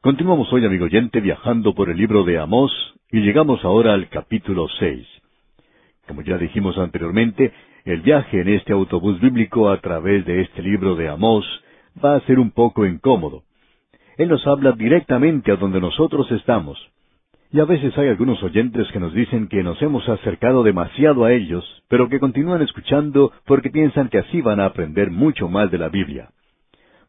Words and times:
Continuamos 0.00 0.52
hoy, 0.52 0.64
amigo 0.64 0.84
oyente, 0.84 1.20
viajando 1.20 1.74
por 1.74 1.90
el 1.90 1.96
libro 1.96 2.22
de 2.22 2.38
Amós 2.38 2.70
y 3.10 3.18
llegamos 3.18 3.64
ahora 3.64 3.94
al 3.94 4.08
capítulo 4.08 4.68
seis. 4.78 5.04
Como 6.06 6.22
ya 6.22 6.38
dijimos 6.38 6.78
anteriormente, 6.78 7.52
el 7.84 8.02
viaje 8.02 8.42
en 8.42 8.48
este 8.48 8.72
autobús 8.72 9.20
bíblico 9.20 9.68
a 9.68 9.80
través 9.80 10.24
de 10.24 10.42
este 10.42 10.62
libro 10.62 10.94
de 10.94 11.08
Amós 11.08 11.44
va 12.02 12.14
a 12.14 12.20
ser 12.20 12.38
un 12.38 12.52
poco 12.52 12.86
incómodo. 12.86 13.42
Él 14.18 14.28
nos 14.28 14.46
habla 14.46 14.70
directamente 14.70 15.50
a 15.50 15.56
donde 15.56 15.80
nosotros 15.80 16.30
estamos. 16.30 16.78
Y 17.50 17.58
a 17.58 17.64
veces 17.64 17.98
hay 17.98 18.06
algunos 18.06 18.40
oyentes 18.44 18.86
que 18.92 19.00
nos 19.00 19.12
dicen 19.12 19.48
que 19.48 19.64
nos 19.64 19.82
hemos 19.82 20.08
acercado 20.08 20.62
demasiado 20.62 21.24
a 21.24 21.32
ellos, 21.32 21.64
pero 21.88 22.08
que 22.08 22.20
continúan 22.20 22.62
escuchando 22.62 23.32
porque 23.46 23.70
piensan 23.70 24.10
que 24.10 24.18
así 24.18 24.42
van 24.42 24.60
a 24.60 24.66
aprender 24.66 25.10
mucho 25.10 25.48
más 25.48 25.72
de 25.72 25.78
la 25.78 25.88
Biblia. 25.88 26.30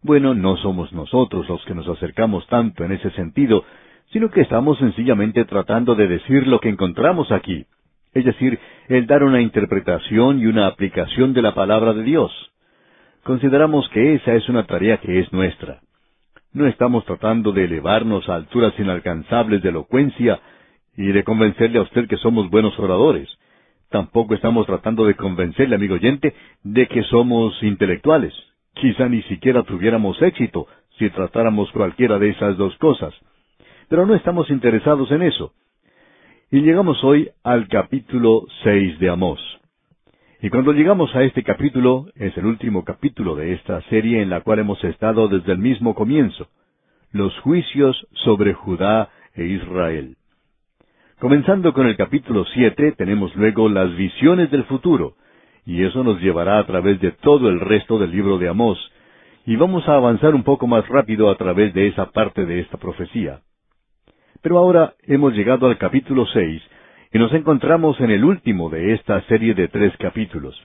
Bueno, 0.01 0.33
no 0.33 0.55
somos 0.57 0.93
nosotros 0.93 1.47
los 1.49 1.63
que 1.65 1.75
nos 1.75 1.87
acercamos 1.87 2.47
tanto 2.47 2.85
en 2.85 2.93
ese 2.93 3.11
sentido, 3.11 3.65
sino 4.11 4.29
que 4.29 4.41
estamos 4.41 4.77
sencillamente 4.79 5.43
tratando 5.45 5.93
de 5.95 6.07
decir 6.07 6.47
lo 6.47 6.59
que 6.59 6.69
encontramos 6.69 7.31
aquí, 7.31 7.65
es 8.13 8.23
decir, 8.23 8.57
el 8.87 9.07
dar 9.07 9.23
una 9.23 9.41
interpretación 9.41 10.39
y 10.39 10.45
una 10.45 10.67
aplicación 10.67 11.33
de 11.33 11.41
la 11.41 11.53
palabra 11.53 11.93
de 11.93 12.03
Dios. 12.03 12.31
Consideramos 13.23 13.89
que 13.89 14.15
esa 14.15 14.33
es 14.35 14.47
una 14.47 14.65
tarea 14.65 14.97
que 14.99 15.19
es 15.19 15.31
nuestra. 15.33 15.81
No 16.53 16.65
estamos 16.65 17.05
tratando 17.05 17.51
de 17.51 17.65
elevarnos 17.65 18.27
a 18.29 18.35
alturas 18.35 18.73
inalcanzables 18.79 19.61
de 19.61 19.69
elocuencia 19.69 20.39
y 20.95 21.07
de 21.11 21.23
convencerle 21.23 21.77
a 21.77 21.83
usted 21.83 22.07
que 22.07 22.17
somos 22.17 22.49
buenos 22.49 22.79
oradores. 22.79 23.29
Tampoco 23.89 24.33
estamos 24.33 24.65
tratando 24.65 25.05
de 25.05 25.15
convencerle, 25.15 25.75
amigo 25.75 25.95
oyente, 25.95 26.33
de 26.63 26.87
que 26.87 27.03
somos 27.03 27.61
intelectuales. 27.61 28.33
Quizá 28.79 29.09
ni 29.09 29.21
siquiera 29.23 29.63
tuviéramos 29.63 30.21
éxito 30.21 30.67
si 30.97 31.09
tratáramos 31.09 31.69
cualquiera 31.71 32.17
de 32.17 32.29
esas 32.29 32.55
dos 32.57 32.77
cosas. 32.77 33.13
Pero 33.89 34.05
no 34.05 34.15
estamos 34.15 34.49
interesados 34.49 35.11
en 35.11 35.21
eso. 35.23 35.51
Y 36.49 36.61
llegamos 36.61 37.03
hoy 37.03 37.29
al 37.43 37.67
capítulo 37.67 38.45
seis 38.63 38.97
de 38.99 39.09
Amós. 39.09 39.39
Y 40.41 40.49
cuando 40.49 40.71
llegamos 40.71 41.13
a 41.13 41.23
este 41.23 41.43
capítulo, 41.43 42.07
es 42.15 42.37
el 42.37 42.45
último 42.45 42.85
capítulo 42.85 43.35
de 43.35 43.53
esta 43.53 43.81
serie 43.89 44.21
en 44.21 44.29
la 44.29 44.41
cual 44.41 44.59
hemos 44.59 44.81
estado 44.85 45.27
desde 45.27 45.51
el 45.51 45.57
mismo 45.57 45.93
comienzo, 45.93 46.47
los 47.11 47.37
juicios 47.39 48.07
sobre 48.13 48.53
Judá 48.53 49.09
e 49.35 49.43
Israel. 49.43 50.15
Comenzando 51.19 51.73
con 51.73 51.87
el 51.87 51.97
capítulo 51.97 52.45
siete, 52.53 52.93
tenemos 52.93 53.35
luego 53.35 53.67
las 53.67 53.93
visiones 53.97 54.49
del 54.51 54.63
futuro, 54.63 55.15
y 55.69 55.83
eso 55.83 56.03
nos 56.03 56.19
llevará 56.19 56.57
a 56.57 56.65
través 56.65 56.99
de 56.99 57.11
todo 57.11 57.47
el 57.47 57.59
resto 57.59 57.99
del 57.99 58.09
libro 58.09 58.39
de 58.39 58.49
Amós, 58.49 58.79
y 59.45 59.55
vamos 59.55 59.87
a 59.87 59.97
avanzar 59.97 60.33
un 60.33 60.41
poco 60.41 60.65
más 60.65 60.87
rápido 60.87 61.29
a 61.29 61.35
través 61.35 61.75
de 61.75 61.85
esa 61.85 62.07
parte 62.09 62.47
de 62.47 62.61
esta 62.61 62.79
profecía. 62.79 63.41
Pero 64.41 64.57
ahora 64.57 64.95
hemos 65.03 65.35
llegado 65.35 65.67
al 65.67 65.77
capítulo 65.77 66.25
seis, 66.33 66.59
y 67.13 67.19
nos 67.19 67.31
encontramos 67.33 68.01
en 68.01 68.09
el 68.09 68.25
último 68.25 68.71
de 68.71 68.95
esta 68.95 69.21
serie 69.27 69.53
de 69.53 69.67
tres 69.67 69.95
capítulos. 69.97 70.59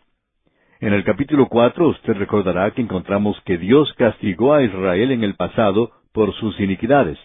En 0.81 0.95
el 0.95 1.05
capítulo 1.05 1.49
cuatro 1.49 1.89
usted 1.89 2.15
recordará 2.15 2.71
que 2.71 2.81
encontramos 2.81 3.39
que 3.45 3.59
Dios 3.59 3.93
castigó 3.99 4.55
a 4.55 4.63
Israel 4.63 5.11
en 5.11 5.23
el 5.23 5.35
pasado 5.35 5.91
por 6.15 6.33
sus 6.37 6.59
iniquidades. 6.61 7.19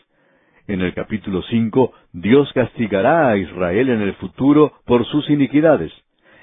En 0.67 0.81
el 0.81 0.93
capítulo 0.93 1.43
cinco, 1.43 1.93
Dios 2.11 2.51
castigará 2.51 3.29
a 3.29 3.37
Israel 3.37 3.87
en 3.87 4.01
el 4.01 4.15
futuro 4.15 4.73
por 4.85 5.05
sus 5.05 5.29
iniquidades. 5.29 5.93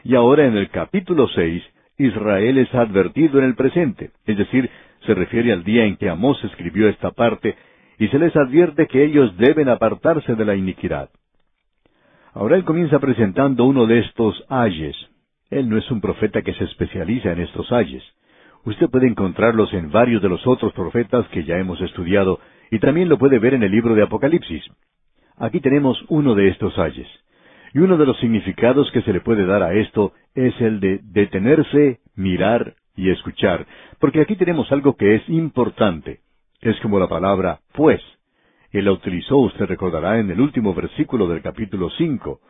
Y 0.09 0.15
ahora 0.15 0.47
en 0.47 0.57
el 0.57 0.71
capítulo 0.71 1.27
seis, 1.35 1.65
Israel 1.99 2.59
es 2.59 2.73
advertido 2.73 3.41
en 3.41 3.45
el 3.47 3.57
presente, 3.57 4.13
es 4.25 4.39
decir, 4.39 4.71
se 5.05 5.15
refiere 5.15 5.53
al 5.53 5.65
día 5.65 5.85
en 5.85 5.97
que 5.97 6.09
Amós 6.09 6.39
escribió 6.45 6.89
esta 6.89 7.11
parte, 7.11 7.57
y 7.99 8.07
se 8.07 8.21
les 8.21 8.37
advierte 8.37 8.87
que 8.87 9.03
ellos 9.03 9.37
deben 9.37 9.69
apartarse 9.69 10.37
de 10.37 10.45
la 10.45 10.55
iniquidad. 10.55 11.11
Ahora 12.35 12.55
él 12.55 12.63
comienza 12.63 13.01
presentando 13.01 13.65
uno 13.65 13.87
de 13.87 13.99
estos 13.99 14.45
ayes. 14.49 14.95
Él 15.51 15.69
no 15.69 15.77
es 15.77 15.91
un 15.91 16.01
profeta 16.01 16.41
que 16.43 16.55
se 16.55 16.63
especializa 16.63 17.33
en 17.33 17.41
estos 17.41 17.73
ayes. 17.73 18.05
Usted 18.65 18.89
puede 18.89 19.09
encontrarlos 19.09 19.75
en 19.75 19.91
varios 19.91 20.23
de 20.23 20.29
los 20.29 20.47
otros 20.47 20.73
profetas 20.73 21.27
que 21.31 21.43
ya 21.43 21.57
hemos 21.57 21.81
estudiado 21.81 22.39
y 22.71 22.79
también 22.79 23.09
lo 23.09 23.19
puede 23.19 23.41
ver 23.41 23.55
en 23.55 23.65
el 23.65 23.73
libro 23.73 23.97
de 23.97 24.05
Apocalipsis. 24.05 24.63
Aquí 25.37 25.59
tenemos 25.59 26.01
uno 26.11 26.37
de 26.37 26.47
estos 26.47 26.79
ayes. 26.79 27.09
Y 27.75 27.79
uno 27.79 27.97
de 27.97 28.07
los 28.07 28.19
significados 28.19 28.91
que 28.93 29.03
se 29.03 29.13
le 29.13 29.21
puede 29.21 29.47
dar 29.47 29.63
a 29.63 29.75
esto 29.75 30.13
es 30.35 30.59
el 30.61 30.81
de 30.81 31.01
detenerse, 31.03 32.01
mirar 32.15 32.75
y 32.97 33.11
escuchar, 33.11 33.67
porque 33.99 34.21
aquí 34.21 34.37
tenemos 34.37 34.71
algo 34.73 34.97
que 34.97 35.17
es 35.17 35.29
importante. 35.29 36.21
Es 36.61 36.79
como 36.81 36.99
la 36.99 37.09
palabra 37.09 37.61
pues. 37.73 38.01
Él 38.73 38.87
la 38.87 38.93
utilizó, 38.93 39.37
usted 39.39 39.67
recordará, 39.67 40.19
en 40.19 40.31
el 40.31 40.41
último 40.41 40.75
versículo 40.75 41.29
del 41.29 41.43
capítulo 41.43 41.89
cinco. 41.91 42.41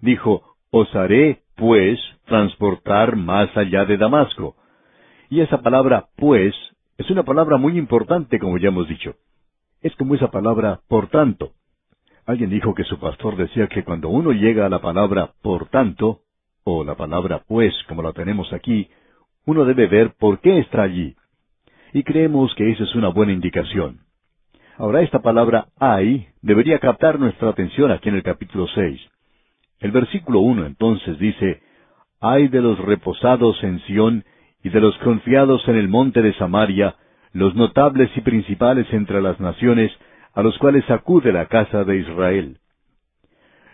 Dijo, 0.00 0.56
Os 0.70 0.94
haré, 0.94 1.42
pues, 1.54 1.98
transportar 2.26 3.16
más 3.16 3.54
allá 3.56 3.84
de 3.84 3.96
Damasco. 3.96 4.56
Y 5.28 5.40
esa 5.40 5.60
palabra, 5.60 6.06
pues, 6.16 6.54
es 6.98 7.10
una 7.10 7.24
palabra 7.24 7.56
muy 7.56 7.76
importante, 7.78 8.38
como 8.38 8.58
ya 8.58 8.68
hemos 8.68 8.88
dicho. 8.88 9.16
Es 9.82 9.94
como 9.96 10.14
esa 10.14 10.30
palabra, 10.30 10.80
por 10.88 11.08
tanto. 11.08 11.52
Alguien 12.26 12.50
dijo 12.50 12.74
que 12.74 12.82
su 12.84 12.98
pastor 12.98 13.36
decía 13.36 13.68
que 13.68 13.84
cuando 13.84 14.08
uno 14.08 14.32
llega 14.32 14.66
a 14.66 14.68
la 14.68 14.80
palabra 14.80 15.30
por 15.42 15.68
tanto, 15.68 16.22
o 16.64 16.82
la 16.82 16.96
palabra 16.96 17.44
pues, 17.46 17.72
como 17.86 18.02
la 18.02 18.12
tenemos 18.12 18.52
aquí, 18.52 18.88
uno 19.46 19.64
debe 19.64 19.86
ver 19.86 20.14
por 20.18 20.40
qué 20.40 20.58
está 20.58 20.82
allí. 20.82 21.14
Y 21.92 22.02
creemos 22.02 22.52
que 22.56 22.68
esa 22.72 22.82
es 22.82 22.94
una 22.96 23.08
buena 23.08 23.32
indicación. 23.32 24.00
Ahora 24.76 25.02
esta 25.02 25.20
palabra 25.20 25.68
hay 25.78 26.26
debería 26.42 26.80
captar 26.80 27.20
nuestra 27.20 27.50
atención 27.50 27.92
aquí 27.92 28.08
en 28.08 28.16
el 28.16 28.24
capítulo 28.24 28.66
seis. 28.74 29.00
El 29.78 29.92
versículo 29.92 30.40
uno 30.40 30.66
entonces 30.66 31.18
dice, 31.20 31.62
Hay 32.20 32.48
de 32.48 32.60
los 32.60 32.76
reposados 32.80 33.62
en 33.62 33.78
Sión 33.82 34.24
y 34.64 34.70
de 34.70 34.80
los 34.80 34.98
confiados 34.98 35.66
en 35.68 35.76
el 35.76 35.88
monte 35.88 36.22
de 36.22 36.34
Samaria, 36.34 36.96
los 37.32 37.54
notables 37.54 38.10
y 38.16 38.20
principales 38.20 38.86
entre 38.92 39.22
las 39.22 39.38
naciones, 39.38 39.92
a 40.36 40.42
los 40.42 40.56
cuales 40.58 40.88
acude 40.90 41.32
la 41.32 41.46
casa 41.46 41.82
de 41.84 41.96
Israel. 41.96 42.58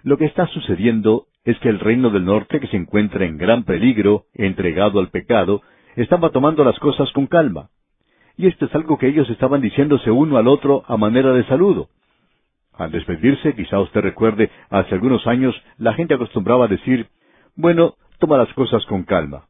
Lo 0.05 0.17
que 0.17 0.27
está 0.27 0.47
sucediendo 0.47 1.27
es 1.45 1.59
que 1.59 1.69
el 1.69 1.81
reino 1.81 2.11
del 2.11 2.25
norte, 2.25 2.61
que 2.61 2.69
se 2.69 2.77
encuentra 2.77 3.25
en 3.25 3.37
gran 3.37 3.65
peligro, 3.65 4.27
entregado 4.33 5.01
al 5.01 5.11
pecado, 5.11 5.61
estaba 5.97 6.31
tomando 6.31 6.63
las 6.63 6.79
cosas 6.79 7.11
con 7.13 7.27
calma. 7.27 7.71
Y 8.37 8.47
esto 8.47 8.67
es 8.67 8.75
algo 8.77 8.97
que 8.97 9.09
ellos 9.09 9.29
estaban 9.29 9.61
diciéndose 9.61 10.13
uno 10.13 10.37
al 10.37 10.47
otro 10.47 10.85
a 10.87 10.97
manera 10.97 11.33
de 11.33 11.45
saludo. 11.47 11.89
Al 12.75 12.93
despedirse, 12.93 13.57
quizá 13.57 13.81
usted 13.81 14.01
recuerde, 14.01 14.49
hace 14.71 14.95
algunos 14.95 15.27
años 15.27 15.61
la 15.79 15.95
gente 15.95 16.15
acostumbraba 16.15 16.67
a 16.67 16.69
decir, 16.69 17.09
bueno, 17.57 17.97
toma 18.21 18.39
las 18.39 18.53
cosas 18.55 18.87
con 18.87 19.03
calma. 19.03 19.47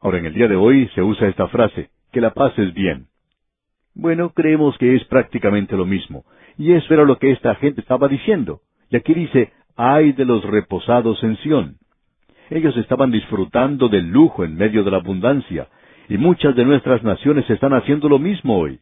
Ahora 0.00 0.18
en 0.18 0.26
el 0.26 0.34
día 0.34 0.46
de 0.46 0.54
hoy 0.54 0.88
se 0.94 1.02
usa 1.02 1.26
esta 1.26 1.48
frase, 1.48 1.90
que 2.12 2.20
la 2.20 2.34
paz 2.34 2.56
es 2.56 2.72
bien. 2.72 3.08
Bueno, 3.98 4.30
creemos 4.30 4.78
que 4.78 4.94
es 4.94 5.04
prácticamente 5.06 5.76
lo 5.76 5.84
mismo, 5.84 6.24
y 6.56 6.72
eso 6.72 6.94
era 6.94 7.02
lo 7.02 7.18
que 7.18 7.32
esta 7.32 7.56
gente 7.56 7.80
estaba 7.80 8.06
diciendo. 8.06 8.60
Y 8.90 8.96
aquí 8.96 9.12
dice, 9.12 9.50
ay 9.76 10.12
de 10.12 10.24
los 10.24 10.44
reposados 10.44 11.20
en 11.24 11.36
Sión. 11.38 11.78
Ellos 12.48 12.76
estaban 12.76 13.10
disfrutando 13.10 13.88
del 13.88 14.08
lujo 14.08 14.44
en 14.44 14.54
medio 14.54 14.84
de 14.84 14.92
la 14.92 14.98
abundancia, 14.98 15.66
y 16.08 16.16
muchas 16.16 16.54
de 16.54 16.64
nuestras 16.64 17.02
naciones 17.02 17.50
están 17.50 17.72
haciendo 17.74 18.08
lo 18.08 18.20
mismo 18.20 18.60
hoy. 18.60 18.78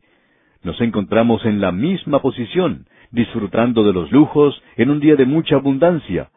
Nos 0.63 0.79
encontramos 0.83 1.47
en 1.47 1.63
la 1.63 1.73
misma 1.73 2.21
posición, 2.21 2.85
disfrutando 3.11 3.85
de 3.85 3.95
los 3.95 4.13
lujos 4.13 4.63
en 4.77 4.91
un 4.91 5.01
día 5.01 5.17
de 5.17 5.25
mucha 5.25 5.57
abundancia. 5.57 6.29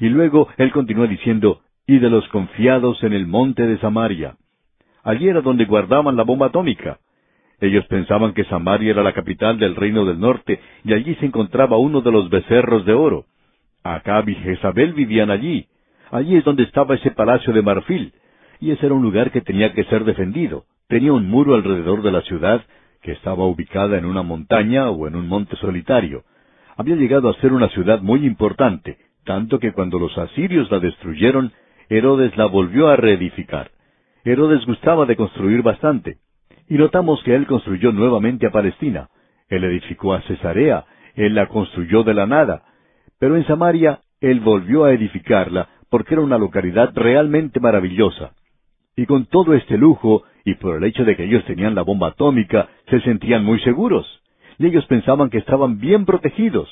Y 0.00 0.08
luego 0.08 0.48
él 0.56 0.72
continúa 0.72 1.06
diciendo, 1.06 1.60
y 1.86 2.00
de 2.00 2.10
los 2.10 2.26
confiados 2.30 3.04
en 3.04 3.12
el 3.12 3.28
monte 3.28 3.68
de 3.68 3.78
Samaria. 3.78 4.34
Allí 5.04 5.28
era 5.28 5.42
donde 5.42 5.64
guardaban 5.64 6.16
la 6.16 6.24
bomba 6.24 6.46
atómica. 6.46 6.98
Ellos 7.60 7.86
pensaban 7.86 8.34
que 8.34 8.44
Samaria 8.44 8.90
era 8.90 9.02
la 9.02 9.14
capital 9.14 9.58
del 9.58 9.76
reino 9.76 10.04
del 10.04 10.20
norte, 10.20 10.60
y 10.84 10.92
allí 10.92 11.14
se 11.16 11.26
encontraba 11.26 11.78
uno 11.78 12.02
de 12.02 12.12
los 12.12 12.28
becerros 12.28 12.84
de 12.84 12.92
oro. 12.92 13.24
Acab 13.82 14.28
y 14.28 14.34
Jezabel 14.34 14.92
vivían 14.92 15.30
allí. 15.30 15.66
Allí 16.10 16.36
es 16.36 16.44
donde 16.44 16.64
estaba 16.64 16.94
ese 16.94 17.10
palacio 17.12 17.52
de 17.52 17.62
marfil, 17.62 18.12
y 18.60 18.70
ese 18.70 18.86
era 18.86 18.94
un 18.94 19.02
lugar 19.02 19.30
que 19.30 19.40
tenía 19.40 19.72
que 19.72 19.84
ser 19.84 20.04
defendido. 20.04 20.64
Tenía 20.88 21.12
un 21.12 21.28
muro 21.28 21.54
alrededor 21.54 22.02
de 22.02 22.12
la 22.12 22.20
ciudad, 22.22 22.62
que 23.02 23.12
estaba 23.12 23.46
ubicada 23.46 23.98
en 23.98 24.04
una 24.04 24.22
montaña 24.22 24.90
o 24.90 25.06
en 25.06 25.16
un 25.16 25.28
monte 25.28 25.56
solitario. 25.56 26.24
Había 26.76 26.96
llegado 26.96 27.28
a 27.30 27.40
ser 27.40 27.52
una 27.52 27.68
ciudad 27.68 28.00
muy 28.02 28.26
importante, 28.26 28.98
tanto 29.24 29.58
que 29.58 29.72
cuando 29.72 29.98
los 29.98 30.16
asirios 30.18 30.70
la 30.70 30.78
destruyeron, 30.78 31.52
Herodes 31.88 32.36
la 32.36 32.46
volvió 32.46 32.88
a 32.88 32.96
reedificar. 32.96 33.70
Herodes 34.24 34.66
gustaba 34.66 35.06
de 35.06 35.16
construir 35.16 35.62
bastante. 35.62 36.18
Y 36.68 36.74
notamos 36.74 37.22
que 37.22 37.34
él 37.34 37.46
construyó 37.46 37.92
nuevamente 37.92 38.46
a 38.46 38.50
Palestina. 38.50 39.08
Él 39.48 39.64
edificó 39.64 40.14
a 40.14 40.22
Cesarea, 40.22 40.84
él 41.14 41.34
la 41.34 41.46
construyó 41.46 42.02
de 42.02 42.14
la 42.14 42.26
nada. 42.26 42.62
Pero 43.18 43.36
en 43.36 43.46
Samaria, 43.46 44.00
él 44.20 44.40
volvió 44.40 44.84
a 44.84 44.92
edificarla 44.92 45.68
porque 45.90 46.14
era 46.14 46.22
una 46.22 46.38
localidad 46.38 46.90
realmente 46.94 47.60
maravillosa. 47.60 48.32
Y 48.96 49.06
con 49.06 49.26
todo 49.26 49.54
este 49.54 49.78
lujo, 49.78 50.24
y 50.44 50.54
por 50.54 50.76
el 50.76 50.84
hecho 50.84 51.04
de 51.04 51.16
que 51.16 51.24
ellos 51.24 51.44
tenían 51.44 51.74
la 51.74 51.82
bomba 51.82 52.08
atómica, 52.08 52.68
se 52.88 53.00
sentían 53.00 53.44
muy 53.44 53.60
seguros. 53.60 54.22
y 54.58 54.66
ellos 54.66 54.86
pensaban 54.86 55.28
que 55.28 55.38
estaban 55.38 55.78
bien 55.78 56.06
protegidos. 56.06 56.68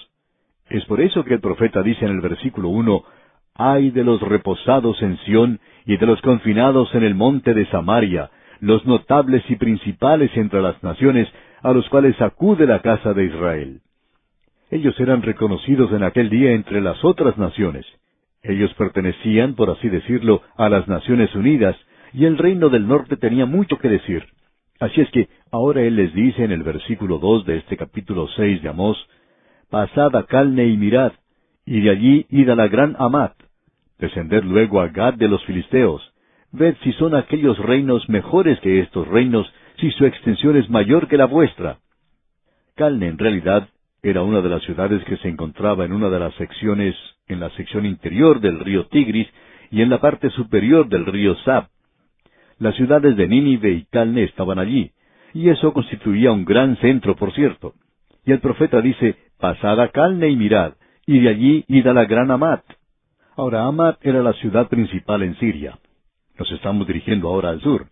Es 0.70 0.84
por 0.86 1.02
eso 1.02 1.22
que 1.24 1.34
el 1.34 1.40
profeta 1.40 1.82
dice 1.82 2.06
en 2.06 2.12
el 2.12 2.20
versículo 2.22 2.70
uno, 2.70 3.04
Ay 3.54 3.90
de 3.90 4.02
los 4.02 4.20
reposados 4.22 5.00
en 5.02 5.18
Sión 5.18 5.60
y 5.84 5.96
de 5.98 6.06
los 6.06 6.20
confinados 6.22 6.92
en 6.94 7.04
el 7.04 7.14
monte 7.14 7.52
de 7.52 7.66
Samaria, 7.66 8.30
los 8.64 8.86
notables 8.86 9.42
y 9.50 9.56
principales 9.56 10.30
entre 10.36 10.62
las 10.62 10.82
naciones, 10.82 11.28
a 11.62 11.72
los 11.72 11.86
cuales 11.90 12.18
acude 12.22 12.66
la 12.66 12.80
casa 12.80 13.12
de 13.12 13.26
Israel. 13.26 13.80
Ellos 14.70 14.98
eran 14.98 15.20
reconocidos 15.20 15.92
en 15.92 16.02
aquel 16.02 16.30
día 16.30 16.52
entre 16.52 16.80
las 16.80 17.04
otras 17.04 17.36
naciones. 17.36 17.84
Ellos 18.42 18.72
pertenecían, 18.74 19.54
por 19.54 19.68
así 19.68 19.90
decirlo, 19.90 20.40
a 20.56 20.70
las 20.70 20.88
Naciones 20.88 21.34
Unidas, 21.34 21.76
y 22.14 22.24
el 22.24 22.38
reino 22.38 22.70
del 22.70 22.88
norte 22.88 23.18
tenía 23.18 23.44
mucho 23.44 23.76
que 23.78 23.88
decir. 23.88 24.24
Así 24.80 25.02
es 25.02 25.10
que 25.10 25.28
ahora 25.50 25.82
Él 25.82 25.96
les 25.96 26.14
dice 26.14 26.42
en 26.42 26.50
el 26.50 26.62
versículo 26.62 27.18
dos 27.18 27.44
de 27.44 27.58
este 27.58 27.76
capítulo 27.76 28.28
seis 28.28 28.62
de 28.62 28.70
Amós, 28.70 28.96
Pasad 29.68 30.16
a 30.16 30.22
Calne 30.24 30.66
y 30.68 30.76
mirad, 30.78 31.12
y 31.66 31.82
de 31.82 31.90
allí 31.90 32.26
id 32.30 32.48
a 32.48 32.54
la 32.54 32.68
gran 32.68 32.96
Amat, 32.98 33.34
descended 33.98 34.42
luego 34.44 34.80
a 34.80 34.88
Gad 34.88 35.14
de 35.14 35.28
los 35.28 35.44
Filisteos, 35.44 36.13
ved 36.54 36.76
si 36.84 36.92
son 36.92 37.16
aquellos 37.16 37.58
reinos 37.58 38.08
mejores 38.08 38.60
que 38.60 38.78
estos 38.80 39.08
reinos, 39.08 39.52
si 39.80 39.90
su 39.90 40.06
extensión 40.06 40.56
es 40.56 40.70
mayor 40.70 41.08
que 41.08 41.16
la 41.16 41.26
vuestra. 41.26 41.78
Calne 42.76 43.08
en 43.08 43.18
realidad 43.18 43.68
era 44.02 44.22
una 44.22 44.40
de 44.40 44.48
las 44.48 44.62
ciudades 44.62 45.02
que 45.04 45.16
se 45.16 45.28
encontraba 45.28 45.84
en 45.84 45.92
una 45.92 46.08
de 46.10 46.20
las 46.20 46.34
secciones, 46.34 46.94
en 47.26 47.40
la 47.40 47.50
sección 47.50 47.86
interior 47.86 48.40
del 48.40 48.60
río 48.60 48.86
Tigris 48.86 49.28
y 49.70 49.82
en 49.82 49.90
la 49.90 50.00
parte 50.00 50.30
superior 50.30 50.88
del 50.88 51.06
río 51.06 51.34
Sab. 51.44 51.68
Las 52.58 52.76
ciudades 52.76 53.16
de 53.16 53.26
Nínive 53.26 53.70
y 53.72 53.84
Calne 53.86 54.22
estaban 54.22 54.60
allí, 54.60 54.92
y 55.32 55.48
eso 55.48 55.72
constituía 55.72 56.30
un 56.30 56.44
gran 56.44 56.76
centro, 56.76 57.16
por 57.16 57.32
cierto. 57.32 57.74
Y 58.24 58.30
el 58.30 58.38
profeta 58.38 58.80
dice, 58.80 59.16
pasad 59.40 59.80
a 59.80 59.88
Calne 59.88 60.28
y 60.28 60.36
mirad, 60.36 60.74
y 61.04 61.18
de 61.18 61.28
allí 61.28 61.64
id 61.66 61.86
a 61.88 61.92
la 61.92 62.04
gran 62.04 62.30
Amat. 62.30 62.62
Ahora, 63.36 63.66
Amat 63.66 63.98
era 64.02 64.22
la 64.22 64.34
ciudad 64.34 64.68
principal 64.68 65.24
en 65.24 65.36
Siria. 65.38 65.78
Nos 66.38 66.50
estamos 66.52 66.86
dirigiendo 66.86 67.28
ahora 67.28 67.50
al 67.50 67.60
sur. 67.60 67.86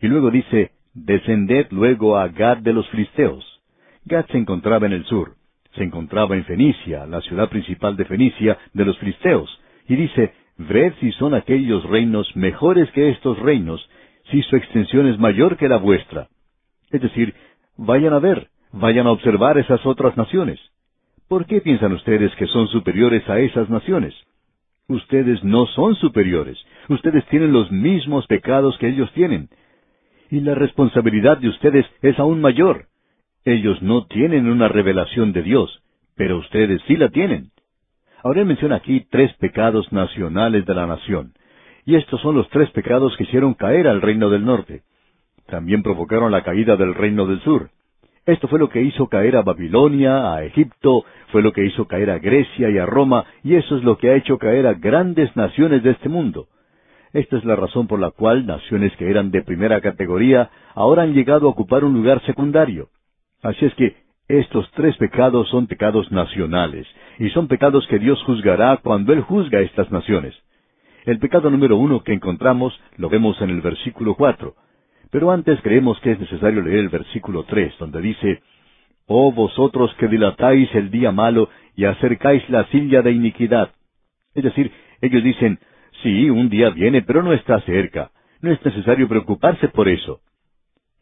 Y 0.00 0.08
luego 0.08 0.30
dice, 0.30 0.72
descended 0.94 1.68
luego 1.70 2.16
a 2.16 2.28
Gad 2.28 2.58
de 2.58 2.72
los 2.72 2.88
Filisteos. 2.88 3.44
Gad 4.04 4.26
se 4.26 4.38
encontraba 4.38 4.86
en 4.86 4.92
el 4.92 5.04
sur 5.04 5.38
se 5.78 5.84
encontraba 5.84 6.36
en 6.36 6.44
Fenicia, 6.44 7.06
la 7.06 7.20
ciudad 7.22 7.48
principal 7.48 7.96
de 7.96 8.04
Fenicia, 8.04 8.58
de 8.72 8.84
los 8.84 8.98
filisteos, 8.98 9.48
y 9.88 9.96
dice, 9.96 10.32
Ved 10.58 10.92
si 11.00 11.12
son 11.12 11.34
aquellos 11.34 11.84
reinos 11.84 12.34
mejores 12.34 12.90
que 12.90 13.10
estos 13.10 13.38
reinos, 13.38 13.88
si 14.30 14.42
su 14.42 14.56
extensión 14.56 15.06
es 15.06 15.18
mayor 15.18 15.56
que 15.56 15.68
la 15.68 15.76
vuestra. 15.76 16.28
Es 16.90 17.00
decir, 17.00 17.34
vayan 17.76 18.12
a 18.12 18.18
ver, 18.18 18.48
vayan 18.72 19.06
a 19.06 19.12
observar 19.12 19.56
esas 19.56 19.84
otras 19.86 20.16
naciones. 20.16 20.58
¿Por 21.28 21.46
qué 21.46 21.60
piensan 21.60 21.92
ustedes 21.92 22.34
que 22.36 22.46
son 22.46 22.66
superiores 22.68 23.26
a 23.28 23.38
esas 23.38 23.70
naciones? 23.70 24.14
Ustedes 24.88 25.44
no 25.44 25.66
son 25.66 25.96
superiores, 25.96 26.58
ustedes 26.88 27.22
tienen 27.26 27.52
los 27.52 27.70
mismos 27.70 28.26
pecados 28.26 28.76
que 28.78 28.88
ellos 28.88 29.12
tienen. 29.12 29.50
Y 30.30 30.40
la 30.40 30.54
responsabilidad 30.54 31.36
de 31.36 31.50
ustedes 31.50 31.84
es 32.00 32.18
aún 32.18 32.40
mayor. 32.40 32.86
Ellos 33.44 33.82
no 33.82 34.06
tienen 34.06 34.48
una 34.48 34.66
revelación 34.68 35.32
de 35.32 35.42
Dios, 35.42 35.82
pero 36.16 36.38
ustedes 36.38 36.80
sí 36.86 36.96
la 36.96 37.10
tienen. 37.10 37.50
Ahora 38.22 38.40
él 38.40 38.46
menciona 38.46 38.76
aquí 38.76 39.06
tres 39.10 39.30
pecados 39.34 39.92
nacionales 39.92 40.64
de 40.64 40.74
la 40.74 40.86
nación. 40.86 41.34
Y 41.84 41.96
estos 41.96 42.20
son 42.22 42.34
los 42.34 42.48
tres 42.48 42.70
pecados 42.70 43.14
que 43.18 43.24
hicieron 43.24 43.52
caer 43.54 43.88
al 43.88 44.00
reino 44.00 44.30
del 44.30 44.44
norte. 44.44 44.82
También 45.46 45.82
provocaron 45.82 46.32
la 46.32 46.42
caída 46.42 46.76
del 46.76 46.94
reino 46.94 47.26
del 47.26 47.40
sur. 47.40 47.70
Esto 48.24 48.48
fue 48.48 48.58
lo 48.58 48.68
que 48.68 48.82
hizo 48.82 49.06
caer 49.08 49.36
a 49.36 49.42
Babilonia, 49.42 50.34
a 50.34 50.44
Egipto, 50.44 51.04
fue 51.30 51.42
lo 51.42 51.52
que 51.52 51.64
hizo 51.64 51.86
caer 51.86 52.10
a 52.10 52.18
Grecia 52.18 52.70
y 52.70 52.78
a 52.78 52.86
Roma, 52.86 53.24
y 53.42 53.54
eso 53.54 53.76
es 53.76 53.84
lo 53.84 53.98
que 53.98 54.10
ha 54.10 54.16
hecho 54.16 54.38
caer 54.38 54.66
a 54.66 54.74
grandes 54.74 55.34
naciones 55.36 55.82
de 55.82 55.90
este 55.90 56.08
mundo. 56.08 56.48
Esta 57.12 57.38
es 57.38 57.44
la 57.44 57.56
razón 57.56 57.86
por 57.86 58.00
la 58.00 58.10
cual 58.10 58.46
naciones 58.46 58.94
que 58.96 59.10
eran 59.10 59.30
de 59.30 59.42
primera 59.42 59.80
categoría 59.80 60.50
ahora 60.74 61.02
han 61.02 61.14
llegado 61.14 61.46
a 61.46 61.50
ocupar 61.50 61.84
un 61.84 61.94
lugar 61.94 62.22
secundario. 62.26 62.88
Así 63.42 63.64
es 63.64 63.74
que 63.74 63.96
estos 64.28 64.70
tres 64.72 64.96
pecados 64.98 65.48
son 65.48 65.66
pecados 65.66 66.12
nacionales, 66.12 66.86
y 67.18 67.30
son 67.30 67.48
pecados 67.48 67.86
que 67.88 67.98
Dios 67.98 68.22
juzgará 68.24 68.76
cuando 68.76 69.12
Él 69.12 69.22
juzga 69.22 69.58
a 69.58 69.62
estas 69.62 69.90
naciones. 69.90 70.34
El 71.06 71.18
pecado 71.18 71.48
número 71.48 71.76
uno 71.76 72.02
que 72.02 72.12
encontramos 72.12 72.78
lo 72.98 73.08
vemos 73.08 73.40
en 73.40 73.48
el 73.48 73.62
versículo 73.62 74.14
cuatro. 74.14 74.54
Pero 75.10 75.30
antes 75.30 75.58
creemos 75.62 75.98
que 76.00 76.12
es 76.12 76.20
necesario 76.20 76.60
leer 76.60 76.80
el 76.80 76.88
versículo 76.90 77.44
tres, 77.44 77.72
donde 77.78 78.02
dice, 78.02 78.42
Oh 79.08 79.32
vosotros 79.32 79.92
que 79.94 80.06
dilatáis 80.06 80.72
el 80.74 80.90
día 80.90 81.12
malo 81.12 81.48
y 81.74 81.86
acercáis 81.86 82.48
la 82.50 82.66
silla 82.66 83.00
de 83.00 83.12
iniquidad. 83.12 83.70
Es 84.34 84.44
decir, 84.44 84.70
ellos 85.00 85.24
dicen, 85.24 85.58
sí, 86.02 86.28
un 86.28 86.50
día 86.50 86.68
viene, 86.70 87.00
pero 87.00 87.22
no 87.22 87.32
está 87.32 87.58
cerca. 87.62 88.10
No 88.42 88.52
es 88.52 88.62
necesario 88.62 89.08
preocuparse 89.08 89.68
por 89.68 89.88
eso. 89.88 90.20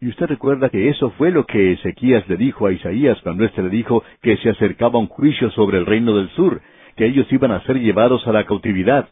Y 0.00 0.08
usted 0.08 0.26
recuerda 0.26 0.68
que 0.68 0.88
eso 0.88 1.10
fue 1.18 1.32
lo 1.32 1.46
que 1.46 1.72
Ezequías 1.72 2.28
le 2.28 2.36
dijo 2.36 2.66
a 2.66 2.72
Isaías 2.72 3.18
cuando 3.22 3.44
éste 3.44 3.60
le 3.60 3.70
dijo 3.70 4.04
que 4.22 4.36
se 4.36 4.50
acercaba 4.50 5.00
un 5.00 5.08
juicio 5.08 5.50
sobre 5.50 5.78
el 5.78 5.86
reino 5.86 6.16
del 6.16 6.28
sur, 6.30 6.62
que 6.96 7.06
ellos 7.06 7.26
iban 7.32 7.50
a 7.50 7.62
ser 7.64 7.80
llevados 7.80 8.24
a 8.28 8.32
la 8.32 8.46
cautividad. 8.46 9.08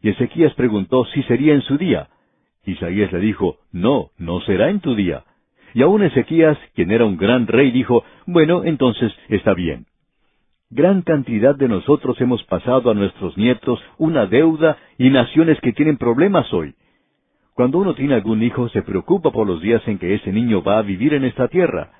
Y 0.00 0.10
Ezequías 0.10 0.54
preguntó 0.54 1.04
si 1.06 1.24
sería 1.24 1.54
en 1.54 1.62
su 1.62 1.76
día. 1.76 2.08
Isaías 2.64 3.10
le 3.10 3.18
dijo, 3.18 3.56
no, 3.72 4.10
no 4.16 4.40
será 4.42 4.70
en 4.70 4.78
tu 4.78 4.94
día. 4.94 5.24
Y 5.74 5.82
aún 5.82 6.02
Ezequías, 6.02 6.58
quien 6.74 6.90
era 6.90 7.04
un 7.04 7.16
gran 7.16 7.46
rey, 7.46 7.70
dijo, 7.70 8.04
bueno, 8.26 8.64
entonces 8.64 9.12
está 9.28 9.54
bien. 9.54 9.86
Gran 10.70 11.00
cantidad 11.02 11.54
de 11.54 11.68
nosotros 11.68 12.20
hemos 12.20 12.44
pasado 12.44 12.90
a 12.90 12.94
nuestros 12.94 13.36
nietos 13.38 13.80
una 13.96 14.26
deuda 14.26 14.76
y 14.98 15.08
naciones 15.08 15.58
que 15.60 15.72
tienen 15.72 15.96
problemas 15.96 16.52
hoy. 16.52 16.74
Cuando 17.54 17.78
uno 17.78 17.94
tiene 17.94 18.14
algún 18.14 18.42
hijo 18.42 18.68
se 18.68 18.82
preocupa 18.82 19.30
por 19.30 19.46
los 19.46 19.62
días 19.62 19.82
en 19.88 19.98
que 19.98 20.14
ese 20.14 20.30
niño 20.30 20.62
va 20.62 20.78
a 20.78 20.82
vivir 20.82 21.14
en 21.14 21.24
esta 21.24 21.48
tierra. 21.48 21.92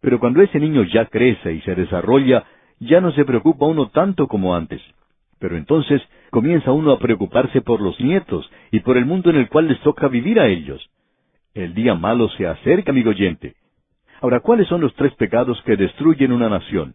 Pero 0.00 0.18
cuando 0.18 0.42
ese 0.42 0.58
niño 0.58 0.84
ya 0.84 1.04
crece 1.06 1.52
y 1.52 1.60
se 1.60 1.74
desarrolla, 1.74 2.44
ya 2.80 3.00
no 3.00 3.12
se 3.12 3.24
preocupa 3.24 3.66
uno 3.66 3.90
tanto 3.90 4.26
como 4.26 4.54
antes. 4.54 4.80
Pero 5.38 5.56
entonces 5.56 6.00
comienza 6.30 6.72
uno 6.72 6.92
a 6.92 6.98
preocuparse 6.98 7.60
por 7.60 7.80
los 7.80 8.00
nietos 8.00 8.50
y 8.70 8.80
por 8.80 8.96
el 8.96 9.04
mundo 9.04 9.30
en 9.30 9.36
el 9.36 9.48
cual 9.48 9.68
les 9.68 9.80
toca 9.80 10.08
vivir 10.08 10.40
a 10.40 10.48
ellos. 10.48 10.88
El 11.54 11.72
día 11.72 11.94
malo 11.94 12.28
se 12.30 12.48
acerca, 12.48 12.90
amigo 12.90 13.10
oyente. 13.10 13.54
Ahora, 14.20 14.40
¿cuáles 14.40 14.66
son 14.66 14.80
los 14.80 14.92
tres 14.96 15.14
pecados 15.14 15.62
que 15.64 15.76
destruyen 15.76 16.32
una 16.32 16.48
nación? 16.48 16.94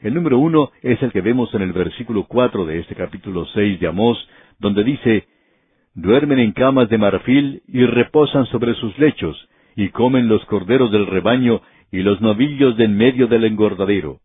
El 0.00 0.14
número 0.14 0.38
uno 0.38 0.72
es 0.82 1.00
el 1.02 1.12
que 1.12 1.20
vemos 1.20 1.54
en 1.54 1.62
el 1.62 1.72
versículo 1.72 2.24
cuatro 2.24 2.66
de 2.66 2.80
este 2.80 2.96
capítulo 2.96 3.46
seis 3.54 3.78
de 3.78 3.86
Amós, 3.86 4.18
donde 4.58 4.82
dice, 4.82 5.28
duermen 5.94 6.40
en 6.40 6.50
camas 6.50 6.88
de 6.88 6.98
marfil 6.98 7.62
y 7.68 7.84
reposan 7.86 8.46
sobre 8.46 8.74
sus 8.74 8.98
lechos, 8.98 9.48
y 9.76 9.90
comen 9.90 10.26
los 10.26 10.44
corderos 10.46 10.90
del 10.90 11.06
rebaño 11.06 11.62
y 11.92 12.02
los 12.02 12.20
novillos 12.20 12.76
de 12.76 12.84
en 12.86 12.96
medio 12.96 13.28
del 13.28 13.44
engordadero. 13.44 14.18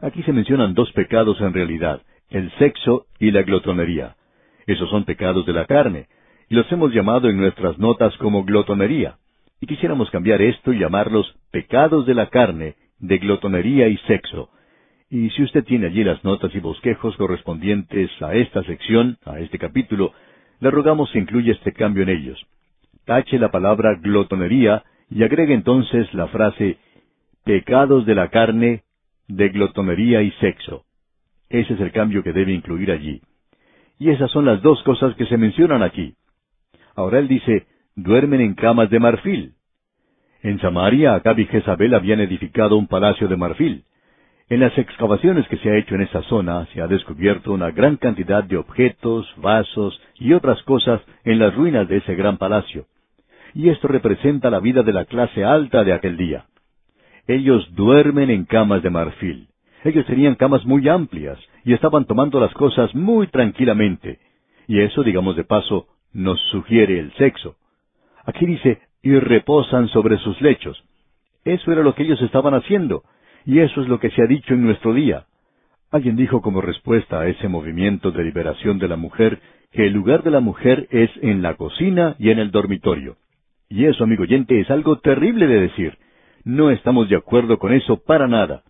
Aquí 0.00 0.22
se 0.22 0.32
mencionan 0.32 0.74
dos 0.74 0.92
pecados 0.92 1.40
en 1.40 1.52
realidad, 1.52 2.02
el 2.30 2.52
sexo 2.58 3.06
y 3.18 3.32
la 3.32 3.42
glotonería. 3.42 4.14
Esos 4.66 4.88
son 4.90 5.04
pecados 5.04 5.44
de 5.46 5.52
la 5.52 5.64
carne, 5.64 6.06
y 6.48 6.54
los 6.54 6.70
hemos 6.72 6.92
llamado 6.92 7.28
en 7.28 7.36
nuestras 7.36 7.78
notas 7.78 8.16
como 8.18 8.44
glotonería. 8.44 9.16
Y 9.60 9.66
quisiéramos 9.66 10.10
cambiar 10.10 10.40
esto 10.40 10.72
y 10.72 10.78
llamarlos 10.78 11.34
pecados 11.50 12.06
de 12.06 12.14
la 12.14 12.28
carne, 12.28 12.76
de 12.98 13.18
glotonería 13.18 13.88
y 13.88 13.96
sexo. 13.98 14.50
Y 15.10 15.30
si 15.30 15.42
usted 15.42 15.64
tiene 15.64 15.86
allí 15.86 16.04
las 16.04 16.22
notas 16.24 16.54
y 16.54 16.60
bosquejos 16.60 17.16
correspondientes 17.16 18.10
a 18.22 18.34
esta 18.34 18.62
sección, 18.64 19.18
a 19.24 19.40
este 19.40 19.58
capítulo, 19.58 20.12
le 20.60 20.70
rogamos 20.70 21.10
que 21.12 21.18
incluya 21.18 21.52
este 21.52 21.72
cambio 21.72 22.02
en 22.02 22.10
ellos. 22.10 22.40
Tache 23.04 23.38
la 23.38 23.50
palabra 23.50 23.94
glotonería 23.94 24.84
y 25.10 25.22
agregue 25.22 25.54
entonces 25.54 26.12
la 26.14 26.28
frase 26.28 26.78
pecados 27.44 28.04
de 28.04 28.14
la 28.14 28.28
carne, 28.28 28.82
de 29.28 29.48
glotonería 29.48 30.22
y 30.22 30.30
sexo. 30.32 30.84
Ese 31.48 31.74
es 31.74 31.80
el 31.80 31.92
cambio 31.92 32.22
que 32.22 32.32
debe 32.32 32.52
incluir 32.52 32.90
allí. 32.90 33.22
Y 33.98 34.10
esas 34.10 34.30
son 34.30 34.44
las 34.44 34.62
dos 34.62 34.82
cosas 34.82 35.14
que 35.16 35.26
se 35.26 35.38
mencionan 35.38 35.82
aquí. 35.82 36.14
Ahora 36.98 37.20
él 37.20 37.28
dice, 37.28 37.64
duermen 37.94 38.40
en 38.40 38.54
camas 38.54 38.90
de 38.90 38.98
marfil. 38.98 39.52
En 40.42 40.58
Samaria, 40.60 41.14
Acab 41.14 41.38
y 41.38 41.46
Jezabel 41.46 41.94
habían 41.94 42.18
edificado 42.18 42.76
un 42.76 42.88
palacio 42.88 43.28
de 43.28 43.36
marfil. 43.36 43.84
En 44.48 44.58
las 44.58 44.76
excavaciones 44.76 45.46
que 45.46 45.58
se 45.58 45.70
ha 45.70 45.76
hecho 45.76 45.94
en 45.94 46.00
esa 46.00 46.22
zona 46.22 46.66
se 46.72 46.82
ha 46.82 46.88
descubierto 46.88 47.52
una 47.52 47.70
gran 47.70 47.98
cantidad 47.98 48.42
de 48.42 48.56
objetos, 48.56 49.32
vasos 49.36 50.02
y 50.16 50.32
otras 50.32 50.60
cosas 50.64 51.00
en 51.22 51.38
las 51.38 51.54
ruinas 51.54 51.86
de 51.86 51.98
ese 51.98 52.16
gran 52.16 52.36
palacio. 52.36 52.86
Y 53.54 53.68
esto 53.68 53.86
representa 53.86 54.50
la 54.50 54.58
vida 54.58 54.82
de 54.82 54.92
la 54.92 55.04
clase 55.04 55.44
alta 55.44 55.84
de 55.84 55.92
aquel 55.92 56.16
día. 56.16 56.46
Ellos 57.28 57.64
duermen 57.76 58.28
en 58.28 58.44
camas 58.44 58.82
de 58.82 58.90
marfil. 58.90 59.46
Ellos 59.84 60.04
tenían 60.06 60.34
camas 60.34 60.66
muy 60.66 60.88
amplias 60.88 61.38
y 61.64 61.74
estaban 61.74 62.06
tomando 62.06 62.40
las 62.40 62.52
cosas 62.54 62.92
muy 62.92 63.28
tranquilamente. 63.28 64.18
Y 64.66 64.80
eso, 64.80 65.04
digamos 65.04 65.36
de 65.36 65.44
paso, 65.44 65.86
nos 66.18 66.40
sugiere 66.50 66.98
el 66.98 67.12
sexo. 67.14 67.56
Aquí 68.24 68.44
dice, 68.44 68.80
y 69.02 69.14
reposan 69.18 69.88
sobre 69.88 70.18
sus 70.18 70.40
lechos. 70.40 70.82
Eso 71.44 71.72
era 71.72 71.82
lo 71.82 71.94
que 71.94 72.02
ellos 72.02 72.20
estaban 72.20 72.54
haciendo 72.54 73.04
y 73.46 73.60
eso 73.60 73.80
es 73.80 73.88
lo 73.88 74.00
que 74.00 74.10
se 74.10 74.22
ha 74.22 74.26
dicho 74.26 74.52
en 74.52 74.64
nuestro 74.64 74.92
día. 74.92 75.26
Alguien 75.90 76.16
dijo 76.16 76.42
como 76.42 76.60
respuesta 76.60 77.20
a 77.20 77.28
ese 77.28 77.48
movimiento 77.48 78.10
de 78.10 78.24
liberación 78.24 78.78
de 78.78 78.88
la 78.88 78.96
mujer 78.96 79.40
que 79.72 79.86
el 79.86 79.92
lugar 79.92 80.22
de 80.22 80.30
la 80.30 80.40
mujer 80.40 80.88
es 80.90 81.10
en 81.22 81.40
la 81.40 81.54
cocina 81.54 82.16
y 82.18 82.30
en 82.30 82.38
el 82.40 82.50
dormitorio. 82.50 83.16
Y 83.70 83.84
eso, 83.84 84.04
amigo 84.04 84.24
oyente, 84.24 84.60
es 84.60 84.70
algo 84.70 84.98
terrible 84.98 85.46
de 85.46 85.60
decir. 85.60 85.96
No 86.44 86.70
estamos 86.70 87.08
de 87.08 87.16
acuerdo 87.16 87.58
con 87.58 87.72
eso 87.72 88.02
para 88.02 88.26
nada. 88.26 88.64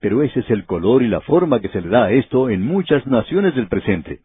Pero 0.00 0.22
ese 0.22 0.40
es 0.40 0.50
el 0.50 0.64
color 0.64 1.02
y 1.02 1.08
la 1.08 1.20
forma 1.20 1.60
que 1.60 1.68
se 1.68 1.80
le 1.80 1.88
da 1.88 2.06
a 2.06 2.12
esto 2.12 2.50
en 2.50 2.62
muchas 2.62 3.06
naciones 3.06 3.54
del 3.54 3.68
presente. 3.68 4.20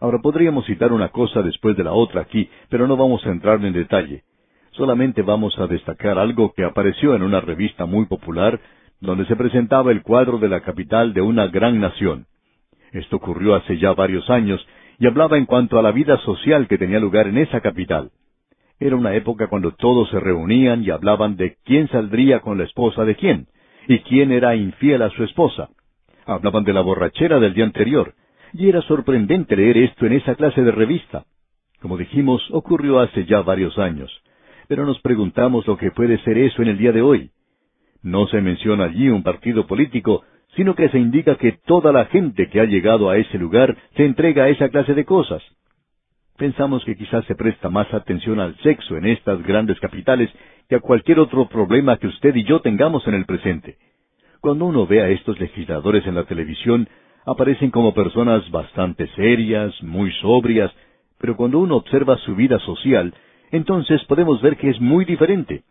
Ahora 0.00 0.18
podríamos 0.18 0.64
citar 0.64 0.92
una 0.92 1.10
cosa 1.10 1.42
después 1.42 1.76
de 1.76 1.84
la 1.84 1.92
otra 1.92 2.22
aquí, 2.22 2.48
pero 2.70 2.86
no 2.86 2.96
vamos 2.96 3.24
a 3.26 3.30
entrar 3.30 3.62
en 3.64 3.72
detalle. 3.74 4.22
Solamente 4.70 5.20
vamos 5.20 5.58
a 5.58 5.66
destacar 5.66 6.18
algo 6.18 6.52
que 6.54 6.64
apareció 6.64 7.14
en 7.14 7.22
una 7.22 7.40
revista 7.40 7.84
muy 7.84 8.06
popular 8.06 8.58
donde 9.00 9.26
se 9.26 9.36
presentaba 9.36 9.92
el 9.92 10.02
cuadro 10.02 10.38
de 10.38 10.48
la 10.48 10.60
capital 10.60 11.12
de 11.12 11.20
una 11.20 11.48
gran 11.48 11.80
nación. 11.80 12.26
Esto 12.92 13.16
ocurrió 13.16 13.54
hace 13.54 13.78
ya 13.78 13.92
varios 13.92 14.28
años 14.30 14.66
y 14.98 15.06
hablaba 15.06 15.36
en 15.36 15.46
cuanto 15.46 15.78
a 15.78 15.82
la 15.82 15.92
vida 15.92 16.16
social 16.18 16.66
que 16.66 16.78
tenía 16.78 16.98
lugar 16.98 17.26
en 17.26 17.38
esa 17.38 17.60
capital. 17.60 18.10
Era 18.78 18.96
una 18.96 19.14
época 19.14 19.48
cuando 19.48 19.72
todos 19.72 20.08
se 20.10 20.18
reunían 20.18 20.82
y 20.82 20.90
hablaban 20.90 21.36
de 21.36 21.56
quién 21.64 21.88
saldría 21.88 22.40
con 22.40 22.56
la 22.56 22.64
esposa 22.64 23.04
de 23.04 23.16
quién, 23.16 23.48
y 23.86 23.98
quién 24.00 24.32
era 24.32 24.56
infiel 24.56 25.02
a 25.02 25.10
su 25.10 25.24
esposa. 25.24 25.68
Hablaban 26.24 26.64
de 26.64 26.72
la 26.72 26.80
borrachera 26.80 27.38
del 27.38 27.52
día 27.54 27.64
anterior, 27.64 28.14
y 28.52 28.68
era 28.68 28.82
sorprendente 28.82 29.56
leer 29.56 29.78
esto 29.78 30.06
en 30.06 30.14
esa 30.14 30.34
clase 30.34 30.62
de 30.62 30.72
revista. 30.72 31.24
Como 31.80 31.96
dijimos, 31.96 32.42
ocurrió 32.50 33.00
hace 33.00 33.24
ya 33.24 33.40
varios 33.40 33.78
años, 33.78 34.10
pero 34.68 34.84
nos 34.84 35.00
preguntamos 35.00 35.66
lo 35.66 35.76
que 35.76 35.90
puede 35.90 36.18
ser 36.18 36.38
eso 36.38 36.62
en 36.62 36.68
el 36.68 36.78
día 36.78 36.92
de 36.92 37.02
hoy. 37.02 37.30
No 38.02 38.26
se 38.28 38.40
menciona 38.40 38.84
allí 38.84 39.08
un 39.08 39.22
partido 39.22 39.66
político, 39.66 40.24
sino 40.56 40.74
que 40.74 40.88
se 40.88 40.98
indica 40.98 41.36
que 41.36 41.52
toda 41.64 41.92
la 41.92 42.06
gente 42.06 42.48
que 42.48 42.60
ha 42.60 42.64
llegado 42.64 43.08
a 43.08 43.16
ese 43.16 43.38
lugar 43.38 43.76
se 43.96 44.04
entrega 44.04 44.44
a 44.44 44.48
esa 44.48 44.68
clase 44.68 44.94
de 44.94 45.04
cosas. 45.04 45.42
Pensamos 46.36 46.84
que 46.84 46.96
quizás 46.96 47.24
se 47.26 47.34
presta 47.34 47.68
más 47.68 47.92
atención 47.92 48.40
al 48.40 48.56
sexo 48.62 48.96
en 48.96 49.06
estas 49.06 49.42
grandes 49.42 49.78
capitales 49.78 50.30
que 50.68 50.76
a 50.76 50.80
cualquier 50.80 51.18
otro 51.18 51.48
problema 51.48 51.98
que 51.98 52.06
usted 52.06 52.34
y 52.34 52.44
yo 52.44 52.60
tengamos 52.60 53.06
en 53.06 53.14
el 53.14 53.26
presente. 53.26 53.76
Cuando 54.40 54.64
uno 54.64 54.86
ve 54.86 55.02
a 55.02 55.08
estos 55.08 55.38
legisladores 55.38 56.06
en 56.06 56.14
la 56.14 56.24
televisión, 56.24 56.88
aparecen 57.26 57.70
como 57.70 57.94
personas 57.94 58.48
bastante 58.50 59.06
serias, 59.14 59.72
muy 59.82 60.12
sobrias, 60.20 60.72
pero 61.18 61.36
cuando 61.36 61.58
uno 61.58 61.76
observa 61.76 62.16
su 62.18 62.34
vida 62.34 62.58
social, 62.60 63.14
entonces 63.50 64.02
podemos 64.04 64.40
ver 64.40 64.56
que 64.56 64.70
es 64.70 64.80
muy 64.80 65.04
diferente. 65.04 65.62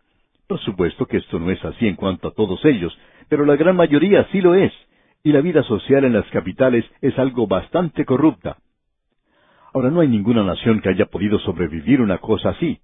Por 0.46 0.60
supuesto 0.60 1.06
que 1.06 1.18
esto 1.18 1.38
no 1.38 1.50
es 1.50 1.64
así 1.64 1.86
en 1.86 1.96
cuanto 1.96 2.28
a 2.28 2.32
todos 2.32 2.64
ellos, 2.64 2.96
pero 3.28 3.44
la 3.44 3.56
gran 3.56 3.76
mayoría 3.76 4.26
sí 4.32 4.40
lo 4.40 4.54
es, 4.54 4.72
y 5.22 5.32
la 5.32 5.40
vida 5.40 5.62
social 5.64 6.04
en 6.04 6.14
las 6.14 6.26
capitales 6.30 6.84
es 7.00 7.18
algo 7.18 7.46
bastante 7.46 8.04
corrupta. 8.04 8.58
Ahora 9.72 9.90
no 9.90 10.00
hay 10.00 10.08
ninguna 10.08 10.42
nación 10.42 10.80
que 10.80 10.88
haya 10.88 11.06
podido 11.06 11.38
sobrevivir 11.40 12.00
una 12.00 12.18
cosa 12.18 12.50
así. 12.50 12.80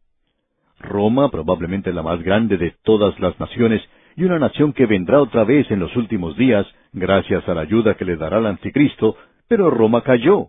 Roma, 0.79 1.31
probablemente 1.31 1.93
la 1.93 2.03
más 2.03 2.23
grande 2.23 2.59
de 2.59 2.75
todas 2.83 3.19
las 3.19 3.39
naciones, 3.41 3.83
y 4.17 4.25
una 4.25 4.39
nación 4.39 4.73
que 4.73 4.87
vendrá 4.87 5.21
otra 5.21 5.45
vez 5.45 5.71
en 5.71 5.79
los 5.79 5.95
últimos 5.95 6.37
días, 6.37 6.67
gracias 6.93 7.47
a 7.49 7.55
la 7.55 7.61
ayuda 7.61 7.95
que 7.95 8.07
le 8.07 8.17
dará 8.17 8.39
el 8.39 8.47
anticristo, 8.47 9.17
pero 9.47 9.71
Roma 9.71 10.03
cayó. 10.03 10.49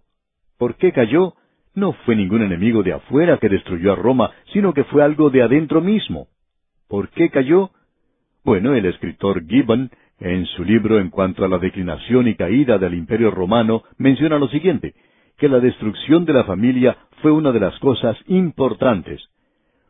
¿Por 0.58 0.76
qué 0.76 0.94
cayó? 0.94 1.34
No 1.76 1.92
fue 2.06 2.16
ningún 2.16 2.42
enemigo 2.42 2.82
de 2.82 2.94
afuera 2.94 3.38
que 3.38 3.50
destruyó 3.50 3.92
a 3.92 3.96
Roma, 3.96 4.32
sino 4.54 4.74
que 4.74 4.86
fue 4.86 5.04
algo 5.04 5.30
de 5.30 5.44
adentro 5.44 5.82
mismo. 5.82 6.28
¿Por 6.88 7.10
qué 7.10 7.30
cayó? 7.30 7.72
Bueno, 8.46 8.74
el 8.74 8.86
escritor 8.86 9.46
Gibbon, 9.46 9.92
en 10.20 10.46
su 10.46 10.64
libro 10.64 11.00
en 11.00 11.10
cuanto 11.10 11.44
a 11.44 11.50
la 11.50 11.60
declinación 11.60 12.30
y 12.30 12.36
caída 12.36 12.78
del 12.78 12.94
imperio 12.94 13.32
romano, 13.32 13.84
menciona 13.98 14.40
lo 14.40 14.48
siguiente, 14.48 14.96
que 15.38 15.50
la 15.50 15.60
destrucción 15.60 16.24
de 16.24 16.34
la 16.34 16.46
familia 16.46 16.98
fue 17.22 17.32
una 17.32 17.52
de 17.52 17.60
las 17.60 17.78
cosas 17.80 18.18
importantes. 18.28 19.22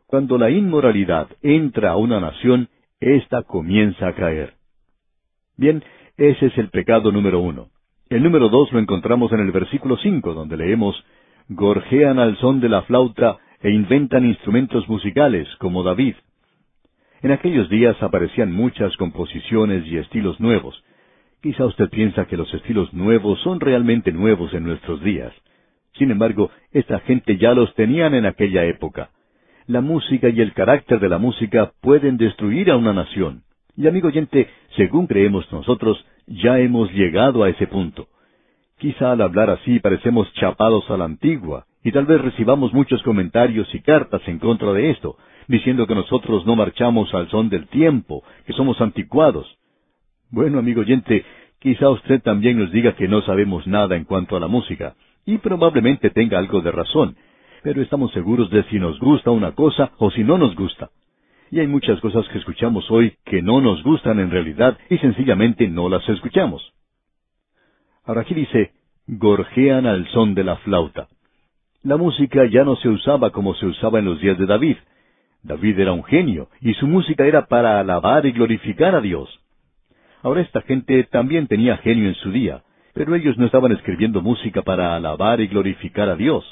Cuando 0.08 0.36
la 0.36 0.50
inmoralidad 0.50 1.28
entra 1.42 1.90
a 1.92 1.96
una 1.96 2.18
nación, 2.18 2.68
ésta 3.00 3.42
comienza 3.42 4.08
a 4.08 4.14
caer. 4.14 4.54
Bien, 5.56 5.82
ese 6.16 6.46
es 6.46 6.58
el 6.58 6.70
pecado 6.70 7.12
número 7.12 7.40
uno. 7.40 7.68
El 8.08 8.22
número 8.22 8.48
dos 8.48 8.72
lo 8.72 8.78
encontramos 8.78 9.32
en 9.32 9.40
el 9.40 9.52
versículo 9.52 9.96
cinco, 9.98 10.34
donde 10.34 10.56
leemos, 10.56 11.04
Gorjean 11.48 12.18
al 12.18 12.36
son 12.38 12.60
de 12.60 12.68
la 12.68 12.82
flauta 12.82 13.38
e 13.60 13.70
inventan 13.70 14.26
instrumentos 14.26 14.88
musicales, 14.88 15.48
como 15.58 15.82
David. 15.82 16.14
En 17.22 17.32
aquellos 17.32 17.68
días 17.68 18.00
aparecían 18.02 18.52
muchas 18.52 18.96
composiciones 18.96 19.86
y 19.86 19.96
estilos 19.98 20.38
nuevos. 20.40 20.82
Quizá 21.42 21.66
usted 21.66 21.88
piensa 21.90 22.26
que 22.26 22.36
los 22.36 22.52
estilos 22.54 22.92
nuevos 22.92 23.40
son 23.42 23.60
realmente 23.60 24.12
nuevos 24.12 24.52
en 24.54 24.64
nuestros 24.64 25.02
días. 25.02 25.32
Sin 25.94 26.10
embargo, 26.10 26.50
esta 26.72 27.00
gente 27.00 27.36
ya 27.36 27.54
los 27.54 27.74
tenían 27.74 28.14
en 28.14 28.26
aquella 28.26 28.64
época. 28.64 29.10
La 29.68 29.82
música 29.82 30.30
y 30.30 30.40
el 30.40 30.54
carácter 30.54 30.98
de 30.98 31.10
la 31.10 31.18
música 31.18 31.72
pueden 31.82 32.16
destruir 32.16 32.70
a 32.70 32.78
una 32.78 32.94
nación. 32.94 33.42
Y 33.76 33.86
amigo 33.86 34.08
oyente, 34.08 34.48
según 34.78 35.06
creemos 35.06 35.44
nosotros, 35.52 36.02
ya 36.26 36.58
hemos 36.58 36.90
llegado 36.94 37.44
a 37.44 37.50
ese 37.50 37.66
punto. 37.66 38.06
Quizá 38.78 39.12
al 39.12 39.20
hablar 39.20 39.50
así 39.50 39.78
parecemos 39.78 40.32
chapados 40.32 40.90
a 40.90 40.96
la 40.96 41.04
antigua, 41.04 41.66
y 41.84 41.92
tal 41.92 42.06
vez 42.06 42.18
recibamos 42.18 42.72
muchos 42.72 43.02
comentarios 43.02 43.68
y 43.74 43.80
cartas 43.80 44.22
en 44.26 44.38
contra 44.38 44.72
de 44.72 44.88
esto, 44.88 45.18
diciendo 45.48 45.86
que 45.86 45.94
nosotros 45.94 46.46
no 46.46 46.56
marchamos 46.56 47.12
al 47.12 47.28
son 47.28 47.50
del 47.50 47.68
tiempo, 47.68 48.24
que 48.46 48.54
somos 48.54 48.80
anticuados. 48.80 49.58
Bueno, 50.30 50.60
amigo 50.60 50.80
oyente, 50.80 51.26
quizá 51.58 51.90
usted 51.90 52.22
también 52.22 52.58
nos 52.58 52.72
diga 52.72 52.96
que 52.96 53.06
no 53.06 53.20
sabemos 53.20 53.66
nada 53.66 53.96
en 53.96 54.04
cuanto 54.04 54.34
a 54.34 54.40
la 54.40 54.48
música, 54.48 54.94
y 55.26 55.36
probablemente 55.36 56.08
tenga 56.08 56.38
algo 56.38 56.62
de 56.62 56.72
razón, 56.72 57.16
pero 57.62 57.82
estamos 57.82 58.12
seguros 58.12 58.50
de 58.50 58.62
si 58.64 58.78
nos 58.78 58.98
gusta 58.98 59.30
una 59.30 59.52
cosa 59.52 59.92
o 59.98 60.10
si 60.10 60.24
no 60.24 60.38
nos 60.38 60.54
gusta. 60.54 60.90
Y 61.50 61.60
hay 61.60 61.66
muchas 61.66 62.00
cosas 62.00 62.28
que 62.28 62.38
escuchamos 62.38 62.90
hoy 62.90 63.14
que 63.24 63.42
no 63.42 63.60
nos 63.60 63.82
gustan 63.82 64.20
en 64.20 64.30
realidad 64.30 64.78
y 64.90 64.98
sencillamente 64.98 65.68
no 65.68 65.88
las 65.88 66.06
escuchamos. 66.08 66.72
Ahora 68.04 68.22
aquí 68.22 68.34
dice, 68.34 68.72
gorjean 69.06 69.86
al 69.86 70.06
son 70.08 70.34
de 70.34 70.44
la 70.44 70.56
flauta. 70.56 71.08
La 71.82 71.96
música 71.96 72.44
ya 72.46 72.64
no 72.64 72.76
se 72.76 72.88
usaba 72.88 73.30
como 73.30 73.54
se 73.54 73.66
usaba 73.66 73.98
en 73.98 74.04
los 74.04 74.20
días 74.20 74.38
de 74.38 74.46
David. 74.46 74.76
David 75.42 75.78
era 75.78 75.92
un 75.92 76.04
genio, 76.04 76.48
y 76.60 76.74
su 76.74 76.86
música 76.86 77.24
era 77.24 77.46
para 77.46 77.80
alabar 77.80 78.26
y 78.26 78.32
glorificar 78.32 78.94
a 78.94 79.00
Dios. 79.00 79.28
Ahora 80.22 80.40
esta 80.40 80.62
gente 80.62 81.04
también 81.04 81.46
tenía 81.46 81.76
genio 81.78 82.08
en 82.08 82.14
su 82.16 82.32
día, 82.32 82.62
pero 82.92 83.14
ellos 83.14 83.38
no 83.38 83.46
estaban 83.46 83.72
escribiendo 83.72 84.20
música 84.20 84.62
para 84.62 84.96
alabar 84.96 85.40
y 85.40 85.46
glorificar 85.46 86.08
a 86.08 86.16
Dios, 86.16 86.44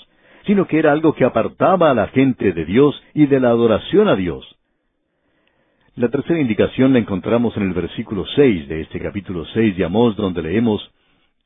sino 0.46 0.66
que 0.66 0.78
era 0.78 0.92
algo 0.92 1.14
que 1.14 1.24
apartaba 1.24 1.90
a 1.90 1.94
la 1.94 2.08
gente 2.08 2.52
de 2.52 2.64
Dios 2.64 3.00
y 3.14 3.26
de 3.26 3.40
la 3.40 3.48
adoración 3.48 4.08
a 4.08 4.16
Dios. 4.16 4.56
La 5.96 6.08
tercera 6.08 6.40
indicación 6.40 6.92
la 6.92 6.98
encontramos 6.98 7.56
en 7.56 7.64
el 7.64 7.72
versículo 7.72 8.24
seis 8.36 8.68
de 8.68 8.82
este 8.82 9.00
capítulo 9.00 9.44
seis 9.46 9.76
de 9.76 9.84
Amós, 9.84 10.16
donde 10.16 10.42
leemos 10.42 10.90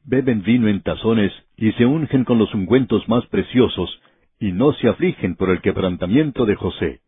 Beben 0.05 0.43
vino 0.43 0.69
en 0.69 0.83
tazones 0.83 1.33
y 1.57 1.73
se 1.73 1.85
ungen 1.85 2.25
con 2.25 2.39
los 2.39 2.53
ungüentos 2.55 3.07
más 3.09 3.27
preciosos, 3.27 4.01
y 4.39 4.53
no 4.53 4.73
se 4.73 4.89
afligen 4.89 5.37
por 5.37 5.51
el 5.51 5.61
quebrantamiento 5.61 6.47
de 6.47 6.57
José. 6.57 7.01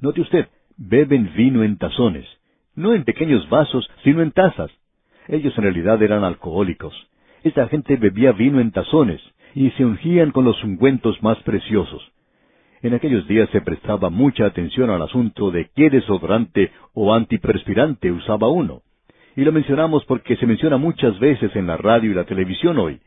Note 0.00 0.20
usted, 0.20 0.48
beben 0.76 1.32
vino 1.36 1.62
en 1.62 1.78
tazones, 1.78 2.26
no 2.74 2.92
en 2.94 3.04
pequeños 3.04 3.48
vasos, 3.48 3.88
sino 4.02 4.22
en 4.22 4.32
tazas. 4.32 4.70
Ellos 5.28 5.56
en 5.56 5.64
realidad 5.64 6.02
eran 6.02 6.24
alcohólicos. 6.24 6.94
Esta 7.44 7.68
gente 7.68 7.96
bebía 7.96 8.32
vino 8.32 8.60
en 8.60 8.72
tazones 8.72 9.20
y 9.58 9.72
se 9.72 9.84
ungían 9.84 10.30
con 10.30 10.44
los 10.44 10.62
ungüentos 10.62 11.20
más 11.20 11.36
preciosos. 11.42 12.12
En 12.80 12.94
aquellos 12.94 13.26
días 13.26 13.50
se 13.50 13.60
prestaba 13.60 14.08
mucha 14.08 14.46
atención 14.46 14.88
al 14.88 15.02
asunto 15.02 15.50
de 15.50 15.68
qué 15.74 15.90
desodorante 15.90 16.70
o 16.94 17.12
antiperspirante 17.12 18.12
usaba 18.12 18.46
uno. 18.46 18.82
Y 19.34 19.42
lo 19.42 19.50
mencionamos 19.50 20.04
porque 20.04 20.36
se 20.36 20.46
menciona 20.46 20.76
muchas 20.76 21.18
veces 21.18 21.56
en 21.56 21.66
la 21.66 21.76
radio 21.76 22.12
y 22.12 22.14
la 22.14 22.22
televisión 22.22 22.78
hoy. 22.78 23.00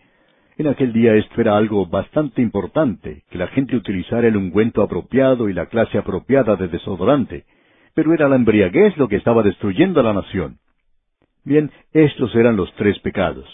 En 0.57 0.67
aquel 0.67 0.91
día 0.91 1.15
esto 1.15 1.39
era 1.39 1.55
algo 1.55 1.85
bastante 1.85 2.41
importante, 2.41 3.23
que 3.29 3.37
la 3.37 3.47
gente 3.47 3.77
utilizara 3.77 4.27
el 4.27 4.35
ungüento 4.35 4.81
apropiado 4.81 5.47
y 5.47 5.53
la 5.53 5.67
clase 5.67 5.97
apropiada 5.97 6.57
de 6.57 6.67
desodorante, 6.67 7.45
pero 7.93 8.13
era 8.13 8.27
la 8.27 8.35
embriaguez 8.35 8.97
lo 8.97 9.07
que 9.07 9.15
estaba 9.15 9.41
destruyendo 9.41 10.01
a 10.01 10.03
la 10.03 10.13
nación. 10.13 10.57
Bien, 11.45 11.71
estos 11.93 12.35
eran 12.35 12.57
los 12.57 12.73
tres 12.73 12.99
pecados. 12.99 13.47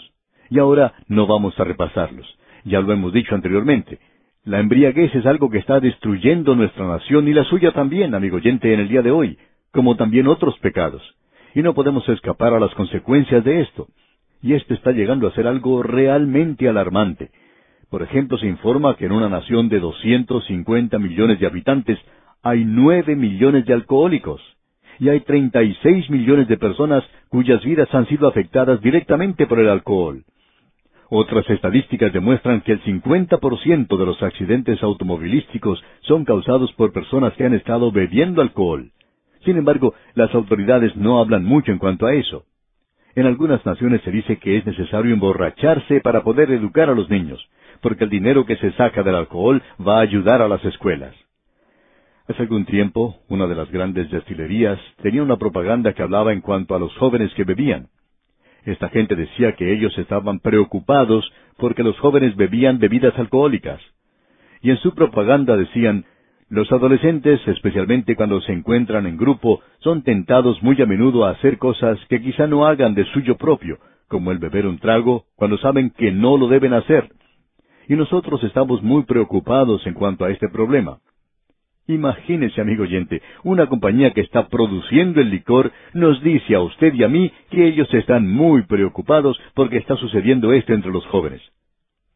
Y 0.50 0.58
ahora 0.58 0.94
no 1.06 1.28
vamos 1.28 1.58
a 1.60 1.64
repasarlos. 1.64 2.26
Ya 2.68 2.80
lo 2.80 2.92
hemos 2.92 3.12
dicho 3.12 3.34
anteriormente. 3.34 3.98
La 4.44 4.60
embriaguez 4.60 5.14
es 5.14 5.26
algo 5.26 5.50
que 5.50 5.58
está 5.58 5.80
destruyendo 5.80 6.54
nuestra 6.54 6.86
nación 6.86 7.28
y 7.28 7.32
la 7.32 7.44
suya 7.44 7.72
también, 7.72 8.14
amigo 8.14 8.36
oyente, 8.36 8.72
en 8.72 8.80
el 8.80 8.88
día 8.88 9.02
de 9.02 9.10
hoy, 9.10 9.38
como 9.72 9.96
también 9.96 10.28
otros 10.28 10.58
pecados. 10.58 11.02
Y 11.54 11.62
no 11.62 11.74
podemos 11.74 12.08
escapar 12.08 12.54
a 12.54 12.60
las 12.60 12.74
consecuencias 12.74 13.42
de 13.44 13.62
esto 13.62 13.88
y 14.42 14.54
esto 14.54 14.74
está 14.74 14.92
llegando 14.92 15.26
a 15.26 15.32
ser 15.32 15.46
algo 15.46 15.82
realmente 15.82 16.68
alarmante. 16.68 17.30
Por 17.90 18.02
ejemplo, 18.02 18.38
se 18.38 18.46
informa 18.46 18.96
que 18.96 19.06
en 19.06 19.12
una 19.12 19.28
nación 19.28 19.68
de 19.68 19.80
250 19.80 20.98
millones 20.98 21.40
de 21.40 21.46
habitantes 21.46 21.98
hay 22.42 22.64
nueve 22.64 23.16
millones 23.16 23.64
de 23.66 23.74
alcohólicos. 23.74 24.40
y 25.00 25.08
hay 25.08 25.20
36 25.20 26.10
millones 26.10 26.48
de 26.48 26.56
personas 26.56 27.04
cuyas 27.28 27.64
vidas 27.64 27.88
han 27.94 28.06
sido 28.08 28.26
afectadas 28.26 28.80
directamente 28.80 29.46
por 29.46 29.60
el 29.60 29.68
alcohol. 29.68 30.24
Otras 31.10 31.48
estadísticas 31.48 32.12
demuestran 32.12 32.60
que 32.60 32.72
el 32.72 32.82
50% 32.82 33.96
de 33.96 34.06
los 34.06 34.22
accidentes 34.22 34.82
automovilísticos 34.82 35.82
son 36.02 36.24
causados 36.24 36.72
por 36.74 36.92
personas 36.92 37.32
que 37.34 37.44
han 37.44 37.54
estado 37.54 37.90
bebiendo 37.90 38.42
alcohol. 38.42 38.90
Sin 39.44 39.56
embargo, 39.56 39.94
las 40.14 40.34
autoridades 40.34 40.94
no 40.96 41.20
hablan 41.20 41.44
mucho 41.44 41.72
en 41.72 41.78
cuanto 41.78 42.06
a 42.06 42.14
eso. 42.14 42.44
En 43.14 43.26
algunas 43.26 43.64
naciones 43.64 44.02
se 44.02 44.10
dice 44.10 44.36
que 44.36 44.58
es 44.58 44.66
necesario 44.66 45.14
emborracharse 45.14 46.00
para 46.02 46.22
poder 46.22 46.50
educar 46.50 46.90
a 46.90 46.94
los 46.94 47.08
niños, 47.08 47.40
porque 47.80 48.04
el 48.04 48.10
dinero 48.10 48.44
que 48.44 48.56
se 48.56 48.72
saca 48.72 49.02
del 49.02 49.14
alcohol 49.14 49.62
va 49.80 49.98
a 49.98 50.02
ayudar 50.02 50.42
a 50.42 50.48
las 50.48 50.62
escuelas. 50.64 51.14
Hace 52.28 52.42
algún 52.42 52.66
tiempo, 52.66 53.16
una 53.28 53.46
de 53.46 53.54
las 53.54 53.70
grandes 53.70 54.10
destilerías 54.10 54.78
tenía 55.02 55.22
una 55.22 55.38
propaganda 55.38 55.94
que 55.94 56.02
hablaba 56.02 56.34
en 56.34 56.42
cuanto 56.42 56.74
a 56.74 56.78
los 56.78 56.94
jóvenes 56.98 57.32
que 57.34 57.44
bebían. 57.44 57.88
Esta 58.68 58.90
gente 58.90 59.16
decía 59.16 59.52
que 59.52 59.72
ellos 59.72 59.96
estaban 59.96 60.40
preocupados 60.40 61.32
porque 61.56 61.82
los 61.82 61.98
jóvenes 62.00 62.36
bebían 62.36 62.78
bebidas 62.78 63.18
alcohólicas. 63.18 63.80
Y 64.60 64.68
en 64.68 64.76
su 64.76 64.94
propaganda 64.94 65.56
decían, 65.56 66.04
los 66.50 66.70
adolescentes, 66.70 67.40
especialmente 67.48 68.14
cuando 68.14 68.42
se 68.42 68.52
encuentran 68.52 69.06
en 69.06 69.16
grupo, 69.16 69.62
son 69.78 70.02
tentados 70.02 70.62
muy 70.62 70.80
a 70.82 70.86
menudo 70.86 71.24
a 71.24 71.30
hacer 71.30 71.56
cosas 71.56 71.98
que 72.10 72.20
quizá 72.20 72.46
no 72.46 72.66
hagan 72.66 72.94
de 72.94 73.06
suyo 73.06 73.38
propio, 73.38 73.78
como 74.06 74.32
el 74.32 74.38
beber 74.38 74.66
un 74.66 74.78
trago, 74.78 75.24
cuando 75.34 75.56
saben 75.56 75.88
que 75.88 76.12
no 76.12 76.36
lo 76.36 76.48
deben 76.48 76.74
hacer. 76.74 77.08
Y 77.88 77.96
nosotros 77.96 78.44
estamos 78.44 78.82
muy 78.82 79.04
preocupados 79.04 79.86
en 79.86 79.94
cuanto 79.94 80.26
a 80.26 80.30
este 80.30 80.50
problema. 80.50 80.98
Imagínese, 81.88 82.60
amigo 82.60 82.82
oyente, 82.82 83.22
una 83.44 83.66
compañía 83.66 84.12
que 84.12 84.20
está 84.20 84.48
produciendo 84.48 85.22
el 85.22 85.30
licor 85.30 85.72
nos 85.94 86.22
dice 86.22 86.54
a 86.54 86.60
usted 86.60 86.92
y 86.92 87.02
a 87.02 87.08
mí 87.08 87.32
que 87.50 87.66
ellos 87.66 87.92
están 87.94 88.28
muy 88.28 88.62
preocupados 88.64 89.40
porque 89.54 89.78
está 89.78 89.96
sucediendo 89.96 90.52
esto 90.52 90.74
entre 90.74 90.92
los 90.92 91.06
jóvenes. 91.06 91.40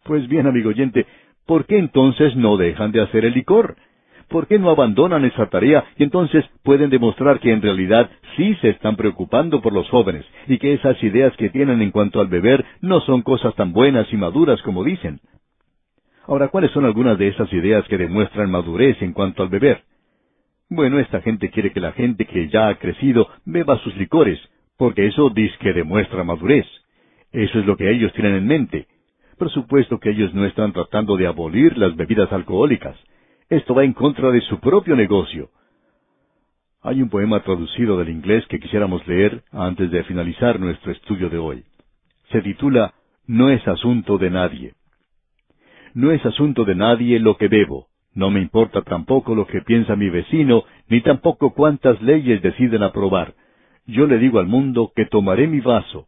Pues 0.05 0.29
bien, 0.29 0.47
amigo 0.47 0.69
oyente, 0.69 1.07
¿por 1.47 1.65
qué 1.65 1.79
entonces 1.79 2.37
no 2.37 2.59
dejan 2.59 2.93
de 2.93 3.01
hacer 3.01 3.25
el 3.25 3.33
licor? 3.33 3.77
¿Por 4.29 4.47
qué 4.47 4.59
no 4.59 4.69
abandonan 4.69 5.25
esa 5.25 5.47
tarea 5.49 5.85
y 5.97 6.03
entonces 6.03 6.45
pueden 6.63 6.91
demostrar 6.91 7.41
que 7.41 7.51
en 7.51 7.63
realidad 7.63 8.11
sí 8.37 8.55
se 8.61 8.69
están 8.69 8.97
preocupando 8.97 9.63
por 9.63 9.73
los 9.73 9.89
jóvenes 9.89 10.27
y 10.49 10.59
que 10.59 10.75
esas 10.75 11.03
ideas 11.03 11.35
que 11.39 11.49
tienen 11.49 11.81
en 11.81 11.93
cuanto 11.93 12.21
al 12.21 12.29
beber 12.29 12.63
no 12.83 13.01
son 13.01 13.23
cosas 13.23 13.55
tan 13.55 13.73
buenas 13.73 14.13
y 14.13 14.19
maduras 14.19 14.61
como 14.61 14.85
dicen? 14.85 15.21
Ahora, 16.27 16.49
¿cuáles 16.49 16.71
son 16.71 16.85
algunas 16.85 17.19
de 17.19 17.29
esas 17.29 17.53
ideas 17.53 17.87
que 17.89 17.99
demuestran 17.99 18.51
madurez 18.51 19.01
en 19.03 19.13
cuanto 19.13 19.43
al 19.43 19.49
beber? 19.49 19.83
Bueno, 20.69 20.99
esta 20.99 21.21
gente 21.21 21.51
quiere 21.51 21.73
que 21.73 21.81
la 21.81 21.93
gente 21.93 22.25
que 22.25 22.49
ya 22.49 22.69
ha 22.69 22.79
crecido 22.79 23.29
beba 23.45 23.79
sus 23.79 23.97
licores, 23.97 24.39
porque 24.79 25.07
eso 25.07 25.31
dice 25.31 25.55
que 25.61 25.73
demuestra 25.73 26.25
madurez. 26.25 26.67
Eso 27.33 27.59
es 27.59 27.67
lo 27.67 27.77
que 27.77 27.91
ellos 27.91 28.13
tienen 28.13 28.35
en 28.37 28.47
mente. 28.47 28.87
Por 29.37 29.51
supuesto 29.51 29.99
que 29.99 30.11
ellos 30.11 30.33
no 30.35 30.47
están 30.47 30.73
tratando 30.73 31.17
de 31.17 31.27
abolir 31.27 31.77
las 31.77 31.97
bebidas 31.97 32.33
alcohólicas. 32.33 32.97
Esto 33.49 33.75
va 33.75 33.85
en 33.85 33.93
contra 33.93 34.31
de 34.31 34.41
su 34.43 34.61
propio 34.61 34.95
negocio. 34.95 35.51
Hay 36.83 37.03
un 37.03 37.11
poema 37.11 37.41
traducido 37.41 37.99
del 37.99 38.09
inglés 38.09 38.45
que 38.49 38.59
quisiéramos 38.59 39.07
leer 39.07 39.43
antes 39.51 39.91
de 39.91 40.05
finalizar 40.05 40.59
nuestro 40.59 40.93
estudio 40.93 41.29
de 41.29 41.39
hoy. 41.39 41.65
Se 42.31 42.41
titula 42.43 42.95
No 43.27 43.51
es 43.51 43.67
asunto 43.67 44.19
de 44.19 44.31
nadie. 44.31 44.75
No 45.95 46.11
es 46.11 46.25
asunto 46.25 46.65
de 46.65 46.75
nadie 46.75 47.19
lo 47.21 47.37
que 47.37 47.49
bebo. 47.49 47.87
No 48.15 48.31
me 48.31 48.41
importa 48.41 48.83
tampoco 48.83 49.35
lo 49.35 49.47
que 49.47 49.63
piensa 49.63 49.97
mi 49.97 50.11
vecino, 50.11 50.65
ni 50.89 51.01
tampoco 51.01 51.55
cuántas 51.55 52.01
leyes 52.03 52.43
deciden 52.43 52.83
aprobar. 52.83 53.35
Yo 53.87 54.07
le 54.07 54.19
digo 54.19 54.39
al 54.39 54.47
mundo 54.47 54.93
que 54.95 55.07
tomaré 55.07 55.47
mi 55.47 55.61
vaso. 55.61 56.07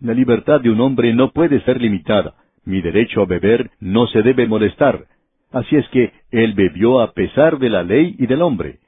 La 0.00 0.12
libertad 0.12 0.60
de 0.60 0.70
un 0.70 0.80
hombre 0.80 1.14
no 1.14 1.30
puede 1.30 1.60
ser 1.62 1.80
limitada. 1.80 2.34
Mi 2.64 2.80
derecho 2.80 3.22
a 3.22 3.26
beber 3.26 3.70
no 3.80 4.06
se 4.08 4.22
debe 4.22 4.46
molestar. 4.46 5.06
Así 5.52 5.76
es 5.76 5.88
que 5.88 6.12
él 6.30 6.54
bebió 6.54 7.00
a 7.00 7.12
pesar 7.12 7.58
de 7.58 7.70
la 7.70 7.82
ley 7.82 8.16
y 8.18 8.26
del 8.26 8.42
hombre. 8.42 8.78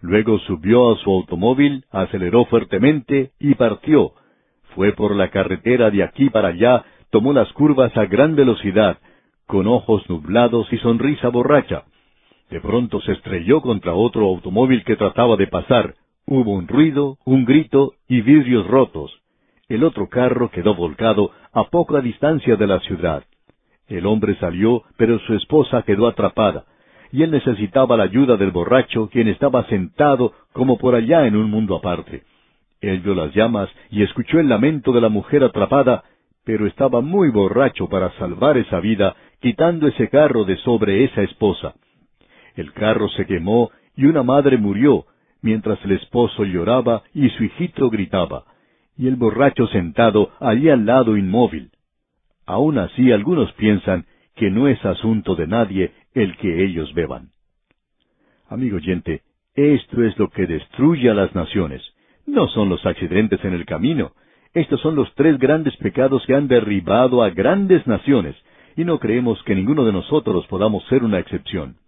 Luego 0.00 0.38
subió 0.40 0.92
a 0.92 0.96
su 0.98 1.10
automóvil, 1.10 1.84
aceleró 1.90 2.44
fuertemente 2.46 3.30
y 3.38 3.54
partió. 3.54 4.12
Fue 4.74 4.92
por 4.92 5.14
la 5.14 5.30
carretera 5.30 5.90
de 5.90 6.02
aquí 6.02 6.30
para 6.30 6.48
allá, 6.48 6.84
tomó 7.10 7.32
las 7.32 7.52
curvas 7.52 7.96
a 7.96 8.06
gran 8.06 8.36
velocidad, 8.36 8.98
con 9.48 9.66
ojos 9.66 10.08
nublados 10.10 10.70
y 10.72 10.76
sonrisa 10.76 11.30
borracha. 11.30 11.84
De 12.50 12.60
pronto 12.60 13.00
se 13.00 13.12
estrelló 13.12 13.62
contra 13.62 13.94
otro 13.94 14.26
automóvil 14.26 14.84
que 14.84 14.94
trataba 14.94 15.36
de 15.36 15.46
pasar. 15.46 15.94
Hubo 16.26 16.52
un 16.52 16.68
ruido, 16.68 17.16
un 17.24 17.46
grito 17.46 17.94
y 18.06 18.20
vidrios 18.20 18.66
rotos. 18.66 19.10
El 19.66 19.84
otro 19.84 20.08
carro 20.10 20.50
quedó 20.50 20.74
volcado 20.74 21.30
a 21.52 21.64
poca 21.64 22.02
distancia 22.02 22.56
de 22.56 22.66
la 22.66 22.78
ciudad. 22.80 23.24
El 23.86 24.04
hombre 24.04 24.36
salió, 24.38 24.82
pero 24.98 25.18
su 25.20 25.34
esposa 25.34 25.82
quedó 25.82 26.08
atrapada, 26.08 26.66
y 27.10 27.22
él 27.22 27.30
necesitaba 27.30 27.96
la 27.96 28.04
ayuda 28.04 28.36
del 28.36 28.50
borracho, 28.50 29.08
quien 29.08 29.28
estaba 29.28 29.64
sentado 29.68 30.34
como 30.52 30.76
por 30.76 30.94
allá 30.94 31.26
en 31.26 31.36
un 31.36 31.50
mundo 31.50 31.74
aparte. 31.74 32.22
Él 32.82 33.00
vio 33.00 33.14
las 33.14 33.34
llamas 33.34 33.70
y 33.90 34.02
escuchó 34.02 34.40
el 34.40 34.48
lamento 34.50 34.92
de 34.92 35.00
la 35.00 35.08
mujer 35.08 35.42
atrapada, 35.42 36.04
pero 36.44 36.66
estaba 36.66 37.00
muy 37.00 37.30
borracho 37.30 37.88
para 37.88 38.10
salvar 38.18 38.58
esa 38.58 38.80
vida 38.80 39.16
quitando 39.40 39.86
ese 39.88 40.08
carro 40.08 40.44
de 40.44 40.56
sobre 40.58 41.04
esa 41.04 41.22
esposa. 41.22 41.74
El 42.54 42.72
carro 42.72 43.08
se 43.10 43.26
quemó 43.26 43.70
y 43.96 44.06
una 44.06 44.22
madre 44.22 44.56
murió, 44.56 45.06
mientras 45.42 45.82
el 45.84 45.92
esposo 45.92 46.44
lloraba 46.44 47.02
y 47.14 47.28
su 47.30 47.44
hijito 47.44 47.90
gritaba, 47.90 48.44
y 48.96 49.06
el 49.06 49.16
borracho 49.16 49.66
sentado 49.68 50.32
allí 50.40 50.68
al 50.68 50.84
lado 50.84 51.16
inmóvil. 51.16 51.70
Aun 52.46 52.78
así 52.78 53.12
algunos 53.12 53.52
piensan 53.52 54.06
que 54.34 54.50
no 54.50 54.68
es 54.68 54.84
asunto 54.84 55.34
de 55.34 55.46
nadie 55.46 55.92
el 56.14 56.36
que 56.36 56.64
ellos 56.64 56.92
beban. 56.94 57.30
Amigo 58.48 58.76
oyente, 58.76 59.22
esto 59.54 60.02
es 60.02 60.18
lo 60.18 60.30
que 60.30 60.46
destruye 60.46 61.10
a 61.10 61.14
las 61.14 61.34
naciones. 61.34 61.82
No 62.26 62.48
son 62.48 62.68
los 62.68 62.84
accidentes 62.86 63.44
en 63.44 63.52
el 63.52 63.66
camino. 63.66 64.12
Estos 64.54 64.80
son 64.80 64.94
los 64.94 65.12
tres 65.14 65.38
grandes 65.38 65.76
pecados 65.76 66.24
que 66.26 66.34
han 66.34 66.48
derribado 66.48 67.22
a 67.22 67.30
grandes 67.30 67.86
naciones, 67.86 68.36
y 68.78 68.84
no 68.84 69.00
creemos 69.00 69.42
que 69.42 69.56
ninguno 69.56 69.84
de 69.84 69.92
nosotros 69.92 70.46
podamos 70.46 70.84
ser 70.84 71.02
una 71.02 71.18
excepción. 71.18 71.78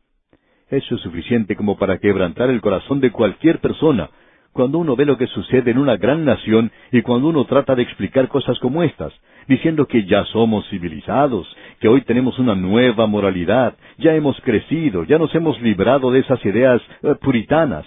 Eso 0.69 0.97
es 0.97 1.01
suficiente 1.01 1.55
como 1.55 1.79
para 1.79 1.99
quebrantar 1.99 2.51
el 2.51 2.61
corazón 2.61 2.99
de 2.99 3.13
cualquier 3.13 3.61
persona, 3.61 4.11
cuando 4.53 4.79
uno 4.79 4.97
ve 4.97 5.05
lo 5.05 5.17
que 5.17 5.29
sucede 5.29 5.71
en 5.71 5.79
una 5.79 5.97
gran 5.97 6.25
nación 6.25 6.73
y 6.91 7.03
cuando 7.03 7.29
uno 7.29 7.45
trata 7.45 7.77
de 7.77 7.83
explicar 7.83 8.27
cosas 8.27 8.59
como 8.59 8.83
estas, 8.83 9.13
diciendo 9.47 9.87
que 9.87 10.05
ya 10.05 10.25
somos 10.25 10.69
civilizados, 10.69 11.47
que 11.79 11.87
hoy 11.87 12.01
tenemos 12.01 12.41
una 12.41 12.57
nueva 12.57 13.07
moralidad, 13.07 13.77
ya 13.99 14.17
hemos 14.17 14.41
crecido, 14.41 15.05
ya 15.05 15.17
nos 15.17 15.33
hemos 15.37 15.63
librado 15.63 16.11
de 16.11 16.19
esas 16.19 16.45
ideas 16.45 16.83
eh, 17.05 17.15
puritanas. 17.21 17.87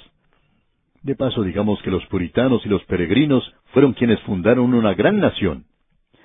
De 1.01 1.15
paso, 1.15 1.43
digamos 1.43 1.81
que 1.81 1.91
los 1.91 2.05
puritanos 2.05 2.65
y 2.65 2.69
los 2.69 2.81
peregrinos 2.85 3.53
fueron 3.73 3.91
quienes 3.91 4.21
fundaron 4.21 4.73
una 4.73 4.93
gran 4.93 5.19
nación. 5.19 5.65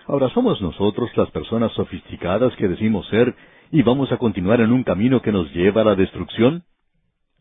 Ahora, 0.08 0.30
¿somos 0.30 0.62
nosotros 0.62 1.14
las 1.18 1.30
personas 1.32 1.70
sofisticadas 1.72 2.56
que 2.56 2.66
decimos 2.66 3.06
ser 3.08 3.34
y 3.70 3.82
vamos 3.82 4.10
a 4.10 4.16
continuar 4.16 4.62
en 4.62 4.72
un 4.72 4.82
camino 4.82 5.20
que 5.20 5.32
nos 5.32 5.52
lleva 5.52 5.82
a 5.82 5.84
la 5.84 5.96
destrucción? 5.96 6.62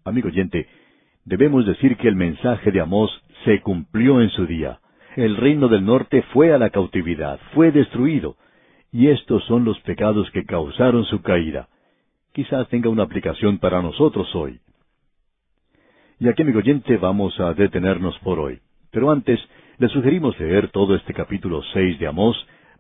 Amigo 0.04 0.28
oyente, 0.28 0.68
debemos 1.24 1.66
decir 1.66 1.96
que 1.96 2.10
el 2.10 2.18
mensaje 2.18 2.74
de 2.74 2.82
Amós 2.82 3.10
se 3.46 3.62
cumplió 3.62 4.20
en 4.20 4.30
su 4.32 4.46
día. 4.46 4.82
El 5.16 5.38
reino 5.38 5.70
del 5.70 5.86
norte 5.86 6.24
fue 6.34 6.54
a 6.54 6.58
la 6.58 6.70
cautividad, 6.70 7.40
fue 7.54 7.72
destruido, 7.72 8.36
y 8.92 9.08
estos 9.08 9.46
son 9.46 9.64
los 9.64 9.80
pecados 9.80 10.30
que 10.32 10.44
causaron 10.44 11.06
su 11.06 11.22
caída. 11.22 11.70
Quizás 12.34 12.68
tenga 12.68 12.90
una 12.90 13.04
aplicación 13.04 13.60
para 13.60 13.82
nosotros 13.82 14.28
hoy. 14.36 14.60
Y 16.20 16.28
aquí, 16.28 16.42
amigo 16.42 16.60
oyente, 16.60 16.98
vamos 16.98 17.40
a 17.40 17.54
detenernos 17.54 18.20
por 18.20 18.40
hoy. 18.40 18.60
Pero 18.92 19.10
antes, 19.10 19.40
le 19.78 19.88
sugerimos 19.88 20.38
leer 20.38 20.68
todo 20.70 20.96
este 20.96 21.14
capítulo 21.14 21.62
seis 21.72 21.98
de 22.00 22.08
Amós, 22.08 22.36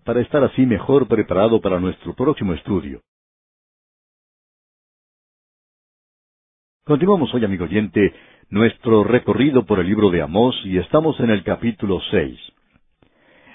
para 0.07 0.21
estar 0.21 0.41
así 0.41 0.65
mejor 0.65 1.09
preparado 1.09 1.59
para 1.59 1.81
nuestro 1.81 2.13
próximo 2.13 2.53
estudio. 2.53 3.01
Continuamos 6.85 7.33
hoy, 7.33 7.43
amigo 7.43 7.65
oyente, 7.65 8.13
nuestro 8.49 9.03
recorrido 9.03 9.65
por 9.65 9.79
el 9.81 9.87
libro 9.87 10.09
de 10.09 10.21
Amós 10.21 10.55
y 10.63 10.77
estamos 10.77 11.19
en 11.19 11.29
el 11.29 11.43
capítulo 11.43 11.99
seis. 12.09 12.39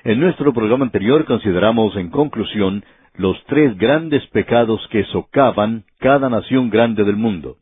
En 0.04 0.20
nuestro 0.20 0.52
programa 0.52 0.84
anterior 0.84 1.24
consideramos 1.24 1.96
en 1.96 2.10
conclusión 2.10 2.84
los 3.14 3.42
tres 3.46 3.74
grandes 3.78 4.26
pecados 4.26 4.86
que 4.90 5.04
socavan 5.04 5.84
cada 6.00 6.28
nación 6.28 6.68
grande 6.68 7.02
del 7.04 7.16
mundo. 7.16 7.56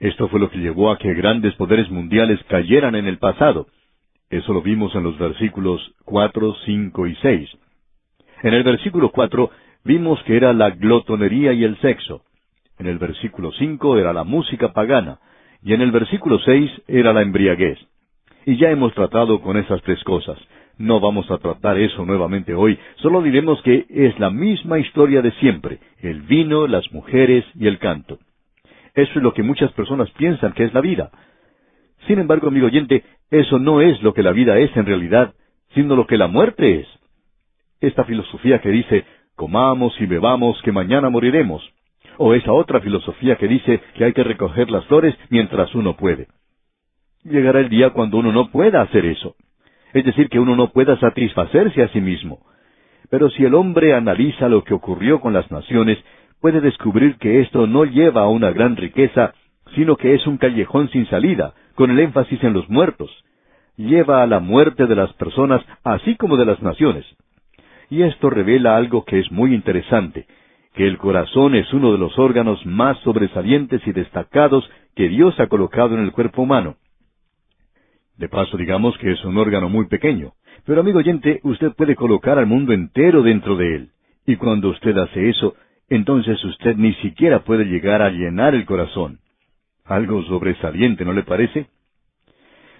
Esto 0.00 0.26
fue 0.30 0.40
lo 0.40 0.50
que 0.50 0.58
llevó 0.58 0.90
a 0.90 0.98
que 0.98 1.14
grandes 1.14 1.54
poderes 1.54 1.88
mundiales 1.92 2.42
cayeran 2.48 2.96
en 2.96 3.06
el 3.06 3.18
pasado. 3.18 3.68
Eso 4.30 4.52
lo 4.52 4.62
vimos 4.62 4.92
en 4.96 5.04
los 5.04 5.16
versículos 5.16 5.94
cuatro, 6.04 6.56
cinco 6.64 7.06
y 7.06 7.14
seis. 7.22 7.48
En 8.42 8.54
el 8.54 8.62
versículo 8.62 9.10
cuatro 9.10 9.50
vimos 9.84 10.22
que 10.24 10.36
era 10.36 10.52
la 10.52 10.70
glotonería 10.70 11.52
y 11.52 11.64
el 11.64 11.78
sexo. 11.80 12.22
En 12.78 12.86
el 12.86 12.98
versículo 12.98 13.52
cinco 13.52 13.98
era 13.98 14.12
la 14.12 14.24
música 14.24 14.72
pagana. 14.72 15.18
Y 15.62 15.72
en 15.72 15.80
el 15.80 15.90
versículo 15.90 16.38
seis 16.40 16.70
era 16.88 17.12
la 17.12 17.22
embriaguez. 17.22 17.78
Y 18.46 18.56
ya 18.56 18.70
hemos 18.70 18.92
tratado 18.94 19.40
con 19.40 19.56
esas 19.56 19.80
tres 19.82 20.02
cosas. 20.04 20.38
No 20.76 20.98
vamos 20.98 21.30
a 21.30 21.38
tratar 21.38 21.78
eso 21.78 22.04
nuevamente 22.04 22.52
hoy, 22.52 22.78
solo 22.96 23.22
diremos 23.22 23.62
que 23.62 23.86
es 23.88 24.18
la 24.18 24.30
misma 24.30 24.80
historia 24.80 25.22
de 25.22 25.30
siempre, 25.32 25.78
el 26.00 26.22
vino, 26.22 26.66
las 26.66 26.92
mujeres 26.92 27.44
y 27.54 27.68
el 27.68 27.78
canto. 27.78 28.18
Eso 28.94 29.12
es 29.14 29.22
lo 29.22 29.32
que 29.34 29.44
muchas 29.44 29.72
personas 29.72 30.10
piensan 30.12 30.52
que 30.52 30.64
es 30.64 30.74
la 30.74 30.80
vida. 30.80 31.10
Sin 32.08 32.18
embargo, 32.18 32.48
amigo 32.48 32.66
oyente, 32.66 33.04
eso 33.30 33.58
no 33.58 33.80
es 33.80 34.02
lo 34.02 34.14
que 34.14 34.22
la 34.22 34.32
vida 34.32 34.58
es 34.58 34.76
en 34.76 34.86
realidad, 34.86 35.34
sino 35.74 35.94
lo 35.94 36.06
que 36.06 36.18
la 36.18 36.26
muerte 36.26 36.80
es. 36.80 36.88
Esta 37.84 38.04
filosofía 38.04 38.62
que 38.62 38.70
dice, 38.70 39.04
comamos 39.36 39.94
y 40.00 40.06
bebamos 40.06 40.58
que 40.62 40.72
mañana 40.72 41.10
moriremos. 41.10 41.62
O 42.16 42.32
esa 42.32 42.50
otra 42.50 42.80
filosofía 42.80 43.36
que 43.36 43.46
dice 43.46 43.82
que 43.94 44.06
hay 44.06 44.14
que 44.14 44.24
recoger 44.24 44.70
las 44.70 44.86
flores 44.86 45.14
mientras 45.28 45.74
uno 45.74 45.94
puede. 45.94 46.28
Llegará 47.24 47.60
el 47.60 47.68
día 47.68 47.90
cuando 47.90 48.16
uno 48.16 48.32
no 48.32 48.50
pueda 48.50 48.80
hacer 48.80 49.04
eso. 49.04 49.36
Es 49.92 50.02
decir, 50.02 50.30
que 50.30 50.40
uno 50.40 50.56
no 50.56 50.70
pueda 50.72 50.98
satisfacerse 50.98 51.82
a 51.82 51.88
sí 51.88 52.00
mismo. 52.00 52.38
Pero 53.10 53.28
si 53.28 53.44
el 53.44 53.54
hombre 53.54 53.92
analiza 53.92 54.48
lo 54.48 54.64
que 54.64 54.72
ocurrió 54.72 55.20
con 55.20 55.34
las 55.34 55.50
naciones, 55.50 55.98
puede 56.40 56.62
descubrir 56.62 57.18
que 57.18 57.42
esto 57.42 57.66
no 57.66 57.84
lleva 57.84 58.22
a 58.22 58.28
una 58.28 58.50
gran 58.50 58.76
riqueza, 58.76 59.34
sino 59.74 59.96
que 59.96 60.14
es 60.14 60.26
un 60.26 60.38
callejón 60.38 60.88
sin 60.88 61.06
salida, 61.08 61.52
con 61.74 61.90
el 61.90 61.98
énfasis 61.98 62.42
en 62.44 62.54
los 62.54 62.66
muertos. 62.70 63.10
Lleva 63.76 64.22
a 64.22 64.26
la 64.26 64.40
muerte 64.40 64.86
de 64.86 64.96
las 64.96 65.12
personas, 65.12 65.62
así 65.82 66.16
como 66.16 66.38
de 66.38 66.46
las 66.46 66.62
naciones. 66.62 67.04
Y 67.90 68.02
esto 68.02 68.30
revela 68.30 68.76
algo 68.76 69.04
que 69.04 69.18
es 69.18 69.30
muy 69.30 69.54
interesante, 69.54 70.26
que 70.74 70.86
el 70.86 70.98
corazón 70.98 71.54
es 71.54 71.72
uno 71.72 71.92
de 71.92 71.98
los 71.98 72.18
órganos 72.18 72.64
más 72.66 72.98
sobresalientes 73.00 73.86
y 73.86 73.92
destacados 73.92 74.68
que 74.94 75.08
Dios 75.08 75.38
ha 75.40 75.46
colocado 75.46 75.94
en 75.94 76.02
el 76.02 76.12
cuerpo 76.12 76.42
humano. 76.42 76.76
De 78.16 78.28
paso, 78.28 78.56
digamos 78.56 78.96
que 78.98 79.12
es 79.12 79.24
un 79.24 79.36
órgano 79.38 79.68
muy 79.68 79.86
pequeño. 79.86 80.32
Pero 80.64 80.80
amigo 80.80 80.98
oyente, 80.98 81.40
usted 81.42 81.72
puede 81.72 81.96
colocar 81.96 82.38
al 82.38 82.46
mundo 82.46 82.72
entero 82.72 83.22
dentro 83.22 83.56
de 83.56 83.74
él. 83.76 83.90
Y 84.26 84.36
cuando 84.36 84.70
usted 84.70 84.96
hace 84.96 85.28
eso, 85.28 85.54
entonces 85.88 86.42
usted 86.44 86.76
ni 86.76 86.94
siquiera 86.94 87.44
puede 87.44 87.64
llegar 87.64 88.02
a 88.02 88.10
llenar 88.10 88.54
el 88.54 88.64
corazón. 88.64 89.18
Algo 89.84 90.22
sobresaliente, 90.24 91.04
¿no 91.04 91.12
le 91.12 91.24
parece? 91.24 91.66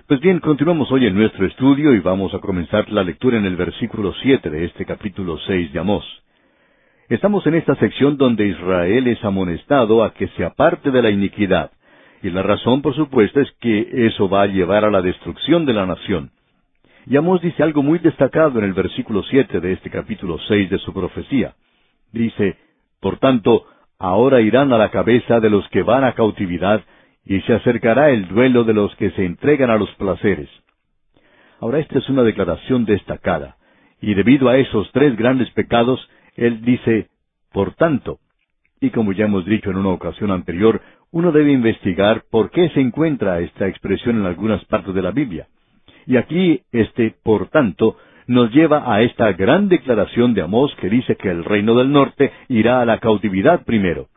Pues 0.07 0.21
bien, 0.21 0.39
continuamos 0.39 0.93
hoy 0.93 1.07
en 1.07 1.15
nuestro 1.15 1.47
estudio 1.47 1.95
y 1.95 2.01
vamos 2.01 2.35
a 2.35 2.39
comenzar 2.39 2.91
la 2.91 3.03
lectura 3.03 3.39
en 3.39 3.47
el 3.47 3.57
versículo 3.57 4.13
siete 4.23 4.51
de 4.51 4.67
este 4.67 4.85
capítulo 4.85 5.39
seis 5.47 5.73
de 5.73 5.79
Amós. 5.79 6.05
Estamos 7.09 7.47
en 7.47 7.55
esta 7.55 7.75
sección 7.77 8.19
donde 8.19 8.47
Israel 8.47 9.09
es 9.09 9.25
amonestado 9.25 10.05
a 10.05 10.13
que 10.13 10.29
se 10.37 10.45
aparte 10.45 10.91
de 10.91 11.01
la 11.01 11.09
iniquidad, 11.09 11.71
y 12.23 12.29
la 12.29 12.43
razón, 12.43 12.83
por 12.83 12.95
supuesto, 12.95 13.41
es 13.41 13.51
que 13.63 14.07
eso 14.07 14.29
va 14.29 14.43
a 14.43 14.47
llevar 14.47 14.85
a 14.85 14.91
la 14.91 15.01
destrucción 15.01 15.65
de 15.65 15.73
la 15.73 15.87
nación. 15.87 16.33
Y 17.07 17.17
Amós 17.17 17.41
dice 17.41 17.63
algo 17.63 17.83
muy 17.83 17.99
destacado 17.99 18.59
en 18.59 18.67
el 18.67 18.75
versículo 18.75 19.23
siete 19.23 19.59
de 19.59 19.73
este 19.73 19.89
capítulo 19.89 20.39
seis 20.49 20.69
de 20.69 20.77
su 20.81 20.93
profecía. 20.93 21.55
Dice, 22.13 22.59
Por 23.01 23.17
tanto, 23.17 23.65
ahora 23.99 24.43
irán 24.43 24.71
a 24.75 24.77
la 24.77 24.91
cabeza 24.91 25.41
de 25.41 25.49
los 25.49 25.67
que 25.71 25.83
van 25.83 26.05
a 26.05 26.13
cautividad, 26.13 26.83
y 27.25 27.41
se 27.43 27.55
acercará 27.55 28.11
el 28.11 28.29
duelo 28.29 28.65
de 28.65 28.75
los 28.75 28.95
que 28.97 29.11
se 29.13 29.25
entregan 29.25 29.71
a 29.71 29.77
los 29.77 29.91
placeres. 29.95 30.49
Ahora 31.61 31.79
esta 31.79 31.99
es 31.99 32.09
una 32.09 32.23
declaración 32.23 32.85
destacada, 32.85 33.57
y 34.01 34.15
debido 34.15 34.49
a 34.49 34.59
esos 34.59 34.91
tres 34.93 35.17
grandes 35.17 35.51
pecados, 35.51 36.07
él 36.37 36.63
dice, 36.63 37.09
Por 37.53 37.75
tanto, 37.75 38.19
y 38.81 38.91
como 38.91 39.13
ya 39.13 39.25
hemos 39.25 39.47
dicho 39.47 39.71
en 39.71 39.77
una 39.77 39.91
ocasión 39.91 40.31
anterior, 40.31 40.83
uno 41.11 41.33
debe 41.33 41.53
investigar 41.53 42.25
por 42.31 42.51
qué 42.51 42.69
se 42.71 42.81
encuentra 42.81 43.41
esta 43.41 43.69
expresión 43.69 44.17
en 44.17 44.27
algunas 44.27 44.65
partes 44.67 44.95
de 44.95 45.03
la 45.03 45.13
Biblia. 45.13 45.47
Y 46.07 46.17
aquí, 46.17 46.61
este 46.73 47.15
por 47.23 47.49
tanto, 47.49 47.97
nos 48.27 48.53
lleva 48.53 48.93
a 48.93 49.03
esta 49.03 49.33
gran 49.33 49.69
declaración 49.69 50.35
de 50.35 50.43
Amós 50.43 50.75
que 50.81 50.89
dice 50.91 51.17
que 51.17 51.31
el 51.31 51.45
reino 51.45 51.75
del 51.77 51.93
norte 51.93 52.33
irá 52.49 52.81
a 52.81 52.85
la 52.85 52.99
cautividad 52.99 53.65
primero. 53.65 54.09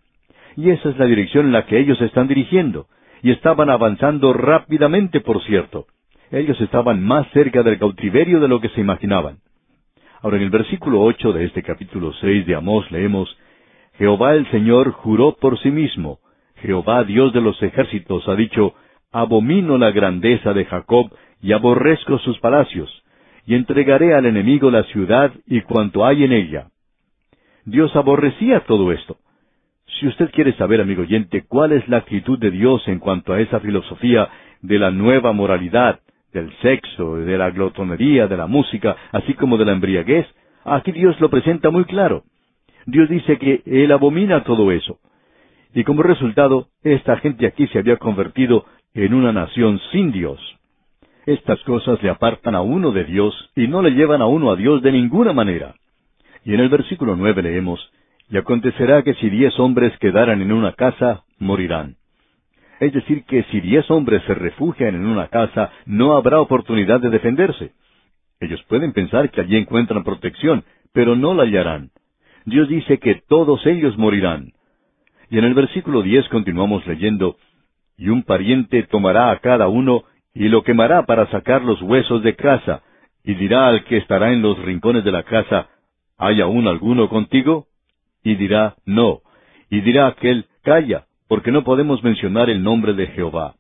Y 0.56 0.72
esa 0.72 0.89
es 0.89 0.98
la 0.98 1.06
dirección 1.06 1.46
en 1.46 1.52
la 1.54 1.65
que 1.65 1.80
ellos 1.80 2.02
están 2.02 2.28
dirigiendo. 2.28 2.88
Y 3.23 3.32
estaban 3.32 3.69
avanzando 3.69 4.34
rápidamente, 4.34 5.21
por 5.21 5.43
cierto. 5.43 5.88
Ellos 6.32 6.60
estaban 6.62 7.03
más 7.03 7.27
cerca 7.32 7.63
del 7.63 7.80
cautiverio 7.80 8.39
de 8.39 8.47
lo 8.47 8.60
que 8.60 8.69
se 8.69 8.82
imaginaban. 8.82 9.38
Ahora 10.21 10.38
en 10.38 10.43
el 10.43 10.49
versículo 10.49 11.01
ocho 11.01 11.32
de 11.32 11.45
este 11.45 11.63
capítulo 11.63 12.12
seis 12.13 12.45
de 12.45 12.56
Amós 12.56 12.89
leemos 12.91 13.38
Jehová 13.97 14.34
el 14.34 14.49
Señor 14.51 14.91
juró 14.91 15.36
por 15.39 15.60
sí 15.60 15.71
mismo, 15.71 16.19
Jehová 16.58 17.03
Dios 17.03 17.34
de 17.34 17.41
los 17.41 17.62
ejércitos 17.62 18.27
ha 18.27 18.36
dicho, 18.36 18.73
Abomino 19.12 19.77
la 19.77 19.91
grandeza 19.91 20.53
de 20.53 20.65
Jacob 20.65 21.12
y 21.41 21.53
aborrezco 21.53 22.19
sus 22.19 22.39
palacios, 22.39 23.03
y 23.45 23.56
entregaré 23.56 24.13
al 24.13 24.25
enemigo 24.25 24.69
la 24.69 24.84
ciudad 24.84 25.32
y 25.45 25.62
cuanto 25.62 26.06
hay 26.06 26.23
en 26.23 26.34
ella. 26.34 26.67
Dios 27.65 27.95
aborrecía 27.95 28.62
todo 28.62 28.91
esto. 28.91 29.17
Si 29.88 30.08
usted 30.08 30.30
quiere 30.32 30.54
saber, 30.54 30.82
amigo 30.82 31.02
oyente, 31.02 31.45
cuál 31.47 31.71
es 31.71 31.88
la 31.88 31.97
actitud 31.97 32.38
de 32.38 32.52
Dios 32.52 32.88
en 32.88 33.00
cuanto 33.00 33.34
a 33.34 33.39
esa 33.39 33.60
filosofía 33.60 34.30
de 34.62 34.78
la 34.80 34.91
nueva 34.91 35.32
moralidad, 35.32 36.00
del 36.34 36.54
sexo, 36.62 37.15
de 37.15 37.38
la 37.38 37.50
glotonería, 37.52 38.28
de 38.28 38.38
la 38.38 38.47
música, 38.47 38.95
así 39.12 39.34
como 39.34 39.58
de 39.58 39.65
la 39.65 39.71
embriaguez, 39.71 40.28
aquí 40.65 40.91
Dios 40.91 41.19
lo 41.19 41.30
presenta 41.30 41.69
muy 41.69 41.86
claro. 41.86 42.23
Dios 42.86 43.10
dice 43.10 43.38
que 43.38 43.63
Él 43.65 43.91
abomina 43.91 44.43
todo 44.43 44.71
eso. 44.71 45.00
Y 45.73 45.84
como 45.84 46.04
resultado, 46.04 46.67
esta 46.84 47.17
gente 47.17 47.47
aquí 47.47 47.67
se 47.67 47.80
había 47.80 47.97
convertido 47.97 48.65
en 48.93 49.13
una 49.13 49.32
nación 49.32 49.80
sin 49.91 50.12
Dios. 50.12 50.39
Estas 51.26 51.60
cosas 51.63 52.02
le 52.02 52.10
apartan 52.10 52.56
a 52.56 52.62
uno 52.62 52.91
de 52.91 53.04
Dios 53.04 53.52
y 53.56 53.67
no 53.67 53.82
le 53.82 53.91
llevan 53.91 54.21
a 54.21 54.28
uno 54.28 54.52
a 54.52 54.56
Dios 54.56 54.82
de 54.82 54.91
ninguna 54.91 55.34
manera. 55.34 55.76
Y 56.45 56.54
en 56.54 56.62
el 56.62 56.69
versículo 56.69 57.15
nueve 57.15 57.41
leemos, 57.43 57.91
Y 58.30 58.38
acontecerá 58.38 59.04
que 59.04 59.13
si 59.16 59.30
diez 59.30 59.58
hombres 59.60 59.98
quedaran 60.00 60.42
en 60.42 60.52
una 60.52 60.74
casa, 60.74 61.24
morirán. 61.40 61.96
Es 62.80 62.94
decir, 62.94 63.24
que 63.24 63.44
si 63.44 63.62
diez 63.62 63.90
hombres 63.90 64.22
se 64.28 64.34
refugian 64.34 64.96
en 64.96 65.06
una 65.06 65.28
casa, 65.30 65.72
no 65.86 66.16
habrá 66.16 66.42
oportunidad 66.42 67.00
de 67.00 67.10
defenderse. 67.10 67.72
Ellos 68.40 68.62
pueden 68.68 68.94
pensar 68.94 69.32
que 69.32 69.42
allí 69.42 69.58
encuentran 69.58 70.04
protección, 70.04 70.63
pero 70.94 71.16
no 71.16 71.34
la 71.34 71.44
hallarán. 71.44 71.90
Dios 72.46 72.70
dice 72.70 73.00
que 73.00 73.22
todos 73.28 73.66
ellos 73.66 73.98
morirán. 73.98 74.54
Y 75.30 75.38
en 75.38 75.46
el 75.46 75.54
versículo 75.54 76.02
diez 76.02 76.28
continuamos 76.30 76.86
leyendo, 76.86 77.38
Y 77.98 78.10
un 78.10 78.24
pariente 78.24 78.84
tomará 78.84 79.32
a 79.32 79.40
cada 79.40 79.68
uno 79.70 80.04
y 80.36 80.50
lo 80.50 80.63
quemará 80.63 81.08
para 81.08 81.26
sacar 81.32 81.63
los 81.63 81.82
huesos 81.82 82.22
de 82.22 82.36
casa, 82.36 82.84
y 83.24 83.34
dirá 83.34 83.70
al 83.70 83.84
que 83.86 83.98
estará 83.98 84.32
en 84.32 84.44
los 84.44 84.58
rincones 84.60 85.04
de 85.04 85.12
la 85.12 85.24
casa, 85.24 85.68
¿hay 86.18 86.42
aún 86.42 86.68
alguno 86.68 87.10
contigo? 87.10 87.66
Y 88.28 88.36
dirá, 88.36 88.76
no. 88.86 89.22
Y 89.70 89.80
dirá 89.80 90.08
aquel, 90.08 90.48
calla, 90.62 91.06
porque 91.30 91.50
no 91.50 91.63
podemos 91.63 92.04
mencionar 92.04 92.50
el 92.50 92.62
nombre 92.62 92.92
de 92.92 93.08
Jehová. 93.08 93.56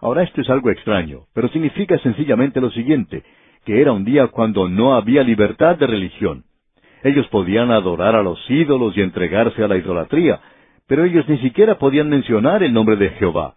Ahora 0.00 0.22
esto 0.22 0.40
es 0.40 0.48
algo 0.48 0.70
extraño, 0.70 1.26
pero 1.34 1.50
significa 1.50 1.98
sencillamente 1.98 2.58
lo 2.58 2.70
siguiente, 2.70 3.22
que 3.66 3.82
era 3.82 3.92
un 3.92 4.06
día 4.06 4.28
cuando 4.28 4.66
no 4.66 4.94
había 4.94 5.22
libertad 5.22 5.76
de 5.76 5.86
religión. 5.86 6.44
Ellos 7.02 7.26
podían 7.28 7.70
adorar 7.70 8.16
a 8.16 8.22
los 8.22 8.38
ídolos 8.48 8.96
y 8.96 9.02
entregarse 9.02 9.62
a 9.62 9.68
la 9.68 9.76
idolatría, 9.76 10.40
pero 10.86 11.04
ellos 11.04 11.28
ni 11.28 11.36
siquiera 11.40 11.78
podían 11.78 12.08
mencionar 12.08 12.62
el 12.62 12.72
nombre 12.72 12.96
de 12.96 13.10
Jehová. 13.10 13.56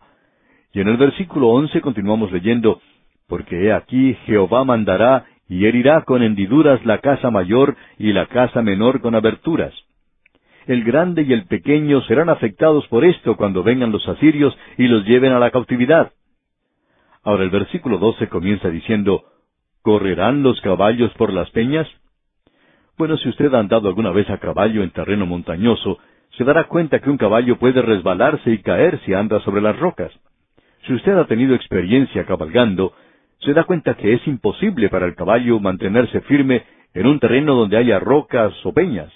Y 0.73 0.81
en 0.81 0.89
el 0.89 0.97
versículo 0.97 1.47
once 1.47 1.79
continuamos 1.79 2.29
leyendo, 2.33 2.81
porque 3.29 3.67
he 3.67 3.71
aquí 3.71 4.15
Jehová 4.25 4.65
mandará 4.65 5.27
y 5.47 5.65
herirá 5.65 6.01
con 6.01 6.23
hendiduras 6.23 6.85
la 6.85 6.97
casa 6.97 7.31
mayor 7.31 7.77
y 7.97 8.11
la 8.11 8.25
casa 8.25 8.61
menor 8.61 8.99
con 8.99 9.15
aberturas. 9.15 9.73
El 10.69 10.83
grande 10.83 11.23
y 11.23 11.33
el 11.33 11.45
pequeño 11.45 11.99
serán 12.03 12.29
afectados 12.29 12.87
por 12.89 13.03
esto 13.03 13.35
cuando 13.35 13.63
vengan 13.63 13.91
los 13.91 14.07
asirios 14.07 14.55
y 14.77 14.87
los 14.87 15.03
lleven 15.03 15.31
a 15.31 15.39
la 15.39 15.49
cautividad. 15.49 16.11
Ahora 17.23 17.43
el 17.43 17.49
versículo 17.49 17.97
doce 17.97 18.29
comienza 18.29 18.69
diciendo, 18.69 19.23
¿Correrán 19.81 20.43
los 20.43 20.61
caballos 20.61 21.11
por 21.15 21.33
las 21.33 21.49
peñas? 21.49 21.87
Bueno, 22.99 23.17
si 23.17 23.29
usted 23.29 23.51
ha 23.55 23.59
andado 23.59 23.87
alguna 23.87 24.11
vez 24.11 24.29
a 24.29 24.37
caballo 24.37 24.83
en 24.83 24.91
terreno 24.91 25.25
montañoso, 25.25 25.97
se 26.37 26.43
dará 26.43 26.65
cuenta 26.65 26.99
que 26.99 27.09
un 27.09 27.17
caballo 27.17 27.57
puede 27.57 27.81
resbalarse 27.81 28.51
y 28.51 28.59
caer 28.59 28.99
si 29.07 29.15
anda 29.15 29.39
sobre 29.39 29.61
las 29.61 29.79
rocas. 29.79 30.11
Si 30.85 30.93
usted 30.93 31.17
ha 31.17 31.25
tenido 31.25 31.55
experiencia 31.55 32.27
cabalgando, 32.27 32.93
se 33.39 33.55
da 33.55 33.63
cuenta 33.63 33.95
que 33.95 34.13
es 34.13 34.27
imposible 34.27 34.89
para 34.89 35.07
el 35.07 35.15
caballo 35.15 35.59
mantenerse 35.59 36.21
firme 36.21 36.61
en 36.93 37.07
un 37.07 37.19
terreno 37.19 37.55
donde 37.55 37.77
haya 37.77 37.97
rocas 37.97 38.53
o 38.63 38.71
peñas. 38.71 39.11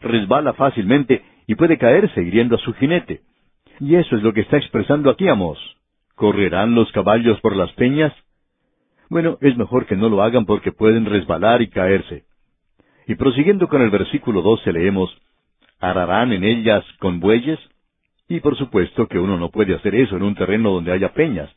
Resbala 0.00 0.52
fácilmente 0.54 1.22
y 1.46 1.54
puede 1.54 1.78
caerse 1.78 2.22
hiriendo 2.22 2.56
a 2.56 2.58
su 2.58 2.72
jinete. 2.74 3.22
Y 3.80 3.96
eso 3.96 4.16
es 4.16 4.22
lo 4.22 4.32
que 4.32 4.40
está 4.40 4.56
expresando 4.56 5.10
aquí 5.10 5.28
Amos. 5.28 5.58
¿Correrán 6.14 6.74
los 6.74 6.90
caballos 6.92 7.40
por 7.40 7.54
las 7.54 7.72
peñas? 7.72 8.12
Bueno, 9.08 9.38
es 9.40 9.56
mejor 9.56 9.86
que 9.86 9.96
no 9.96 10.08
lo 10.08 10.22
hagan 10.22 10.46
porque 10.46 10.72
pueden 10.72 11.04
resbalar 11.04 11.62
y 11.62 11.68
caerse. 11.68 12.24
Y 13.06 13.14
prosiguiendo 13.14 13.68
con 13.68 13.82
el 13.82 13.90
versículo 13.90 14.42
doce 14.42 14.72
leemos, 14.72 15.16
¿Ararán 15.78 16.32
en 16.32 16.42
ellas 16.42 16.84
con 16.98 17.20
bueyes? 17.20 17.58
Y 18.28 18.40
por 18.40 18.56
supuesto 18.56 19.06
que 19.06 19.18
uno 19.18 19.36
no 19.36 19.50
puede 19.50 19.74
hacer 19.74 19.94
eso 19.94 20.16
en 20.16 20.22
un 20.22 20.34
terreno 20.34 20.72
donde 20.72 20.92
haya 20.92 21.12
peñas. 21.12 21.54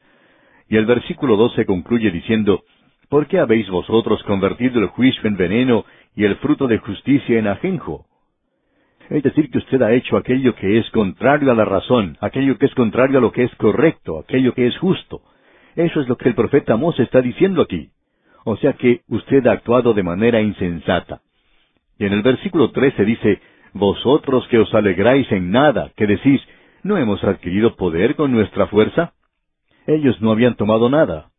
Y 0.67 0.77
el 0.77 0.85
versículo 0.85 1.37
doce 1.37 1.65
concluye 1.65 2.11
diciendo, 2.11 2.63
¿Por 3.09 3.27
qué 3.27 3.39
habéis 3.39 3.67
vosotros 3.69 4.21
convertido 4.23 4.79
el 4.79 4.87
juicio 4.87 5.21
en 5.25 5.35
veneno 5.35 5.85
y 6.15 6.25
el 6.25 6.35
fruto 6.35 6.67
de 6.67 6.77
justicia 6.77 7.39
en 7.39 7.47
ajenjo? 7.47 8.05
Es 9.09 9.23
decir, 9.23 9.49
que 9.49 9.57
usted 9.57 9.81
ha 9.81 9.93
hecho 9.93 10.17
aquello 10.17 10.53
que 10.55 10.77
es 10.77 10.89
contrario 10.91 11.51
a 11.51 11.55
la 11.55 11.65
razón, 11.65 12.17
aquello 12.21 12.57
que 12.57 12.67
es 12.67 12.75
contrario 12.75 13.17
a 13.17 13.21
lo 13.21 13.31
que 13.31 13.43
es 13.43 13.55
correcto, 13.55 14.19
aquello 14.19 14.53
que 14.53 14.67
es 14.67 14.77
justo. 14.77 15.21
Eso 15.75 16.01
es 16.01 16.07
lo 16.07 16.17
que 16.17 16.29
el 16.29 16.35
profeta 16.35 16.73
Amós 16.73 16.99
está 16.99 17.21
diciendo 17.21 17.61
aquí. 17.61 17.89
O 18.45 18.57
sea 18.57 18.73
que 18.73 19.01
usted 19.07 19.45
ha 19.47 19.53
actuado 19.53 19.93
de 19.93 20.03
manera 20.03 20.41
insensata. 20.41 21.21
Y 21.97 22.05
en 22.05 22.13
el 22.13 22.21
versículo 22.21 22.71
trece 22.71 23.03
dice, 23.03 23.41
Vosotros 23.73 24.47
que 24.47 24.57
os 24.57 24.73
alegráis 24.73 25.31
en 25.31 25.51
nada, 25.51 25.91
que 25.95 26.07
decís, 26.07 26.41
¿no 26.83 26.97
hemos 26.97 27.23
adquirido 27.23 27.75
poder 27.75 28.15
con 28.15 28.31
nuestra 28.31 28.67
fuerza? 28.67 29.13
Ellos 29.85 30.19
no 30.21 30.31
habían 30.31 30.55
tomado 30.55 30.89
nada. 30.89 31.29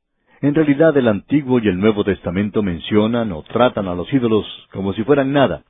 En 0.41 0.55
realidad 0.55 0.97
el 0.97 1.09
Antiguo 1.09 1.59
y 1.59 1.69
el 1.69 1.79
Nuevo 1.79 2.05
Testamento 2.05 2.63
mencionan 2.63 3.33
o 3.33 3.43
tratan 3.43 3.89
a 3.89 3.95
los 3.95 4.13
ídolos 4.13 4.47
como 4.73 4.93
si 4.95 5.05
fueran 5.05 5.33
nada. 5.33 5.65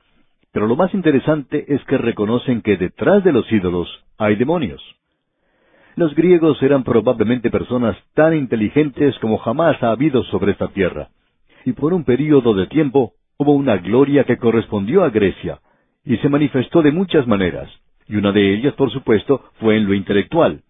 Pero 0.51 0.67
lo 0.67 0.75
más 0.75 0.93
interesante 0.93 1.73
es 1.73 1.83
que 1.85 1.97
reconocen 1.97 2.61
que 2.61 2.77
detrás 2.77 3.23
de 3.23 3.31
los 3.31 3.49
ídolos 3.51 3.87
hay 4.17 4.35
demonios. 4.35 4.81
Los 5.95 6.15
griegos 6.15 6.61
eran 6.63 6.83
probablemente 6.83 7.49
personas 7.49 7.97
tan 8.13 8.35
inteligentes 8.35 9.17
como 9.19 9.37
jamás 9.37 9.81
ha 9.83 9.91
habido 9.91 10.23
sobre 10.25 10.53
esta 10.53 10.67
tierra. 10.69 11.09
Y 11.65 11.73
por 11.73 11.93
un 11.93 12.03
período 12.03 12.53
de 12.53 12.67
tiempo 12.67 13.13
hubo 13.37 13.53
una 13.53 13.77
gloria 13.77 14.23
que 14.23 14.37
correspondió 14.37 15.03
a 15.03 15.09
Grecia, 15.09 15.59
y 16.05 16.17
se 16.17 16.29
manifestó 16.29 16.81
de 16.81 16.91
muchas 16.91 17.27
maneras, 17.27 17.69
y 18.07 18.15
una 18.15 18.31
de 18.31 18.53
ellas, 18.53 18.73
por 18.73 18.91
supuesto, 18.91 19.51
fue 19.59 19.77
en 19.77 19.85
lo 19.85 19.93
intelectual. 19.93 20.61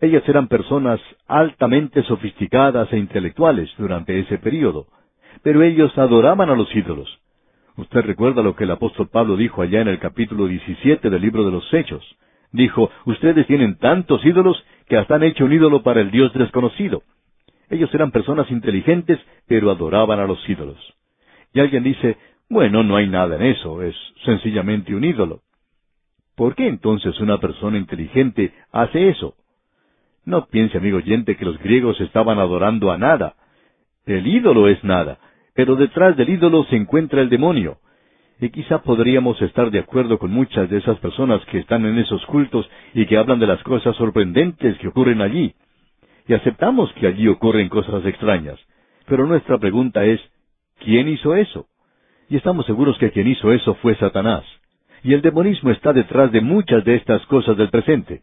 Ellas 0.00 0.22
eran 0.28 0.48
personas 0.48 1.00
altamente 1.26 2.02
sofisticadas 2.04 2.92
e 2.92 2.98
intelectuales 2.98 3.70
durante 3.78 4.18
ese 4.18 4.38
período, 4.38 4.86
pero 5.42 5.62
ellos 5.62 5.96
adoraban 5.98 6.50
a 6.50 6.54
los 6.54 6.74
ídolos. 6.74 7.08
Usted 7.78 8.00
recuerda 8.02 8.42
lo 8.42 8.56
que 8.56 8.64
el 8.64 8.72
apóstol 8.72 9.08
Pablo 9.08 9.36
dijo 9.36 9.62
allá 9.62 9.80
en 9.80 9.86
el 9.86 10.00
capítulo 10.00 10.48
17 10.48 11.10
del 11.10 11.22
libro 11.22 11.44
de 11.44 11.52
los 11.52 11.72
Hechos. 11.72 12.04
Dijo, 12.50 12.90
ustedes 13.04 13.46
tienen 13.46 13.78
tantos 13.78 14.24
ídolos 14.24 14.60
que 14.88 14.96
hasta 14.96 15.14
han 15.14 15.22
hecho 15.22 15.44
un 15.44 15.52
ídolo 15.52 15.84
para 15.84 16.00
el 16.00 16.10
Dios 16.10 16.32
desconocido. 16.34 17.04
Ellos 17.70 17.88
eran 17.94 18.10
personas 18.10 18.50
inteligentes, 18.50 19.20
pero 19.46 19.70
adoraban 19.70 20.18
a 20.18 20.26
los 20.26 20.40
ídolos. 20.48 20.76
Y 21.54 21.60
alguien 21.60 21.84
dice, 21.84 22.16
bueno, 22.50 22.82
no 22.82 22.96
hay 22.96 23.06
nada 23.06 23.36
en 23.36 23.42
eso, 23.42 23.80
es 23.80 23.94
sencillamente 24.24 24.92
un 24.92 25.04
ídolo. 25.04 25.42
¿Por 26.34 26.56
qué 26.56 26.66
entonces 26.66 27.20
una 27.20 27.38
persona 27.38 27.78
inteligente 27.78 28.54
hace 28.72 29.08
eso? 29.08 29.34
No 30.24 30.46
piense, 30.46 30.78
amigo 30.78 30.96
oyente, 30.96 31.36
que 31.36 31.44
los 31.44 31.58
griegos 31.60 32.00
estaban 32.00 32.40
adorando 32.40 32.90
a 32.90 32.98
nada. 32.98 33.36
El 34.04 34.26
ídolo 34.26 34.66
es 34.66 34.82
nada, 34.82 35.20
pero 35.58 35.74
detrás 35.74 36.16
del 36.16 36.28
ídolo 36.28 36.62
se 36.70 36.76
encuentra 36.76 37.20
el 37.20 37.28
demonio. 37.28 37.78
Y 38.40 38.50
quizá 38.50 38.80
podríamos 38.80 39.42
estar 39.42 39.72
de 39.72 39.80
acuerdo 39.80 40.16
con 40.16 40.30
muchas 40.30 40.70
de 40.70 40.78
esas 40.78 41.00
personas 41.00 41.44
que 41.46 41.58
están 41.58 41.84
en 41.84 41.98
esos 41.98 42.24
cultos 42.26 42.70
y 42.94 43.06
que 43.06 43.16
hablan 43.16 43.40
de 43.40 43.48
las 43.48 43.60
cosas 43.64 43.96
sorprendentes 43.96 44.78
que 44.78 44.86
ocurren 44.86 45.20
allí. 45.20 45.56
Y 46.28 46.34
aceptamos 46.34 46.92
que 46.92 47.08
allí 47.08 47.26
ocurren 47.26 47.68
cosas 47.68 48.06
extrañas. 48.06 48.56
Pero 49.06 49.26
nuestra 49.26 49.58
pregunta 49.58 50.04
es, 50.04 50.20
¿quién 50.78 51.08
hizo 51.08 51.34
eso? 51.34 51.66
Y 52.28 52.36
estamos 52.36 52.64
seguros 52.64 52.96
que 52.98 53.10
quien 53.10 53.26
hizo 53.26 53.52
eso 53.52 53.74
fue 53.82 53.96
Satanás. 53.96 54.44
Y 55.02 55.12
el 55.12 55.22
demonismo 55.22 55.72
está 55.72 55.92
detrás 55.92 56.30
de 56.30 56.40
muchas 56.40 56.84
de 56.84 56.94
estas 56.94 57.26
cosas 57.26 57.56
del 57.56 57.70
presente. 57.70 58.22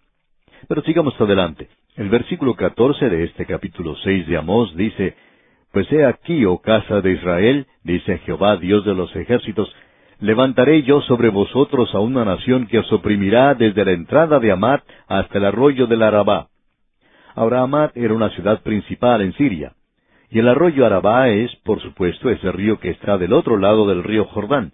Pero 0.70 0.82
sigamos 0.84 1.20
adelante. 1.20 1.68
El 1.98 2.08
versículo 2.08 2.56
catorce 2.56 3.10
de 3.10 3.26
este 3.26 3.46
capítulo 3.46 3.94
seis 4.06 4.26
de 4.26 4.38
Amós 4.38 4.74
dice, 4.78 5.16
Pues 5.76 5.92
he 5.92 6.06
aquí, 6.06 6.46
oh 6.46 6.60
casa 6.60 7.02
de 7.02 7.12
Israel, 7.12 7.68
dice 7.84 8.20
Jehová, 8.20 8.56
Dios 8.56 8.86
de 8.86 8.96
los 8.96 9.14
ejércitos, 9.14 9.76
levantaré 10.22 10.84
yo 10.84 11.02
sobre 11.02 11.28
vosotros 11.28 11.94
a 11.94 12.00
una 12.00 12.24
nación 12.24 12.68
que 12.68 12.80
os 12.80 12.90
oprimirá 12.94 13.56
desde 13.56 13.84
la 13.84 13.92
entrada 13.92 14.40
de 14.40 14.54
Amat 14.54 14.86
hasta 15.10 15.38
el 15.38 15.44
arroyo 15.44 15.86
del 15.86 16.04
Arabá. 16.04 16.48
Ahora 17.36 17.60
Amat 17.60 17.92
era 17.98 18.14
una 18.14 18.30
ciudad 18.30 18.62
principal 18.64 19.20
en 19.20 19.34
Siria. 19.34 19.74
Y 20.30 20.40
el 20.40 20.48
arroyo 20.48 20.86
Arabá 20.86 21.28
es, 21.28 21.54
por 21.66 21.82
supuesto, 21.82 22.30
ese 22.30 22.54
río 22.54 22.80
que 22.80 22.92
está 22.92 23.18
del 23.18 23.34
otro 23.34 23.58
lado 23.58 23.86
del 23.86 24.06
río 24.06 24.24
Jordán. 24.24 24.72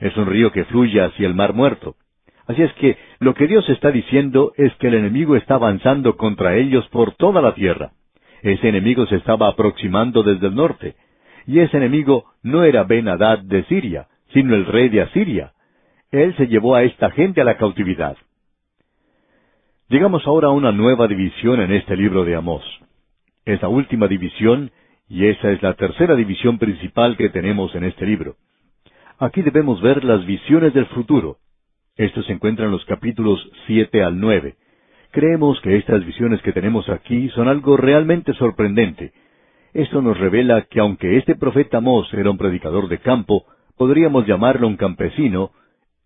Es 0.00 0.16
un 0.16 0.26
río 0.26 0.50
que 0.50 0.64
fluye 0.64 1.02
hacia 1.02 1.28
el 1.28 1.36
mar 1.36 1.52
muerto. 1.52 1.94
Así 2.48 2.62
es 2.62 2.72
que 2.80 2.98
lo 3.20 3.34
que 3.34 3.46
Dios 3.46 3.68
está 3.68 3.92
diciendo 3.92 4.54
es 4.56 4.74
que 4.80 4.88
el 4.88 4.94
enemigo 4.94 5.36
está 5.36 5.54
avanzando 5.54 6.16
contra 6.16 6.56
ellos 6.56 6.84
por 6.88 7.14
toda 7.14 7.40
la 7.40 7.54
tierra. 7.54 7.92
Ese 8.42 8.68
enemigo 8.68 9.06
se 9.06 9.16
estaba 9.16 9.48
aproximando 9.48 10.22
desde 10.22 10.48
el 10.48 10.54
norte. 10.54 10.96
Y 11.46 11.60
ese 11.60 11.76
enemigo 11.76 12.24
no 12.42 12.64
era 12.64 12.84
Ben 12.84 13.08
Hadad 13.08 13.38
de 13.40 13.64
Siria, 13.64 14.08
sino 14.32 14.54
el 14.54 14.66
rey 14.66 14.88
de 14.88 15.02
Asiria. 15.02 15.52
Él 16.10 16.36
se 16.36 16.46
llevó 16.46 16.74
a 16.74 16.82
esta 16.82 17.10
gente 17.10 17.40
a 17.40 17.44
la 17.44 17.56
cautividad. 17.56 18.16
Llegamos 19.88 20.26
ahora 20.26 20.48
a 20.48 20.52
una 20.52 20.72
nueva 20.72 21.06
división 21.06 21.60
en 21.60 21.72
este 21.72 21.96
libro 21.96 22.24
de 22.24 22.34
Amós. 22.34 22.64
Esa 23.44 23.68
última 23.68 24.08
división 24.08 24.70
y 25.08 25.26
esa 25.26 25.50
es 25.50 25.62
la 25.62 25.74
tercera 25.74 26.16
división 26.16 26.58
principal 26.58 27.16
que 27.16 27.28
tenemos 27.28 27.74
en 27.74 27.84
este 27.84 28.06
libro. 28.06 28.36
Aquí 29.18 29.42
debemos 29.42 29.80
ver 29.82 30.04
las 30.04 30.24
visiones 30.26 30.74
del 30.74 30.86
futuro. 30.86 31.36
Esto 31.96 32.22
se 32.22 32.32
encuentra 32.32 32.64
en 32.64 32.72
los 32.72 32.84
capítulos 32.86 33.38
siete 33.66 34.02
al 34.02 34.18
nueve. 34.18 34.56
Creemos 35.12 35.60
que 35.60 35.76
estas 35.76 36.06
visiones 36.06 36.40
que 36.40 36.54
tenemos 36.54 36.88
aquí 36.88 37.28
son 37.30 37.46
algo 37.46 37.76
realmente 37.76 38.32
sorprendente. 38.32 39.12
Esto 39.74 40.00
nos 40.00 40.18
revela 40.18 40.62
que 40.62 40.80
aunque 40.80 41.18
este 41.18 41.36
profeta 41.36 41.82
Mos 41.82 42.12
era 42.14 42.30
un 42.30 42.38
predicador 42.38 42.88
de 42.88 42.96
campo, 42.96 43.44
podríamos 43.76 44.26
llamarlo 44.26 44.66
un 44.66 44.78
campesino, 44.78 45.50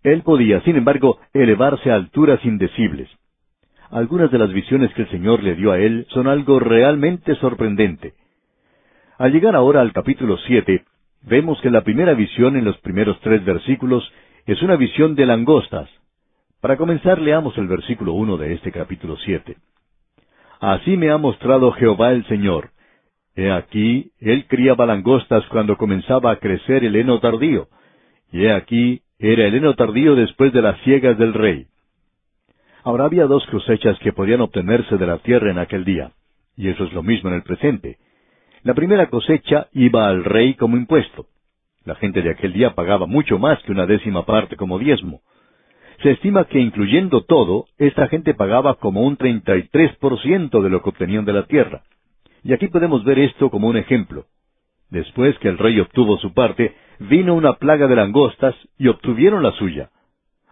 él 0.02 0.22
podía, 0.22 0.60
sin 0.62 0.74
embargo, 0.74 1.20
elevarse 1.32 1.92
a 1.92 1.94
alturas 1.94 2.44
indecibles. 2.44 3.08
Algunas 3.90 4.32
de 4.32 4.38
las 4.38 4.52
visiones 4.52 4.92
que 4.94 5.02
el 5.02 5.10
Señor 5.10 5.40
le 5.40 5.54
dio 5.54 5.70
a 5.70 5.78
él 5.78 6.08
son 6.10 6.26
algo 6.26 6.58
realmente 6.58 7.36
sorprendente. 7.36 8.14
Al 9.18 9.30
llegar 9.30 9.54
ahora 9.54 9.82
al 9.82 9.92
capítulo 9.92 10.36
siete, 10.38 10.84
vemos 11.22 11.60
que 11.60 11.70
la 11.70 11.82
primera 11.82 12.14
visión 12.14 12.56
en 12.56 12.64
los 12.64 12.76
primeros 12.78 13.20
tres 13.20 13.44
versículos 13.44 14.12
es 14.46 14.60
una 14.62 14.74
visión 14.74 15.14
de 15.14 15.26
langostas. 15.26 15.88
Para 16.66 16.78
comenzar, 16.78 17.20
leamos 17.20 17.56
el 17.58 17.68
versículo 17.68 18.14
uno 18.14 18.36
de 18.36 18.52
este 18.52 18.72
capítulo 18.72 19.16
siete. 19.18 19.56
Así 20.58 20.96
me 20.96 21.12
ha 21.12 21.16
mostrado 21.16 21.70
Jehová 21.70 22.10
el 22.10 22.26
Señor. 22.26 22.70
He 23.36 23.52
aquí, 23.52 24.10
él 24.18 24.46
criaba 24.48 24.84
langostas 24.84 25.46
cuando 25.46 25.76
comenzaba 25.76 26.32
a 26.32 26.40
crecer 26.40 26.84
el 26.84 26.96
heno 26.96 27.20
tardío. 27.20 27.68
Y 28.32 28.46
he 28.46 28.52
aquí, 28.52 29.00
era 29.20 29.46
el 29.46 29.54
heno 29.54 29.74
tardío 29.74 30.16
después 30.16 30.52
de 30.52 30.60
las 30.60 30.76
ciegas 30.80 31.16
del 31.16 31.34
rey. 31.34 31.68
Ahora 32.82 33.04
había 33.04 33.26
dos 33.26 33.46
cosechas 33.46 33.96
que 34.00 34.12
podían 34.12 34.40
obtenerse 34.40 34.96
de 34.96 35.06
la 35.06 35.18
tierra 35.18 35.52
en 35.52 35.58
aquel 35.58 35.84
día, 35.84 36.14
y 36.56 36.68
eso 36.68 36.82
es 36.82 36.92
lo 36.92 37.04
mismo 37.04 37.28
en 37.28 37.36
el 37.36 37.44
presente. 37.44 37.98
La 38.64 38.74
primera 38.74 39.06
cosecha 39.08 39.68
iba 39.72 40.08
al 40.08 40.24
rey 40.24 40.54
como 40.54 40.76
impuesto. 40.76 41.26
La 41.84 41.94
gente 41.94 42.22
de 42.22 42.30
aquel 42.30 42.52
día 42.52 42.74
pagaba 42.74 43.06
mucho 43.06 43.38
más 43.38 43.62
que 43.62 43.70
una 43.70 43.86
décima 43.86 44.26
parte 44.26 44.56
como 44.56 44.80
diezmo. 44.80 45.20
Se 46.02 46.10
estima 46.10 46.44
que 46.44 46.60
incluyendo 46.60 47.24
todo, 47.24 47.66
esta 47.78 48.08
gente 48.08 48.34
pagaba 48.34 48.74
como 48.74 49.02
un 49.02 49.16
treinta 49.16 49.56
y 49.56 49.68
tres 49.68 49.94
por 49.96 50.20
ciento 50.20 50.60
de 50.62 50.70
lo 50.70 50.82
que 50.82 50.90
obtenían 50.90 51.24
de 51.24 51.32
la 51.32 51.46
tierra. 51.46 51.84
Y 52.44 52.52
aquí 52.52 52.68
podemos 52.68 53.04
ver 53.04 53.18
esto 53.18 53.50
como 53.50 53.68
un 53.68 53.76
ejemplo. 53.76 54.26
Después 54.90 55.36
que 55.38 55.48
el 55.48 55.58
rey 55.58 55.80
obtuvo 55.80 56.18
su 56.18 56.32
parte, 56.32 56.74
vino 57.00 57.34
una 57.34 57.54
plaga 57.54 57.88
de 57.88 57.96
langostas 57.96 58.54
y 58.78 58.88
obtuvieron 58.88 59.42
la 59.42 59.52
suya. 59.52 59.90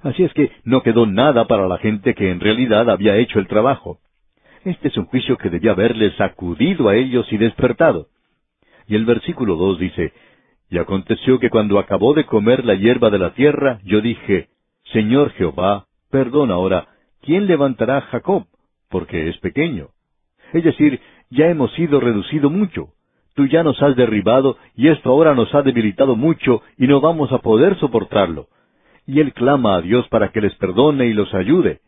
Así 0.03 0.23
es 0.23 0.33
que 0.35 0.51
no 0.65 0.83
quedó 0.83 1.07
nada 1.07 1.47
para 1.47 1.69
la 1.69 1.79
gente 1.79 2.15
que 2.15 2.31
en 2.31 2.41
realidad 2.41 2.91
había 2.91 3.17
hecho 3.17 3.39
el 3.39 3.47
trabajo. 3.47 4.01
Este 4.65 4.89
es 4.89 4.97
un 4.97 5.07
juicio 5.07 5.37
que 5.37 5.51
debía 5.51 5.73
haberles 5.73 6.15
sacudido 6.17 6.89
a 6.89 6.97
ellos 6.97 7.31
y 7.33 7.37
despertado. 7.37 8.09
Y 8.87 8.97
el 8.97 9.05
versículo 9.05 9.57
dos 9.57 9.79
dice, 9.79 10.13
Y 10.71 10.79
aconteció 10.79 11.39
que 11.39 11.51
cuando 11.51 11.79
acabó 11.79 12.15
de 12.15 12.25
comer 12.25 12.65
la 12.65 12.75
hierba 12.75 13.11
de 13.11 13.19
la 13.19 13.35
tierra, 13.35 13.81
yo 13.85 14.01
dije, 14.01 14.49
Señor 14.93 15.31
Jehová, 15.33 15.87
perdona 16.11 16.55
ahora, 16.55 16.89
¿quién 17.23 17.47
levantará 17.47 17.99
a 17.99 18.03
Jacob? 18.03 18.47
Porque 18.91 19.29
es 19.29 19.39
pequeño. 19.39 19.89
Es 20.53 20.63
decir, 20.63 21.01
ya 21.31 21.49
hemos 21.49 21.73
sido 21.73 22.01
reducido 22.01 22.51
mucho. 22.51 22.91
Tú 23.35 23.47
ya 23.47 23.65
nos 23.65 23.83
has 23.83 23.97
derribado 23.97 24.57
y 24.77 24.89
esto 24.89 25.11
ahora 25.11 25.35
nos 25.35 25.53
ha 25.55 25.63
debilitado 25.63 26.15
mucho 26.15 26.63
y 26.79 26.87
no 26.87 27.01
vamos 27.01 27.33
a 27.33 27.39
poder 27.39 27.77
soportarlo. 27.79 28.47
Y 29.07 29.21
él 29.21 29.33
clama 29.33 29.77
a 29.77 29.81
Dios 29.81 30.07
para 30.09 30.31
que 30.31 30.41
les 30.41 30.55
perdone 30.55 31.07
y 31.07 31.13
los 31.13 31.35
ayude. 31.35 31.81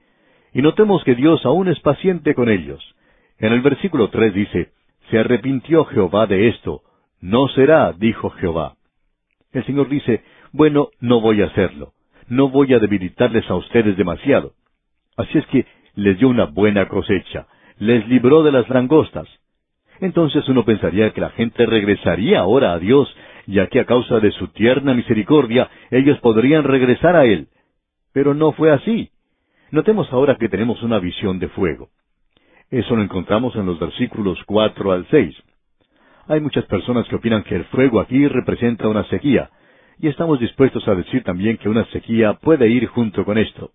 Y 0.52 0.62
notemos 0.62 1.04
que 1.04 1.14
Dios 1.14 1.44
aún 1.46 1.68
es 1.68 1.78
paciente 1.80 2.34
con 2.34 2.48
ellos. 2.48 2.82
En 3.38 3.52
el 3.52 3.60
versículo 3.60 4.08
tres 4.10 4.34
dice, 4.34 4.72
Se 5.10 5.18
arrepintió 5.18 5.84
Jehová 5.84 6.26
de 6.26 6.48
esto. 6.48 6.82
No 7.20 7.46
será, 7.48 7.92
dijo 7.92 8.30
Jehová. 8.30 8.74
El 9.52 9.64
Señor 9.64 9.88
dice, 9.88 10.24
Bueno, 10.52 10.88
no 11.00 11.20
voy 11.20 11.42
a 11.42 11.46
hacerlo. 11.46 11.92
No 12.28 12.48
voy 12.48 12.74
a 12.74 12.78
debilitarles 12.78 13.48
a 13.50 13.54
ustedes 13.54 13.96
demasiado. 13.96 14.52
Así 15.16 15.38
es 15.38 15.46
que 15.46 15.66
les 15.94 16.18
dio 16.18 16.28
una 16.28 16.46
buena 16.46 16.88
cosecha. 16.88 17.46
Les 17.78 18.06
libró 18.08 18.42
de 18.42 18.52
las 18.52 18.68
langostas. 18.68 19.28
entonces 20.00 20.46
uno 20.48 20.64
pensaría 20.64 21.12
que 21.12 21.20
la 21.20 21.30
gente 21.30 21.64
regresaría 21.64 22.40
ahora 22.40 22.72
a 22.72 22.78
Dios, 22.78 23.08
ya 23.46 23.68
que 23.68 23.80
a 23.80 23.86
causa 23.86 24.20
de 24.20 24.30
su 24.32 24.48
tierna 24.48 24.92
misericordia 24.92 25.70
ellos 25.90 26.18
podrían 26.20 26.64
regresar 26.64 27.16
a 27.16 27.24
Él. 27.24 27.48
Pero 28.12 28.34
no 28.34 28.52
fue 28.52 28.72
así. 28.72 29.10
Notemos 29.70 30.12
ahora 30.12 30.36
que 30.36 30.48
tenemos 30.48 30.82
una 30.82 30.98
visión 30.98 31.38
de 31.38 31.48
fuego. 31.48 31.88
Eso 32.70 32.96
lo 32.96 33.02
encontramos 33.02 33.54
en 33.56 33.66
los 33.66 33.78
versículos 33.78 34.38
cuatro 34.46 34.92
al 34.92 35.06
seis. 35.10 35.36
Hay 36.28 36.40
muchas 36.40 36.64
personas 36.64 37.06
que 37.08 37.16
opinan 37.16 37.44
que 37.44 37.54
el 37.54 37.64
fuego 37.66 38.00
aquí 38.00 38.26
representa 38.26 38.88
una 38.88 39.04
sequía, 39.04 39.50
y 39.98 40.08
estamos 40.08 40.40
dispuestos 40.40 40.86
a 40.88 40.94
decir 40.94 41.22
también 41.22 41.56
que 41.56 41.68
una 41.68 41.84
sequía 41.86 42.34
puede 42.34 42.68
ir 42.68 42.86
junto 42.86 43.24
con 43.24 43.38
esto. 43.38 43.70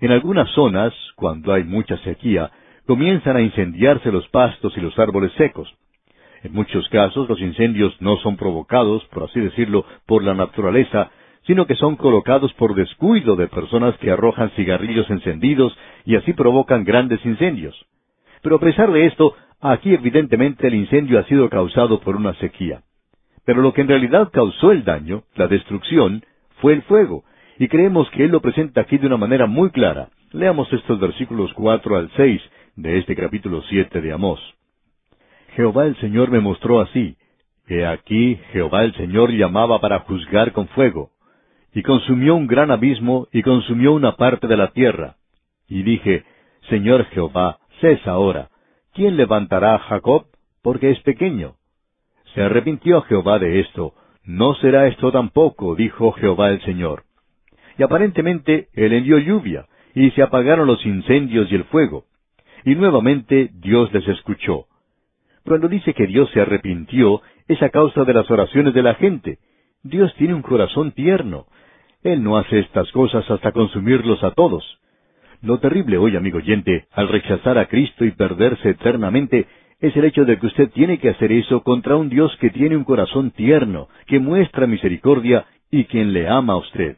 En 0.00 0.12
algunas 0.12 0.48
zonas, 0.50 0.92
cuando 1.16 1.52
hay 1.52 1.64
mucha 1.64 1.96
sequía, 1.98 2.50
comienzan 2.86 3.36
a 3.36 3.42
incendiarse 3.42 4.12
los 4.12 4.28
pastos 4.28 4.76
y 4.76 4.80
los 4.80 4.98
árboles 4.98 5.32
secos. 5.32 5.72
En 6.42 6.52
muchos 6.52 6.88
casos 6.90 7.28
los 7.28 7.40
incendios 7.40 8.00
no 8.00 8.16
son 8.18 8.36
provocados, 8.36 9.04
por 9.06 9.24
así 9.24 9.40
decirlo, 9.40 9.84
por 10.06 10.22
la 10.22 10.34
naturaleza, 10.34 11.10
sino 11.46 11.66
que 11.66 11.74
son 11.74 11.96
colocados 11.96 12.52
por 12.54 12.74
descuido 12.74 13.36
de 13.36 13.48
personas 13.48 13.96
que 13.98 14.10
arrojan 14.10 14.50
cigarrillos 14.50 15.08
encendidos 15.10 15.76
y 16.04 16.16
así 16.16 16.32
provocan 16.32 16.84
grandes 16.84 17.24
incendios. 17.24 17.74
Pero 18.42 18.56
a 18.56 18.60
pesar 18.60 18.92
de 18.92 19.06
esto, 19.06 19.34
aquí 19.60 19.94
evidentemente 19.94 20.68
el 20.68 20.74
incendio 20.74 21.18
ha 21.18 21.24
sido 21.24 21.48
causado 21.48 22.00
por 22.00 22.16
una 22.16 22.34
sequía. 22.34 22.82
Pero 23.46 23.62
lo 23.62 23.72
que 23.72 23.80
en 23.80 23.88
realidad 23.88 24.30
causó 24.32 24.72
el 24.72 24.84
daño, 24.84 25.22
la 25.36 25.46
destrucción, 25.46 26.22
fue 26.60 26.74
el 26.74 26.82
fuego, 26.82 27.24
y 27.58 27.68
creemos 27.68 28.10
que 28.10 28.24
Él 28.24 28.32
lo 28.32 28.42
presenta 28.42 28.82
aquí 28.82 28.98
de 28.98 29.06
una 29.06 29.16
manera 29.16 29.46
muy 29.46 29.70
clara. 29.70 30.08
Leamos 30.32 30.70
estos 30.72 30.98
versículos 30.98 31.52
cuatro 31.54 31.96
al 31.96 32.10
seis 32.16 32.42
de 32.74 32.98
este 32.98 33.14
capítulo 33.14 33.62
siete 33.68 34.00
de 34.00 34.12
Amós. 34.12 34.40
Jehová 35.54 35.86
el 35.86 35.96
Señor 36.00 36.30
me 36.30 36.40
mostró 36.40 36.80
así. 36.80 37.16
He 37.68 37.86
aquí, 37.86 38.38
Jehová 38.52 38.82
el 38.82 38.94
Señor 38.96 39.30
llamaba 39.30 39.80
para 39.80 40.00
juzgar 40.00 40.52
con 40.52 40.66
fuego. 40.68 41.10
Y 41.72 41.82
consumió 41.82 42.34
un 42.34 42.48
gran 42.48 42.72
abismo, 42.72 43.28
y 43.32 43.42
consumió 43.42 43.92
una 43.92 44.16
parte 44.16 44.48
de 44.48 44.56
la 44.56 44.72
tierra. 44.72 45.16
Y 45.68 45.84
dije, 45.84 46.24
Señor 46.68 47.04
Jehová, 47.06 47.58
cesa 47.80 48.10
ahora. 48.10 48.50
¿Quién 48.92 49.16
levantará 49.16 49.76
a 49.76 49.78
Jacob? 49.78 50.26
Porque 50.62 50.90
es 50.90 51.00
pequeño. 51.00 51.54
Se 52.36 52.42
arrepintió 52.42 53.00
Jehová 53.00 53.38
de 53.38 53.60
esto. 53.60 53.94
No 54.22 54.54
será 54.56 54.86
esto 54.88 55.10
tampoco, 55.10 55.74
dijo 55.74 56.12
Jehová 56.12 56.50
el 56.50 56.60
Señor. 56.64 57.04
Y 57.78 57.82
aparentemente 57.82 58.68
él 58.74 58.92
envió 58.92 59.16
lluvia, 59.18 59.64
y 59.94 60.10
se 60.10 60.22
apagaron 60.22 60.66
los 60.66 60.84
incendios 60.84 61.50
y 61.50 61.54
el 61.54 61.64
fuego. 61.64 62.04
Y 62.66 62.74
nuevamente 62.74 63.48
Dios 63.54 63.90
les 63.94 64.06
escuchó. 64.08 64.66
Cuando 65.46 65.66
dice 65.66 65.94
que 65.94 66.06
Dios 66.06 66.28
se 66.34 66.42
arrepintió, 66.42 67.22
es 67.48 67.62
a 67.62 67.70
causa 67.70 68.04
de 68.04 68.12
las 68.12 68.30
oraciones 68.30 68.74
de 68.74 68.82
la 68.82 68.96
gente. 68.96 69.38
Dios 69.82 70.14
tiene 70.16 70.34
un 70.34 70.42
corazón 70.42 70.92
tierno. 70.92 71.46
Él 72.02 72.22
no 72.22 72.36
hace 72.36 72.58
estas 72.58 72.92
cosas 72.92 73.30
hasta 73.30 73.52
consumirlos 73.52 74.22
a 74.22 74.32
todos. 74.32 74.78
Lo 75.40 75.58
terrible 75.58 75.96
hoy, 75.96 76.16
amigo 76.16 76.36
oyente, 76.36 76.86
al 76.92 77.08
rechazar 77.08 77.56
a 77.56 77.66
Cristo 77.66 78.04
y 78.04 78.10
perderse 78.10 78.70
eternamente, 78.70 79.46
es 79.80 79.94
el 79.96 80.04
hecho 80.04 80.24
de 80.24 80.38
que 80.38 80.46
usted 80.46 80.70
tiene 80.70 80.98
que 80.98 81.10
hacer 81.10 81.32
eso 81.32 81.62
contra 81.62 81.96
un 81.96 82.08
Dios 82.08 82.34
que 82.40 82.50
tiene 82.50 82.76
un 82.76 82.84
corazón 82.84 83.30
tierno, 83.30 83.88
que 84.06 84.18
muestra 84.18 84.66
misericordia 84.66 85.46
y 85.70 85.84
quien 85.84 86.12
le 86.12 86.28
ama 86.28 86.54
a 86.54 86.58
usted. 86.58 86.96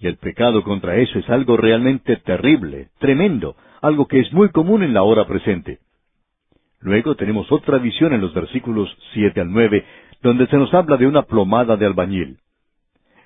Y 0.00 0.06
el 0.06 0.16
pecado 0.16 0.62
contra 0.62 0.96
eso 0.96 1.18
es 1.18 1.28
algo 1.28 1.56
realmente 1.56 2.16
terrible, 2.16 2.88
tremendo, 2.98 3.56
algo 3.82 4.06
que 4.06 4.20
es 4.20 4.32
muy 4.32 4.48
común 4.50 4.82
en 4.82 4.94
la 4.94 5.02
hora 5.02 5.26
presente. 5.26 5.80
Luego 6.80 7.16
tenemos 7.16 7.50
otra 7.50 7.78
visión 7.78 8.12
en 8.12 8.20
los 8.20 8.32
versículos 8.32 8.88
siete 9.12 9.40
al 9.40 9.52
nueve, 9.52 9.84
donde 10.22 10.46
se 10.46 10.56
nos 10.56 10.72
habla 10.72 10.96
de 10.96 11.06
una 11.06 11.22
plomada 11.22 11.76
de 11.76 11.86
albañil. 11.86 12.38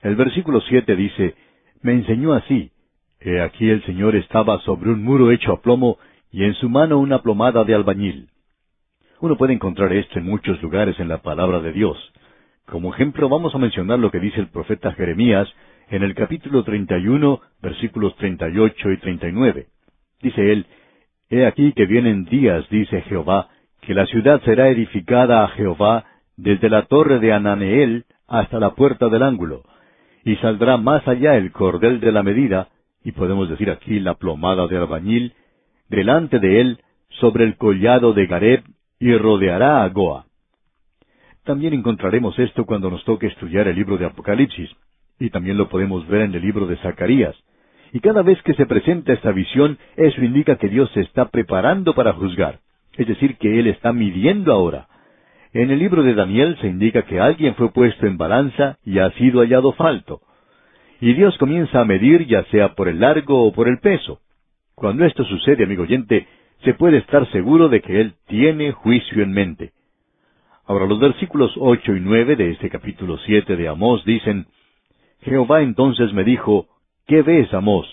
El 0.02 0.16
versículo 0.16 0.60
siete 0.62 0.96
dice, 0.96 1.34
Me 1.82 1.92
enseñó 1.92 2.32
así, 2.32 2.70
He 3.20 3.40
aquí 3.40 3.68
el 3.68 3.84
Señor 3.84 4.16
estaba 4.16 4.58
sobre 4.62 4.90
un 4.90 5.04
muro 5.04 5.30
hecho 5.30 5.52
a 5.52 5.60
plomo, 5.60 5.98
y 6.32 6.42
en 6.44 6.54
su 6.54 6.68
mano 6.68 6.98
una 6.98 7.22
plomada 7.22 7.62
de 7.62 7.74
albañil. 7.74 8.31
Uno 9.22 9.36
puede 9.36 9.52
encontrar 9.52 9.92
esto 9.92 10.18
en 10.18 10.24
muchos 10.24 10.60
lugares 10.60 10.98
en 10.98 11.06
la 11.06 11.18
palabra 11.18 11.60
de 11.60 11.72
Dios. 11.72 11.96
Como 12.66 12.92
ejemplo 12.92 13.28
vamos 13.28 13.54
a 13.54 13.58
mencionar 13.58 14.00
lo 14.00 14.10
que 14.10 14.18
dice 14.18 14.40
el 14.40 14.48
profeta 14.48 14.94
Jeremías 14.94 15.48
en 15.90 16.02
el 16.02 16.16
capítulo 16.16 16.64
31, 16.64 17.40
versículos 17.62 18.16
38 18.16 18.90
y 18.90 18.96
39. 18.96 19.66
Dice 20.22 20.52
él, 20.52 20.66
He 21.30 21.46
aquí 21.46 21.72
que 21.72 21.86
vienen 21.86 22.24
días, 22.24 22.68
dice 22.68 23.02
Jehová, 23.02 23.46
que 23.82 23.94
la 23.94 24.06
ciudad 24.06 24.42
será 24.42 24.70
edificada 24.70 25.44
a 25.44 25.48
Jehová 25.50 26.04
desde 26.36 26.68
la 26.68 26.86
torre 26.86 27.20
de 27.20 27.32
Ananeel 27.32 28.06
hasta 28.26 28.58
la 28.58 28.70
puerta 28.74 29.08
del 29.08 29.22
ángulo, 29.22 29.62
y 30.24 30.34
saldrá 30.38 30.78
más 30.78 31.06
allá 31.06 31.36
el 31.36 31.52
cordel 31.52 32.00
de 32.00 32.10
la 32.10 32.24
medida, 32.24 32.70
y 33.04 33.12
podemos 33.12 33.48
decir 33.48 33.70
aquí 33.70 34.00
la 34.00 34.14
plomada 34.14 34.66
de 34.66 34.78
albañil, 34.78 35.34
delante 35.88 36.40
de 36.40 36.60
él, 36.60 36.78
sobre 37.20 37.44
el 37.44 37.56
collado 37.56 38.14
de 38.14 38.26
Gareb, 38.26 38.64
y 39.02 39.16
rodeará 39.16 39.82
a 39.82 39.88
Goa. 39.88 40.26
También 41.42 41.74
encontraremos 41.74 42.38
esto 42.38 42.64
cuando 42.64 42.88
nos 42.88 43.04
toque 43.04 43.26
estudiar 43.26 43.66
el 43.66 43.74
libro 43.74 43.98
de 43.98 44.06
Apocalipsis, 44.06 44.70
y 45.18 45.28
también 45.30 45.58
lo 45.58 45.68
podemos 45.68 46.06
ver 46.06 46.20
en 46.20 46.34
el 46.36 46.40
libro 46.40 46.68
de 46.68 46.76
Zacarías. 46.76 47.34
Y 47.92 47.98
cada 47.98 48.22
vez 48.22 48.40
que 48.42 48.54
se 48.54 48.64
presenta 48.64 49.12
esta 49.12 49.32
visión, 49.32 49.76
eso 49.96 50.22
indica 50.22 50.54
que 50.54 50.68
Dios 50.68 50.88
se 50.94 51.00
está 51.00 51.30
preparando 51.30 51.96
para 51.96 52.12
juzgar, 52.12 52.60
es 52.96 53.08
decir, 53.08 53.38
que 53.38 53.58
Él 53.58 53.66
está 53.66 53.92
midiendo 53.92 54.52
ahora. 54.52 54.86
En 55.52 55.72
el 55.72 55.80
libro 55.80 56.04
de 56.04 56.14
Daniel 56.14 56.56
se 56.60 56.68
indica 56.68 57.02
que 57.02 57.18
alguien 57.18 57.56
fue 57.56 57.72
puesto 57.72 58.06
en 58.06 58.16
balanza 58.16 58.78
y 58.84 59.00
ha 59.00 59.10
sido 59.14 59.40
hallado 59.40 59.72
falto. 59.72 60.20
Y 61.00 61.14
Dios 61.14 61.36
comienza 61.38 61.80
a 61.80 61.84
medir 61.84 62.28
ya 62.28 62.44
sea 62.52 62.76
por 62.76 62.86
el 62.86 63.00
largo 63.00 63.48
o 63.48 63.52
por 63.52 63.66
el 63.66 63.80
peso. 63.80 64.20
Cuando 64.76 65.04
esto 65.04 65.24
sucede, 65.24 65.64
amigo 65.64 65.82
oyente, 65.82 66.28
se 66.64 66.74
puede 66.74 66.98
estar 66.98 67.30
seguro 67.30 67.68
de 67.68 67.80
que 67.80 68.00
Él 68.00 68.14
tiene 68.26 68.72
juicio 68.72 69.22
en 69.22 69.32
mente. 69.32 69.72
Ahora 70.66 70.86
los 70.86 71.00
versículos 71.00 71.52
ocho 71.56 71.94
y 71.94 72.00
nueve 72.00 72.36
de 72.36 72.50
este 72.50 72.70
capítulo 72.70 73.18
siete 73.18 73.56
de 73.56 73.68
Amós 73.68 74.04
dicen, 74.04 74.46
Jehová 75.22 75.62
entonces 75.62 76.12
me 76.12 76.24
dijo, 76.24 76.66
¿qué 77.06 77.22
ves, 77.22 77.52
Amós? 77.52 77.86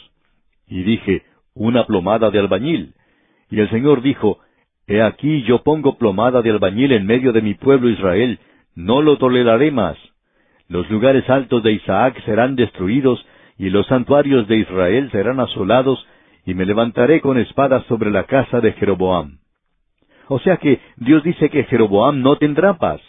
Y 0.68 0.84
dije, 0.84 1.24
una 1.56 1.86
plomada 1.86 2.30
de 2.32 2.40
albañil. 2.40 2.94
Y 3.50 3.60
el 3.60 3.70
Señor 3.70 4.02
dijo, 4.02 4.40
He 4.88 5.02
aquí 5.02 5.44
yo 5.44 5.62
pongo 5.62 5.98
plomada 5.98 6.42
de 6.42 6.50
albañil 6.50 6.92
en 6.92 7.06
medio 7.06 7.32
de 7.32 7.42
mi 7.42 7.54
pueblo 7.54 7.90
Israel, 7.90 8.40
no 8.76 9.02
lo 9.02 9.18
toleraré 9.18 9.72
más. 9.72 9.98
Los 10.68 10.90
lugares 10.90 11.30
altos 11.30 11.64
de 11.64 11.74
Isaac 11.74 12.20
serán 12.26 12.56
destruidos, 12.56 13.26
y 13.58 13.70
los 13.70 13.88
santuarios 13.88 14.48
de 14.48 14.58
Israel 14.58 15.10
serán 15.12 15.40
asolados, 15.40 16.06
y 16.46 16.54
me 16.54 16.66
levantaré 16.66 17.22
con 17.22 17.38
espada 17.38 17.84
sobre 17.84 18.12
la 18.12 18.24
casa 18.24 18.62
de 18.62 18.74
Jeroboam. 18.74 19.40
O 20.28 20.40
sea 20.40 20.58
que 20.58 20.80
Dios 20.98 21.24
dice 21.24 21.50
que 21.50 21.64
Jeroboam 21.66 22.22
no 22.22 22.38
tendrá 22.38 22.78
paz. 22.78 23.02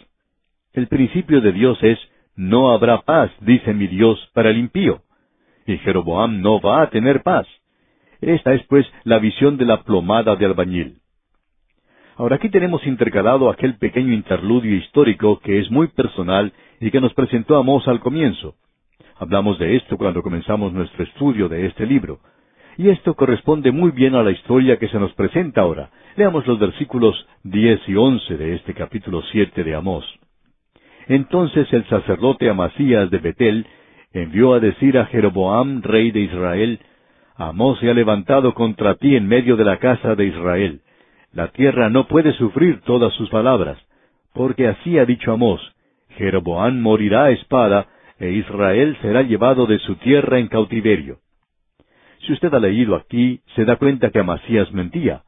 El 0.73 0.87
principio 0.87 1.41
de 1.41 1.51
Dios 1.51 1.77
es, 1.81 1.99
no 2.35 2.71
habrá 2.71 3.01
paz, 3.01 3.31
dice 3.41 3.73
mi 3.73 3.87
Dios, 3.87 4.19
para 4.33 4.49
el 4.49 4.57
impío. 4.57 5.01
Y 5.67 5.77
Jeroboam 5.77 6.41
no 6.41 6.59
va 6.59 6.81
a 6.81 6.89
tener 6.89 7.21
paz. 7.21 7.45
Esta 8.21 8.53
es 8.53 8.63
pues 8.67 8.85
la 9.03 9.19
visión 9.19 9.57
de 9.57 9.65
la 9.65 9.83
plomada 9.83 10.35
de 10.35 10.45
albañil. 10.45 11.01
Ahora 12.17 12.35
aquí 12.35 12.49
tenemos 12.49 12.85
intercalado 12.85 13.49
aquel 13.49 13.77
pequeño 13.77 14.13
interludio 14.13 14.75
histórico 14.75 15.39
que 15.39 15.59
es 15.59 15.71
muy 15.71 15.87
personal 15.87 16.53
y 16.79 16.91
que 16.91 17.01
nos 17.01 17.13
presentó 17.13 17.57
Amós 17.57 17.87
al 17.87 17.99
comienzo. 17.99 18.55
Hablamos 19.17 19.59
de 19.59 19.75
esto 19.75 19.97
cuando 19.97 20.21
comenzamos 20.21 20.73
nuestro 20.73 21.03
estudio 21.03 21.49
de 21.49 21.67
este 21.67 21.85
libro. 21.85 22.19
Y 22.81 22.89
esto 22.89 23.13
corresponde 23.13 23.71
muy 23.71 23.91
bien 23.91 24.15
a 24.15 24.23
la 24.23 24.31
historia 24.31 24.79
que 24.79 24.87
se 24.87 24.97
nos 24.97 25.13
presenta 25.13 25.61
ahora. 25.61 25.91
Leamos 26.15 26.47
los 26.47 26.57
versículos 26.57 27.27
diez 27.43 27.79
y 27.87 27.93
once 27.93 28.35
de 28.35 28.55
este 28.55 28.73
capítulo 28.73 29.21
siete 29.31 29.63
de 29.63 29.75
Amós. 29.75 30.03
Entonces 31.07 31.71
el 31.73 31.85
sacerdote 31.85 32.49
Amasías 32.49 33.11
de 33.11 33.19
Betel 33.19 33.67
envió 34.13 34.55
a 34.55 34.59
decir 34.59 34.97
a 34.97 35.05
Jeroboam, 35.05 35.83
rey 35.83 36.09
de 36.09 36.21
Israel, 36.21 36.79
Amós 37.35 37.77
se 37.77 37.87
ha 37.91 37.93
levantado 37.93 38.55
contra 38.55 38.95
ti 38.95 39.15
en 39.15 39.27
medio 39.27 39.57
de 39.57 39.65
la 39.65 39.77
casa 39.77 40.15
de 40.15 40.25
Israel. 40.25 40.81
La 41.33 41.49
tierra 41.49 41.87
no 41.91 42.07
puede 42.07 42.33
sufrir 42.33 42.81
todas 42.81 43.13
sus 43.13 43.29
palabras, 43.29 43.77
porque 44.33 44.67
así 44.67 44.97
ha 44.97 45.05
dicho 45.05 45.31
Amós, 45.31 45.61
Jeroboam 46.17 46.81
morirá 46.81 47.25
a 47.25 47.31
espada, 47.31 47.85
e 48.19 48.31
Israel 48.31 48.97
será 49.03 49.21
llevado 49.21 49.67
de 49.67 49.77
su 49.77 49.97
tierra 49.97 50.39
en 50.39 50.47
cautiverio. 50.47 51.19
Si 52.25 52.33
usted 52.33 52.53
ha 52.53 52.59
leído 52.59 52.95
aquí, 52.95 53.41
se 53.55 53.65
da 53.65 53.77
cuenta 53.77 54.11
que 54.11 54.19
Amasías 54.19 54.71
mentía. 54.71 55.23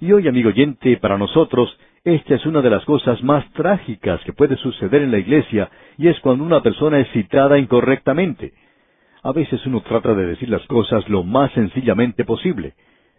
Y 0.00 0.12
hoy, 0.12 0.28
amigo 0.28 0.50
oyente, 0.50 0.96
para 0.98 1.16
nosotros, 1.16 1.76
esta 2.04 2.34
es 2.34 2.44
una 2.44 2.60
de 2.60 2.70
las 2.70 2.84
cosas 2.84 3.22
más 3.22 3.50
trágicas 3.52 4.20
que 4.24 4.32
puede 4.32 4.56
suceder 4.56 5.02
en 5.02 5.10
la 5.10 5.18
iglesia, 5.18 5.70
y 5.96 6.08
es 6.08 6.20
cuando 6.20 6.44
una 6.44 6.62
persona 6.62 7.00
es 7.00 7.10
citada 7.12 7.58
incorrectamente. 7.58 8.52
A 9.22 9.32
veces 9.32 9.64
uno 9.66 9.80
trata 9.80 10.14
de 10.14 10.26
decir 10.26 10.50
las 10.50 10.64
cosas 10.66 11.08
lo 11.08 11.24
más 11.24 11.50
sencillamente 11.52 12.24
posible, 12.24 12.74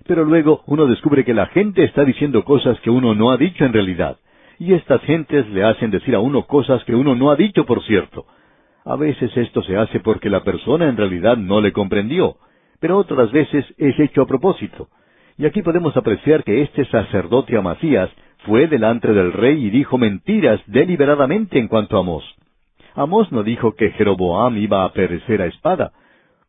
pero 0.07 0.23
luego 0.23 0.63
uno 0.67 0.85
descubre 0.85 1.25
que 1.25 1.33
la 1.33 1.47
gente 1.47 1.83
está 1.83 2.05
diciendo 2.05 2.45
cosas 2.45 2.79
que 2.81 2.89
uno 2.89 3.15
no 3.15 3.31
ha 3.31 3.37
dicho 3.37 3.65
en 3.65 3.73
realidad, 3.73 4.17
Y 4.61 4.73
estas 4.73 5.01
gentes 5.03 5.47
le 5.49 5.63
hacen 5.63 5.89
decir 5.89 6.13
a 6.15 6.19
uno 6.19 6.43
cosas 6.43 6.83
que 6.83 6.93
uno 6.93 7.15
no 7.15 7.31
ha 7.31 7.37
dicho, 7.37 7.65
por 7.65 7.81
cierto. 7.83 8.25
A 8.83 8.97
veces 8.97 9.35
esto 9.37 9.63
se 9.63 9.77
hace 9.77 10.01
porque 10.01 10.29
la 10.29 10.43
persona 10.43 10.89
en 10.89 10.97
realidad 10.97 11.37
no 11.37 11.61
le 11.61 11.71
comprendió, 11.71 12.35
pero 12.79 12.97
otras 12.97 13.31
veces 13.31 13.65
es 13.77 13.99
hecho 13.99 14.21
a 14.21 14.27
propósito. 14.27 14.87
Y 15.37 15.45
aquí 15.45 15.61
podemos 15.61 15.95
apreciar 15.95 16.43
que 16.43 16.61
este 16.63 16.85
sacerdote 16.85 17.57
Amasías 17.57 18.09
fue 18.45 18.67
delante 18.67 19.13
del 19.13 19.33
rey 19.33 19.65
y 19.65 19.69
dijo 19.69 19.97
mentiras 19.97 20.61
deliberadamente 20.67 21.59
en 21.59 21.67
cuanto 21.67 21.97
a 21.97 22.01
Amós. 22.01 22.23
Amós 22.95 23.31
no 23.31 23.43
dijo 23.43 23.75
que 23.75 23.91
Jeroboam 23.91 24.57
iba 24.57 24.83
a 24.83 24.91
perecer 24.91 25.41
a 25.41 25.45
espada, 25.45 25.91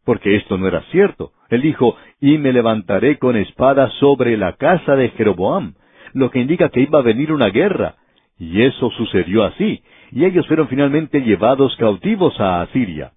porque 0.04 0.36
esto 0.36 0.58
no 0.58 0.66
era 0.66 0.82
cierto. 0.90 1.32
Él 1.48 1.62
dijo, 1.62 1.96
y 2.20 2.38
me 2.38 2.52
levantaré 2.52 3.18
con 3.18 3.36
espada 3.36 3.90
sobre 4.00 4.36
la 4.36 4.54
casa 4.54 4.96
de 4.96 5.10
Jeroboam, 5.10 5.74
lo 6.12 6.30
que 6.30 6.40
indica 6.40 6.68
que 6.70 6.80
iba 6.80 6.98
a 6.98 7.02
venir 7.02 7.32
una 7.32 7.50
guerra. 7.50 7.96
Y 8.38 8.62
eso 8.62 8.90
sucedió 8.90 9.44
así, 9.44 9.82
y 10.12 10.24
ellos 10.24 10.46
fueron 10.46 10.68
finalmente 10.68 11.20
llevados 11.20 11.76
cautivos 11.76 12.40
a 12.40 12.62
Asiria. 12.62 13.12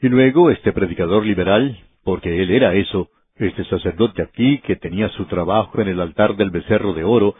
Y 0.00 0.08
luego 0.08 0.50
este 0.50 0.72
predicador 0.72 1.24
liberal, 1.24 1.78
porque 2.08 2.42
él 2.42 2.50
era 2.52 2.72
eso, 2.72 3.10
este 3.36 3.64
sacerdote 3.66 4.22
aquí 4.22 4.60
que 4.60 4.76
tenía 4.76 5.10
su 5.10 5.26
trabajo 5.26 5.78
en 5.78 5.88
el 5.88 6.00
altar 6.00 6.36
del 6.36 6.48
becerro 6.48 6.94
de 6.94 7.04
oro, 7.04 7.34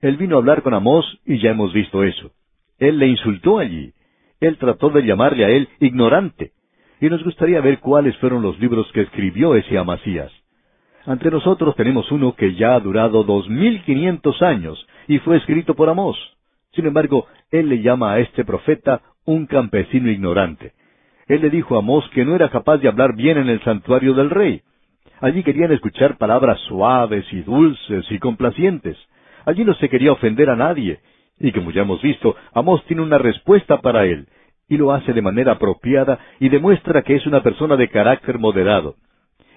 él 0.00 0.16
vino 0.16 0.36
a 0.36 0.38
hablar 0.38 0.62
con 0.62 0.72
Amós 0.72 1.04
y 1.26 1.40
ya 1.40 1.50
hemos 1.50 1.74
visto 1.74 2.02
eso. 2.02 2.30
Él 2.78 2.98
le 2.98 3.06
insultó 3.06 3.58
allí. 3.58 3.92
Él 4.40 4.56
trató 4.56 4.88
de 4.88 5.02
llamarle 5.02 5.44
a 5.44 5.50
él 5.50 5.68
ignorante. 5.78 6.52
Y 7.02 7.10
nos 7.10 7.22
gustaría 7.22 7.60
ver 7.60 7.80
cuáles 7.80 8.16
fueron 8.16 8.40
los 8.40 8.58
libros 8.58 8.90
que 8.94 9.02
escribió 9.02 9.56
ese 9.56 9.76
Amasías. 9.76 10.32
Ante 11.04 11.30
nosotros 11.30 11.76
tenemos 11.76 12.10
uno 12.10 12.34
que 12.34 12.54
ya 12.54 12.76
ha 12.76 12.80
durado 12.80 13.24
dos 13.24 13.46
mil 13.50 13.82
quinientos 13.82 14.40
años 14.40 14.86
y 15.06 15.18
fue 15.18 15.36
escrito 15.36 15.74
por 15.74 15.90
Amós. 15.90 16.16
Sin 16.72 16.86
embargo, 16.86 17.26
él 17.50 17.68
le 17.68 17.82
llama 17.82 18.14
a 18.14 18.20
este 18.20 18.42
profeta 18.42 19.02
un 19.26 19.44
campesino 19.44 20.10
ignorante. 20.10 20.72
Él 21.26 21.42
le 21.42 21.50
dijo 21.50 21.76
a 21.76 21.78
Amós 21.78 22.08
que 22.10 22.24
no 22.24 22.34
era 22.34 22.50
capaz 22.50 22.78
de 22.78 22.88
hablar 22.88 23.14
bien 23.14 23.38
en 23.38 23.48
el 23.48 23.62
santuario 23.62 24.14
del 24.14 24.30
rey. 24.30 24.62
Allí 25.20 25.42
querían 25.42 25.72
escuchar 25.72 26.18
palabras 26.18 26.58
suaves 26.68 27.24
y 27.32 27.42
dulces 27.42 28.04
y 28.10 28.18
complacientes. 28.18 28.96
Allí 29.46 29.64
no 29.64 29.74
se 29.74 29.88
quería 29.88 30.12
ofender 30.12 30.50
a 30.50 30.56
nadie. 30.56 31.00
Y 31.38 31.52
como 31.52 31.70
ya 31.70 31.82
hemos 31.82 32.02
visto, 32.02 32.36
Amós 32.52 32.84
tiene 32.86 33.02
una 33.02 33.18
respuesta 33.18 33.80
para 33.80 34.04
él, 34.04 34.28
y 34.68 34.76
lo 34.76 34.92
hace 34.92 35.12
de 35.12 35.22
manera 35.22 35.52
apropiada 35.52 36.18
y 36.40 36.48
demuestra 36.48 37.02
que 37.02 37.16
es 37.16 37.26
una 37.26 37.42
persona 37.42 37.76
de 37.76 37.88
carácter 37.88 38.38
moderado. 38.38 38.96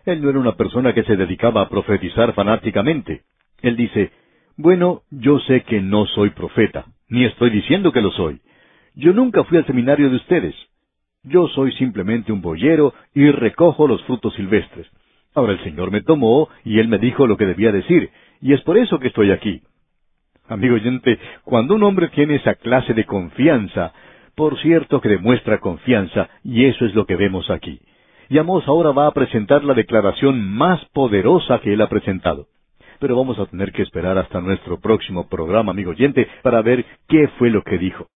Él 0.05 0.21
no 0.21 0.29
era 0.29 0.39
una 0.39 0.55
persona 0.55 0.93
que 0.93 1.03
se 1.03 1.17
dedicaba 1.17 1.61
a 1.61 1.69
profetizar 1.69 2.33
fanáticamente. 2.33 3.23
Él 3.61 3.75
dice, 3.75 4.11
bueno, 4.55 5.01
yo 5.11 5.39
sé 5.39 5.63
que 5.63 5.81
no 5.81 6.05
soy 6.05 6.31
profeta, 6.31 6.85
ni 7.09 7.25
estoy 7.25 7.49
diciendo 7.49 7.91
que 7.91 8.01
lo 8.01 8.11
soy. 8.11 8.39
Yo 8.95 9.13
nunca 9.13 9.43
fui 9.43 9.57
al 9.57 9.65
seminario 9.65 10.09
de 10.09 10.15
ustedes. 10.15 10.55
Yo 11.27 11.47
soy 11.49 11.71
simplemente 11.73 12.31
un 12.31 12.41
boyero 12.41 12.93
y 13.13 13.29
recojo 13.31 13.87
los 13.87 14.03
frutos 14.03 14.33
silvestres. 14.35 14.87
Ahora 15.33 15.53
el 15.53 15.63
Señor 15.63 15.91
me 15.91 16.01
tomó 16.01 16.49
y 16.63 16.79
Él 16.79 16.87
me 16.87 16.97
dijo 16.97 17.27
lo 17.27 17.37
que 17.37 17.45
debía 17.45 17.71
decir, 17.71 18.09
y 18.41 18.53
es 18.53 18.61
por 18.61 18.77
eso 18.77 18.99
que 18.99 19.07
estoy 19.07 19.31
aquí. 19.31 19.61
Amigo 20.47 20.75
oyente, 20.75 21.19
cuando 21.43 21.75
un 21.75 21.83
hombre 21.83 22.07
tiene 22.09 22.35
esa 22.35 22.55
clase 22.55 22.93
de 22.93 23.05
confianza, 23.05 23.93
por 24.35 24.59
cierto 24.61 25.01
que 25.01 25.09
demuestra 25.09 25.59
confianza, 25.59 26.29
y 26.43 26.65
eso 26.65 26.85
es 26.85 26.95
lo 26.95 27.05
que 27.05 27.15
vemos 27.15 27.49
aquí 27.49 27.79
y 28.29 28.37
Amós 28.37 28.67
ahora 28.67 28.91
va 28.91 29.07
a 29.07 29.11
presentar 29.11 29.63
la 29.63 29.73
declaración 29.73 30.53
más 30.53 30.83
poderosa 30.93 31.59
que 31.59 31.73
él 31.73 31.81
ha 31.81 31.89
presentado. 31.89 32.47
Pero 32.99 33.15
vamos 33.15 33.39
a 33.39 33.45
tener 33.45 33.71
que 33.71 33.83
esperar 33.83 34.17
hasta 34.17 34.41
nuestro 34.41 34.79
próximo 34.79 35.29
programa, 35.29 35.71
amigo 35.71 35.91
oyente, 35.91 36.27
para 36.41 36.61
ver 36.61 36.85
qué 37.07 37.27
fue 37.37 37.49
lo 37.49 37.63
que 37.63 37.77
dijo. 37.77 38.07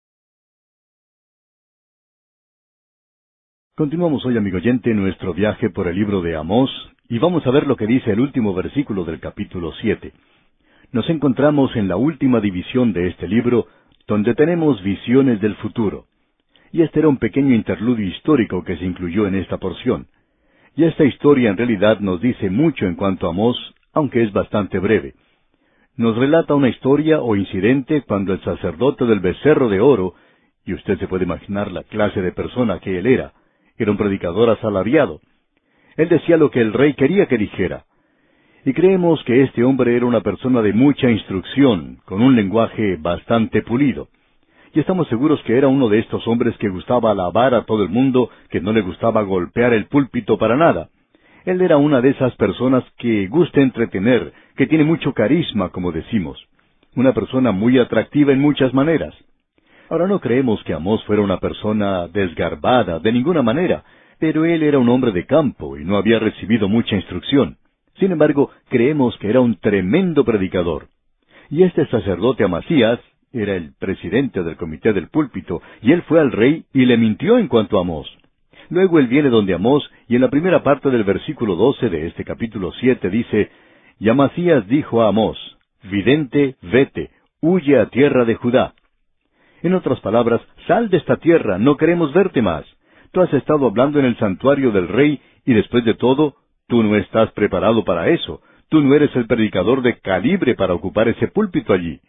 Continuamos 3.82 4.24
hoy, 4.28 4.38
amigo 4.38 4.58
oyente, 4.58 4.94
nuestro 4.94 5.34
viaje 5.34 5.72
por 5.72 5.88
el 5.88 5.96
libro 5.96 6.22
de 6.22 6.36
Amós, 6.36 6.70
y 7.10 7.18
vamos 7.18 7.48
a 7.48 7.50
ver 7.50 7.66
lo 7.66 7.76
que 7.76 7.88
dice 7.88 8.12
el 8.12 8.20
último 8.20 8.54
versículo 8.54 9.06
del 9.06 9.20
capítulo 9.20 9.74
siete. 9.82 10.14
Nos 10.92 11.10
encontramos 11.10 11.76
en 11.76 11.88
la 11.88 11.96
última 11.96 12.40
división 12.42 12.94
de 12.94 13.08
este 13.08 13.28
libro, 13.28 13.66
donde 14.06 14.36
tenemos 14.36 14.84
visiones 14.84 15.42
del 15.42 15.56
futuro 15.56 16.06
y 16.72 16.84
este 16.84 17.00
era 17.00 17.08
un 17.08 17.18
pequeño 17.18 17.56
interludio 17.56 18.06
histórico 18.06 18.64
que 18.64 18.78
se 18.78 18.86
incluyó 18.86 19.26
en 19.26 19.34
esta 19.34 19.58
porción. 19.58 20.06
Y 20.76 20.84
esta 20.84 21.04
historia 21.04 21.50
en 21.50 21.58
realidad 21.58 22.02
nos 22.02 22.22
dice 22.22 22.52
mucho 22.52 22.86
en 22.86 22.94
cuanto 22.94 23.26
a 23.26 23.32
Amós, 23.32 23.58
aunque 23.94 24.22
es 24.22 24.32
bastante 24.32 24.78
breve. 24.78 25.16
Nos 25.98 26.16
relata 26.18 26.54
una 26.54 26.70
historia 26.70 27.20
o 27.20 27.36
incidente 27.36 28.04
cuando 28.04 28.34
el 28.34 28.44
sacerdote 28.44 29.06
del 29.06 29.22
becerro 29.22 29.70
de 29.70 29.80
oro, 29.80 30.14
y 30.68 30.76
usted 30.76 31.00
se 31.00 31.08
puede 31.08 31.24
imaginar 31.24 31.72
la 31.72 31.82
clase 31.82 32.22
de 32.22 32.32
persona 32.32 32.80
que 32.80 33.00
él 33.00 33.08
era, 33.08 33.34
era 33.84 33.92
un 33.92 33.98
predicador 33.98 34.50
asalariado. 34.50 35.20
Él 35.98 36.10
decía 36.10 36.38
lo 36.38 36.52
que 36.52 36.62
el 36.62 36.74
rey 36.74 36.94
quería 36.94 37.26
que 37.26 37.38
dijera. 37.38 37.86
Y 38.66 38.74
creemos 38.74 39.24
que 39.24 39.42
este 39.44 39.64
hombre 39.64 39.96
era 39.96 40.06
una 40.06 40.22
persona 40.22 40.62
de 40.62 40.74
mucha 40.74 41.10
instrucción, 41.10 42.00
con 42.06 42.22
un 42.22 42.36
lenguaje 42.36 42.98
bastante 43.00 43.62
pulido 43.62 44.08
y 44.74 44.80
estamos 44.80 45.08
seguros 45.10 45.42
que 45.44 45.58
era 45.58 45.68
uno 45.68 45.90
de 45.90 46.00
estos 46.00 46.26
hombres 46.28 46.56
que 46.58 46.70
gustaba 46.70 47.12
alabar 47.12 47.54
a 47.54 47.64
todo 47.64 47.84
el 47.84 47.90
mundo, 47.90 48.30
que 48.50 48.62
no 48.62 48.72
le 48.72 48.82
gustaba 48.82 49.22
golpear 49.22 49.74
el 49.74 49.86
púlpito 49.86 50.38
para 50.38 50.56
nada. 50.56 50.90
Él 51.44 51.62
era 51.62 51.78
una 51.78 52.02
de 52.02 52.10
esas 52.10 52.36
personas 52.36 52.84
que 52.98 53.28
gusta 53.28 53.62
entretener, 53.62 54.32
que 54.56 54.68
tiene 54.68 54.84
mucho 54.84 55.14
carisma, 55.14 55.70
como 55.70 55.92
decimos. 55.92 56.48
Una 56.96 57.14
persona 57.14 57.52
muy 57.52 57.80
atractiva 57.80 58.32
en 58.32 58.40
muchas 58.40 58.74
maneras. 58.74 59.14
Ahora 59.92 60.08
no 60.08 60.22
creemos 60.22 60.64
que 60.64 60.74
Amós 60.74 61.04
fuera 61.04 61.22
una 61.22 61.42
persona 61.42 62.08
desgarbada, 62.08 63.00
de 63.00 63.12
ninguna 63.12 63.42
manera, 63.42 63.84
pero 64.20 64.46
él 64.46 64.64
era 64.64 64.80
un 64.80 64.88
hombre 64.88 65.12
de 65.12 65.26
campo 65.26 65.78
y 65.78 65.84
no 65.84 65.98
había 65.98 66.18
recibido 66.18 66.70
mucha 66.70 66.96
instrucción. 66.96 67.58
Sin 68.00 68.14
embargo, 68.14 68.52
creemos 68.70 69.18
que 69.18 69.30
era 69.30 69.42
un 69.42 69.58
tremendo 69.58 70.24
predicador. 70.24 70.88
Y 71.50 71.64
este 71.64 71.86
sacerdote 71.88 72.46
Amasías 72.46 73.02
era 73.34 73.58
el 73.58 73.74
presidente 73.78 74.44
del 74.44 74.56
comité 74.56 74.94
del 74.94 75.10
púlpito, 75.10 75.62
y 75.82 75.92
él 75.92 76.04
fue 76.04 76.22
al 76.22 76.32
rey 76.32 76.64
y 76.74 76.86
le 76.86 76.96
mintió 76.96 77.38
en 77.38 77.50
cuanto 77.50 77.78
a 77.78 77.82
Amós. 77.82 78.08
Luego 78.70 78.98
él 78.98 79.08
viene 79.08 79.30
donde 79.30 79.56
Amós, 79.56 79.92
y 80.08 80.16
en 80.16 80.22
la 80.22 80.30
primera 80.30 80.64
parte 80.64 80.90
del 80.90 81.04
versículo 81.04 81.58
doce 81.58 81.90
de 81.90 82.08
este 82.08 82.24
capítulo 82.24 82.72
siete 82.80 83.10
dice, 83.10 83.52
Y 84.00 84.08
Amasías 84.08 84.66
dijo 84.70 85.02
a 85.02 85.10
Amós, 85.10 85.38
Vidente, 85.84 86.56
vete, 86.62 87.12
huye 87.42 87.78
a 87.78 87.88
tierra 87.88 88.24
de 88.24 88.36
Judá. 88.36 88.74
En 89.64 89.74
otras 89.76 90.00
palabras, 90.00 90.42
sal 90.68 90.90
de 90.90 90.98
esta 90.98 91.18
tierra, 91.18 91.58
no 91.58 91.78
queremos 91.78 92.14
verte 92.14 92.42
más. 92.42 92.66
Tú 93.12 93.22
has 93.22 93.34
estado 93.34 93.68
hablando 93.68 94.00
en 94.00 94.06
el 94.06 94.18
santuario 94.18 94.72
del 94.72 94.88
rey, 94.88 95.22
y 95.46 95.54
después 95.54 95.86
de 95.86 95.94
todo, 95.94 96.36
tú 96.68 96.82
no 96.84 96.96
estás 96.96 97.32
preparado 97.34 97.84
para 97.84 98.10
eso. 98.10 98.42
Tú 98.70 98.82
no 98.82 98.96
eres 98.96 99.14
el 99.16 99.28
predicador 99.28 99.82
de 99.82 100.00
calibre 100.00 100.56
para 100.56 100.74
ocupar 100.74 101.10
ese 101.10 101.28
púlpito 101.28 101.74
allí. 101.74 102.00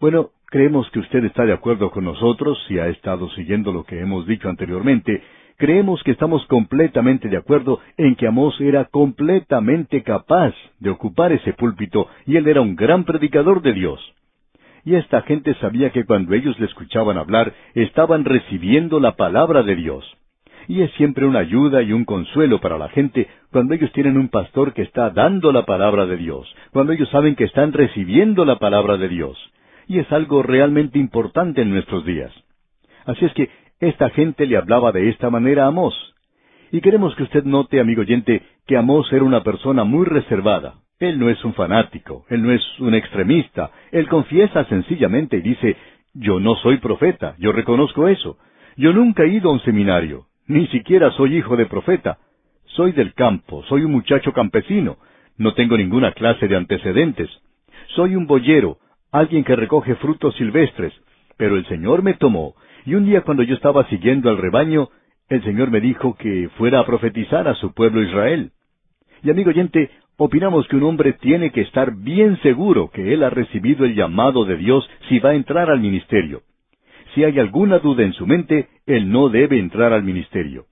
Bueno, 0.00 0.30
creemos 0.46 0.90
que 0.90 1.00
usted 1.00 1.24
está 1.24 1.44
de 1.44 1.52
acuerdo 1.52 1.90
con 1.90 2.04
nosotros 2.04 2.58
si 2.66 2.78
ha 2.78 2.88
estado 2.88 3.28
siguiendo 3.30 3.72
lo 3.72 3.84
que 3.84 4.00
hemos 4.00 4.26
dicho 4.26 4.48
anteriormente. 4.48 5.22
Creemos 5.56 6.02
que 6.04 6.12
estamos 6.12 6.46
completamente 6.46 7.28
de 7.28 7.36
acuerdo 7.36 7.80
en 7.96 8.14
que 8.14 8.28
Amós 8.28 8.58
era 8.60 8.84
completamente 8.86 10.02
capaz 10.02 10.54
de 10.78 10.90
ocupar 10.90 11.32
ese 11.32 11.52
púlpito 11.52 12.08
y 12.26 12.36
él 12.36 12.46
era 12.46 12.60
un 12.60 12.76
gran 12.76 13.04
predicador 13.04 13.60
de 13.60 13.72
Dios. 13.72 14.00
Y 14.88 14.94
esta 14.94 15.20
gente 15.20 15.52
sabía 15.56 15.90
que 15.90 16.06
cuando 16.06 16.32
ellos 16.32 16.58
le 16.58 16.64
escuchaban 16.64 17.18
hablar, 17.18 17.52
estaban 17.74 18.24
recibiendo 18.24 19.00
la 19.00 19.16
palabra 19.16 19.62
de 19.62 19.76
Dios. 19.76 20.02
Y 20.66 20.80
es 20.80 20.90
siempre 20.92 21.26
una 21.26 21.40
ayuda 21.40 21.82
y 21.82 21.92
un 21.92 22.06
consuelo 22.06 22.58
para 22.58 22.78
la 22.78 22.88
gente 22.88 23.28
cuando 23.52 23.74
ellos 23.74 23.92
tienen 23.92 24.16
un 24.16 24.30
pastor 24.30 24.72
que 24.72 24.80
está 24.80 25.10
dando 25.10 25.52
la 25.52 25.66
palabra 25.66 26.06
de 26.06 26.16
Dios, 26.16 26.48
cuando 26.72 26.94
ellos 26.94 27.10
saben 27.10 27.36
que 27.36 27.44
están 27.44 27.74
recibiendo 27.74 28.46
la 28.46 28.58
palabra 28.58 28.96
de 28.96 29.10
Dios 29.10 29.36
y 29.88 29.98
es 29.98 30.10
algo 30.10 30.42
realmente 30.42 30.98
importante 30.98 31.60
en 31.60 31.68
nuestros 31.68 32.06
días. 32.06 32.32
Así 33.04 33.26
es 33.26 33.34
que 33.34 33.50
esta 33.80 34.08
gente 34.08 34.46
le 34.46 34.56
hablaba 34.56 34.90
de 34.90 35.10
esta 35.10 35.28
manera 35.28 35.64
a 35.64 35.68
Amós. 35.68 35.94
Y 36.70 36.80
queremos 36.80 37.14
que 37.14 37.22
usted 37.22 37.44
note, 37.44 37.80
amigo 37.80 38.02
oyente, 38.02 38.42
que 38.66 38.76
Amós 38.76 39.10
era 39.12 39.24
una 39.24 39.42
persona 39.42 39.84
muy 39.84 40.04
reservada. 40.04 40.74
Él 40.98 41.18
no 41.18 41.30
es 41.30 41.42
un 41.44 41.54
fanático, 41.54 42.26
él 42.28 42.42
no 42.42 42.52
es 42.52 42.62
un 42.80 42.94
extremista, 42.94 43.70
él 43.92 44.08
confiesa 44.08 44.64
sencillamente 44.64 45.36
y 45.36 45.42
dice, 45.42 45.76
yo 46.12 46.40
no 46.40 46.56
soy 46.56 46.78
profeta, 46.78 47.36
yo 47.38 47.52
reconozco 47.52 48.08
eso. 48.08 48.36
Yo 48.76 48.92
nunca 48.92 49.22
he 49.22 49.28
ido 49.28 49.50
a 49.50 49.52
un 49.52 49.60
seminario, 49.60 50.26
ni 50.46 50.66
siquiera 50.68 51.10
soy 51.12 51.36
hijo 51.36 51.56
de 51.56 51.66
profeta. 51.66 52.18
Soy 52.66 52.92
del 52.92 53.14
campo, 53.14 53.62
soy 53.64 53.84
un 53.84 53.92
muchacho 53.92 54.32
campesino, 54.32 54.98
no 55.36 55.54
tengo 55.54 55.76
ninguna 55.76 56.12
clase 56.12 56.48
de 56.48 56.56
antecedentes. 56.56 57.30
Soy 57.94 58.14
un 58.14 58.26
boyero, 58.26 58.78
alguien 59.10 59.44
que 59.44 59.56
recoge 59.56 59.94
frutos 59.96 60.34
silvestres, 60.36 60.92
pero 61.36 61.56
el 61.56 61.66
Señor 61.66 62.02
me 62.02 62.14
tomó, 62.14 62.54
y 62.84 62.94
un 62.94 63.06
día 63.06 63.22
cuando 63.22 63.42
yo 63.42 63.54
estaba 63.54 63.88
siguiendo 63.88 64.28
al 64.30 64.38
rebaño, 64.38 64.90
el 65.28 65.42
Señor 65.44 65.70
me 65.70 65.80
dijo 65.80 66.14
que 66.14 66.48
fuera 66.56 66.80
a 66.80 66.86
profetizar 66.86 67.48
a 67.48 67.54
su 67.54 67.72
pueblo 67.72 68.02
Israel. 68.02 68.52
Y 69.22 69.30
amigo 69.30 69.50
oyente, 69.50 69.90
Opinamos 70.20 70.66
que 70.66 70.74
un 70.74 70.82
hombre 70.82 71.12
tiene 71.12 71.52
que 71.52 71.60
estar 71.60 71.94
bien 71.94 72.40
seguro 72.42 72.90
que 72.90 73.14
él 73.14 73.22
ha 73.22 73.30
recibido 73.30 73.84
el 73.84 73.94
llamado 73.94 74.44
de 74.44 74.56
Dios 74.56 74.90
si 75.08 75.20
va 75.20 75.30
a 75.30 75.34
entrar 75.36 75.70
al 75.70 75.78
ministerio. 75.78 76.42
Si 77.14 77.22
hay 77.22 77.38
alguna 77.38 77.78
duda 77.78 78.02
en 78.02 78.12
su 78.14 78.26
mente, 78.26 78.68
él 78.84 79.12
no 79.12 79.28
debe 79.28 79.60
entrar 79.60 79.92
al 79.92 80.02
ministerio. 80.02 80.66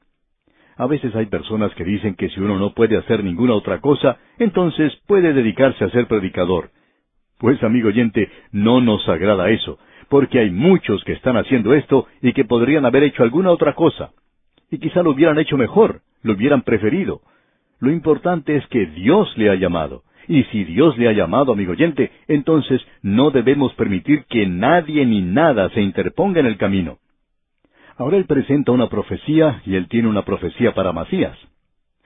A 0.76 0.88
veces 0.88 1.14
hay 1.14 1.26
personas 1.26 1.72
que 1.76 1.84
dicen 1.84 2.16
que 2.16 2.28
si 2.30 2.40
uno 2.40 2.58
no 2.58 2.74
puede 2.74 2.96
hacer 2.96 3.22
ninguna 3.22 3.54
otra 3.54 3.80
cosa, 3.80 4.18
entonces 4.40 4.92
puede 5.06 5.32
dedicarse 5.32 5.84
a 5.84 5.90
ser 5.90 6.08
predicador. 6.08 6.70
Pues 7.38 7.62
amigo 7.62 7.86
oyente, 7.86 8.28
no 8.50 8.80
nos 8.80 9.08
agrada 9.08 9.48
eso, 9.50 9.78
porque 10.08 10.40
hay 10.40 10.50
muchos 10.50 11.04
que 11.04 11.12
están 11.12 11.36
haciendo 11.36 11.72
esto 11.72 12.08
y 12.20 12.32
que 12.32 12.44
podrían 12.44 12.84
haber 12.84 13.04
hecho 13.04 13.22
alguna 13.22 13.52
otra 13.52 13.74
cosa. 13.74 14.10
Y 14.70 14.78
quizá 14.78 15.02
lo 15.02 15.10
hubieran 15.10 15.38
hecho 15.38 15.56
mejor, 15.56 16.00
lo 16.22 16.34
hubieran 16.34 16.62
preferido. 16.62 17.20
Lo 17.78 17.90
importante 17.90 18.56
es 18.56 18.66
que 18.68 18.86
Dios 18.86 19.32
le 19.36 19.50
ha 19.50 19.54
llamado. 19.54 20.02
Y 20.28 20.42
si 20.44 20.64
Dios 20.64 20.98
le 20.98 21.08
ha 21.08 21.12
llamado, 21.12 21.52
amigo 21.52 21.72
oyente, 21.72 22.10
entonces 22.26 22.84
no 23.02 23.30
debemos 23.30 23.72
permitir 23.74 24.24
que 24.24 24.46
nadie 24.46 25.06
ni 25.06 25.22
nada 25.22 25.68
se 25.70 25.80
interponga 25.80 26.40
en 26.40 26.46
el 26.46 26.56
camino. 26.56 26.98
Ahora 27.96 28.16
él 28.16 28.26
presenta 28.26 28.72
una 28.72 28.88
profecía 28.88 29.62
y 29.64 29.76
él 29.76 29.88
tiene 29.88 30.08
una 30.08 30.22
profecía 30.22 30.74
para 30.74 30.92
Masías. 30.92 31.38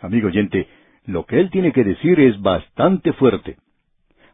Amigo 0.00 0.28
oyente, 0.28 0.68
lo 1.06 1.24
que 1.24 1.40
él 1.40 1.50
tiene 1.50 1.72
que 1.72 1.82
decir 1.82 2.20
es 2.20 2.40
bastante 2.40 3.12
fuerte. 3.14 3.56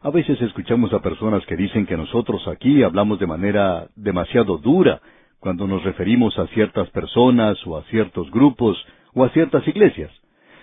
A 0.01 0.11
veces 0.11 0.39
escuchamos 0.41 0.93
a 0.93 1.01
personas 1.01 1.45
que 1.45 1.55
dicen 1.55 1.85
que 1.85 1.97
nosotros 1.97 2.47
aquí 2.47 2.83
hablamos 2.83 3.19
de 3.19 3.27
manera 3.27 3.87
demasiado 3.95 4.57
dura 4.57 5.01
cuando 5.39 5.67
nos 5.67 5.83
referimos 5.83 6.37
a 6.39 6.47
ciertas 6.47 6.89
personas 6.89 7.57
o 7.65 7.77
a 7.77 7.83
ciertos 7.83 8.29
grupos 8.31 8.77
o 9.13 9.23
a 9.23 9.29
ciertas 9.29 9.67
iglesias. 9.67 10.11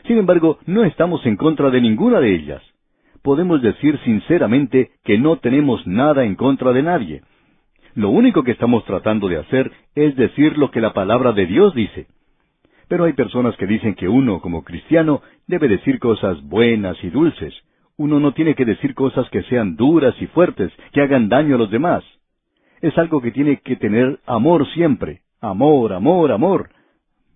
Sin 0.06 0.18
embargo, 0.18 0.58
no 0.66 0.84
estamos 0.84 1.24
en 1.26 1.36
contra 1.36 1.70
de 1.70 1.80
ninguna 1.80 2.20
de 2.20 2.34
ellas. 2.34 2.62
Podemos 3.22 3.62
decir 3.62 3.98
sinceramente 4.04 4.90
que 5.02 5.18
no 5.18 5.38
tenemos 5.38 5.86
nada 5.86 6.24
en 6.24 6.34
contra 6.34 6.72
de 6.72 6.82
nadie. 6.82 7.22
Lo 7.94 8.10
único 8.10 8.42
que 8.42 8.50
estamos 8.50 8.84
tratando 8.84 9.28
de 9.28 9.38
hacer 9.38 9.72
es 9.94 10.16
decir 10.16 10.58
lo 10.58 10.70
que 10.70 10.80
la 10.80 10.92
palabra 10.92 11.32
de 11.32 11.46
Dios 11.46 11.74
dice. 11.74 12.06
Pero 12.88 13.04
hay 13.04 13.14
personas 13.14 13.56
que 13.56 13.66
dicen 13.66 13.94
que 13.94 14.08
uno, 14.08 14.40
como 14.40 14.62
cristiano, 14.62 15.22
debe 15.46 15.68
decir 15.68 15.98
cosas 15.98 16.42
buenas 16.42 17.02
y 17.02 17.08
dulces. 17.08 17.54
Uno 17.96 18.20
no 18.20 18.32
tiene 18.32 18.54
que 18.54 18.64
decir 18.64 18.94
cosas 18.94 19.28
que 19.30 19.42
sean 19.44 19.76
duras 19.76 20.14
y 20.20 20.26
fuertes, 20.26 20.72
que 20.92 21.00
hagan 21.00 21.28
daño 21.28 21.54
a 21.54 21.58
los 21.58 21.70
demás. 21.70 22.04
Es 22.80 22.96
algo 22.98 23.20
que 23.20 23.30
tiene 23.30 23.60
que 23.60 23.76
tener 23.76 24.20
amor 24.26 24.66
siempre. 24.74 25.22
Amor, 25.40 25.92
amor, 25.92 26.32
amor. 26.32 26.70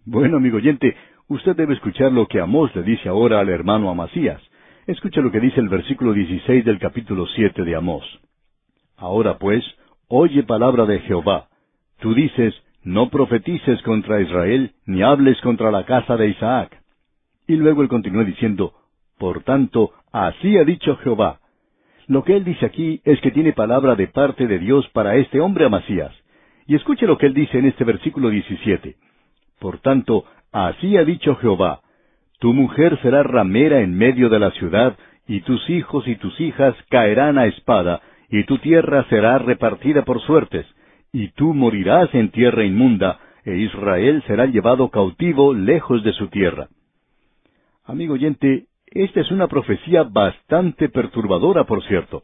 Bueno, 0.05 0.39
amigo 0.39 0.57
oyente, 0.57 0.97
usted 1.29 1.55
debe 1.55 1.75
escuchar 1.75 2.13
lo 2.13 2.27
que 2.27 2.41
Amós 2.41 2.75
le 2.75 2.83
dice 2.83 3.09
ahora 3.09 3.41
al 3.41 3.49
hermano 3.49 3.91
Amasías. 3.91 4.41
Escucha 4.87 5.21
lo 5.21 5.31
que 5.31 5.41
dice 5.41 5.61
el 5.61 5.69
versículo 5.69 6.15
16 6.15 6.65
del 6.65 6.79
capítulo 6.79 7.27
7 7.27 7.63
de 7.63 7.77
Amós. 7.77 8.05
Ahora 8.97 9.39
pues, 9.39 9.65
Oye 10.09 10.43
palabra 10.45 10.87
de 10.87 11.01
Jehová. 11.01 11.49
Tú 12.01 12.15
dices, 12.15 12.55
no 12.83 13.11
profetices 13.11 13.83
contra 13.83 14.23
Israel, 14.23 14.73
ni 14.87 15.03
hables 15.03 15.39
contra 15.43 15.71
la 15.71 15.85
casa 15.85 16.17
de 16.17 16.29
Isaac. 16.29 16.83
Y 17.47 17.57
luego 17.57 17.83
él 17.83 17.89
continúa 17.89 18.25
diciendo, 18.25 18.73
Por 19.19 19.43
tanto, 19.43 19.93
así 20.11 20.57
ha 20.57 20.65
dicho 20.65 20.97
Jehová. 20.97 21.41
Lo 22.09 22.25
que 22.25 22.37
él 22.37 22.45
dice 22.45 22.65
aquí 22.65 23.03
es 23.05 23.21
que 23.21 23.31
tiene 23.31 23.53
palabra 23.53 23.95
de 23.95 24.09
parte 24.09 24.47
de 24.47 24.59
Dios 24.59 24.89
para 24.95 25.17
este 25.17 25.41
hombre 25.41 25.67
Amasías. 25.67 26.13
Y 26.67 26.75
escuche 26.75 27.07
lo 27.07 27.19
que 27.19 27.27
él 27.27 27.35
dice 27.35 27.59
en 27.59 27.67
este 27.67 27.85
versículo 27.85 28.31
17. 28.31 28.97
Por 29.61 29.79
tanto, 29.81 30.25
así 30.51 30.97
ha 30.97 31.05
dicho 31.05 31.37
Jehová, 31.37 31.81
Tu 32.41 32.55
mujer 32.55 32.99
será 33.03 33.23
ramera 33.23 33.81
en 33.81 33.95
medio 33.97 34.31
de 34.31 34.39
la 34.39 34.51
ciudad, 34.53 34.97
y 35.27 35.41
tus 35.41 35.69
hijos 35.69 36.09
y 36.09 36.17
tus 36.17 36.41
hijas 36.41 36.75
caerán 36.89 37.37
a 37.37 37.47
espada, 37.47 38.01
y 38.31 38.45
tu 38.45 38.59
tierra 38.59 39.05
será 39.11 39.39
repartida 39.39 40.03
por 40.03 40.23
suertes, 40.23 40.67
y 41.13 41.29
tú 41.33 41.53
morirás 41.53 42.15
en 42.15 42.31
tierra 42.31 42.65
inmunda, 42.65 43.19
e 43.45 43.57
Israel 43.57 44.23
será 44.27 44.47
llevado 44.47 44.89
cautivo 44.89 45.53
lejos 45.53 46.03
de 46.05 46.13
su 46.13 46.29
tierra. 46.29 46.69
Amigo 47.85 48.15
oyente, 48.15 48.67
esta 48.93 49.21
es 49.21 49.31
una 49.31 49.49
profecía 49.49 50.03
bastante 50.05 50.89
perturbadora, 50.89 51.65
por 51.65 51.83
cierto. 51.85 52.23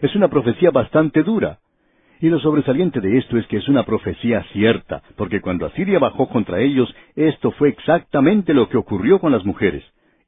Es 0.00 0.14
una 0.14 0.28
profecía 0.28 0.70
bastante 0.70 1.22
dura. 1.22 1.58
Y 2.20 2.28
lo 2.28 2.40
sobresaliente 2.40 3.00
de 3.00 3.16
esto 3.18 3.38
es 3.38 3.46
que 3.46 3.58
es 3.58 3.68
una 3.68 3.84
profecía 3.84 4.42
cierta, 4.52 5.02
porque 5.16 5.40
cuando 5.40 5.66
Asiria 5.66 5.98
bajó 5.98 6.28
contra 6.28 6.60
ellos, 6.60 6.92
esto 7.14 7.52
fue 7.52 7.68
exactamente 7.68 8.54
lo 8.54 8.68
que 8.68 8.76
ocurrió 8.76 9.20
con 9.20 9.32
las 9.32 9.44
mujeres. 9.44 9.84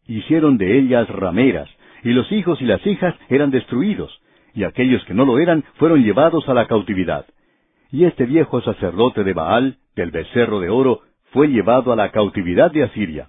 Hicieron 0.06 0.56
de 0.56 0.78
ellas 0.78 1.08
rameras, 1.08 1.68
y 2.04 2.10
los 2.10 2.30
hijos 2.30 2.60
y 2.62 2.64
las 2.64 2.84
hijas 2.86 3.14
eran 3.28 3.50
destruidos, 3.50 4.20
y 4.54 4.64
aquellos 4.64 5.04
que 5.04 5.14
no 5.14 5.24
lo 5.24 5.38
eran 5.38 5.64
fueron 5.74 6.02
llevados 6.02 6.48
a 6.48 6.54
la 6.54 6.66
cautividad. 6.66 7.26
Y 7.90 8.04
este 8.04 8.24
viejo 8.24 8.60
sacerdote 8.60 9.24
de 9.24 9.32
Baal, 9.32 9.78
del 9.96 10.12
becerro 10.12 10.60
de 10.60 10.70
oro, 10.70 11.00
fue 11.32 11.48
llevado 11.48 11.92
a 11.92 11.96
la 11.96 12.10
cautividad 12.10 12.70
de 12.70 12.84
Asiria. 12.84 13.26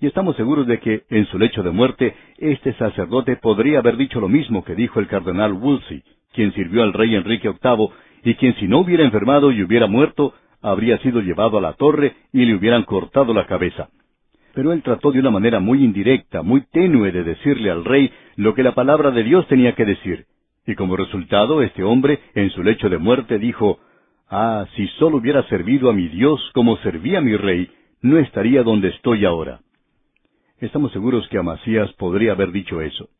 Y 0.00 0.06
estamos 0.06 0.36
seguros 0.36 0.66
de 0.66 0.78
que, 0.78 1.02
en 1.10 1.26
su 1.26 1.38
lecho 1.38 1.62
de 1.62 1.70
muerte, 1.70 2.14
este 2.38 2.74
sacerdote 2.74 3.36
podría 3.36 3.78
haber 3.78 3.96
dicho 3.96 4.20
lo 4.20 4.28
mismo 4.28 4.64
que 4.64 4.74
dijo 4.74 5.00
el 5.00 5.06
cardenal 5.06 5.54
Wolsey, 5.54 6.02
quien 6.32 6.52
sirvió 6.52 6.82
al 6.82 6.92
rey 6.92 7.14
Enrique 7.14 7.48
VIII, 7.48 7.88
y 8.24 8.34
quien 8.34 8.54
si 8.56 8.68
no 8.68 8.80
hubiera 8.80 9.04
enfermado 9.04 9.52
y 9.52 9.62
hubiera 9.62 9.86
muerto, 9.86 10.34
habría 10.60 10.98
sido 10.98 11.20
llevado 11.20 11.58
a 11.58 11.60
la 11.60 11.74
torre 11.74 12.14
y 12.32 12.44
le 12.44 12.54
hubieran 12.54 12.82
cortado 12.82 13.32
la 13.32 13.46
cabeza. 13.46 13.88
Pero 14.54 14.72
él 14.72 14.82
trató 14.82 15.12
de 15.12 15.20
una 15.20 15.30
manera 15.30 15.60
muy 15.60 15.84
indirecta, 15.84 16.42
muy 16.42 16.62
tenue 16.72 17.12
de 17.12 17.24
decirle 17.24 17.70
al 17.70 17.84
rey 17.84 18.10
lo 18.36 18.54
que 18.54 18.62
la 18.62 18.74
palabra 18.74 19.10
de 19.10 19.22
Dios 19.22 19.46
tenía 19.48 19.74
que 19.74 19.84
decir, 19.84 20.26
y 20.66 20.74
como 20.74 20.96
resultado, 20.96 21.62
este 21.62 21.84
hombre, 21.84 22.18
en 22.34 22.50
su 22.50 22.62
lecho 22.62 22.88
de 22.88 22.98
muerte, 22.98 23.38
dijo, 23.38 23.78
Ah, 24.28 24.66
si 24.74 24.88
solo 24.98 25.18
hubiera 25.18 25.44
servido 25.44 25.88
a 25.88 25.92
mi 25.92 26.08
Dios 26.08 26.40
como 26.52 26.76
servía 26.78 27.18
a 27.18 27.22
mi 27.22 27.36
rey, 27.36 27.70
no 28.02 28.18
estaría 28.18 28.64
donde 28.64 28.88
estoy 28.88 29.24
ahora. 29.24 29.60
Estamos 30.58 30.90
seguros 30.92 31.28
que 31.28 31.36
Amasías 31.36 31.92
podría 31.94 32.32
haber 32.32 32.50
dicho 32.50 32.80
eso. 32.80 33.10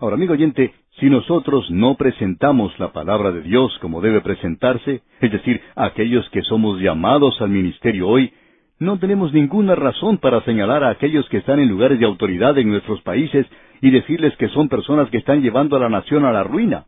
Ahora, 0.00 0.16
amigo 0.16 0.32
oyente, 0.32 0.74
si 0.98 1.08
nosotros 1.08 1.70
no 1.70 1.94
presentamos 1.94 2.76
la 2.80 2.92
palabra 2.92 3.30
de 3.30 3.42
Dios 3.42 3.78
como 3.80 4.00
debe 4.00 4.20
presentarse, 4.20 5.02
es 5.20 5.30
decir, 5.30 5.60
aquellos 5.76 6.28
que 6.30 6.42
somos 6.42 6.80
llamados 6.80 7.40
al 7.40 7.50
ministerio 7.50 8.08
hoy, 8.08 8.32
no 8.80 8.98
tenemos 8.98 9.32
ninguna 9.32 9.76
razón 9.76 10.18
para 10.18 10.40
señalar 10.44 10.82
a 10.82 10.90
aquellos 10.90 11.28
que 11.28 11.36
están 11.36 11.60
en 11.60 11.68
lugares 11.68 12.00
de 12.00 12.04
autoridad 12.04 12.58
en 12.58 12.68
nuestros 12.70 13.00
países 13.02 13.46
y 13.80 13.90
decirles 13.90 14.36
que 14.36 14.48
son 14.48 14.68
personas 14.68 15.08
que 15.08 15.18
están 15.18 15.40
llevando 15.40 15.76
a 15.76 15.80
la 15.80 15.88
nación 15.88 16.24
a 16.24 16.32
la 16.32 16.42
ruina. 16.42 16.86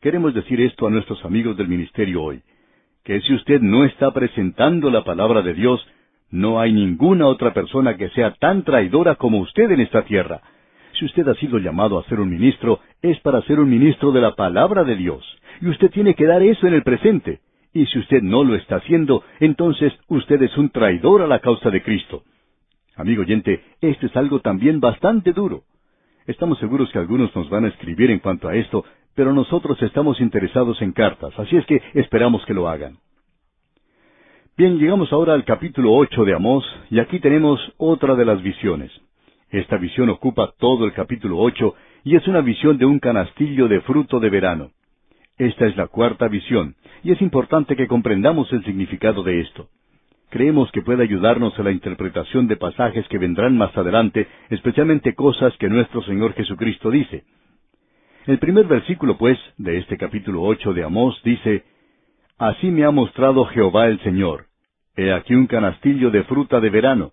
Queremos 0.00 0.34
decir 0.34 0.60
esto 0.60 0.88
a 0.88 0.90
nuestros 0.90 1.24
amigos 1.24 1.56
del 1.56 1.68
ministerio 1.68 2.24
hoy, 2.24 2.42
que 3.04 3.20
si 3.20 3.34
usted 3.34 3.60
no 3.60 3.84
está 3.84 4.10
presentando 4.10 4.90
la 4.90 5.04
palabra 5.04 5.42
de 5.42 5.54
Dios, 5.54 5.86
no 6.30 6.60
hay 6.60 6.72
ninguna 6.72 7.26
otra 7.26 7.52
persona 7.52 7.96
que 7.96 8.08
sea 8.10 8.32
tan 8.32 8.64
traidora 8.64 9.14
como 9.14 9.38
usted 9.38 9.70
en 9.70 9.80
esta 9.80 10.02
tierra. 10.02 10.40
Si 10.98 11.04
usted 11.04 11.26
ha 11.28 11.34
sido 11.34 11.58
llamado 11.58 11.98
a 11.98 12.04
ser 12.04 12.20
un 12.20 12.30
ministro, 12.30 12.80
es 13.02 13.20
para 13.20 13.42
ser 13.42 13.60
un 13.60 13.68
ministro 13.68 14.12
de 14.12 14.20
la 14.20 14.34
palabra 14.34 14.84
de 14.84 14.96
Dios, 14.96 15.24
y 15.60 15.68
usted 15.68 15.90
tiene 15.90 16.14
que 16.14 16.26
dar 16.26 16.42
eso 16.42 16.66
en 16.66 16.74
el 16.74 16.82
presente. 16.82 17.40
Y 17.72 17.84
si 17.86 17.98
usted 17.98 18.22
no 18.22 18.42
lo 18.42 18.54
está 18.54 18.76
haciendo, 18.76 19.22
entonces 19.38 19.92
usted 20.08 20.40
es 20.42 20.56
un 20.56 20.70
traidor 20.70 21.22
a 21.22 21.26
la 21.26 21.40
causa 21.40 21.70
de 21.70 21.82
Cristo. 21.82 22.22
Amigo 22.96 23.22
oyente, 23.22 23.62
esto 23.82 24.06
es 24.06 24.16
algo 24.16 24.40
también 24.40 24.80
bastante 24.80 25.32
duro. 25.32 25.64
Estamos 26.26 26.58
seguros 26.58 26.90
que 26.90 26.98
algunos 26.98 27.34
nos 27.36 27.48
van 27.50 27.66
a 27.66 27.68
escribir 27.68 28.10
en 28.10 28.18
cuanto 28.18 28.48
a 28.48 28.56
esto, 28.56 28.84
pero 29.14 29.32
nosotros 29.32 29.80
estamos 29.82 30.20
interesados 30.20 30.80
en 30.80 30.92
cartas, 30.92 31.38
así 31.38 31.56
es 31.56 31.66
que 31.66 31.82
esperamos 31.94 32.44
que 32.46 32.54
lo 32.54 32.68
hagan. 32.68 32.98
Bien, 34.56 34.78
llegamos 34.78 35.12
ahora 35.12 35.34
al 35.34 35.44
capítulo 35.44 35.92
ocho 35.92 36.24
de 36.24 36.34
Amós, 36.34 36.64
y 36.90 36.98
aquí 36.98 37.20
tenemos 37.20 37.60
otra 37.76 38.14
de 38.14 38.24
las 38.24 38.42
visiones. 38.42 38.90
Esta 39.50 39.76
visión 39.76 40.08
ocupa 40.08 40.54
todo 40.58 40.86
el 40.86 40.94
capítulo 40.94 41.38
ocho, 41.38 41.74
y 42.04 42.16
es 42.16 42.26
una 42.26 42.40
visión 42.40 42.78
de 42.78 42.86
un 42.86 42.98
canastillo 42.98 43.68
de 43.68 43.82
fruto 43.82 44.18
de 44.18 44.30
verano. 44.30 44.70
Esta 45.36 45.66
es 45.66 45.76
la 45.76 45.88
cuarta 45.88 46.28
visión, 46.28 46.74
y 47.02 47.12
es 47.12 47.20
importante 47.20 47.76
que 47.76 47.86
comprendamos 47.86 48.50
el 48.52 48.64
significado 48.64 49.22
de 49.22 49.40
esto 49.40 49.68
creemos 50.28 50.70
que 50.72 50.82
puede 50.82 51.02
ayudarnos 51.02 51.58
a 51.58 51.62
la 51.62 51.70
interpretación 51.70 52.46
de 52.46 52.56
pasajes 52.56 53.06
que 53.08 53.16
vendrán 53.16 53.56
más 53.56 53.74
adelante, 53.76 54.26
especialmente 54.50 55.14
cosas 55.14 55.56
que 55.56 55.68
nuestro 55.68 56.02
Señor 56.02 56.34
Jesucristo 56.34 56.90
dice. 56.90 57.24
El 58.26 58.38
primer 58.38 58.66
versículo, 58.66 59.16
pues, 59.16 59.38
de 59.56 59.78
este 59.78 59.96
capítulo 59.96 60.42
ocho 60.42 60.74
de 60.74 60.84
Amós 60.84 61.18
dice, 61.24 61.64
Así 62.38 62.70
me 62.70 62.84
ha 62.84 62.90
mostrado 62.90 63.46
Jehová 63.46 63.86
el 63.86 63.98
Señor. 64.00 64.46
He 64.94 65.10
aquí 65.10 65.34
un 65.34 65.46
canastillo 65.46 66.10
de 66.10 66.22
fruta 66.24 66.60
de 66.60 66.68
verano. 66.68 67.12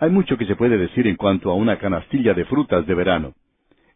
Hay 0.00 0.10
mucho 0.10 0.36
que 0.36 0.46
se 0.46 0.56
puede 0.56 0.76
decir 0.76 1.06
en 1.06 1.14
cuanto 1.14 1.50
a 1.50 1.54
una 1.54 1.78
canastilla 1.78 2.34
de 2.34 2.44
frutas 2.44 2.84
de 2.84 2.94
verano. 2.94 3.34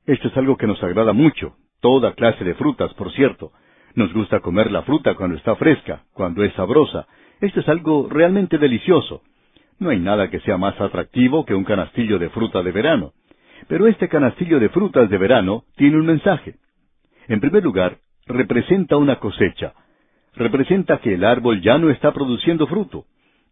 Esto 0.07 0.29
es 0.29 0.37
algo 0.37 0.57
que 0.57 0.69
nos 0.69 0.81
agrada 0.83 1.13
mucho, 1.13 1.57
toda 1.81 2.15
clase 2.15 2.45
de 2.45 2.55
frutas, 2.55 2.95
por 2.95 3.13
cierto. 3.13 3.51
Nos 3.97 4.13
gusta 4.13 4.39
comer 4.39 4.71
la 4.71 4.83
fruta 4.83 5.15
cuando 5.15 5.37
está 5.37 5.57
fresca, 5.57 6.05
cuando 6.13 6.45
es 6.45 6.53
sabrosa, 6.55 7.07
esto 7.41 7.59
es 7.59 7.69
algo 7.69 8.09
realmente 8.09 8.59
delicioso. 8.59 9.23
No 9.81 9.91
hay 9.91 9.99
nada 9.99 10.31
que 10.31 10.39
sea 10.41 10.57
más 10.57 10.81
atractivo 10.81 11.45
que 11.45 11.55
un 11.55 11.65
canastillo 11.65 12.21
de 12.21 12.31
fruta 12.31 12.63
de 12.63 12.71
verano. 12.71 13.13
Pero 13.67 13.89
este 13.89 14.09
canastillo 14.09 14.61
de 14.61 14.69
frutas 14.69 15.11
de 15.11 15.19
verano 15.19 15.65
tiene 15.75 15.97
un 15.97 16.07
mensaje. 16.07 16.55
En 17.27 17.41
primer 17.41 17.65
lugar, 17.65 17.99
representa 18.27 18.97
una 18.97 19.17
cosecha. 19.17 19.75
Representa 20.35 20.99
que 20.99 21.15
el 21.15 21.25
árbol 21.25 21.61
ya 21.61 21.77
no 21.79 21.91
está 21.91 22.13
produciendo 22.13 22.67
fruto. 22.67 23.05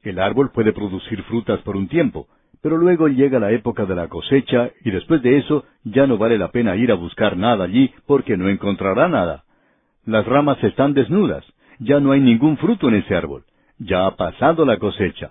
El 0.03 0.18
árbol 0.18 0.51
puede 0.51 0.72
producir 0.72 1.22
frutas 1.24 1.61
por 1.61 1.76
un 1.76 1.89
tiempo, 1.89 2.26
pero 2.62 2.78
luego 2.78 3.09
llega 3.09 3.39
la 3.39 3.53
época 3.53 3.85
de 3.85 3.95
la 3.95 4.09
cosecha 4.09 4.70
y 4.83 4.91
después 4.91 5.22
de 5.22 5.39
eso 5.39 5.64
ya 5.85 6.07
no 6.07 6.16
vale 6.16 6.39
la 6.39 6.51
pena 6.51 6.76
ir 6.76 6.91
a 6.91 6.95
buscar 6.95 7.37
nada 7.37 7.64
allí 7.64 7.93
porque 8.07 8.37
no 8.39 8.49
encontrará 8.49 9.09
nada. 9.09 9.45
Las 10.07 10.26
ramas 10.26 10.62
están 10.64 10.95
desnudas, 10.95 11.45
ya 11.78 12.01
no 12.01 12.12
hay 12.12 12.20
ningún 12.20 12.57
fruto 12.57 12.89
en 12.89 12.95
ese 12.95 13.14
árbol, 13.14 13.45
ya 13.78 14.07
ha 14.07 14.16
pasado 14.16 14.64
la 14.64 14.78
cosecha. 14.78 15.31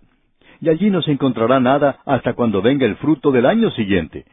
Y 0.62 0.70
allí 0.70 0.92
no 0.92 1.02
se 1.02 1.12
encontrará 1.12 1.60
nada 1.60 2.00
hasta 2.06 2.34
cuando 2.34 2.62
venga 2.62 2.86
el 2.86 2.98
fruto 2.98 3.32
del 3.32 3.48
año 3.48 3.72
siguiente. 3.72 4.26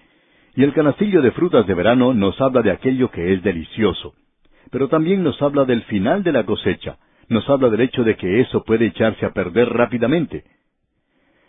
Y 0.54 0.64
el 0.64 0.74
canastillo 0.74 1.22
de 1.22 1.30
frutas 1.30 1.66
de 1.66 1.74
verano 1.74 2.12
nos 2.12 2.38
habla 2.40 2.62
de 2.62 2.72
aquello 2.72 3.10
que 3.10 3.32
es 3.32 3.42
delicioso. 3.42 4.14
Pero 4.70 4.88
también 4.88 5.22
nos 5.22 5.40
habla 5.40 5.64
del 5.64 5.82
final 5.82 6.22
de 6.24 6.32
la 6.32 6.44
cosecha, 6.44 6.96
nos 7.28 7.48
habla 7.48 7.68
del 7.70 7.80
hecho 7.80 8.04
de 8.04 8.16
que 8.16 8.40
eso 8.40 8.64
puede 8.64 8.86
echarse 8.86 9.26
a 9.26 9.32
perder 9.32 9.68
rápidamente. 9.68 10.44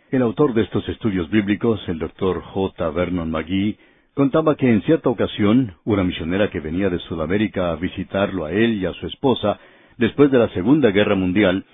El 0.09 0.21
autor 0.21 0.53
de 0.53 0.63
estos 0.63 0.87
estudios 0.89 1.29
bíblicos, 1.29 1.81
el 1.87 1.99
doctor 1.99 2.41
J. 2.41 2.89
Vernon 2.91 3.29
McGee, 3.29 3.77
contaba 4.13 4.55
que 4.55 4.71
en 4.71 4.81
cierta 4.83 5.09
ocasión, 5.09 5.75
una 5.85 6.03
misionera 6.03 6.49
que 6.49 6.59
venía 6.59 6.89
de 6.89 6.99
Sudamérica 6.99 7.71
a 7.71 7.75
visitarlo 7.75 8.45
a 8.45 8.51
él 8.51 8.75
y 8.81 8.85
a 8.85 8.93
su 8.93 9.05
esposa, 9.05 9.59
después 9.97 10.31
de 10.31 10.39
la 10.39 10.49
Segunda 10.49 10.91
Guerra 10.91 11.15
Mundial, 11.15 11.65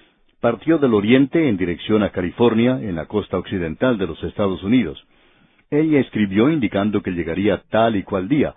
partió 0.41 0.77
del 0.77 0.93
oriente 0.93 1.47
en 1.47 1.55
dirección 1.55 2.03
a 2.03 2.09
California, 2.09 2.79
en 2.81 2.95
la 2.95 3.05
costa 3.05 3.37
occidental 3.37 3.97
de 3.97 4.07
los 4.07 4.21
Estados 4.23 4.61
Unidos. 4.63 5.01
Ella 5.71 6.01
escribió 6.01 6.49
indicando 6.49 7.01
que 7.01 7.11
llegaría 7.11 7.61
tal 7.69 7.95
y 7.95 8.03
cual 8.03 8.27
día, 8.27 8.53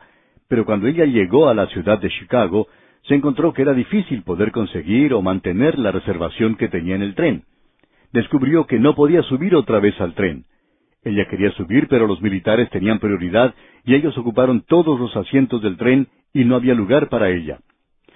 pero 0.48 0.64
cuando 0.64 0.88
ella 0.88 1.04
llegó 1.04 1.48
a 1.48 1.54
la 1.54 1.66
ciudad 1.68 2.00
de 2.00 2.10
Chicago, 2.10 2.66
se 3.08 3.14
encontró 3.14 3.52
que 3.52 3.62
era 3.62 3.72
difícil 3.72 4.22
poder 4.22 4.50
conseguir 4.52 5.14
o 5.14 5.22
mantener 5.22 5.78
la 5.78 5.92
reservación 5.92 6.56
que 6.56 6.68
tenía 6.68 6.96
en 6.96 7.02
el 7.02 7.14
tren. 7.14 7.44
Descubrió 8.12 8.66
que 8.66 8.78
no 8.78 8.94
podía 8.94 9.22
subir 9.22 9.54
otra 9.54 9.80
vez 9.80 10.00
al 10.00 10.14
tren. 10.14 10.44
Ella 11.04 11.26
quería 11.28 11.52
subir, 11.52 11.86
pero 11.88 12.06
los 12.06 12.20
militares 12.20 12.68
tenían 12.70 12.98
prioridad 12.98 13.54
y 13.84 13.94
ellos 13.94 14.16
ocuparon 14.18 14.62
todos 14.62 14.98
los 14.98 15.16
asientos 15.16 15.62
del 15.62 15.76
tren 15.76 16.08
y 16.34 16.44
no 16.44 16.56
había 16.56 16.74
lugar 16.74 17.08
para 17.08 17.30
ella. 17.30 17.60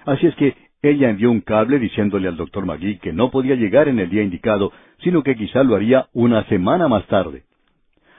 Así 0.05 0.27
es 0.27 0.35
que 0.35 0.55
ella 0.81 1.09
envió 1.09 1.31
un 1.31 1.41
cable 1.41 1.79
diciéndole 1.79 2.27
al 2.27 2.35
doctor 2.35 2.65
Magui 2.65 2.97
que 2.97 3.13
no 3.13 3.31
podía 3.31 3.55
llegar 3.55 3.87
en 3.87 3.99
el 3.99 4.09
día 4.09 4.23
indicado, 4.23 4.73
sino 5.03 5.23
que 5.23 5.35
quizá 5.35 5.63
lo 5.63 5.75
haría 5.75 6.07
una 6.11 6.43
semana 6.45 6.87
más 6.87 7.05
tarde. 7.07 7.43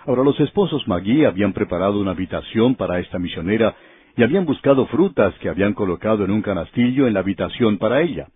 Ahora 0.07 0.25
los 0.25 0.39
esposos 0.41 0.89
Magui 0.89 1.25
habían 1.25 1.53
preparado 1.53 2.01
una 2.01 2.13
habitación 2.13 2.77
para 2.77 2.99
esta 2.99 3.19
misionera 3.19 3.77
y 4.17 4.23
habían 4.23 4.45
buscado 4.45 4.87
frutas 4.87 5.35
que 5.41 5.49
habían 5.49 5.75
colocado 5.75 6.25
en 6.25 6.31
un 6.31 6.43
canastillo 6.43 7.07
en 7.07 7.15
la 7.15 7.21
habitación 7.21 7.79
para 7.79 8.03
ella. 8.03 8.29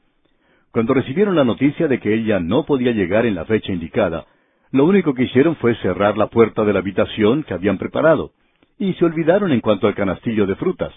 Cuando 0.70 0.94
recibieron 0.94 1.36
la 1.36 1.44
noticia 1.44 1.88
de 1.88 2.00
que 2.00 2.14
ella 2.14 2.40
no 2.40 2.64
podía 2.64 2.92
llegar 2.92 3.26
en 3.26 3.34
la 3.34 3.44
fecha 3.44 3.72
indicada, 3.72 4.26
lo 4.72 4.84
único 4.84 5.14
que 5.14 5.24
hicieron 5.24 5.56
fue 5.56 5.74
cerrar 5.76 6.18
la 6.18 6.26
puerta 6.26 6.64
de 6.64 6.72
la 6.72 6.80
habitación 6.80 7.44
que 7.44 7.54
habían 7.54 7.78
preparado, 7.78 8.32
y 8.78 8.92
se 8.94 9.04
olvidaron 9.04 9.52
en 9.52 9.60
cuanto 9.60 9.86
al 9.86 9.94
canastillo 9.94 10.46
de 10.46 10.56
frutas. 10.56 10.92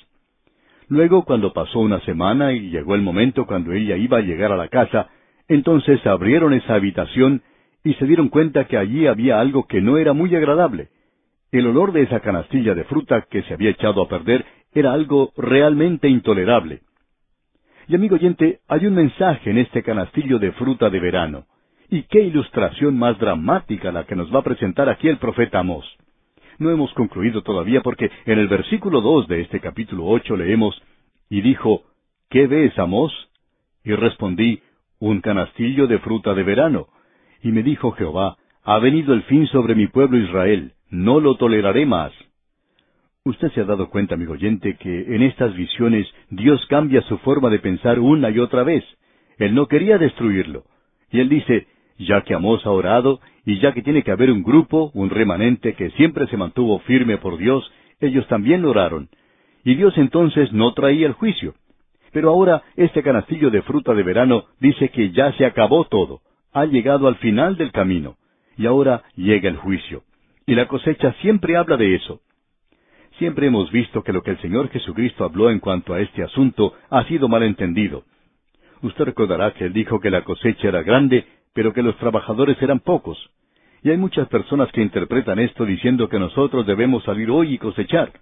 Luego, 0.89 1.23
cuando 1.23 1.53
pasó 1.53 1.79
una 1.79 1.99
semana 2.01 2.51
y 2.51 2.71
llegó 2.71 2.95
el 2.95 3.01
momento 3.01 3.45
cuando 3.45 3.73
ella 3.73 3.95
iba 3.95 4.17
a 4.17 4.21
llegar 4.21 4.51
a 4.51 4.57
la 4.57 4.67
casa, 4.67 5.07
entonces 5.47 6.05
abrieron 6.05 6.53
esa 6.53 6.75
habitación 6.75 7.43
y 7.83 7.93
se 7.93 8.05
dieron 8.05 8.29
cuenta 8.29 8.65
que 8.65 8.77
allí 8.77 9.07
había 9.07 9.39
algo 9.39 9.67
que 9.67 9.81
no 9.81 9.97
era 9.97 10.13
muy 10.13 10.35
agradable. 10.35 10.89
El 11.51 11.67
olor 11.67 11.93
de 11.93 12.03
esa 12.03 12.19
canastilla 12.19 12.75
de 12.75 12.83
fruta 12.83 13.25
que 13.29 13.43
se 13.43 13.53
había 13.53 13.71
echado 13.71 14.01
a 14.01 14.09
perder 14.09 14.45
era 14.73 14.93
algo 14.93 15.31
realmente 15.37 16.07
intolerable. 16.07 16.81
Y 17.87 17.95
amigo 17.95 18.15
oyente, 18.15 18.59
hay 18.67 18.85
un 18.85 18.93
mensaje 18.93 19.49
en 19.49 19.57
este 19.57 19.81
canastillo 19.81 20.37
de 20.37 20.51
fruta 20.51 20.89
de 20.89 20.99
verano. 20.99 21.45
Y 21.89 22.03
qué 22.03 22.21
ilustración 22.21 22.97
más 22.97 23.17
dramática 23.17 23.91
la 23.91 24.05
que 24.05 24.15
nos 24.15 24.33
va 24.33 24.39
a 24.39 24.43
presentar 24.43 24.89
aquí 24.89 25.07
el 25.07 25.17
profeta 25.17 25.59
Amós. 25.59 25.85
No 26.59 26.69
hemos 26.69 26.93
concluido 26.93 27.41
todavía 27.41 27.81
porque 27.81 28.11
en 28.25 28.37
el 28.37 28.47
versículo 28.47 29.01
dos 29.01 29.27
de 29.27 29.41
este 29.41 29.59
capítulo 29.59 30.05
ocho 30.05 30.35
leemos, 30.35 30.79
y 31.29 31.41
dijo, 31.41 31.83
¿Qué 32.29 32.45
ves, 32.45 32.77
Amós? 32.77 33.11
Y 33.83 33.93
respondí, 33.93 34.61
un 34.99 35.21
canastillo 35.21 35.87
de 35.87 35.99
fruta 35.99 36.33
de 36.33 36.43
verano. 36.43 36.89
Y 37.41 37.51
me 37.51 37.63
dijo 37.63 37.91
Jehová, 37.93 38.37
ha 38.63 38.77
venido 38.79 39.13
el 39.13 39.23
fin 39.23 39.47
sobre 39.47 39.73
mi 39.73 39.87
pueblo 39.87 40.17
Israel, 40.17 40.73
no 40.89 41.19
lo 41.19 41.37
toleraré 41.37 41.85
más. 41.85 42.11
Usted 43.29 43.51
se 43.51 43.61
ha 43.61 43.63
dado 43.63 43.91
cuenta, 43.91 44.15
amigo 44.15 44.33
oyente, 44.33 44.75
que 44.77 45.15
en 45.15 45.21
estas 45.21 45.55
visiones 45.55 46.07
Dios 46.31 46.65
cambia 46.65 47.03
su 47.03 47.19
forma 47.19 47.51
de 47.51 47.59
pensar 47.59 47.99
una 47.99 48.31
y 48.31 48.39
otra 48.39 48.63
vez. 48.63 48.83
Él 49.37 49.53
no 49.53 49.67
quería 49.67 49.99
destruirlo. 49.99 50.63
Y 51.11 51.19
él 51.19 51.29
dice, 51.29 51.67
ya 51.99 52.21
que 52.21 52.33
Amós 52.33 52.65
ha 52.65 52.71
orado, 52.71 53.19
y 53.45 53.59
ya 53.59 53.71
que 53.71 53.83
tiene 53.83 54.01
que 54.01 54.09
haber 54.09 54.31
un 54.31 54.41
grupo, 54.41 54.89
un 54.95 55.11
remanente 55.11 55.75
que 55.75 55.91
siempre 55.91 56.25
se 56.25 56.37
mantuvo 56.37 56.79
firme 56.79 57.19
por 57.19 57.37
Dios, 57.37 57.71
ellos 57.99 58.27
también 58.29 58.65
oraron. 58.65 59.09
Y 59.63 59.75
Dios 59.75 59.95
entonces 59.99 60.51
no 60.51 60.73
traía 60.73 61.05
el 61.05 61.13
juicio. 61.13 61.53
Pero 62.11 62.31
ahora 62.31 62.63
este 62.77 63.03
canastillo 63.03 63.51
de 63.51 63.61
fruta 63.61 63.93
de 63.93 64.01
verano 64.01 64.45
dice 64.59 64.89
que 64.89 65.11
ya 65.11 65.33
se 65.33 65.45
acabó 65.45 65.85
todo, 65.85 66.21
ha 66.51 66.65
llegado 66.65 67.07
al 67.07 67.17
final 67.17 67.57
del 67.57 67.71
camino, 67.71 68.15
y 68.57 68.65
ahora 68.65 69.03
llega 69.15 69.49
el 69.49 69.57
juicio. 69.57 70.01
Y 70.47 70.55
la 70.55 70.67
cosecha 70.67 71.13
siempre 71.21 71.57
habla 71.57 71.77
de 71.77 71.93
eso. 71.93 72.21
Siempre 73.19 73.47
hemos 73.47 73.69
visto 73.69 74.01
que 74.01 74.13
lo 74.13 74.23
que 74.23 74.31
el 74.31 74.39
Señor 74.39 74.69
Jesucristo 74.69 75.25
habló 75.25 75.51
en 75.51 75.59
cuanto 75.59 75.93
a 75.93 75.99
este 75.99 76.23
asunto 76.23 76.73
ha 76.89 77.03
sido 77.03 77.27
mal 77.27 77.43
entendido. 77.43 78.05
Usted 78.81 79.03
recordará 79.03 79.51
que 79.51 79.65
Él 79.65 79.73
dijo 79.73 79.99
que 79.99 80.09
la 80.09 80.23
cosecha 80.23 80.69
era 80.69 80.83
grande, 80.83 81.25
pero 81.53 81.73
que 81.73 81.83
los 81.83 81.97
trabajadores 81.97 82.59
eran 82.61 82.79
pocos. 82.79 83.17
Y 83.83 83.89
hay 83.89 83.97
muchas 83.97 84.29
personas 84.29 84.71
que 84.71 84.81
interpretan 84.81 85.37
esto 85.37 85.65
diciendo 85.65 86.07
que 86.07 86.17
nosotros 86.17 86.65
debemos 86.65 87.03
salir 87.03 87.29
hoy 87.29 87.55
y 87.55 87.57
cosechar. 87.57 88.13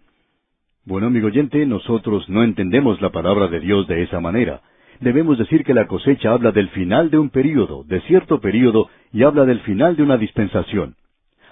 Bueno, 0.83 1.07
amigo 1.07 1.27
oyente, 1.27 1.63
nosotros 1.67 2.27
no 2.27 2.43
entendemos 2.43 2.99
la 2.99 3.11
palabra 3.11 3.47
de 3.49 3.59
Dios 3.59 3.87
de 3.87 4.01
esa 4.01 4.19
manera. 4.19 4.61
Debemos 4.99 5.37
decir 5.37 5.63
que 5.63 5.75
la 5.75 5.85
cosecha 5.85 6.31
habla 6.31 6.51
del 6.51 6.69
final 6.69 7.11
de 7.11 7.19
un 7.19 7.29
período, 7.29 7.83
de 7.83 8.01
cierto 8.01 8.41
período, 8.41 8.89
y 9.13 9.21
habla 9.21 9.45
del 9.45 9.59
final 9.59 9.95
de 9.95 10.01
una 10.01 10.17
dispensación. 10.17 10.95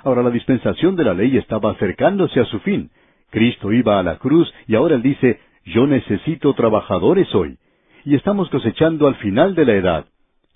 Ahora, 0.03 0.23
la 0.23 0.31
dispensación 0.31 0.95
de 0.95 1.03
la 1.03 1.13
ley 1.13 1.37
estaba 1.37 1.71
acercándose 1.71 2.39
a 2.39 2.45
su 2.45 2.59
fin, 2.61 2.89
Cristo 3.29 3.71
iba 3.71 3.99
a 3.99 4.03
la 4.03 4.17
cruz 4.17 4.53
y 4.67 4.75
ahora 4.75 4.95
Él 4.95 5.01
dice, 5.01 5.39
yo 5.65 5.87
necesito 5.87 6.53
trabajadores 6.53 7.33
hoy. 7.33 7.57
Y 8.05 8.15
estamos 8.15 8.49
cosechando 8.49 9.07
al 9.07 9.15
final 9.15 9.55
de 9.55 9.65
la 9.65 9.73
edad. 9.73 10.05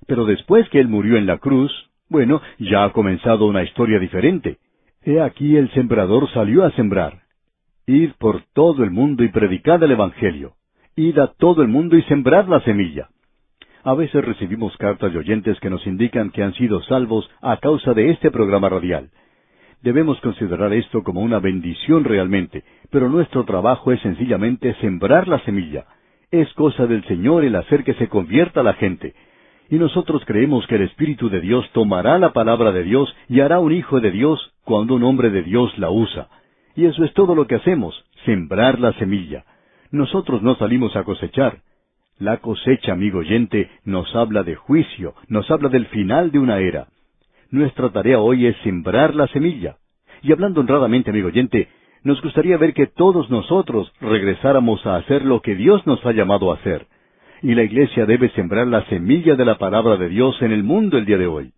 Pero 0.08 0.26
después 0.26 0.70
que 0.70 0.80
Él 0.80 0.88
murió 0.88 1.18
en 1.18 1.26
la 1.26 1.40
cruz, 1.40 1.72
bueno, 2.10 2.42
ya 2.58 2.84
ha 2.84 2.92
comenzado 2.92 3.46
una 3.46 3.64
historia 3.64 4.00
diferente. 4.00 4.58
He 5.04 5.22
aquí 5.22 5.56
el 5.56 5.72
sembrador 5.72 6.30
salió 6.32 6.64
a 6.64 6.72
sembrar. 6.72 7.22
Id 7.86 8.12
por 8.20 8.44
todo 8.54 8.84
el 8.84 8.92
mundo 8.92 9.24
y 9.24 9.30
predicad 9.30 9.82
el 9.84 9.92
Evangelio. 9.92 10.54
Id 10.96 11.18
a 11.20 11.28
todo 11.28 11.62
el 11.62 11.68
mundo 11.68 11.98
y 11.98 12.04
sembrad 12.04 12.48
la 12.48 12.60
semilla. 12.62 13.10
A 13.84 13.94
veces 13.94 14.24
recibimos 14.24 14.76
cartas 14.78 15.14
de 15.14 15.20
oyentes 15.20 15.60
que 15.60 15.70
nos 15.70 15.86
indican 15.88 16.32
que 16.32 16.44
han 16.44 16.54
sido 16.54 16.82
salvos 16.84 17.30
a 17.42 17.58
causa 17.58 17.94
de 17.94 18.12
este 18.12 18.30
programa 18.30 18.70
radial. 18.70 19.10
Debemos 19.82 20.20
considerar 20.20 20.74
esto 20.74 21.04
como 21.04 21.22
una 21.22 21.40
bendición 21.40 22.04
realmente, 22.04 22.64
pero 22.92 23.08
nuestro 23.08 23.46
trabajo 23.46 23.94
es 23.94 24.02
sencillamente 24.02 24.74
sembrar 24.82 25.28
la 25.28 25.40
semilla. 25.46 25.86
Es 26.32 26.52
cosa 26.54 26.86
del 26.86 27.06
Señor 27.06 27.46
el 27.46 27.56
hacer 27.56 27.86
que 27.86 27.94
se 27.94 28.10
convierta 28.10 28.62
la 28.62 28.74
gente. 28.74 29.16
Y 29.70 29.76
nosotros 29.76 30.24
creemos 30.26 30.68
que 30.68 30.76
el 30.76 30.82
Espíritu 30.82 31.30
de 31.30 31.40
Dios 31.40 31.66
tomará 31.72 32.20
la 32.20 32.34
palabra 32.34 32.72
de 32.72 32.84
Dios 32.84 33.16
y 33.30 33.40
hará 33.40 33.60
un 33.60 33.72
hijo 33.72 34.02
de 34.02 34.12
Dios 34.12 34.54
cuando 34.66 34.96
un 34.96 35.04
hombre 35.04 35.30
de 35.30 35.44
Dios 35.44 35.78
la 35.78 35.90
usa. 35.90 36.28
Y 36.76 36.86
eso 36.86 37.06
es 37.06 37.14
todo 37.14 37.34
lo 37.34 37.48
que 37.48 37.56
hacemos, 37.56 38.04
sembrar 38.26 38.80
la 38.80 38.94
semilla. 38.94 39.46
Nosotros 39.92 40.42
no 40.42 40.56
salimos 40.56 40.96
a 40.96 41.04
cosechar. 41.04 41.60
La 42.18 42.38
cosecha, 42.38 42.92
amigo 42.92 43.20
oyente, 43.20 43.70
nos 43.86 44.14
habla 44.14 44.44
de 44.44 44.56
juicio, 44.56 45.14
nos 45.30 45.50
habla 45.50 45.70
del 45.70 45.86
final 45.86 46.32
de 46.32 46.40
una 46.40 46.60
era. 46.60 46.88
Nuestra 47.52 47.90
tarea 47.90 48.20
hoy 48.20 48.46
es 48.46 48.56
sembrar 48.58 49.16
la 49.16 49.28
semilla. 49.28 49.78
Y 50.22 50.32
hablando 50.32 50.62
honradamente, 50.62 51.10
amigo 51.10 51.30
oyente, 51.30 51.68
nos 52.04 52.22
gustaría 52.22 52.58
ver 52.58 52.74
que 52.74 52.88
todos 52.88 53.30
nosotros 53.30 53.92
regresáramos 54.00 54.86
a 54.86 54.98
hacer 54.98 55.26
lo 55.26 55.42
que 55.42 55.56
Dios 55.56 55.86
nos 55.88 56.06
ha 56.06 56.12
llamado 56.12 56.52
a 56.52 56.56
hacer. 56.56 56.88
Y 57.42 57.56
la 57.56 57.64
iglesia 57.64 58.06
debe 58.06 58.30
sembrar 58.32 58.68
la 58.68 58.86
semilla 58.86 59.36
de 59.36 59.46
la 59.46 59.58
palabra 59.58 59.98
de 59.98 60.10
Dios 60.10 60.40
en 60.42 60.52
el 60.52 60.64
mundo 60.64 60.98
el 60.98 61.06
día 61.06 61.18
de 61.18 61.28
hoy. 61.28 61.52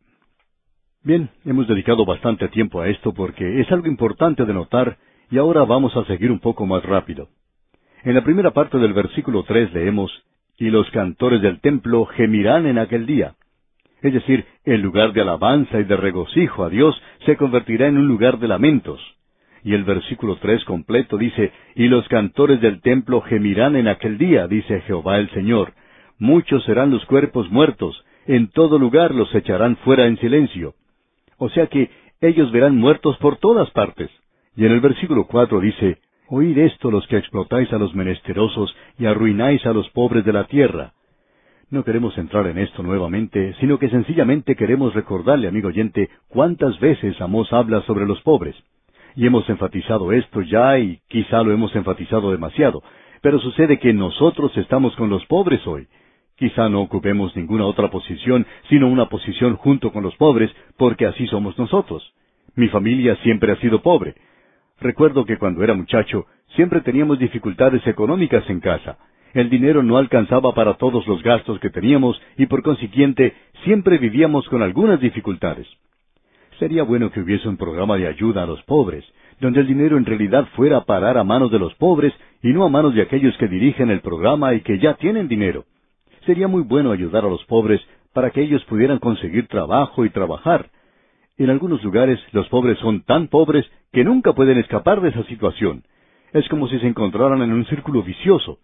Bien, 1.03 1.29
hemos 1.45 1.67
dedicado 1.67 2.05
bastante 2.05 2.47
tiempo 2.49 2.79
a 2.79 2.87
esto 2.87 3.13
porque 3.13 3.59
es 3.59 3.71
algo 3.71 3.87
importante 3.87 4.45
de 4.45 4.53
notar 4.53 4.97
y 5.29 5.39
ahora 5.39 5.65
vamos 5.65 5.95
a 5.97 6.05
seguir 6.05 6.31
un 6.31 6.39
poco 6.39 6.65
más 6.65 6.83
rápido. 6.83 7.29
En 8.03 8.15
la 8.15 8.23
primera 8.23 8.51
parte 8.51 8.77
del 8.77 8.93
versículo 8.93 9.43
tres 9.43 9.73
leemos, 9.73 10.11
Y 10.57 10.69
los 10.69 10.89
cantores 10.91 11.41
del 11.41 11.59
templo 11.59 12.05
gemirán 12.05 12.67
en 12.67 12.77
aquel 12.77 13.07
día. 13.07 13.33
Es 14.01 14.13
decir, 14.13 14.45
el 14.65 14.81
lugar 14.81 15.13
de 15.13 15.21
alabanza 15.21 15.79
y 15.79 15.83
de 15.83 15.95
regocijo 15.95 16.63
a 16.63 16.69
Dios 16.69 16.99
se 17.25 17.37
convertirá 17.37 17.87
en 17.87 17.97
un 17.97 18.07
lugar 18.07 18.39
de 18.39 18.47
lamentos. 18.47 18.99
y 19.63 19.75
el 19.75 19.83
versículo 19.83 20.37
tres 20.37 20.65
completo 20.65 21.17
dice, 21.17 21.51
Y 21.75 21.87
los 21.87 22.07
cantores 22.07 22.61
del 22.61 22.81
templo 22.81 23.21
gemirán 23.21 23.75
en 23.75 23.87
aquel 23.87 24.17
día, 24.17 24.47
dice 24.47 24.81
Jehová 24.81 25.19
el 25.19 25.29
Señor. 25.31 25.73
Muchos 26.17 26.63
serán 26.63 26.89
los 26.89 27.05
cuerpos 27.05 27.51
muertos, 27.51 28.03
en 28.25 28.49
todo 28.49 28.79
lugar 28.79 29.13
los 29.13 29.33
echarán 29.35 29.75
fuera 29.77 30.07
en 30.07 30.17
silencio. 30.17 30.73
O 31.37 31.49
sea 31.49 31.67
que 31.67 31.91
ellos 32.21 32.51
verán 32.51 32.77
muertos 32.77 33.17
por 33.17 33.37
todas 33.37 33.69
partes. 33.71 34.09
Y 34.55 34.65
en 34.65 34.71
el 34.71 34.79
versículo 34.79 35.25
cuatro 35.27 35.59
dice, 35.59 35.99
Oíd 36.27 36.57
esto 36.57 36.89
los 36.89 37.05
que 37.07 37.17
explotáis 37.17 37.71
a 37.73 37.77
los 37.77 37.93
menesterosos 37.93 38.75
y 38.97 39.05
arruináis 39.05 39.65
a 39.65 39.73
los 39.73 39.89
pobres 39.89 40.23
de 40.23 40.33
la 40.33 40.45
tierra. 40.45 40.93
No 41.71 41.85
queremos 41.85 42.17
entrar 42.17 42.47
en 42.47 42.57
esto 42.57 42.83
nuevamente, 42.83 43.55
sino 43.61 43.79
que 43.79 43.87
sencillamente 43.87 44.57
queremos 44.57 44.93
recordarle, 44.93 45.47
amigo 45.47 45.69
oyente, 45.69 46.09
cuántas 46.27 46.77
veces 46.81 47.19
Amós 47.21 47.53
habla 47.53 47.81
sobre 47.83 48.05
los 48.05 48.19
pobres. 48.23 48.57
Y 49.15 49.25
hemos 49.25 49.49
enfatizado 49.49 50.11
esto 50.11 50.41
ya 50.41 50.77
y 50.79 50.99
quizá 51.07 51.41
lo 51.43 51.53
hemos 51.53 51.73
enfatizado 51.73 52.29
demasiado, 52.31 52.83
pero 53.21 53.39
sucede 53.39 53.79
que 53.79 53.93
nosotros 53.93 54.51
estamos 54.57 54.93
con 54.97 55.09
los 55.09 55.25
pobres 55.27 55.65
hoy. 55.65 55.87
Quizá 56.35 56.67
no 56.67 56.81
ocupemos 56.81 57.33
ninguna 57.37 57.65
otra 57.65 57.89
posición, 57.89 58.45
sino 58.67 58.89
una 58.89 59.05
posición 59.05 59.55
junto 59.55 59.93
con 59.93 60.03
los 60.03 60.17
pobres, 60.17 60.51
porque 60.75 61.05
así 61.05 61.25
somos 61.27 61.57
nosotros. 61.57 62.03
Mi 62.53 62.67
familia 62.67 63.15
siempre 63.23 63.53
ha 63.53 63.55
sido 63.61 63.81
pobre. 63.81 64.15
Recuerdo 64.81 65.23
que 65.23 65.37
cuando 65.37 65.63
era 65.63 65.73
muchacho, 65.73 66.25
siempre 66.53 66.81
teníamos 66.81 67.17
dificultades 67.17 67.87
económicas 67.87 68.43
en 68.49 68.59
casa. 68.59 68.97
El 69.33 69.49
dinero 69.49 69.81
no 69.81 69.97
alcanzaba 69.97 70.53
para 70.53 70.73
todos 70.75 71.07
los 71.07 71.23
gastos 71.23 71.59
que 71.59 71.69
teníamos 71.69 72.21
y 72.37 72.47
por 72.47 72.63
consiguiente 72.63 73.33
siempre 73.63 73.97
vivíamos 73.97 74.47
con 74.49 74.61
algunas 74.61 74.99
dificultades. 74.99 75.67
Sería 76.59 76.83
bueno 76.83 77.11
que 77.11 77.21
hubiese 77.21 77.47
un 77.47 77.57
programa 77.57 77.97
de 77.97 78.07
ayuda 78.07 78.43
a 78.43 78.45
los 78.45 78.61
pobres, 78.63 79.05
donde 79.39 79.61
el 79.61 79.67
dinero 79.67 79.97
en 79.97 80.05
realidad 80.05 80.47
fuera 80.55 80.77
a 80.77 80.85
parar 80.85 81.17
a 81.17 81.23
manos 81.23 81.51
de 81.51 81.59
los 81.59 81.73
pobres 81.75 82.13
y 82.43 82.49
no 82.49 82.63
a 82.65 82.69
manos 82.69 82.93
de 82.93 83.01
aquellos 83.01 83.35
que 83.37 83.47
dirigen 83.47 83.89
el 83.89 84.01
programa 84.01 84.53
y 84.53 84.61
que 84.61 84.77
ya 84.79 84.95
tienen 84.95 85.27
dinero. 85.27 85.65
Sería 86.25 86.47
muy 86.47 86.61
bueno 86.61 86.91
ayudar 86.91 87.25
a 87.25 87.29
los 87.29 87.43
pobres 87.45 87.81
para 88.13 88.29
que 88.31 88.41
ellos 88.41 88.63
pudieran 88.65 88.99
conseguir 88.99 89.47
trabajo 89.47 90.05
y 90.05 90.09
trabajar. 90.09 90.69
En 91.37 91.49
algunos 91.49 91.83
lugares 91.83 92.19
los 92.33 92.47
pobres 92.49 92.77
son 92.79 93.01
tan 93.01 93.27
pobres 93.27 93.65
que 93.91 94.03
nunca 94.03 94.33
pueden 94.33 94.59
escapar 94.59 95.01
de 95.01 95.09
esa 95.09 95.23
situación. 95.23 95.83
Es 96.33 96.47
como 96.49 96.67
si 96.67 96.79
se 96.79 96.87
encontraran 96.87 97.41
en 97.41 97.53
un 97.53 97.65
círculo 97.65 98.03
vicioso. 98.03 98.59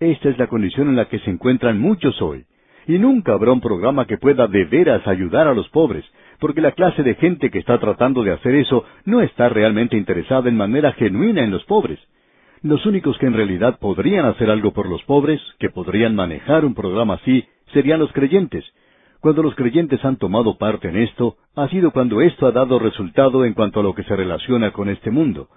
Esta 0.00 0.28
es 0.28 0.38
la 0.38 0.46
condición 0.46 0.88
en 0.88 0.96
la 0.96 1.06
que 1.06 1.18
se 1.18 1.30
encuentran 1.30 1.80
muchos 1.80 2.22
hoy. 2.22 2.44
Y 2.86 2.98
nunca 2.98 3.32
habrá 3.32 3.50
un 3.50 3.60
programa 3.60 4.06
que 4.06 4.16
pueda 4.16 4.46
de 4.46 4.64
veras 4.64 5.06
ayudar 5.08 5.48
a 5.48 5.54
los 5.54 5.68
pobres, 5.70 6.04
porque 6.38 6.60
la 6.60 6.70
clase 6.70 7.02
de 7.02 7.16
gente 7.16 7.50
que 7.50 7.58
está 7.58 7.80
tratando 7.80 8.22
de 8.22 8.32
hacer 8.32 8.54
eso 8.54 8.84
no 9.04 9.22
está 9.22 9.48
realmente 9.48 9.96
interesada 9.96 10.48
en 10.48 10.56
manera 10.56 10.92
genuina 10.92 11.42
en 11.42 11.50
los 11.50 11.64
pobres. 11.64 11.98
Los 12.62 12.86
únicos 12.86 13.18
que 13.18 13.26
en 13.26 13.34
realidad 13.34 13.80
podrían 13.80 14.24
hacer 14.26 14.50
algo 14.50 14.72
por 14.72 14.88
los 14.88 15.02
pobres, 15.02 15.40
que 15.58 15.68
podrían 15.68 16.14
manejar 16.14 16.64
un 16.64 16.74
programa 16.74 17.14
así, 17.14 17.44
serían 17.72 17.98
los 17.98 18.12
creyentes. 18.12 18.64
Cuando 19.20 19.42
los 19.42 19.56
creyentes 19.56 20.04
han 20.04 20.16
tomado 20.16 20.58
parte 20.58 20.88
en 20.88 20.96
esto, 20.96 21.36
ha 21.56 21.68
sido 21.68 21.90
cuando 21.90 22.20
esto 22.20 22.46
ha 22.46 22.52
dado 22.52 22.78
resultado 22.78 23.44
en 23.44 23.52
cuanto 23.52 23.80
a 23.80 23.82
lo 23.82 23.94
que 23.96 24.04
se 24.04 24.14
relaciona 24.14 24.70
con 24.70 24.90
este 24.90 25.10
mundo. 25.10 25.48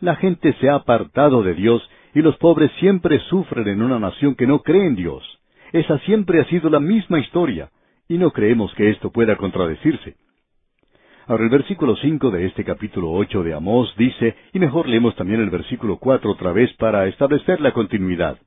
La 0.00 0.16
gente 0.16 0.54
se 0.60 0.68
ha 0.68 0.74
apartado 0.76 1.42
de 1.42 1.54
Dios 1.54 1.82
y 2.14 2.22
los 2.22 2.36
pobres 2.38 2.70
siempre 2.80 3.18
sufren 3.28 3.68
en 3.68 3.82
una 3.82 3.98
nación 3.98 4.34
que 4.34 4.46
no 4.46 4.60
cree 4.60 4.86
en 4.86 4.96
Dios. 4.96 5.22
Esa 5.72 5.98
siempre 6.00 6.40
ha 6.40 6.44
sido 6.46 6.68
la 6.70 6.80
misma 6.80 7.20
historia, 7.20 7.70
y 8.08 8.18
no 8.18 8.32
creemos 8.32 8.74
que 8.74 8.90
esto 8.90 9.10
pueda 9.10 9.36
contradecirse. 9.36 10.16
Ahora 11.26 11.44
el 11.44 11.50
versículo 11.50 11.94
cinco 11.96 12.30
de 12.32 12.46
este 12.46 12.64
capítulo 12.64 13.12
ocho 13.12 13.44
de 13.44 13.54
Amós 13.54 13.94
dice, 13.96 14.34
y 14.52 14.58
mejor 14.58 14.88
leemos 14.88 15.14
también 15.14 15.40
el 15.40 15.50
versículo 15.50 15.98
cuatro 15.98 16.32
otra 16.32 16.52
vez 16.52 16.72
para 16.74 17.06
establecer 17.06 17.60
la 17.60 17.72
continuidad. 17.72 18.38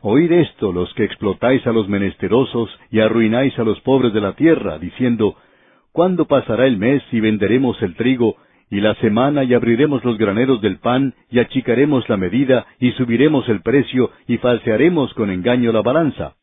Oíd 0.00 0.32
esto 0.32 0.72
los 0.72 0.92
que 0.94 1.04
explotáis 1.04 1.66
a 1.66 1.72
los 1.72 1.88
menesterosos 1.88 2.70
y 2.90 3.00
arruináis 3.00 3.58
a 3.58 3.64
los 3.64 3.78
pobres 3.82 4.14
de 4.14 4.22
la 4.22 4.32
tierra, 4.32 4.78
diciendo, 4.78 5.36
¿Cuándo 5.92 6.24
pasará 6.24 6.66
el 6.66 6.78
mes 6.78 7.02
y 7.12 7.20
venderemos 7.20 7.82
el 7.82 7.94
trigo 7.96 8.36
y 8.70 8.80
la 8.80 8.94
semana 8.96 9.42
y 9.42 9.52
abriremos 9.52 10.04
los 10.04 10.16
graneros 10.16 10.60
del 10.60 10.78
pan, 10.78 11.14
y 11.28 11.40
achicaremos 11.40 12.08
la 12.08 12.16
medida, 12.16 12.66
y 12.78 12.92
subiremos 12.92 13.48
el 13.48 13.62
precio, 13.62 14.10
y 14.28 14.38
falsearemos 14.38 15.12
con 15.14 15.28
engaño 15.30 15.72
la 15.72 15.82
balanza. 15.82 16.34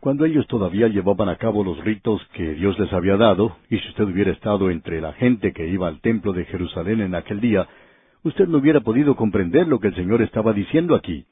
Cuando 0.00 0.26
ellos 0.26 0.46
todavía 0.46 0.88
llevaban 0.88 1.28
a 1.28 1.36
cabo 1.36 1.64
los 1.64 1.82
ritos 1.82 2.20
que 2.34 2.54
Dios 2.54 2.78
les 2.78 2.92
había 2.92 3.16
dado, 3.16 3.56
y 3.70 3.78
si 3.78 3.88
usted 3.88 4.04
hubiera 4.04 4.30
estado 4.30 4.70
entre 4.70 5.00
la 5.00 5.14
gente 5.14 5.52
que 5.52 5.66
iba 5.66 5.88
al 5.88 6.00
templo 6.00 6.32
de 6.32 6.44
Jerusalén 6.44 7.00
en 7.00 7.14
aquel 7.14 7.40
día, 7.40 7.66
usted 8.22 8.46
no 8.46 8.58
hubiera 8.58 8.80
podido 8.80 9.16
comprender 9.16 9.66
lo 9.66 9.80
que 9.80 9.88
el 9.88 9.94
Señor 9.94 10.20
estaba 10.20 10.52
diciendo 10.52 10.94
aquí. 10.94 11.24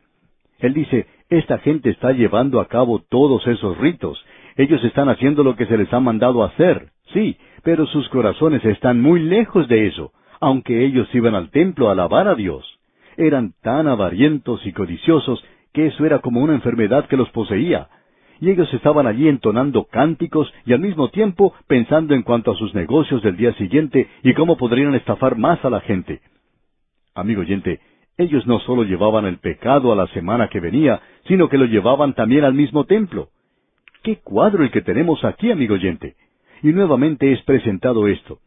Él 0.58 0.72
dice, 0.72 1.06
esta 1.28 1.58
gente 1.58 1.90
está 1.90 2.12
llevando 2.12 2.60
a 2.60 2.68
cabo 2.68 3.00
todos 3.00 3.46
esos 3.46 3.76
ritos, 3.76 4.24
ellos 4.56 4.82
están 4.82 5.10
haciendo 5.10 5.44
lo 5.44 5.54
que 5.54 5.66
se 5.66 5.76
les 5.76 5.92
ha 5.92 6.00
mandado 6.00 6.42
hacer, 6.42 6.88
sí, 7.12 7.36
pero 7.62 7.86
sus 7.86 8.08
corazones 8.08 8.64
están 8.64 9.00
muy 9.00 9.20
lejos 9.20 9.68
de 9.68 9.86
eso, 9.86 10.12
aunque 10.40 10.84
ellos 10.84 11.08
iban 11.14 11.34
al 11.34 11.50
templo 11.50 11.88
a 11.88 11.92
alabar 11.92 12.28
a 12.28 12.34
Dios. 12.34 12.78
Eran 13.16 13.54
tan 13.62 13.88
avarientos 13.88 14.64
y 14.66 14.72
codiciosos 14.72 15.44
que 15.72 15.86
eso 15.86 16.04
era 16.04 16.20
como 16.20 16.40
una 16.40 16.54
enfermedad 16.54 17.06
que 17.06 17.16
los 17.16 17.30
poseía. 17.30 17.88
Y 18.40 18.50
ellos 18.50 18.72
estaban 18.74 19.06
allí 19.06 19.28
entonando 19.28 19.84
cánticos 19.84 20.52
y 20.66 20.74
al 20.74 20.80
mismo 20.80 21.08
tiempo 21.08 21.54
pensando 21.66 22.14
en 22.14 22.22
cuanto 22.22 22.52
a 22.52 22.56
sus 22.56 22.74
negocios 22.74 23.22
del 23.22 23.36
día 23.36 23.54
siguiente 23.54 24.08
y 24.22 24.34
cómo 24.34 24.56
podrían 24.56 24.94
estafar 24.94 25.36
más 25.36 25.64
a 25.64 25.70
la 25.70 25.80
gente. 25.80 26.20
Amigo 27.14 27.40
oyente, 27.40 27.80
ellos 28.18 28.46
no 28.46 28.60
solo 28.60 28.84
llevaban 28.84 29.24
el 29.24 29.38
pecado 29.38 29.92
a 29.92 29.96
la 29.96 30.06
semana 30.08 30.48
que 30.48 30.60
venía, 30.60 31.00
sino 31.26 31.48
que 31.48 31.58
lo 31.58 31.64
llevaban 31.64 32.14
también 32.14 32.44
al 32.44 32.54
mismo 32.54 32.84
templo. 32.84 33.28
¿Qué 34.02 34.16
cuadro 34.16 34.62
el 34.62 34.70
que 34.70 34.82
tenemos 34.82 35.24
aquí, 35.24 35.50
amigo 35.50 35.74
oyente? 35.74 36.14
Y 36.62 36.68
nuevamente 36.68 37.32
es 37.32 37.42
presentado 37.42 38.08
esto. 38.08 38.38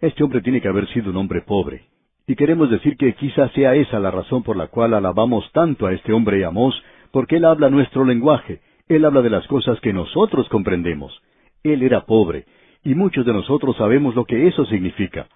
Este 0.00 0.24
hombre 0.24 0.40
tiene 0.40 0.60
que 0.60 0.68
haber 0.68 0.88
sido 0.88 1.10
un 1.10 1.16
hombre 1.16 1.42
pobre. 1.42 1.84
Y 2.26 2.34
queremos 2.34 2.70
decir 2.70 2.96
que 2.96 3.14
quizás 3.14 3.52
sea 3.52 3.74
esa 3.74 3.98
la 3.98 4.10
razón 4.10 4.42
por 4.42 4.56
la 4.56 4.68
cual 4.68 4.94
alabamos 4.94 5.50
tanto 5.52 5.86
a 5.86 5.92
este 5.92 6.12
hombre 6.12 6.44
Amós, 6.44 6.80
porque 7.10 7.36
él 7.36 7.44
habla 7.44 7.68
nuestro 7.68 8.04
lenguaje, 8.04 8.60
él 8.88 9.04
habla 9.04 9.22
de 9.22 9.30
las 9.30 9.46
cosas 9.46 9.80
que 9.80 9.92
nosotros 9.92 10.48
comprendemos. 10.48 11.20
Él 11.62 11.82
era 11.82 12.06
pobre, 12.06 12.46
y 12.84 12.94
muchos 12.94 13.26
de 13.26 13.32
nosotros 13.32 13.76
sabemos 13.76 14.14
lo 14.14 14.24
que 14.24 14.46
eso 14.46 14.64
significa. 14.66 15.28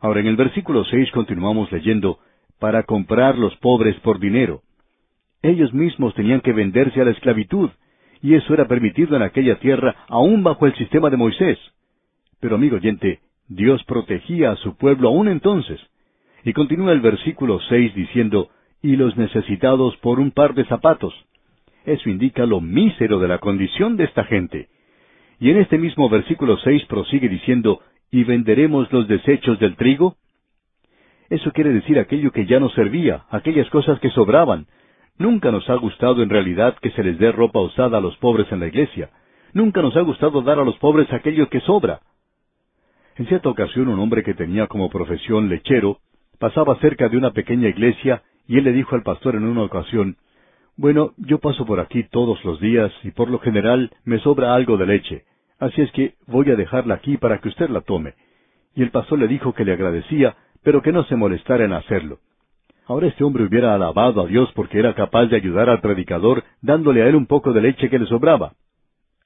Ahora 0.00 0.20
en 0.20 0.26
el 0.26 0.36
versículo 0.36 0.84
seis 0.84 1.10
continuamos 1.12 1.70
leyendo, 1.72 2.18
para 2.58 2.84
comprar 2.84 3.38
los 3.38 3.56
pobres 3.56 3.98
por 4.00 4.20
dinero. 4.20 4.62
Ellos 5.42 5.72
mismos 5.74 6.14
tenían 6.14 6.40
que 6.40 6.52
venderse 6.52 7.00
a 7.00 7.04
la 7.04 7.10
esclavitud, 7.10 7.70
y 8.22 8.34
eso 8.34 8.54
era 8.54 8.68
permitido 8.68 9.16
en 9.16 9.22
aquella 9.22 9.58
tierra 9.58 9.96
aún 10.08 10.44
bajo 10.44 10.66
el 10.66 10.74
sistema 10.76 11.10
de 11.10 11.16
Moisés. 11.16 11.58
Pero 12.40 12.54
amigo 12.54 12.76
oyente, 12.76 13.20
Dios 13.48 13.82
protegía 13.84 14.52
a 14.52 14.56
su 14.56 14.76
pueblo 14.76 15.08
aún 15.08 15.28
entonces. 15.28 15.80
Y 16.44 16.52
continúa 16.52 16.92
el 16.92 17.00
versículo 17.00 17.60
seis 17.68 17.94
diciendo, 17.94 18.48
y 18.80 18.96
los 18.96 19.16
necesitados 19.16 19.96
por 19.98 20.20
un 20.20 20.30
par 20.30 20.54
de 20.54 20.64
zapatos. 20.64 21.14
Eso 21.84 22.08
indica 22.08 22.46
lo 22.46 22.60
mísero 22.60 23.18
de 23.18 23.28
la 23.28 23.38
condición 23.38 23.96
de 23.96 24.04
esta 24.04 24.24
gente. 24.24 24.68
Y 25.40 25.50
en 25.50 25.58
este 25.58 25.76
mismo 25.76 26.08
versículo 26.08 26.56
seis 26.58 26.84
prosigue 26.86 27.28
diciendo, 27.28 27.80
¿y 28.12 28.22
venderemos 28.22 28.92
los 28.92 29.08
desechos 29.08 29.58
del 29.58 29.74
trigo? 29.74 30.16
Eso 31.28 31.50
quiere 31.52 31.70
decir 31.70 31.98
aquello 31.98 32.30
que 32.30 32.46
ya 32.46 32.60
no 32.60 32.68
servía, 32.70 33.24
aquellas 33.30 33.68
cosas 33.70 33.98
que 34.00 34.10
sobraban, 34.10 34.66
Nunca 35.22 35.52
nos 35.52 35.70
ha 35.70 35.76
gustado 35.76 36.20
en 36.24 36.30
realidad 36.30 36.76
que 36.82 36.90
se 36.90 37.04
les 37.04 37.16
dé 37.16 37.30
ropa 37.30 37.60
usada 37.60 37.98
a 37.98 38.00
los 38.00 38.16
pobres 38.16 38.50
en 38.50 38.58
la 38.58 38.66
iglesia. 38.66 39.10
Nunca 39.52 39.80
nos 39.80 39.96
ha 39.96 40.00
gustado 40.00 40.42
dar 40.42 40.58
a 40.58 40.64
los 40.64 40.76
pobres 40.78 41.12
aquello 41.12 41.48
que 41.48 41.60
sobra. 41.60 42.00
En 43.14 43.28
cierta 43.28 43.48
ocasión 43.48 43.86
un 43.86 44.00
hombre 44.00 44.24
que 44.24 44.34
tenía 44.34 44.66
como 44.66 44.90
profesión 44.90 45.48
lechero 45.48 45.98
pasaba 46.40 46.74
cerca 46.80 47.08
de 47.08 47.16
una 47.18 47.30
pequeña 47.30 47.68
iglesia 47.68 48.24
y 48.48 48.58
él 48.58 48.64
le 48.64 48.72
dijo 48.72 48.96
al 48.96 49.04
pastor 49.04 49.36
en 49.36 49.44
una 49.44 49.62
ocasión, 49.62 50.16
Bueno, 50.76 51.12
yo 51.18 51.38
paso 51.38 51.64
por 51.66 51.78
aquí 51.78 52.02
todos 52.10 52.44
los 52.44 52.58
días 52.58 52.90
y 53.04 53.12
por 53.12 53.30
lo 53.30 53.38
general 53.38 53.92
me 54.04 54.18
sobra 54.18 54.56
algo 54.56 54.76
de 54.76 54.86
leche, 54.86 55.22
así 55.60 55.82
es 55.82 55.92
que 55.92 56.14
voy 56.26 56.50
a 56.50 56.56
dejarla 56.56 56.94
aquí 56.94 57.16
para 57.16 57.38
que 57.38 57.48
usted 57.48 57.68
la 57.68 57.82
tome. 57.82 58.14
Y 58.74 58.82
el 58.82 58.90
pastor 58.90 59.20
le 59.20 59.28
dijo 59.28 59.52
que 59.52 59.64
le 59.64 59.74
agradecía, 59.74 60.34
pero 60.64 60.82
que 60.82 60.90
no 60.90 61.04
se 61.04 61.14
molestara 61.14 61.64
en 61.64 61.74
hacerlo. 61.74 62.18
Ahora 62.86 63.06
este 63.06 63.22
hombre 63.22 63.44
hubiera 63.44 63.74
alabado 63.74 64.22
a 64.22 64.26
Dios 64.26 64.50
porque 64.54 64.78
era 64.78 64.94
capaz 64.94 65.26
de 65.26 65.36
ayudar 65.36 65.70
al 65.70 65.80
predicador 65.80 66.42
dándole 66.60 67.02
a 67.02 67.06
él 67.06 67.14
un 67.14 67.26
poco 67.26 67.52
de 67.52 67.62
leche 67.62 67.88
que 67.88 67.98
le 67.98 68.06
sobraba. 68.06 68.54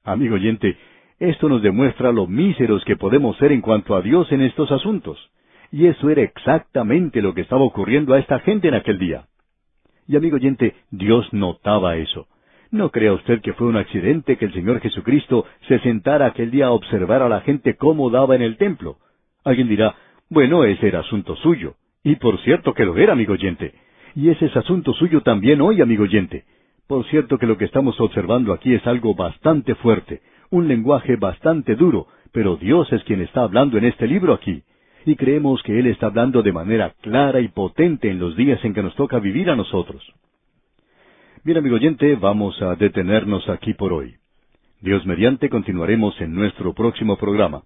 Amigo 0.03 0.35
oyente, 0.35 0.77
esto 1.19 1.49
nos 1.49 1.63
demuestra 1.63 2.11
lo 2.11 2.27
míseros 2.27 2.85
que 2.85 2.95
podemos 2.95 3.35
ser 3.37 3.51
en 3.51 3.61
cuanto 3.61 3.95
a 3.95 4.01
Dios 4.01 4.31
en 4.31 4.41
estos 4.41 4.71
asuntos. 4.71 5.17
Y 5.71 5.87
eso 5.87 6.09
era 6.09 6.21
exactamente 6.21 7.21
lo 7.21 7.33
que 7.33 7.41
estaba 7.41 7.63
ocurriendo 7.63 8.13
a 8.13 8.19
esta 8.19 8.39
gente 8.39 8.67
en 8.67 8.75
aquel 8.75 8.99
día. 8.99 9.25
Y 10.07 10.15
amigo 10.15 10.35
oyente, 10.35 10.75
Dios 10.91 11.27
notaba 11.33 11.97
eso. 11.97 12.27
No 12.69 12.91
crea 12.91 13.13
usted 13.13 13.41
que 13.41 13.53
fue 13.53 13.67
un 13.67 13.77
accidente 13.77 14.37
que 14.37 14.45
el 14.45 14.53
Señor 14.53 14.79
Jesucristo 14.81 15.45
se 15.67 15.79
sentara 15.79 16.27
aquel 16.27 16.51
día 16.51 16.67
a 16.67 16.71
observar 16.71 17.21
a 17.21 17.29
la 17.29 17.41
gente 17.41 17.75
cómo 17.75 18.09
daba 18.09 18.35
en 18.35 18.43
el 18.43 18.57
templo. 18.57 18.97
Alguien 19.43 19.67
dirá, 19.67 19.95
Bueno, 20.29 20.63
ese 20.63 20.87
era 20.87 20.99
asunto 20.99 21.35
suyo. 21.37 21.75
Y 22.03 22.15
por 22.15 22.39
cierto 22.41 22.73
que 22.73 22.85
lo 22.85 22.97
era, 22.97 23.13
amigo 23.13 23.33
oyente. 23.33 23.73
Y 24.15 24.29
ese 24.29 24.45
es 24.45 24.57
asunto 24.57 24.93
suyo 24.93 25.21
también 25.21 25.61
hoy, 25.61 25.81
amigo 25.81 26.03
oyente. 26.03 26.45
Por 26.87 27.05
cierto 27.07 27.37
que 27.37 27.45
lo 27.45 27.57
que 27.57 27.65
estamos 27.65 27.99
observando 27.99 28.53
aquí 28.53 28.73
es 28.73 28.85
algo 28.87 29.13
bastante 29.13 29.75
fuerte, 29.75 30.21
un 30.49 30.67
lenguaje 30.67 31.17
bastante 31.17 31.75
duro, 31.75 32.07
pero 32.31 32.55
Dios 32.55 32.91
es 32.93 33.03
quien 33.03 33.21
está 33.21 33.43
hablando 33.43 33.77
en 33.77 33.85
este 33.85 34.07
libro 34.07 34.33
aquí. 34.33 34.63
Y 35.05 35.15
creemos 35.15 35.61
que 35.63 35.77
Él 35.79 35.87
está 35.87 36.07
hablando 36.07 36.41
de 36.41 36.53
manera 36.53 36.93
clara 37.01 37.41
y 37.41 37.49
potente 37.49 38.09
en 38.09 38.19
los 38.19 38.35
días 38.35 38.63
en 38.63 38.73
que 38.73 38.83
nos 38.83 38.95
toca 38.95 39.19
vivir 39.19 39.49
a 39.49 39.55
nosotros. 39.55 40.03
Bien, 41.43 41.57
amigo 41.57 41.75
oyente, 41.75 42.15
vamos 42.15 42.61
a 42.61 42.75
detenernos 42.75 43.47
aquí 43.49 43.73
por 43.73 43.93
hoy. 43.93 44.15
Dios 44.81 45.05
mediante 45.05 45.49
continuaremos 45.49 46.19
en 46.21 46.33
nuestro 46.33 46.73
próximo 46.73 47.17
programa. 47.17 47.63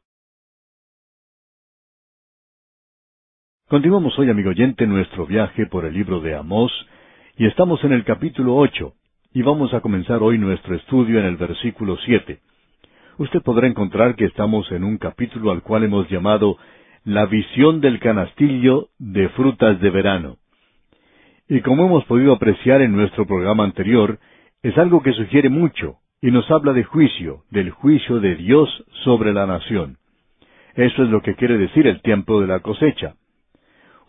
Continuamos 3.72 4.19
hoy, 4.19 4.30
amigo 4.30 4.49
oyente, 4.49 4.86
nuestro 4.86 5.26
viaje 5.26 5.65
por 5.65 5.86
el 5.86 5.93
libro 5.93 6.19
de 6.19 6.36
Amós, 6.36 6.74
y 7.38 7.45
estamos 7.45 7.82
en 7.86 7.93
el 7.93 8.03
capítulo 8.03 8.57
ocho, 8.57 8.95
y 9.34 9.43
vamos 9.43 9.74
a 9.74 9.80
comenzar 9.80 10.22
hoy 10.22 10.38
nuestro 10.38 10.76
estudio 10.76 11.22
en 11.22 11.26
el 11.26 11.38
versículo 11.38 11.95
siete. 12.03 12.39
Usted 13.17 13.41
podrá 13.41 13.67
encontrar 13.67 14.15
que 14.15 14.26
estamos 14.26 14.69
en 14.74 14.84
un 14.84 14.97
capítulo 14.97 15.51
al 15.51 15.63
cual 15.63 15.86
hemos 15.86 16.09
llamado 16.09 16.57
La 17.05 17.26
visión 17.28 17.80
del 17.80 18.01
canastillo 18.01 18.89
de 18.99 19.30
frutas 19.30 19.80
de 19.80 19.89
verano. 19.89 20.36
Y 21.47 21.61
como 21.61 21.86
hemos 21.86 22.03
podido 22.03 22.34
apreciar 22.34 22.82
en 22.82 22.93
nuestro 22.93 23.26
programa 23.26 23.63
anterior, 23.63 24.19
es 24.63 24.78
algo 24.78 25.01
que 25.01 25.13
sugiere 25.13 25.47
mucho 25.47 25.95
y 26.22 26.30
nos 26.30 26.51
habla 26.51 26.74
de 26.74 26.84
juicio, 26.84 27.45
del 27.51 27.69
juicio 27.69 28.19
de 28.19 28.36
Dios 28.36 28.67
sobre 29.05 29.32
la 29.32 29.47
nación. 29.47 29.95
Eso 30.76 31.03
es 31.03 31.09
lo 31.09 31.22
que 31.22 31.36
quiere 31.36 31.57
decir 31.57 31.88
el 31.88 32.01
tiempo 32.01 32.41
de 32.41 32.47
la 32.47 32.59
cosecha. 32.59 33.15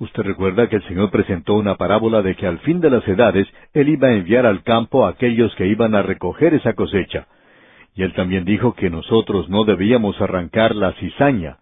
Usted 0.02 0.24
recuerda 0.24 0.68
que 0.68 0.74
el 0.74 0.82
Señor 0.88 1.12
presentó 1.12 1.54
una 1.54 1.76
parábola 1.76 2.22
de 2.22 2.34
que 2.34 2.44
al 2.44 2.58
fin 2.58 2.80
de 2.80 2.90
las 2.90 3.06
edades 3.06 3.46
Él 3.72 3.88
iba 3.88 4.08
a 4.08 4.14
enviar 4.14 4.46
al 4.46 4.64
campo 4.64 5.06
a 5.06 5.10
aquellos 5.10 5.54
que 5.54 5.68
iban 5.68 5.94
a 5.94 6.02
recoger 6.02 6.54
esa 6.54 6.72
cosecha. 6.72 7.28
Y 7.94 8.02
Él 8.02 8.12
también 8.14 8.44
dijo 8.44 8.74
que 8.74 8.90
nosotros 8.90 9.48
no 9.48 9.64
debíamos 9.64 10.20
arrancar 10.20 10.74
la 10.74 10.90
cizaña, 10.94 11.58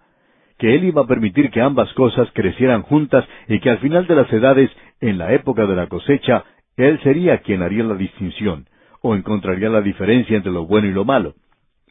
que 0.57 0.75
Él 0.75 0.85
iba 0.85 1.03
a 1.03 1.07
permitir 1.07 1.51
que 1.51 1.61
ambas 1.61 1.93
cosas 1.93 2.31
crecieran 2.33 2.81
juntas 2.81 3.27
y 3.47 3.61
que 3.61 3.69
al 3.69 3.79
final 3.81 4.07
de 4.07 4.15
las 4.15 4.33
edades, 4.33 4.71
en 5.03 5.19
la 5.19 5.35
época 5.35 5.67
de 5.67 5.77
la 5.77 5.89
cosecha, 5.89 6.45
Él 6.79 6.99
sería 7.03 7.43
quien 7.43 7.61
haría 7.61 7.85
la 7.85 7.95
distinción, 7.95 8.69
o 9.03 9.15
encontraría 9.15 9.69
la 9.69 9.83
diferencia 9.83 10.39
entre 10.39 10.51
lo 10.51 10.65
bueno 10.65 10.89
y 10.89 10.93
lo 10.93 11.05
malo. 11.05 11.35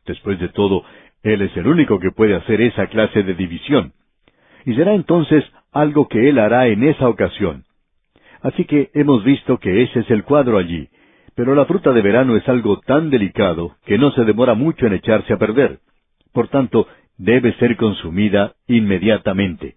Después 0.03 0.39
de 0.39 0.49
todo, 0.49 0.83
Él 1.21 1.43
es 1.43 1.55
el 1.55 1.67
único 1.67 1.99
que 1.99 2.09
puede 2.09 2.33
hacer 2.33 2.59
esa 2.59 2.87
clase 2.87 3.21
de 3.21 3.35
división. 3.35 3.93
Y 4.65 4.73
será 4.73 4.95
entonces 4.95 5.43
algo 5.71 6.07
que 6.07 6.29
Él 6.29 6.39
hará 6.39 6.67
en 6.67 6.83
esa 6.83 7.07
ocasión. 7.07 7.65
Así 8.41 8.65
que 8.65 8.89
hemos 8.93 9.23
visto 9.23 9.57
que 9.59 9.83
ese 9.83 9.99
es 9.99 10.11
el 10.11 10.23
cuadro 10.23 10.57
allí, 10.57 10.89
pero 11.35 11.55
la 11.55 11.65
fruta 11.65 11.91
de 11.91 12.01
verano 12.01 12.35
es 12.35 12.47
algo 12.47 12.79
tan 12.79 13.09
delicado 13.09 13.75
que 13.85 13.97
no 13.97 14.11
se 14.11 14.23
demora 14.25 14.55
mucho 14.55 14.87
en 14.87 14.93
echarse 14.93 15.33
a 15.33 15.37
perder. 15.37 15.79
Por 16.33 16.47
tanto, 16.47 16.87
debe 17.17 17.53
ser 17.55 17.75
consumida 17.77 18.53
inmediatamente. 18.67 19.75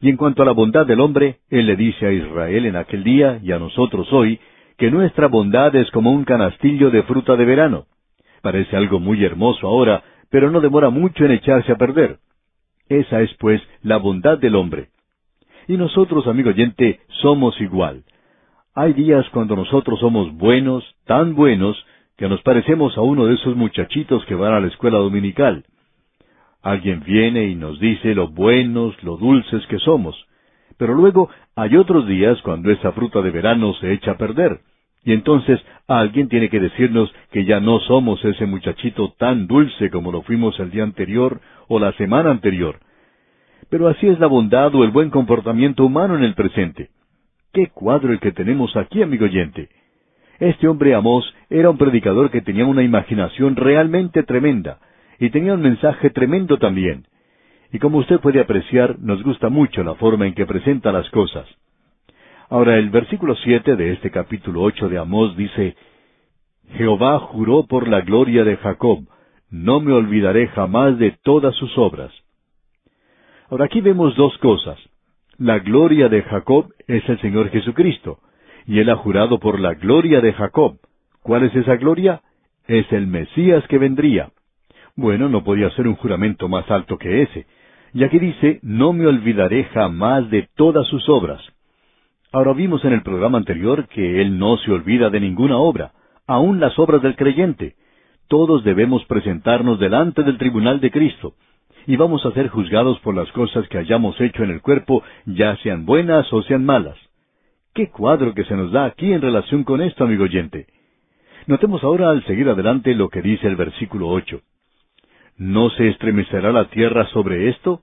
Y 0.00 0.10
en 0.10 0.16
cuanto 0.16 0.42
a 0.42 0.46
la 0.46 0.52
bondad 0.52 0.86
del 0.86 1.00
hombre, 1.00 1.38
Él 1.50 1.66
le 1.66 1.76
dice 1.76 2.06
a 2.06 2.12
Israel 2.12 2.66
en 2.66 2.76
aquel 2.76 3.02
día 3.02 3.40
y 3.42 3.52
a 3.52 3.58
nosotros 3.58 4.12
hoy, 4.12 4.38
que 4.76 4.90
nuestra 4.90 5.26
bondad 5.26 5.74
es 5.74 5.90
como 5.90 6.12
un 6.12 6.24
canastillo 6.24 6.90
de 6.90 7.02
fruta 7.02 7.36
de 7.36 7.44
verano. 7.44 7.86
Parece 8.42 8.76
algo 8.76 9.00
muy 9.00 9.24
hermoso 9.24 9.66
ahora, 9.66 10.04
pero 10.30 10.50
no 10.50 10.60
demora 10.60 10.90
mucho 10.90 11.24
en 11.24 11.32
echarse 11.32 11.72
a 11.72 11.76
perder. 11.76 12.18
Esa 12.88 13.20
es, 13.20 13.34
pues, 13.40 13.60
la 13.82 13.96
bondad 13.96 14.38
del 14.38 14.54
hombre. 14.54 14.90
Y 15.68 15.76
nosotros, 15.76 16.26
amigo 16.26 16.48
oyente, 16.48 17.00
somos 17.20 17.60
igual. 17.60 18.02
Hay 18.74 18.94
días 18.94 19.28
cuando 19.30 19.54
nosotros 19.54 20.00
somos 20.00 20.32
buenos, 20.32 20.82
tan 21.04 21.34
buenos, 21.34 21.76
que 22.16 22.28
nos 22.28 22.40
parecemos 22.42 22.96
a 22.96 23.02
uno 23.02 23.26
de 23.26 23.34
esos 23.34 23.54
muchachitos 23.54 24.24
que 24.24 24.34
van 24.34 24.54
a 24.54 24.60
la 24.60 24.68
escuela 24.68 24.96
dominical. 24.96 25.64
Alguien 26.62 27.02
viene 27.04 27.44
y 27.48 27.54
nos 27.54 27.78
dice 27.78 28.14
lo 28.14 28.28
buenos, 28.28 29.00
lo 29.02 29.18
dulces 29.18 29.64
que 29.66 29.78
somos. 29.78 30.16
Pero 30.78 30.94
luego 30.94 31.28
hay 31.54 31.76
otros 31.76 32.08
días 32.08 32.40
cuando 32.42 32.70
esa 32.70 32.92
fruta 32.92 33.20
de 33.20 33.30
verano 33.30 33.74
se 33.74 33.92
echa 33.92 34.12
a 34.12 34.16
perder. 34.16 34.60
Y 35.04 35.12
entonces 35.12 35.60
alguien 35.86 36.28
tiene 36.28 36.48
que 36.48 36.60
decirnos 36.60 37.12
que 37.30 37.44
ya 37.44 37.60
no 37.60 37.78
somos 37.80 38.24
ese 38.24 38.46
muchachito 38.46 39.12
tan 39.18 39.46
dulce 39.46 39.90
como 39.90 40.12
lo 40.12 40.22
fuimos 40.22 40.58
el 40.60 40.70
día 40.70 40.82
anterior 40.82 41.40
o 41.68 41.78
la 41.78 41.92
semana 41.92 42.30
anterior. 42.30 42.80
Pero 43.70 43.88
así 43.88 44.06
es 44.06 44.18
la 44.18 44.26
bondad 44.26 44.74
o 44.74 44.84
el 44.84 44.90
buen 44.90 45.10
comportamiento 45.10 45.84
humano 45.84 46.16
en 46.16 46.24
el 46.24 46.34
presente. 46.34 46.90
¡Qué 47.52 47.68
cuadro 47.68 48.12
el 48.12 48.20
que 48.20 48.32
tenemos 48.32 48.76
aquí, 48.76 49.02
amigo 49.02 49.24
oyente! 49.24 49.68
Este 50.38 50.68
hombre 50.68 50.94
Amós 50.94 51.34
era 51.50 51.68
un 51.68 51.78
predicador 51.78 52.30
que 52.30 52.42
tenía 52.42 52.64
una 52.64 52.82
imaginación 52.82 53.56
realmente 53.56 54.22
tremenda, 54.22 54.78
y 55.18 55.30
tenía 55.30 55.54
un 55.54 55.62
mensaje 55.62 56.10
tremendo 56.10 56.58
también. 56.58 57.06
Y 57.72 57.78
como 57.78 57.98
usted 57.98 58.20
puede 58.20 58.40
apreciar, 58.40 58.98
nos 59.00 59.22
gusta 59.22 59.48
mucho 59.48 59.82
la 59.82 59.94
forma 59.96 60.26
en 60.26 60.34
que 60.34 60.46
presenta 60.46 60.92
las 60.92 61.10
cosas. 61.10 61.46
Ahora, 62.48 62.78
el 62.78 62.88
versículo 62.88 63.34
siete 63.36 63.76
de 63.76 63.92
este 63.92 64.10
capítulo 64.10 64.62
ocho 64.62 64.88
de 64.88 64.98
Amós 64.98 65.36
dice, 65.36 65.76
Jehová 66.76 67.18
juró 67.18 67.66
por 67.66 67.88
la 67.88 68.00
gloria 68.00 68.44
de 68.44 68.56
Jacob, 68.56 69.00
no 69.50 69.80
me 69.80 69.92
olvidaré 69.92 70.48
jamás 70.48 70.98
de 70.98 71.16
todas 71.22 71.54
sus 71.56 71.76
obras. 71.76 72.12
Ahora 73.50 73.64
aquí 73.64 73.80
vemos 73.80 74.14
dos 74.14 74.36
cosas. 74.38 74.78
La 75.38 75.58
gloria 75.58 76.10
de 76.10 76.22
Jacob 76.22 76.70
es 76.86 77.08
el 77.08 77.18
Señor 77.20 77.48
Jesucristo, 77.48 78.18
y 78.66 78.78
Él 78.80 78.90
ha 78.90 78.96
jurado 78.96 79.38
por 79.38 79.58
la 79.58 79.72
gloria 79.72 80.20
de 80.20 80.34
Jacob. 80.34 80.76
¿Cuál 81.22 81.44
es 81.44 81.56
esa 81.56 81.76
gloria? 81.76 82.20
Es 82.66 82.92
el 82.92 83.06
Mesías 83.06 83.66
que 83.68 83.78
vendría. 83.78 84.32
Bueno, 84.96 85.30
no 85.30 85.44
podía 85.44 85.70
ser 85.70 85.88
un 85.88 85.94
juramento 85.94 86.48
más 86.48 86.70
alto 86.70 86.98
que 86.98 87.22
ese. 87.22 87.46
Y 87.94 88.04
aquí 88.04 88.18
dice, 88.18 88.58
no 88.62 88.92
me 88.92 89.06
olvidaré 89.06 89.64
jamás 89.64 90.28
de 90.28 90.46
todas 90.54 90.86
sus 90.88 91.08
obras. 91.08 91.40
Ahora 92.32 92.52
vimos 92.52 92.84
en 92.84 92.92
el 92.92 93.02
programa 93.02 93.38
anterior 93.38 93.88
que 93.88 94.20
Él 94.20 94.38
no 94.38 94.58
se 94.58 94.70
olvida 94.70 95.08
de 95.08 95.20
ninguna 95.20 95.56
obra, 95.56 95.92
aun 96.26 96.60
las 96.60 96.78
obras 96.78 97.00
del 97.00 97.16
creyente. 97.16 97.76
Todos 98.28 98.62
debemos 98.62 99.06
presentarnos 99.06 99.78
delante 99.78 100.22
del 100.22 100.36
tribunal 100.36 100.80
de 100.80 100.90
Cristo 100.90 101.32
y 101.88 101.96
vamos 101.96 102.24
a 102.26 102.32
ser 102.32 102.48
juzgados 102.48 102.98
por 103.00 103.16
las 103.16 103.32
cosas 103.32 103.66
que 103.68 103.78
hayamos 103.78 104.20
hecho 104.20 104.44
en 104.44 104.50
el 104.50 104.60
cuerpo, 104.60 105.02
ya 105.24 105.56
sean 105.62 105.86
buenas 105.86 106.30
o 106.34 106.42
sean 106.42 106.62
malas. 106.62 106.98
¿Qué 107.72 107.88
cuadro 107.88 108.34
que 108.34 108.44
se 108.44 108.54
nos 108.54 108.70
da 108.72 108.84
aquí 108.84 109.10
en 109.10 109.22
relación 109.22 109.64
con 109.64 109.80
esto, 109.80 110.04
amigo 110.04 110.24
oyente? 110.24 110.66
Notemos 111.46 111.82
ahora 111.82 112.10
al 112.10 112.22
seguir 112.26 112.46
adelante 112.46 112.94
lo 112.94 113.08
que 113.08 113.22
dice 113.22 113.46
el 113.46 113.56
versículo 113.56 114.08
ocho. 114.08 114.42
¿No 115.38 115.70
se 115.70 115.88
estremecerá 115.88 116.52
la 116.52 116.68
tierra 116.68 117.06
sobre 117.06 117.48
esto? 117.48 117.80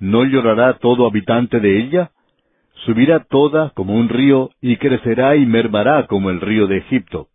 ¿No 0.00 0.24
llorará 0.24 0.78
todo 0.78 1.06
habitante 1.06 1.60
de 1.60 1.78
ella? 1.78 2.10
Subirá 2.84 3.26
toda 3.30 3.70
como 3.76 3.94
un 3.94 4.08
río 4.08 4.50
y 4.60 4.76
crecerá 4.78 5.36
y 5.36 5.46
mermará 5.46 6.08
como 6.08 6.30
el 6.30 6.40
río 6.40 6.66
de 6.66 6.78
Egipto. 6.78 7.28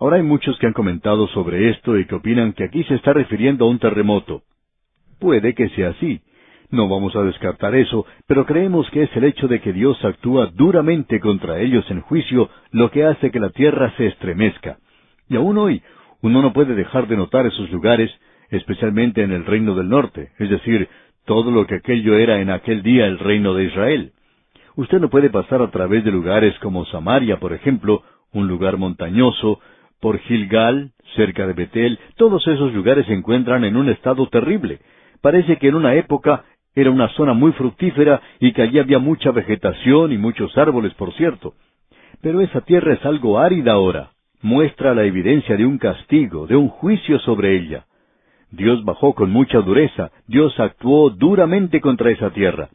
Ahora 0.00 0.16
hay 0.16 0.22
muchos 0.22 0.58
que 0.58 0.66
han 0.66 0.72
comentado 0.72 1.28
sobre 1.28 1.68
esto 1.68 1.98
y 1.98 2.06
que 2.06 2.14
opinan 2.14 2.54
que 2.54 2.64
aquí 2.64 2.82
se 2.84 2.94
está 2.94 3.12
refiriendo 3.12 3.66
a 3.66 3.68
un 3.68 3.78
terremoto. 3.78 4.42
Puede 5.18 5.54
que 5.54 5.68
sea 5.70 5.90
así. 5.90 6.22
No 6.70 6.88
vamos 6.88 7.14
a 7.16 7.22
descartar 7.22 7.74
eso, 7.74 8.06
pero 8.26 8.46
creemos 8.46 8.88
que 8.90 9.02
es 9.02 9.14
el 9.14 9.24
hecho 9.24 9.46
de 9.46 9.60
que 9.60 9.74
Dios 9.74 10.02
actúa 10.02 10.46
duramente 10.54 11.20
contra 11.20 11.60
ellos 11.60 11.84
en 11.90 12.00
juicio 12.00 12.48
lo 12.70 12.90
que 12.90 13.04
hace 13.04 13.30
que 13.30 13.40
la 13.40 13.50
tierra 13.50 13.92
se 13.98 14.06
estremezca. 14.06 14.78
Y 15.28 15.36
aún 15.36 15.58
hoy, 15.58 15.82
uno 16.22 16.40
no 16.40 16.54
puede 16.54 16.74
dejar 16.74 17.06
de 17.06 17.18
notar 17.18 17.44
esos 17.44 17.70
lugares, 17.70 18.10
especialmente 18.48 19.22
en 19.22 19.32
el 19.32 19.44
reino 19.44 19.74
del 19.74 19.90
norte, 19.90 20.30
es 20.38 20.48
decir, 20.48 20.88
todo 21.26 21.50
lo 21.50 21.66
que 21.66 21.74
aquello 21.74 22.16
era 22.16 22.40
en 22.40 22.48
aquel 22.48 22.82
día 22.82 23.06
el 23.06 23.18
reino 23.18 23.52
de 23.52 23.64
Israel. 23.64 24.12
Usted 24.76 24.98
no 24.98 25.10
puede 25.10 25.28
pasar 25.28 25.60
a 25.60 25.70
través 25.70 26.04
de 26.04 26.10
lugares 26.10 26.58
como 26.60 26.86
Samaria, 26.86 27.38
por 27.38 27.52
ejemplo, 27.52 28.02
un 28.32 28.48
lugar 28.48 28.78
montañoso, 28.78 29.60
por 30.00 30.18
Gilgal, 30.20 30.92
cerca 31.14 31.46
de 31.46 31.52
Betel, 31.52 31.98
todos 32.16 32.46
esos 32.46 32.72
lugares 32.72 33.06
se 33.06 33.12
encuentran 33.12 33.64
en 33.64 33.76
un 33.76 33.88
estado 33.88 34.26
terrible. 34.28 34.80
Parece 35.20 35.58
que 35.58 35.68
en 35.68 35.74
una 35.74 35.94
época 35.94 36.44
era 36.74 36.90
una 36.90 37.08
zona 37.10 37.34
muy 37.34 37.52
fructífera 37.52 38.20
y 38.38 38.52
que 38.52 38.62
allí 38.62 38.78
había 38.78 38.98
mucha 38.98 39.30
vegetación 39.30 40.12
y 40.12 40.18
muchos 40.18 40.56
árboles, 40.56 40.94
por 40.94 41.12
cierto. 41.14 41.54
Pero 42.22 42.40
esa 42.40 42.60
tierra 42.62 42.94
es 42.94 43.04
algo 43.04 43.38
árida 43.38 43.72
ahora. 43.72 44.10
Muestra 44.42 44.94
la 44.94 45.04
evidencia 45.04 45.56
de 45.56 45.66
un 45.66 45.78
castigo, 45.78 46.46
de 46.46 46.56
un 46.56 46.68
juicio 46.68 47.18
sobre 47.20 47.56
ella. 47.56 47.84
Dios 48.50 48.84
bajó 48.84 49.14
con 49.14 49.30
mucha 49.30 49.60
dureza, 49.60 50.10
Dios 50.26 50.58
actuó 50.58 51.10
duramente 51.10 51.80
contra 51.80 52.10
esa 52.10 52.30
tierra. 52.30 52.68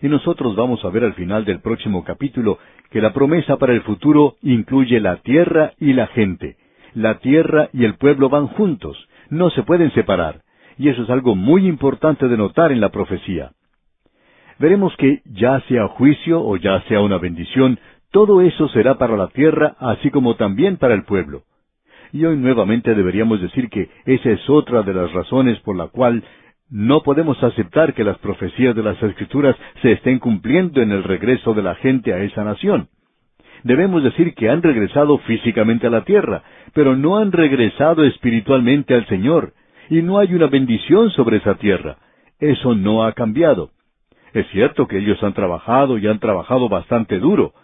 Y 0.00 0.08
nosotros 0.08 0.54
vamos 0.54 0.84
a 0.84 0.90
ver 0.90 1.04
al 1.04 1.14
final 1.14 1.44
del 1.44 1.60
próximo 1.60 2.04
capítulo 2.04 2.58
que 2.90 3.00
la 3.00 3.12
promesa 3.12 3.56
para 3.56 3.72
el 3.72 3.82
futuro 3.82 4.36
incluye 4.42 5.00
la 5.00 5.16
tierra 5.16 5.72
y 5.78 5.92
la 5.92 6.06
gente. 6.08 6.56
La 6.94 7.18
tierra 7.18 7.68
y 7.72 7.84
el 7.84 7.96
pueblo 7.96 8.28
van 8.28 8.46
juntos, 8.48 8.96
no 9.30 9.50
se 9.50 9.62
pueden 9.62 9.92
separar. 9.92 10.42
y 10.80 10.88
eso 10.88 11.02
es 11.02 11.10
algo 11.10 11.34
muy 11.34 11.66
importante 11.66 12.28
de 12.28 12.36
notar 12.36 12.70
en 12.70 12.80
la 12.80 12.90
profecía. 12.90 13.50
Veremos 14.60 14.94
que 14.96 15.22
ya 15.24 15.60
sea 15.68 15.88
juicio 15.88 16.40
o 16.40 16.56
ya 16.56 16.80
sea 16.82 17.00
una 17.00 17.18
bendición, 17.18 17.78
todo 18.10 18.40
eso 18.40 18.68
será 18.68 18.96
para 18.96 19.16
la 19.16 19.28
tierra, 19.28 19.76
así 19.78 20.10
como 20.10 20.36
también 20.36 20.76
para 20.76 20.94
el 20.94 21.04
pueblo. 21.04 21.42
Y 22.12 22.24
hoy 22.24 22.36
nuevamente 22.36 22.94
deberíamos 22.94 23.40
decir 23.40 23.68
que 23.68 23.90
esa 24.06 24.30
es 24.30 24.48
otra 24.48 24.82
de 24.82 24.94
las 24.94 25.12
razones 25.12 25.58
por 25.60 25.76
la 25.76 25.88
cual 25.88 26.24
no 26.70 27.02
podemos 27.02 27.42
aceptar 27.42 27.94
que 27.94 28.04
las 28.04 28.18
profecías 28.18 28.74
de 28.76 28.82
las 28.82 29.02
Escrituras 29.02 29.56
se 29.80 29.92
estén 29.92 30.18
cumpliendo 30.18 30.82
en 30.82 30.92
el 30.92 31.02
regreso 31.02 31.54
de 31.54 31.62
la 31.62 31.74
gente 31.76 32.12
a 32.12 32.18
esa 32.22 32.44
nación. 32.44 32.88
Debemos 33.64 34.04
decir 34.04 34.34
que 34.34 34.48
han 34.50 34.62
regresado 34.62 35.18
físicamente 35.18 35.86
a 35.86 35.90
la 35.90 36.04
tierra, 36.04 36.42
pero 36.74 36.96
no 36.96 37.16
han 37.18 37.32
regresado 37.32 38.04
espiritualmente 38.04 38.94
al 38.94 39.06
Señor, 39.06 39.52
y 39.90 40.02
no 40.02 40.18
hay 40.18 40.34
una 40.34 40.46
bendición 40.46 41.10
sobre 41.10 41.38
esa 41.38 41.54
tierra. 41.54 41.96
Eso 42.38 42.74
no 42.74 43.04
ha 43.04 43.12
cambiado. 43.14 43.70
Es 44.32 44.46
cierto 44.48 44.86
que 44.86 44.98
ellos 44.98 45.22
han 45.22 45.32
trabajado 45.32 45.98
y 45.98 46.06
han 46.06 46.18
trabajado 46.18 46.68
bastante 46.68 47.18
duro. 47.18 47.54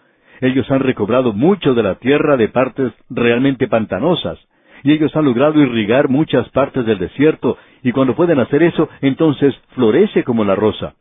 Ellos 0.41 0.69
han 0.69 0.79
recobrado 0.79 1.31
mucho 1.31 1.73
de 1.75 1.83
la 1.83 1.95
tierra 1.95 2.35
de 2.35 2.49
partes 2.49 2.91
realmente 3.09 3.67
pantanosas, 3.67 4.39
y 4.85 4.91
ellos 4.91 5.15
han 5.15 5.25
logrado 5.25 5.59
irrigar 5.59 6.09
muchas 6.09 6.47
partes 6.49 6.85
del 6.85 6.99
desierto, 6.99 7.57
y 7.81 7.91
cuando 7.91 8.15
pueden 8.15 8.39
hacer 8.39 8.61
eso, 8.61 8.87
entonces 9.01 9.55
florece 9.73 10.23
como 10.23 10.45
la 10.45 10.53
rosa. 10.53 10.93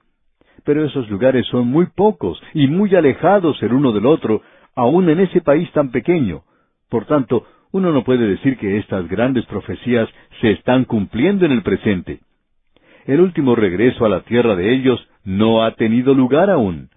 Pero 0.64 0.86
esos 0.86 1.10
lugares 1.10 1.46
son 1.48 1.68
muy 1.68 1.88
pocos 1.94 2.42
y 2.54 2.66
muy 2.66 2.94
alejados 2.94 3.62
el 3.62 3.74
uno 3.74 3.92
del 3.92 4.06
otro, 4.06 4.40
aun 4.74 5.10
en 5.10 5.20
ese 5.20 5.42
país 5.42 5.70
tan 5.72 5.90
pequeño. 5.90 6.44
Por 6.88 7.04
tanto, 7.04 7.46
uno 7.72 7.92
no 7.92 8.04
puede 8.04 8.26
decir 8.26 8.56
que 8.56 8.78
estas 8.78 9.06
grandes 9.06 9.44
profecías 9.44 10.08
se 10.40 10.52
están 10.52 10.86
cumpliendo 10.86 11.44
en 11.44 11.52
el 11.52 11.62
presente. 11.62 12.20
El 13.04 13.20
último 13.20 13.54
regreso 13.54 14.06
a 14.06 14.08
la 14.08 14.22
tierra 14.22 14.56
de 14.56 14.74
ellos 14.74 15.06
no 15.24 15.62
ha 15.62 15.72
tenido 15.72 16.14
lugar 16.14 16.48
aún. 16.48 16.88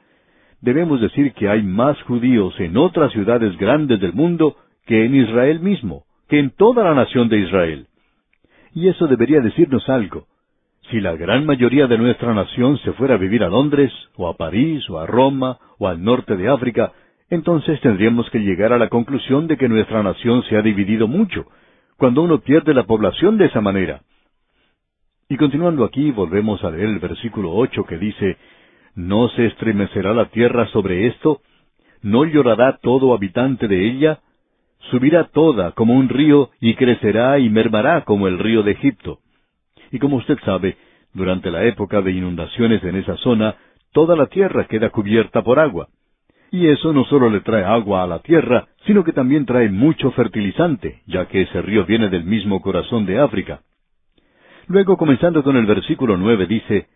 Debemos 0.62 1.02
decir 1.02 1.34
que 1.34 1.50
hay 1.50 1.64
más 1.64 2.02
judíos 2.04 2.58
en 2.62 2.78
otras 2.78 3.12
ciudades 3.12 3.58
grandes 3.58 4.00
del 4.00 4.14
mundo 4.14 4.56
que 4.86 5.04
en 5.04 5.16
Israel 5.16 5.60
mismo, 5.60 6.07
que 6.28 6.40
en 6.40 6.52
toda 6.52 6.84
la 6.84 6.94
nación 6.94 7.30
de 7.30 7.40
Israel. 7.40 7.88
Y 8.74 8.88
eso 8.88 9.08
debería 9.08 9.40
decirnos 9.42 9.88
algo. 9.90 10.28
Si 10.90 11.02
la 11.02 11.16
gran 11.16 11.46
mayoría 11.46 11.88
de 11.88 11.98
nuestra 11.98 12.34
nación 12.34 12.78
se 12.80 12.94
fuera 12.94 13.16
a 13.16 13.18
vivir 13.18 13.44
a 13.44 13.50
Londres, 13.50 13.92
o 14.16 14.30
a 14.30 14.38
París, 14.38 14.90
o 14.90 15.00
a 15.00 15.06
Roma, 15.06 15.58
o 15.78 15.88
al 15.88 16.04
norte 16.04 16.38
de 16.38 16.48
África, 16.48 16.94
entonces 17.30 17.80
tendríamos 17.82 18.30
que 18.30 18.40
llegar 18.40 18.72
a 18.72 18.78
la 18.78 18.88
conclusión 18.88 19.48
de 19.48 19.58
que 19.58 19.68
nuestra 19.68 20.02
nación 20.02 20.44
se 20.44 20.58
ha 20.58 20.62
dividido 20.62 21.08
mucho, 21.08 21.46
cuando 21.98 22.22
uno 22.22 22.40
pierde 22.40 22.74
la 22.74 22.84
población 22.84 23.38
de 23.38 23.46
esa 23.46 23.60
manera. 23.60 24.02
Y 25.28 25.36
continuando 25.36 25.84
aquí, 25.84 26.12
volvemos 26.12 26.64
a 26.64 26.72
leer 26.72 26.88
el 26.88 27.00
versículo 27.00 27.52
ocho 27.52 27.84
que 27.84 27.98
dice, 27.98 28.38
¿No 28.96 29.30
se 29.30 29.46
estremecerá 29.46 30.14
la 30.14 30.30
tierra 30.30 30.68
sobre 30.68 31.08
esto? 31.08 31.42
¿No 32.02 32.26
llorará 32.26 32.78
todo 32.82 33.14
habitante 33.14 33.68
de 33.68 33.90
ella? 33.90 34.22
Subirá 34.92 35.26
toda 35.26 35.72
como 35.72 35.96
un 35.96 36.10
río 36.10 36.50
y 36.62 36.76
crecerá 36.76 37.40
y 37.40 37.50
mermará 37.50 38.04
como 38.06 38.28
el 38.28 38.40
río 38.40 38.64
de 38.64 38.72
Egipto. 38.72 39.20
Y 39.92 40.00
como 40.00 40.18
usted 40.18 40.38
sabe, 40.46 40.78
durante 41.14 41.52
la 41.52 41.66
época 41.66 42.02
de 42.02 42.12
inundaciones 42.12 42.84
en 42.84 42.96
esa 42.96 43.16
zona, 43.18 43.56
toda 43.92 44.16
la 44.16 44.28
tierra 44.28 44.66
queda 44.66 44.90
cubierta 44.90 45.42
por 45.42 45.60
agua. 45.60 45.88
Y 46.52 46.68
eso 46.68 46.94
no 46.94 47.04
solo 47.06 47.30
le 47.30 47.42
trae 47.42 47.66
agua 47.66 48.04
a 48.04 48.08
la 48.08 48.20
tierra, 48.20 48.68
sino 48.86 49.04
que 49.04 49.12
también 49.12 49.46
trae 49.46 49.70
mucho 49.70 50.12
fertilizante, 50.12 51.02
ya 51.06 51.26
que 51.28 51.42
ese 51.42 51.62
río 51.62 51.86
viene 51.86 52.10
del 52.10 52.24
mismo 52.24 52.62
corazón 52.62 53.06
de 53.06 53.20
África. 53.20 53.62
Luego, 54.68 54.98
comenzando 54.98 55.44
con 55.44 55.58
el 55.58 55.66
versículo 55.66 56.16
nueve, 56.18 56.46
dice, 56.46 56.88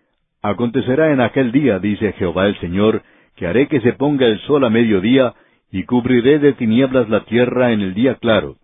Acontecerá 0.42 1.12
en 1.12 1.22
aquel 1.22 1.52
día, 1.52 1.80
dice 1.80 2.14
Jehová 2.14 2.48
el 2.48 2.60
Señor, 2.60 3.04
que 3.36 3.48
haré 3.48 3.68
que 3.68 3.82
se 3.82 3.94
ponga 3.94 4.26
el 4.26 4.40
sol 4.42 4.64
a 4.64 4.70
mediodía, 4.70 5.34
y 5.72 5.84
cubriré 5.86 6.40
de 6.40 6.54
tinieblas 6.54 7.10
la 7.10 7.24
tierra 7.26 7.72
en 7.72 7.82
el 7.82 7.94
día 7.94 8.16
claro. 8.16 8.58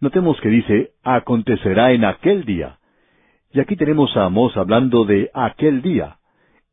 Notemos 0.00 0.38
que 0.40 0.50
dice, 0.50 0.90
acontecerá 1.02 1.92
en 1.92 2.04
aquel 2.04 2.44
día. 2.44 2.78
Y 3.52 3.60
aquí 3.60 3.76
tenemos 3.76 4.14
a 4.16 4.26
Amós 4.26 4.56
hablando 4.56 5.04
de 5.04 5.30
aquel 5.32 5.80
día. 5.80 6.18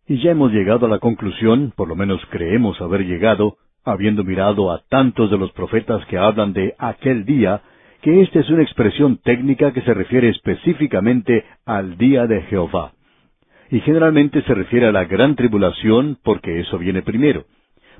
Y 0.08 0.22
ya 0.22 0.32
hemos 0.32 0.52
llegado 0.52 0.88
a 0.88 0.90
la 0.90 1.00
conclusión, 1.00 1.72
por 1.76 1.88
lo 1.88 1.96
menos 1.96 2.22
creemos 2.30 2.82
haber 2.82 3.06
llegado, 3.06 3.58
habiendo 3.86 4.26
mirado 4.26 4.72
a 4.72 4.82
tantos 4.90 5.32
de 5.32 5.38
los 5.38 5.52
profetas 5.54 6.06
que 6.08 6.18
hablan 6.18 6.52
de 6.52 6.76
aquel 6.78 7.24
día, 7.24 7.62
que 8.02 8.22
esta 8.22 8.40
es 8.40 8.50
una 8.50 8.64
expresión 8.64 9.18
técnica 9.18 9.72
que 9.72 9.82
se 9.84 9.94
refiere 9.94 10.28
específicamente 10.30 11.46
al 11.66 11.98
día 11.98 12.28
de 12.28 12.42
Jehová. 12.42 12.92
Y 13.70 13.80
generalmente 13.80 14.42
se 14.42 14.54
refiere 14.54 14.88
a 14.88 14.92
la 14.92 15.06
gran 15.06 15.36
tribulación 15.36 16.18
porque 16.22 16.60
eso 16.60 16.78
viene 16.78 17.04
primero. 17.04 17.46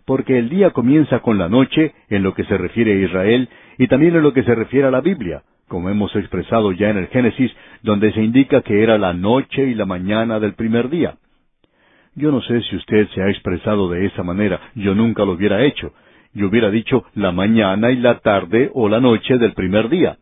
Porque 0.06 0.38
el 0.38 0.50
día 0.50 0.72
comienza 0.72 1.20
con 1.20 1.38
la 1.38 1.50
noche 1.50 1.94
en 2.10 2.24
lo 2.24 2.34
que 2.34 2.44
se 2.46 2.58
refiere 2.58 2.94
a 2.94 3.06
Israel 3.06 3.50
y 3.78 3.88
también 3.88 4.16
en 4.16 4.24
lo 4.24 4.34
que 4.34 4.44
se 4.44 4.56
refiere 4.56 4.88
a 4.88 4.92
la 4.92 5.02
Biblia, 5.02 5.44
como 5.68 5.90
hemos 5.90 6.16
expresado 6.16 6.72
ya 6.72 6.90
en 6.90 6.98
el 6.98 7.08
Génesis, 7.08 7.52
donde 7.82 8.12
se 8.14 8.22
indica 8.22 8.62
que 8.62 8.84
era 8.84 8.98
la 8.98 9.14
noche 9.14 9.68
y 9.68 9.76
la 9.76 9.86
mañana 9.86 10.40
del 10.40 10.54
primer 10.54 10.90
día. 10.90 11.16
Yo 12.16 12.32
no 12.32 12.42
sé 12.42 12.62
si 12.64 12.76
usted 12.76 13.08
se 13.16 13.22
ha 13.22 13.30
expresado 13.30 13.90
de 13.90 14.06
esa 14.06 14.24
manera, 14.24 14.60
yo 14.76 14.94
nunca 14.94 15.24
lo 15.24 15.34
hubiera 15.34 15.64
hecho. 15.64 15.94
Yo 16.34 16.48
hubiera 16.48 16.70
dicho 16.70 17.06
la 17.14 17.32
mañana 17.32 17.92
y 17.92 17.98
la 17.98 18.20
tarde 18.20 18.70
o 18.74 18.90
la 18.90 19.00
noche 19.00 19.38
del 19.38 19.54
primer 19.54 19.90
día. 19.90 20.18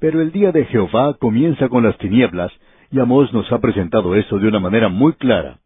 Pero 0.00 0.20
el 0.20 0.32
día 0.32 0.52
de 0.52 0.64
Jehová 0.66 1.14
comienza 1.14 1.68
con 1.68 1.84
las 1.84 1.96
tinieblas, 1.98 2.52
y 2.90 3.00
Amós 3.00 3.32
nos 3.32 3.50
ha 3.52 3.60
presentado 3.60 4.14
eso 4.14 4.38
de 4.38 4.48
una 4.48 4.60
manera 4.60 4.88
muy 4.88 5.14
clara. 5.14 5.58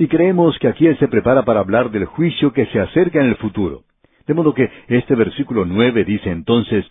Y 0.00 0.08
creemos 0.08 0.58
que 0.58 0.66
aquí 0.66 0.86
él 0.86 0.96
se 0.98 1.08
prepara 1.08 1.44
para 1.44 1.60
hablar 1.60 1.90
del 1.90 2.06
juicio 2.06 2.54
que 2.54 2.64
se 2.68 2.80
acerca 2.80 3.20
en 3.20 3.26
el 3.28 3.36
futuro. 3.36 3.82
De 4.26 4.32
modo 4.32 4.54
que 4.54 4.66
este 4.88 5.14
versículo 5.14 5.66
nueve 5.66 6.06
dice 6.06 6.30
entonces, 6.30 6.90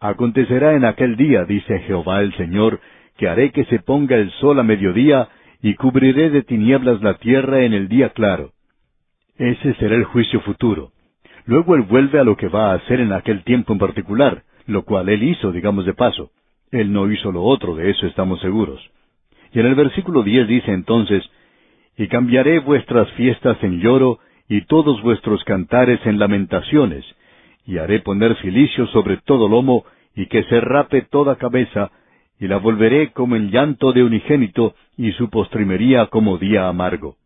Acontecerá 0.00 0.72
en 0.72 0.86
aquel 0.86 1.16
día, 1.16 1.44
dice 1.44 1.80
Jehová 1.80 2.22
el 2.22 2.34
Señor, 2.36 2.80
que 3.18 3.28
haré 3.28 3.52
que 3.52 3.66
se 3.66 3.80
ponga 3.80 4.16
el 4.16 4.30
sol 4.40 4.58
a 4.58 4.62
mediodía 4.62 5.28
y 5.60 5.74
cubriré 5.74 6.30
de 6.30 6.44
tinieblas 6.44 7.02
la 7.02 7.18
tierra 7.18 7.60
en 7.60 7.74
el 7.74 7.88
día 7.88 8.14
claro. 8.14 8.52
Ese 9.36 9.74
será 9.74 9.94
el 9.94 10.04
juicio 10.04 10.40
futuro. 10.40 10.92
Luego 11.44 11.74
él 11.74 11.82
vuelve 11.82 12.20
a 12.20 12.24
lo 12.24 12.38
que 12.38 12.48
va 12.48 12.70
a 12.70 12.76
hacer 12.76 13.00
en 13.00 13.12
aquel 13.12 13.44
tiempo 13.44 13.74
en 13.74 13.78
particular, 13.78 14.44
lo 14.66 14.86
cual 14.86 15.10
él 15.10 15.24
hizo, 15.24 15.52
digamos 15.52 15.84
de 15.84 15.92
paso. 15.92 16.30
Él 16.70 16.90
no 16.90 17.12
hizo 17.12 17.32
lo 17.32 17.42
otro, 17.42 17.74
de 17.74 17.90
eso 17.90 18.06
estamos 18.06 18.40
seguros. 18.40 18.80
Y 19.52 19.60
en 19.60 19.66
el 19.66 19.74
versículo 19.74 20.22
diez 20.22 20.48
dice 20.48 20.72
entonces, 20.72 21.22
Y 21.96 22.08
cambiaré 22.08 22.58
vuestras 22.58 23.10
fiestas 23.12 23.56
en 23.62 23.80
lloro, 23.80 24.18
y 24.48 24.62
todos 24.62 25.02
vuestros 25.02 25.42
cantares 25.44 26.00
en 26.04 26.18
lamentaciones, 26.18 27.04
y 27.66 27.78
haré 27.78 28.00
poner 28.00 28.36
cilicio 28.36 28.86
sobre 28.88 29.16
todo 29.18 29.48
lomo, 29.48 29.84
y 30.14 30.26
que 30.26 30.44
se 30.44 30.60
rape 30.60 31.02
toda 31.02 31.36
cabeza, 31.36 31.90
y 32.38 32.48
la 32.48 32.58
volveré 32.58 33.12
como 33.12 33.36
el 33.36 33.50
llanto 33.50 33.92
de 33.92 34.04
unigénito, 34.04 34.74
y 34.96 35.12
su 35.12 35.30
postrimería 35.30 36.06
como 36.06 36.38
día 36.38 36.68
amargo. 36.68 37.16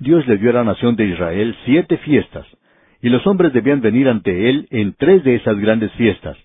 Dios 0.00 0.26
le 0.26 0.38
dio 0.38 0.50
a 0.50 0.54
la 0.54 0.64
nación 0.64 0.96
de 0.96 1.06
Israel 1.06 1.54
siete 1.64 1.98
fiestas, 1.98 2.46
y 3.02 3.08
los 3.08 3.26
hombres 3.26 3.52
debían 3.52 3.80
venir 3.80 4.08
ante 4.08 4.48
Él 4.48 4.66
en 4.70 4.94
tres 4.94 5.22
de 5.24 5.36
esas 5.36 5.58
grandes 5.58 5.92
fiestas, 5.92 6.36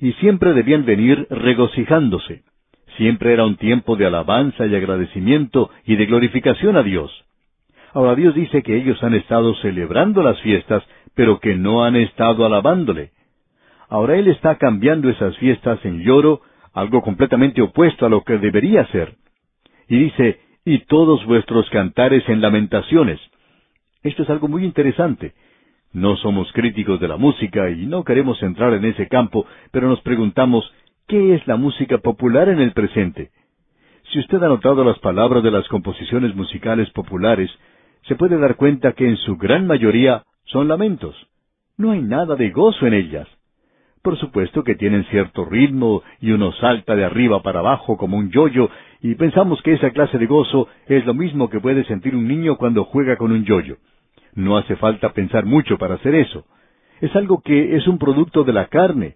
y 0.00 0.12
siempre 0.14 0.54
debían 0.54 0.84
venir 0.84 1.26
regocijándose. 1.30 2.42
Siempre 2.96 3.32
era 3.32 3.44
un 3.44 3.56
tiempo 3.56 3.96
de 3.96 4.06
alabanza 4.06 4.66
y 4.66 4.74
agradecimiento 4.74 5.70
y 5.84 5.96
de 5.96 6.06
glorificación 6.06 6.76
a 6.76 6.82
Dios. 6.82 7.10
Ahora 7.92 8.14
Dios 8.14 8.34
dice 8.34 8.62
que 8.62 8.76
ellos 8.76 9.02
han 9.02 9.14
estado 9.14 9.54
celebrando 9.56 10.22
las 10.22 10.40
fiestas, 10.40 10.82
pero 11.14 11.40
que 11.40 11.56
no 11.56 11.84
han 11.84 11.96
estado 11.96 12.44
alabándole. 12.44 13.10
Ahora 13.88 14.16
Él 14.16 14.28
está 14.28 14.56
cambiando 14.58 15.08
esas 15.08 15.36
fiestas 15.38 15.78
en 15.84 16.02
lloro, 16.02 16.40
algo 16.72 17.02
completamente 17.02 17.62
opuesto 17.62 18.06
a 18.06 18.08
lo 18.08 18.22
que 18.22 18.38
debería 18.38 18.86
ser. 18.88 19.14
Y 19.88 19.96
dice, 19.98 20.40
y 20.64 20.80
todos 20.86 21.24
vuestros 21.26 21.68
cantares 21.70 22.28
en 22.28 22.40
lamentaciones. 22.40 23.20
Esto 24.02 24.22
es 24.22 24.30
algo 24.30 24.48
muy 24.48 24.64
interesante. 24.64 25.34
No 25.92 26.16
somos 26.16 26.52
críticos 26.52 26.98
de 26.98 27.06
la 27.06 27.16
música 27.16 27.70
y 27.70 27.86
no 27.86 28.02
queremos 28.02 28.42
entrar 28.42 28.74
en 28.74 28.84
ese 28.84 29.06
campo, 29.06 29.46
pero 29.70 29.88
nos 29.88 30.00
preguntamos, 30.00 30.68
¿qué 31.06 31.34
es 31.34 31.46
la 31.46 31.56
música 31.56 31.98
popular 31.98 32.48
en 32.48 32.60
el 32.60 32.72
presente? 32.72 33.30
Si 34.12 34.18
usted 34.18 34.42
ha 34.42 34.48
notado 34.48 34.84
las 34.84 34.98
palabras 34.98 35.42
de 35.42 35.50
las 35.50 35.66
composiciones 35.68 36.34
musicales 36.34 36.90
populares, 36.90 37.50
se 38.06 38.16
puede 38.16 38.38
dar 38.38 38.56
cuenta 38.56 38.92
que 38.92 39.08
en 39.08 39.16
su 39.16 39.36
gran 39.36 39.66
mayoría 39.66 40.24
son 40.44 40.68
lamentos. 40.68 41.16
No 41.76 41.90
hay 41.90 42.00
nada 42.00 42.36
de 42.36 42.50
gozo 42.50 42.86
en 42.86 42.94
ellas. 42.94 43.28
Por 44.02 44.18
supuesto 44.18 44.62
que 44.62 44.74
tienen 44.74 45.04
cierto 45.06 45.46
ritmo 45.46 46.02
y 46.20 46.30
uno 46.30 46.52
salta 46.52 46.94
de 46.94 47.04
arriba 47.04 47.42
para 47.42 47.60
abajo 47.60 47.96
como 47.96 48.18
un 48.18 48.30
yoyo 48.30 48.68
y 49.00 49.14
pensamos 49.14 49.62
que 49.62 49.72
esa 49.72 49.90
clase 49.90 50.18
de 50.18 50.26
gozo 50.26 50.68
es 50.86 51.06
lo 51.06 51.14
mismo 51.14 51.48
que 51.48 51.60
puede 51.60 51.84
sentir 51.84 52.14
un 52.14 52.28
niño 52.28 52.56
cuando 52.56 52.84
juega 52.84 53.16
con 53.16 53.32
un 53.32 53.44
yoyo. 53.44 53.78
No 54.34 54.58
hace 54.58 54.76
falta 54.76 55.12
pensar 55.12 55.46
mucho 55.46 55.78
para 55.78 55.94
hacer 55.94 56.14
eso. 56.14 56.44
Es 57.00 57.14
algo 57.16 57.40
que 57.40 57.76
es 57.76 57.86
un 57.88 57.98
producto 57.98 58.44
de 58.44 58.52
la 58.52 58.66
carne. 58.66 59.14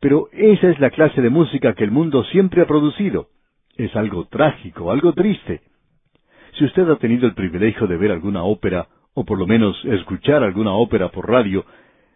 Pero 0.00 0.28
esa 0.32 0.70
es 0.70 0.80
la 0.80 0.90
clase 0.90 1.20
de 1.20 1.30
música 1.30 1.74
que 1.74 1.84
el 1.84 1.90
mundo 1.90 2.24
siempre 2.24 2.62
ha 2.62 2.66
producido. 2.66 3.28
Es 3.76 3.94
algo 3.94 4.26
trágico, 4.26 4.90
algo 4.90 5.12
triste. 5.12 5.60
Si 6.58 6.64
usted 6.64 6.88
ha 6.88 6.96
tenido 6.96 7.26
el 7.26 7.34
privilegio 7.34 7.86
de 7.86 7.96
ver 7.96 8.10
alguna 8.10 8.42
ópera, 8.42 8.88
o 9.14 9.24
por 9.24 9.38
lo 9.38 9.46
menos 9.46 9.82
escuchar 9.84 10.42
alguna 10.42 10.72
ópera 10.72 11.10
por 11.10 11.28
radio, 11.28 11.64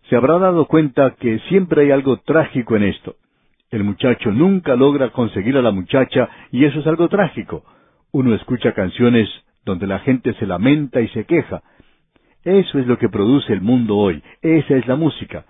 se 0.09 0.16
habrá 0.16 0.39
dado 0.39 0.66
cuenta 0.66 1.14
que 1.18 1.39
siempre 1.49 1.82
hay 1.82 1.91
algo 1.91 2.18
trágico 2.18 2.76
en 2.76 2.85
esto. 2.85 3.16
El 3.70 3.85
muchacho 3.85 4.30
nunca 4.30 4.76
logra 4.76 5.11
conseguir 5.11 5.57
a 5.57 5.62
la 5.62 5.70
muchacha 5.70 6.28
y 6.53 6.64
eso 6.64 6.80
es 6.80 6.87
algo 6.87 7.09
trágico. 7.09 7.64
Uno 8.12 8.35
escucha 8.35 8.72
canciones 8.72 9.28
donde 9.64 9.87
la 9.87 9.99
gente 10.01 10.35
se 10.35 10.47
lamenta 10.47 11.01
y 11.01 11.09
se 11.09 11.24
queja. 11.24 11.62
Eso 12.45 12.78
es 12.78 12.87
lo 12.87 12.99
que 12.99 13.09
produce 13.09 13.53
el 13.53 13.62
mundo 13.62 13.97
hoy, 13.97 14.22
esa 14.43 14.76
es 14.76 14.87
la 14.87 14.97
música. 14.97 15.47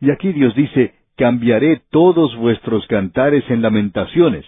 Y 0.00 0.10
aquí 0.10 0.32
Dios 0.32 0.54
dice, 0.54 0.95
cambiaré 1.16 1.82
todos 1.90 2.36
vuestros 2.36 2.86
cantares 2.86 3.44
en 3.48 3.62
lamentaciones. 3.62 4.44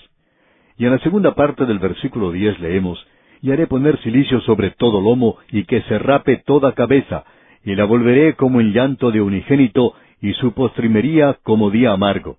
Y 0.76 0.84
en 0.84 0.92
la 0.92 0.98
segunda 0.98 1.34
parte 1.34 1.66
del 1.66 1.78
versículo 1.78 2.30
diez 2.30 2.58
leemos, 2.60 3.04
y 3.40 3.52
haré 3.52 3.66
poner 3.66 3.98
silicio 4.02 4.40
sobre 4.42 4.70
todo 4.70 5.00
lomo, 5.00 5.38
y 5.50 5.64
que 5.64 5.82
se 5.82 5.98
rape 5.98 6.42
toda 6.44 6.74
cabeza, 6.74 7.24
y 7.64 7.74
la 7.74 7.84
volveré 7.84 8.34
como 8.34 8.60
en 8.60 8.72
llanto 8.72 9.10
de 9.10 9.20
unigénito, 9.20 9.94
y 10.20 10.32
su 10.34 10.52
postrimería 10.52 11.38
como 11.42 11.70
día 11.70 11.92
amargo. 11.92 12.38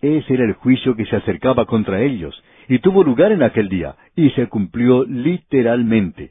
Ese 0.00 0.34
era 0.34 0.44
el 0.44 0.54
juicio 0.54 0.96
que 0.96 1.06
se 1.06 1.16
acercaba 1.16 1.66
contra 1.66 2.02
ellos, 2.02 2.42
y 2.68 2.78
tuvo 2.78 3.02
lugar 3.02 3.32
en 3.32 3.42
aquel 3.42 3.68
día, 3.68 3.96
y 4.14 4.30
se 4.30 4.46
cumplió 4.48 5.04
literalmente. 5.04 6.30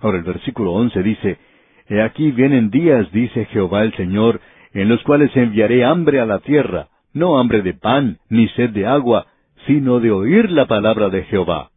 Ahora 0.00 0.18
el 0.18 0.24
versículo 0.24 0.72
once 0.72 1.02
dice, 1.02 1.38
He 1.88 2.00
aquí 2.00 2.30
vienen 2.32 2.70
días, 2.70 3.10
dice 3.12 3.44
Jehová 3.46 3.82
el 3.82 3.94
Señor, 3.94 4.40
en 4.74 4.88
los 4.88 5.02
cuales 5.02 5.34
enviaré 5.36 5.84
hambre 5.84 6.20
a 6.20 6.26
la 6.26 6.38
tierra, 6.38 6.88
no 7.12 7.38
hambre 7.38 7.62
de 7.62 7.74
pan, 7.74 8.18
ni 8.28 8.48
sed 8.48 8.70
de 8.70 8.86
agua, 8.86 9.26
sino 9.66 10.00
de 10.00 10.10
oír 10.10 10.50
la 10.50 10.66
palabra 10.66 11.08
de 11.08 11.24
Jehová. 11.24 11.70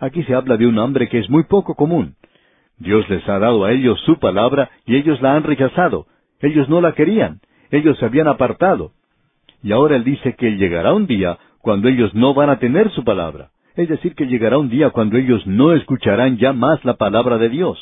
Aquí 0.00 0.22
se 0.24 0.34
habla 0.34 0.56
de 0.56 0.66
un 0.66 0.78
hambre 0.78 1.08
que 1.08 1.18
es 1.18 1.30
muy 1.30 1.44
poco 1.44 1.74
común. 1.74 2.16
Dios 2.78 3.08
les 3.08 3.26
ha 3.28 3.38
dado 3.38 3.64
a 3.64 3.72
ellos 3.72 4.00
su 4.04 4.18
palabra 4.18 4.70
y 4.84 4.96
ellos 4.96 5.20
la 5.22 5.34
han 5.36 5.44
rechazado. 5.44 6.06
Ellos 6.40 6.68
no 6.68 6.80
la 6.80 6.92
querían. 6.92 7.40
Ellos 7.70 7.96
se 7.98 8.04
habían 8.04 8.26
apartado. 8.26 8.92
Y 9.62 9.70
ahora 9.70 9.94
Él 9.94 10.02
dice 10.02 10.34
que 10.34 10.56
llegará 10.56 10.92
un 10.92 11.06
día 11.06 11.38
cuando 11.60 11.88
ellos 11.88 12.12
no 12.14 12.34
van 12.34 12.50
a 12.50 12.58
tener 12.58 12.90
su 12.90 13.04
palabra. 13.04 13.50
Es 13.76 13.88
decir, 13.88 14.14
que 14.14 14.26
llegará 14.26 14.58
un 14.58 14.68
día 14.68 14.90
cuando 14.90 15.16
ellos 15.16 15.46
no 15.46 15.72
escucharán 15.72 16.36
ya 16.36 16.52
más 16.52 16.84
la 16.84 16.94
palabra 16.94 17.38
de 17.38 17.48
Dios. 17.48 17.78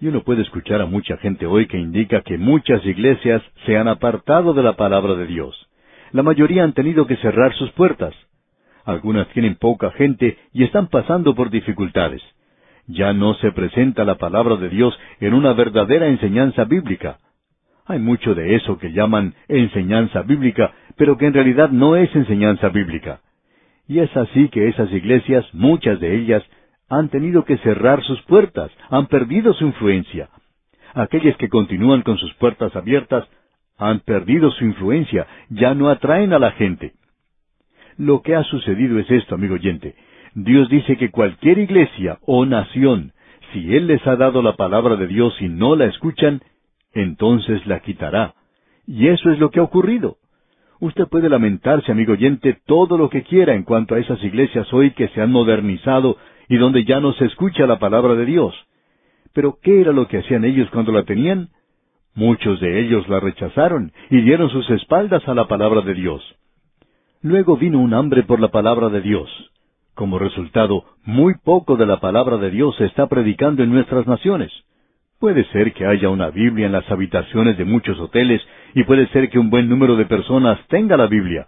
Y 0.00 0.06
uno 0.08 0.22
puede 0.22 0.42
escuchar 0.42 0.80
a 0.80 0.86
mucha 0.86 1.18
gente 1.18 1.44
hoy 1.46 1.66
que 1.66 1.78
indica 1.78 2.22
que 2.22 2.38
muchas 2.38 2.84
iglesias 2.86 3.42
se 3.66 3.76
han 3.76 3.86
apartado 3.86 4.54
de 4.54 4.62
la 4.62 4.74
palabra 4.74 5.14
de 5.14 5.26
Dios. 5.26 5.68
La 6.12 6.22
mayoría 6.22 6.64
han 6.64 6.72
tenido 6.72 7.06
que 7.06 7.16
cerrar 7.16 7.52
sus 7.54 7.70
puertas. 7.72 8.14
Algunas 8.84 9.28
tienen 9.28 9.56
poca 9.56 9.90
gente 9.90 10.38
y 10.54 10.64
están 10.64 10.88
pasando 10.88 11.34
por 11.34 11.50
dificultades. 11.50 12.22
Ya 12.86 13.12
no 13.12 13.34
se 13.34 13.52
presenta 13.52 14.04
la 14.04 14.16
palabra 14.16 14.56
de 14.56 14.70
Dios 14.70 14.98
en 15.20 15.34
una 15.34 15.52
verdadera 15.52 16.08
enseñanza 16.08 16.64
bíblica. 16.64 17.18
Hay 17.86 17.98
mucho 17.98 18.34
de 18.34 18.54
eso 18.54 18.78
que 18.78 18.92
llaman 18.92 19.34
enseñanza 19.48 20.22
bíblica, 20.22 20.72
pero 20.96 21.18
que 21.18 21.26
en 21.26 21.34
realidad 21.34 21.68
no 21.70 21.96
es 21.96 22.14
enseñanza 22.16 22.70
bíblica. 22.70 23.20
Y 23.86 23.98
es 23.98 24.16
así 24.16 24.48
que 24.48 24.68
esas 24.68 24.90
iglesias, 24.92 25.44
muchas 25.52 26.00
de 26.00 26.16
ellas, 26.16 26.42
han 26.90 27.08
tenido 27.08 27.44
que 27.44 27.56
cerrar 27.58 28.02
sus 28.02 28.20
puertas, 28.22 28.70
han 28.90 29.06
perdido 29.06 29.54
su 29.54 29.64
influencia. 29.64 30.28
Aquellas 30.92 31.36
que 31.36 31.48
continúan 31.48 32.02
con 32.02 32.18
sus 32.18 32.34
puertas 32.34 32.74
abiertas 32.74 33.28
han 33.78 34.00
perdido 34.00 34.50
su 34.50 34.64
influencia, 34.64 35.26
ya 35.48 35.74
no 35.74 35.88
atraen 35.88 36.32
a 36.32 36.40
la 36.40 36.50
gente. 36.50 36.92
Lo 37.96 38.22
que 38.22 38.34
ha 38.34 38.42
sucedido 38.42 38.98
es 38.98 39.08
esto, 39.10 39.36
amigo 39.36 39.54
oyente. 39.54 39.94
Dios 40.34 40.68
dice 40.68 40.96
que 40.96 41.10
cualquier 41.10 41.58
iglesia 41.58 42.18
o 42.26 42.44
nación, 42.44 43.12
si 43.52 43.74
Él 43.74 43.86
les 43.86 44.04
ha 44.06 44.16
dado 44.16 44.42
la 44.42 44.56
palabra 44.56 44.96
de 44.96 45.06
Dios 45.06 45.40
y 45.40 45.48
no 45.48 45.76
la 45.76 45.86
escuchan, 45.86 46.42
entonces 46.92 47.64
la 47.66 47.80
quitará. 47.80 48.34
Y 48.86 49.08
eso 49.08 49.30
es 49.30 49.38
lo 49.38 49.50
que 49.50 49.60
ha 49.60 49.64
ocurrido. 49.64 50.16
Usted 50.80 51.06
puede 51.08 51.28
lamentarse, 51.28 51.92
amigo 51.92 52.14
oyente, 52.14 52.58
todo 52.66 52.98
lo 52.98 53.10
que 53.10 53.22
quiera 53.22 53.54
en 53.54 53.64
cuanto 53.64 53.94
a 53.94 53.98
esas 53.98 54.22
iglesias 54.24 54.72
hoy 54.72 54.92
que 54.92 55.08
se 55.08 55.20
han 55.20 55.30
modernizado 55.30 56.16
y 56.50 56.58
donde 56.58 56.84
ya 56.84 56.98
no 56.98 57.12
se 57.14 57.26
escucha 57.26 57.64
la 57.64 57.78
palabra 57.78 58.16
de 58.16 58.26
Dios. 58.26 58.52
Pero 59.32 59.58
¿qué 59.62 59.80
era 59.80 59.92
lo 59.92 60.08
que 60.08 60.18
hacían 60.18 60.44
ellos 60.44 60.68
cuando 60.70 60.90
la 60.90 61.04
tenían? 61.04 61.50
Muchos 62.16 62.60
de 62.60 62.80
ellos 62.80 63.08
la 63.08 63.20
rechazaron 63.20 63.92
y 64.10 64.20
dieron 64.20 64.50
sus 64.50 64.68
espaldas 64.70 65.26
a 65.28 65.34
la 65.34 65.46
palabra 65.46 65.80
de 65.82 65.94
Dios. 65.94 66.20
Luego 67.22 67.56
vino 67.56 67.78
un 67.78 67.94
hambre 67.94 68.24
por 68.24 68.40
la 68.40 68.48
palabra 68.48 68.88
de 68.88 69.00
Dios. 69.00 69.30
Como 69.94 70.18
resultado, 70.18 70.84
muy 71.04 71.34
poco 71.44 71.76
de 71.76 71.86
la 71.86 72.00
palabra 72.00 72.36
de 72.36 72.50
Dios 72.50 72.74
se 72.78 72.86
está 72.86 73.06
predicando 73.06 73.62
en 73.62 73.70
nuestras 73.70 74.08
naciones. 74.08 74.50
Puede 75.20 75.44
ser 75.52 75.72
que 75.72 75.86
haya 75.86 76.08
una 76.08 76.30
Biblia 76.30 76.66
en 76.66 76.72
las 76.72 76.90
habitaciones 76.90 77.58
de 77.58 77.64
muchos 77.64 77.96
hoteles 78.00 78.42
y 78.74 78.82
puede 78.82 79.06
ser 79.08 79.30
que 79.30 79.38
un 79.38 79.50
buen 79.50 79.68
número 79.68 79.94
de 79.94 80.06
personas 80.06 80.58
tenga 80.66 80.96
la 80.96 81.06
Biblia. 81.06 81.46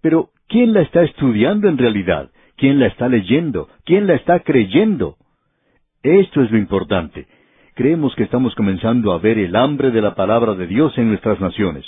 Pero, 0.00 0.30
¿quién 0.48 0.72
la 0.72 0.80
está 0.80 1.04
estudiando 1.04 1.68
en 1.68 1.78
realidad? 1.78 2.30
¿Quién 2.60 2.78
la 2.78 2.88
está 2.88 3.08
leyendo? 3.08 3.68
¿Quién 3.86 4.06
la 4.06 4.12
está 4.16 4.40
creyendo? 4.40 5.16
Esto 6.02 6.42
es 6.42 6.50
lo 6.50 6.58
importante. 6.58 7.26
Creemos 7.74 8.14
que 8.14 8.24
estamos 8.24 8.54
comenzando 8.54 9.14
a 9.14 9.18
ver 9.18 9.38
el 9.38 9.56
hambre 9.56 9.90
de 9.90 10.02
la 10.02 10.14
palabra 10.14 10.54
de 10.54 10.66
Dios 10.66 10.92
en 10.98 11.08
nuestras 11.08 11.40
naciones. 11.40 11.86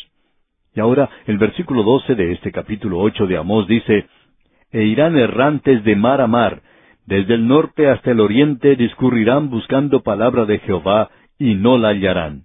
Y 0.74 0.80
ahora 0.80 1.10
el 1.26 1.36
versículo 1.36 1.82
doce 1.82 2.14
de 2.14 2.32
este 2.32 2.52
capítulo 2.52 3.00
ocho 3.00 3.26
de 3.26 3.36
Amós 3.36 3.68
dice, 3.68 4.06
E 4.70 4.84
irán 4.84 5.18
errantes 5.18 5.84
de 5.84 5.94
mar 5.94 6.22
a 6.22 6.26
mar, 6.26 6.62
desde 7.04 7.34
el 7.34 7.46
norte 7.46 7.90
hasta 7.90 8.12
el 8.12 8.20
oriente 8.20 8.74
discurrirán 8.74 9.50
buscando 9.50 10.02
palabra 10.02 10.46
de 10.46 10.58
Jehová, 10.60 11.10
y 11.38 11.54
no 11.54 11.76
la 11.76 11.88
hallarán. 11.88 12.44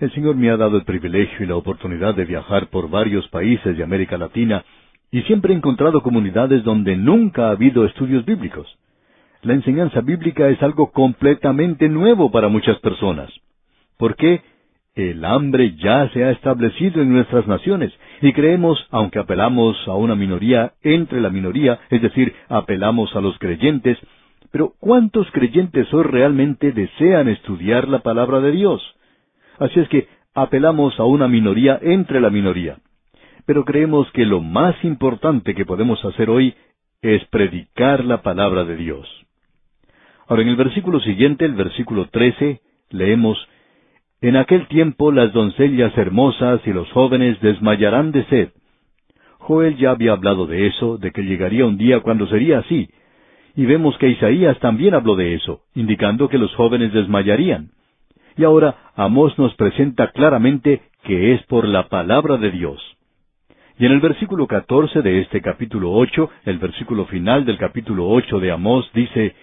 El 0.00 0.10
Señor 0.14 0.34
me 0.34 0.50
ha 0.50 0.56
dado 0.56 0.78
el 0.78 0.84
privilegio 0.84 1.44
y 1.44 1.48
la 1.48 1.54
oportunidad 1.54 2.16
de 2.16 2.24
viajar 2.24 2.70
por 2.70 2.90
varios 2.90 3.28
países 3.28 3.76
de 3.76 3.84
América 3.84 4.18
Latina, 4.18 4.64
y 5.12 5.22
siempre 5.22 5.52
he 5.52 5.56
encontrado 5.56 6.02
comunidades 6.02 6.62
donde 6.62 6.96
nunca 6.96 7.48
ha 7.48 7.50
habido 7.50 7.84
estudios 7.84 8.24
bíblicos. 8.24 8.66
La 9.42 9.54
enseñanza 9.54 10.00
bíblica 10.02 10.48
es 10.48 10.62
algo 10.62 10.92
completamente 10.92 11.88
nuevo 11.88 12.30
para 12.30 12.48
muchas 12.48 12.78
personas. 12.80 13.30
¿Por 13.96 14.14
qué? 14.16 14.42
El 14.94 15.24
hambre 15.24 15.74
ya 15.76 16.08
se 16.10 16.24
ha 16.24 16.30
establecido 16.30 17.00
en 17.00 17.12
nuestras 17.12 17.46
naciones 17.46 17.92
y 18.20 18.32
creemos, 18.32 18.78
aunque 18.90 19.18
apelamos 19.18 19.76
a 19.86 19.94
una 19.94 20.14
minoría 20.14 20.72
entre 20.82 21.20
la 21.20 21.30
minoría, 21.30 21.80
es 21.90 22.02
decir, 22.02 22.34
apelamos 22.48 23.14
a 23.16 23.20
los 23.20 23.38
creyentes, 23.38 23.98
pero 24.50 24.74
¿cuántos 24.78 25.30
creyentes 25.30 25.92
hoy 25.94 26.02
realmente 26.02 26.72
desean 26.72 27.28
estudiar 27.28 27.88
la 27.88 28.00
palabra 28.00 28.40
de 28.40 28.50
Dios? 28.50 28.82
Así 29.58 29.78
es 29.80 29.88
que 29.88 30.08
apelamos 30.34 30.98
a 30.98 31.04
una 31.04 31.28
minoría 31.28 31.78
entre 31.80 32.20
la 32.20 32.30
minoría 32.30 32.78
pero 33.50 33.64
creemos 33.64 34.08
que 34.12 34.24
lo 34.26 34.40
más 34.40 34.76
importante 34.84 35.56
que 35.56 35.66
podemos 35.66 36.04
hacer 36.04 36.30
hoy 36.30 36.54
es 37.02 37.24
predicar 37.30 38.04
la 38.04 38.22
palabra 38.22 38.64
de 38.64 38.76
Dios. 38.76 39.08
Ahora, 40.28 40.42
en 40.42 40.50
el 40.50 40.54
versículo 40.54 41.00
siguiente, 41.00 41.46
el 41.46 41.54
versículo 41.54 42.06
trece, 42.10 42.60
leemos, 42.90 43.36
En 44.20 44.36
aquel 44.36 44.68
tiempo 44.68 45.10
las 45.10 45.32
doncellas 45.32 45.98
hermosas 45.98 46.60
y 46.64 46.72
los 46.72 46.88
jóvenes 46.92 47.40
desmayarán 47.40 48.12
de 48.12 48.24
sed. 48.26 48.48
Joel 49.38 49.76
ya 49.78 49.90
había 49.90 50.12
hablado 50.12 50.46
de 50.46 50.68
eso, 50.68 50.96
de 50.98 51.10
que 51.10 51.24
llegaría 51.24 51.66
un 51.66 51.76
día 51.76 51.98
cuando 51.98 52.28
sería 52.28 52.60
así, 52.60 52.88
y 53.56 53.66
vemos 53.66 53.98
que 53.98 54.10
Isaías 54.10 54.60
también 54.60 54.94
habló 54.94 55.16
de 55.16 55.34
eso, 55.34 55.62
indicando 55.74 56.28
que 56.28 56.38
los 56.38 56.54
jóvenes 56.54 56.92
desmayarían. 56.92 57.70
Y 58.36 58.44
ahora 58.44 58.92
Amós 58.94 59.36
nos 59.40 59.56
presenta 59.56 60.12
claramente 60.12 60.82
que 61.02 61.34
es 61.34 61.42
por 61.46 61.66
la 61.66 61.88
palabra 61.88 62.36
de 62.36 62.52
Dios. 62.52 62.80
Y 63.80 63.86
en 63.86 63.92
el 63.92 64.00
versículo 64.00 64.46
catorce 64.46 65.00
de 65.00 65.22
este 65.22 65.40
capítulo 65.40 65.92
ocho, 65.92 66.28
el 66.44 66.58
versículo 66.58 67.06
final 67.06 67.46
del 67.46 67.56
capítulo 67.56 68.10
ocho 68.10 68.38
de 68.38 68.50
Amós 68.50 68.86
dice, 68.92 69.34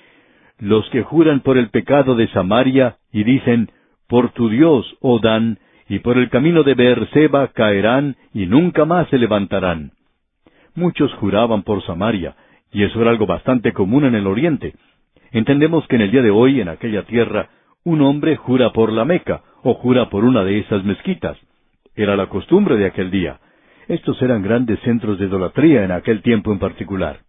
Los 0.59 0.87
que 0.91 1.01
juran 1.01 1.39
por 1.39 1.57
el 1.57 1.69
pecado 1.69 2.13
de 2.13 2.27
Samaria 2.27 2.97
y 3.11 3.23
dicen, 3.23 3.71
Por 4.07 4.29
tu 4.33 4.47
Dios, 4.49 4.85
oh 5.01 5.17
Dan, 5.17 5.57
y 5.89 5.99
por 5.99 6.19
el 6.19 6.29
camino 6.29 6.61
de 6.61 6.75
Beerseba 6.75 7.47
caerán 7.47 8.15
y 8.31 8.45
nunca 8.45 8.85
más 8.85 9.09
se 9.09 9.17
levantarán. 9.17 9.93
Muchos 10.75 11.11
juraban 11.15 11.63
por 11.63 11.83
Samaria, 11.83 12.35
y 12.71 12.83
eso 12.83 13.01
era 13.01 13.09
algo 13.09 13.25
bastante 13.25 13.73
común 13.73 14.05
en 14.05 14.13
el 14.13 14.27
Oriente. 14.27 14.75
Entendemos 15.31 15.87
que 15.87 15.95
en 15.95 16.03
el 16.03 16.11
día 16.11 16.21
de 16.21 16.29
hoy, 16.29 16.61
en 16.61 16.69
aquella 16.69 17.07
tierra, 17.07 17.49
un 17.83 18.03
hombre 18.03 18.35
jura 18.35 18.71
por 18.71 18.93
la 18.93 19.03
Meca, 19.03 19.41
o 19.63 19.73
jura 19.73 20.11
por 20.11 20.23
una 20.23 20.43
de 20.43 20.59
esas 20.59 20.83
mezquitas. 20.83 21.39
Era 21.95 22.15
la 22.15 22.27
costumbre 22.27 22.77
de 22.77 22.85
aquel 22.85 23.09
día. 23.09 23.39
Estos 23.87 24.21
eran 24.21 24.41
grandes 24.41 24.79
centros 24.81 25.17
de 25.17 25.27
idolatría 25.27 25.85
en 25.85 25.91
aquel 25.91 26.21
tiempo 26.21 26.51
en 26.51 26.59
particular. 26.59 27.19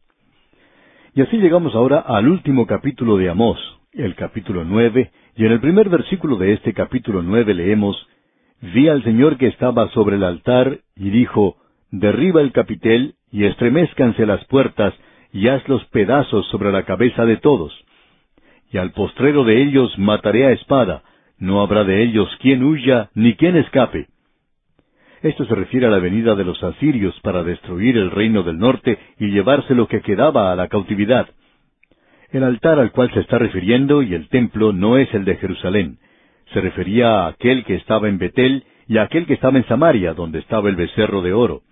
Y 1.14 1.22
así 1.22 1.36
llegamos 1.36 1.74
ahora 1.76 2.00
al 2.00 2.28
último 2.28 2.66
capítulo 2.66 3.16
de 3.16 3.30
Amós, 3.30 3.58
el 3.92 4.16
capítulo 4.16 4.64
nueve, 4.64 5.12
y 5.36 5.46
en 5.46 5.52
el 5.52 5.60
primer 5.60 5.88
versículo 5.88 6.36
de 6.36 6.54
este 6.54 6.74
capítulo 6.74 7.22
nueve 7.22 7.54
leemos, 7.54 8.08
Vi 8.60 8.88
al 8.88 9.04
Señor 9.04 9.36
que 9.36 9.46
estaba 9.46 9.88
sobre 9.90 10.16
el 10.16 10.24
altar, 10.24 10.80
y 10.96 11.10
dijo, 11.10 11.56
Derriba 11.92 12.40
el 12.40 12.50
capitel, 12.50 13.14
y 13.30 13.44
estremezcanse 13.44 14.26
las 14.26 14.44
puertas, 14.46 14.94
y 15.32 15.46
hazlos 15.46 15.84
pedazos 15.86 16.44
sobre 16.48 16.72
la 16.72 16.82
cabeza 16.82 17.24
de 17.24 17.36
todos. 17.36 17.72
Y 18.72 18.78
al 18.78 18.90
postrero 18.90 19.44
de 19.44 19.62
ellos 19.62 19.96
mataré 19.96 20.46
a 20.46 20.52
espada, 20.52 21.04
no 21.38 21.60
habrá 21.60 21.84
de 21.84 22.02
ellos 22.02 22.28
quien 22.40 22.64
huya 22.64 23.10
ni 23.14 23.34
quien 23.34 23.56
escape. 23.56 24.08
Esto 25.22 25.44
se 25.46 25.54
refiere 25.54 25.86
a 25.86 25.90
la 25.90 25.98
venida 25.98 26.34
de 26.34 26.44
los 26.44 26.62
asirios 26.62 27.18
para 27.20 27.42
destruir 27.42 27.96
el 27.96 28.10
reino 28.10 28.42
del 28.42 28.58
norte 28.58 28.98
y 29.18 29.30
llevarse 29.30 29.74
lo 29.74 29.88
que 29.88 30.00
quedaba 30.00 30.52
a 30.52 30.56
la 30.56 30.68
cautividad. 30.68 31.28
El 32.30 32.44
altar 32.44 32.78
al 32.78 32.92
cual 32.92 33.10
se 33.12 33.20
está 33.20 33.38
refiriendo 33.38 34.02
y 34.02 34.14
el 34.14 34.28
templo 34.28 34.72
no 34.72 34.96
es 34.96 35.12
el 35.14 35.24
de 35.24 35.36
Jerusalén. 35.36 35.98
Se 36.52 36.60
refería 36.60 37.24
a 37.24 37.28
aquel 37.28 37.64
que 37.64 37.74
estaba 37.74 38.08
en 38.08 38.18
Betel 38.18 38.64
y 38.86 38.98
a 38.98 39.02
aquel 39.02 39.26
que 39.26 39.34
estaba 39.34 39.58
en 39.58 39.66
Samaria, 39.66 40.14
donde 40.14 40.38
estaba 40.38 40.68
el 40.68 40.76
becerro 40.76 41.20
de 41.22 41.32
oro. 41.32 41.62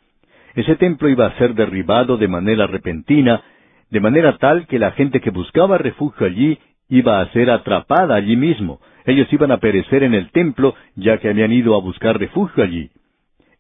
Ese 0.55 0.75
templo 0.77 1.09
iba 1.09 1.27
a 1.27 1.39
ser 1.39 1.55
derribado 1.55 2.17
de 2.17 2.29
manera 2.29 2.67
repentina, 2.67 3.43
de 3.91 4.01
manera 4.01 4.39
tal 4.39 4.67
que 4.67 4.79
la 4.79 4.93
gente 4.93 5.21
que 5.21 5.31
buscaba 5.31 5.79
refugio 5.79 6.27
allí 6.27 6.59
iba 6.89 7.21
a 7.21 7.31
ser 7.33 7.51
atrapada 7.51 8.17
allí 8.17 8.37
mismo. 8.37 8.81
Ellos 9.05 9.33
iban 9.33 9.53
a 9.53 9.59
perecer 9.59 10.03
en 10.03 10.15
el 10.15 10.31
templo, 10.33 10.75
ya 10.97 11.19
que 11.19 11.29
habían 11.29 11.53
ido 11.53 11.77
a 11.77 11.81
buscar 11.81 12.19
refugio 12.19 12.65
allí. 12.65 12.91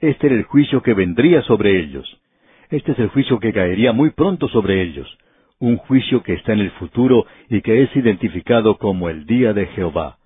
Este 0.07 0.28
era 0.28 0.37
el 0.37 0.45
juicio 0.45 0.85
que 0.85 0.95
vendría 0.95 1.43
sobre 1.43 1.81
ellos. 1.81 2.07
Este 2.70 2.93
es 2.93 2.99
el 3.01 3.09
juicio 3.09 3.41
que 3.41 3.53
caería 3.53 3.93
muy 3.93 4.11
pronto 4.11 4.47
sobre 4.47 4.81
ellos. 4.81 5.09
Un 5.59 5.78
juicio 5.78 6.23
que 6.23 6.35
está 6.35 6.53
en 6.53 6.61
el 6.61 6.70
futuro 6.73 7.27
y 7.51 7.61
que 7.61 7.83
es 7.83 7.97
identificado 7.97 8.78
como 8.78 9.09
el 9.09 9.27
día 9.27 9.53
de 9.53 9.66
Jehová. 9.66 10.19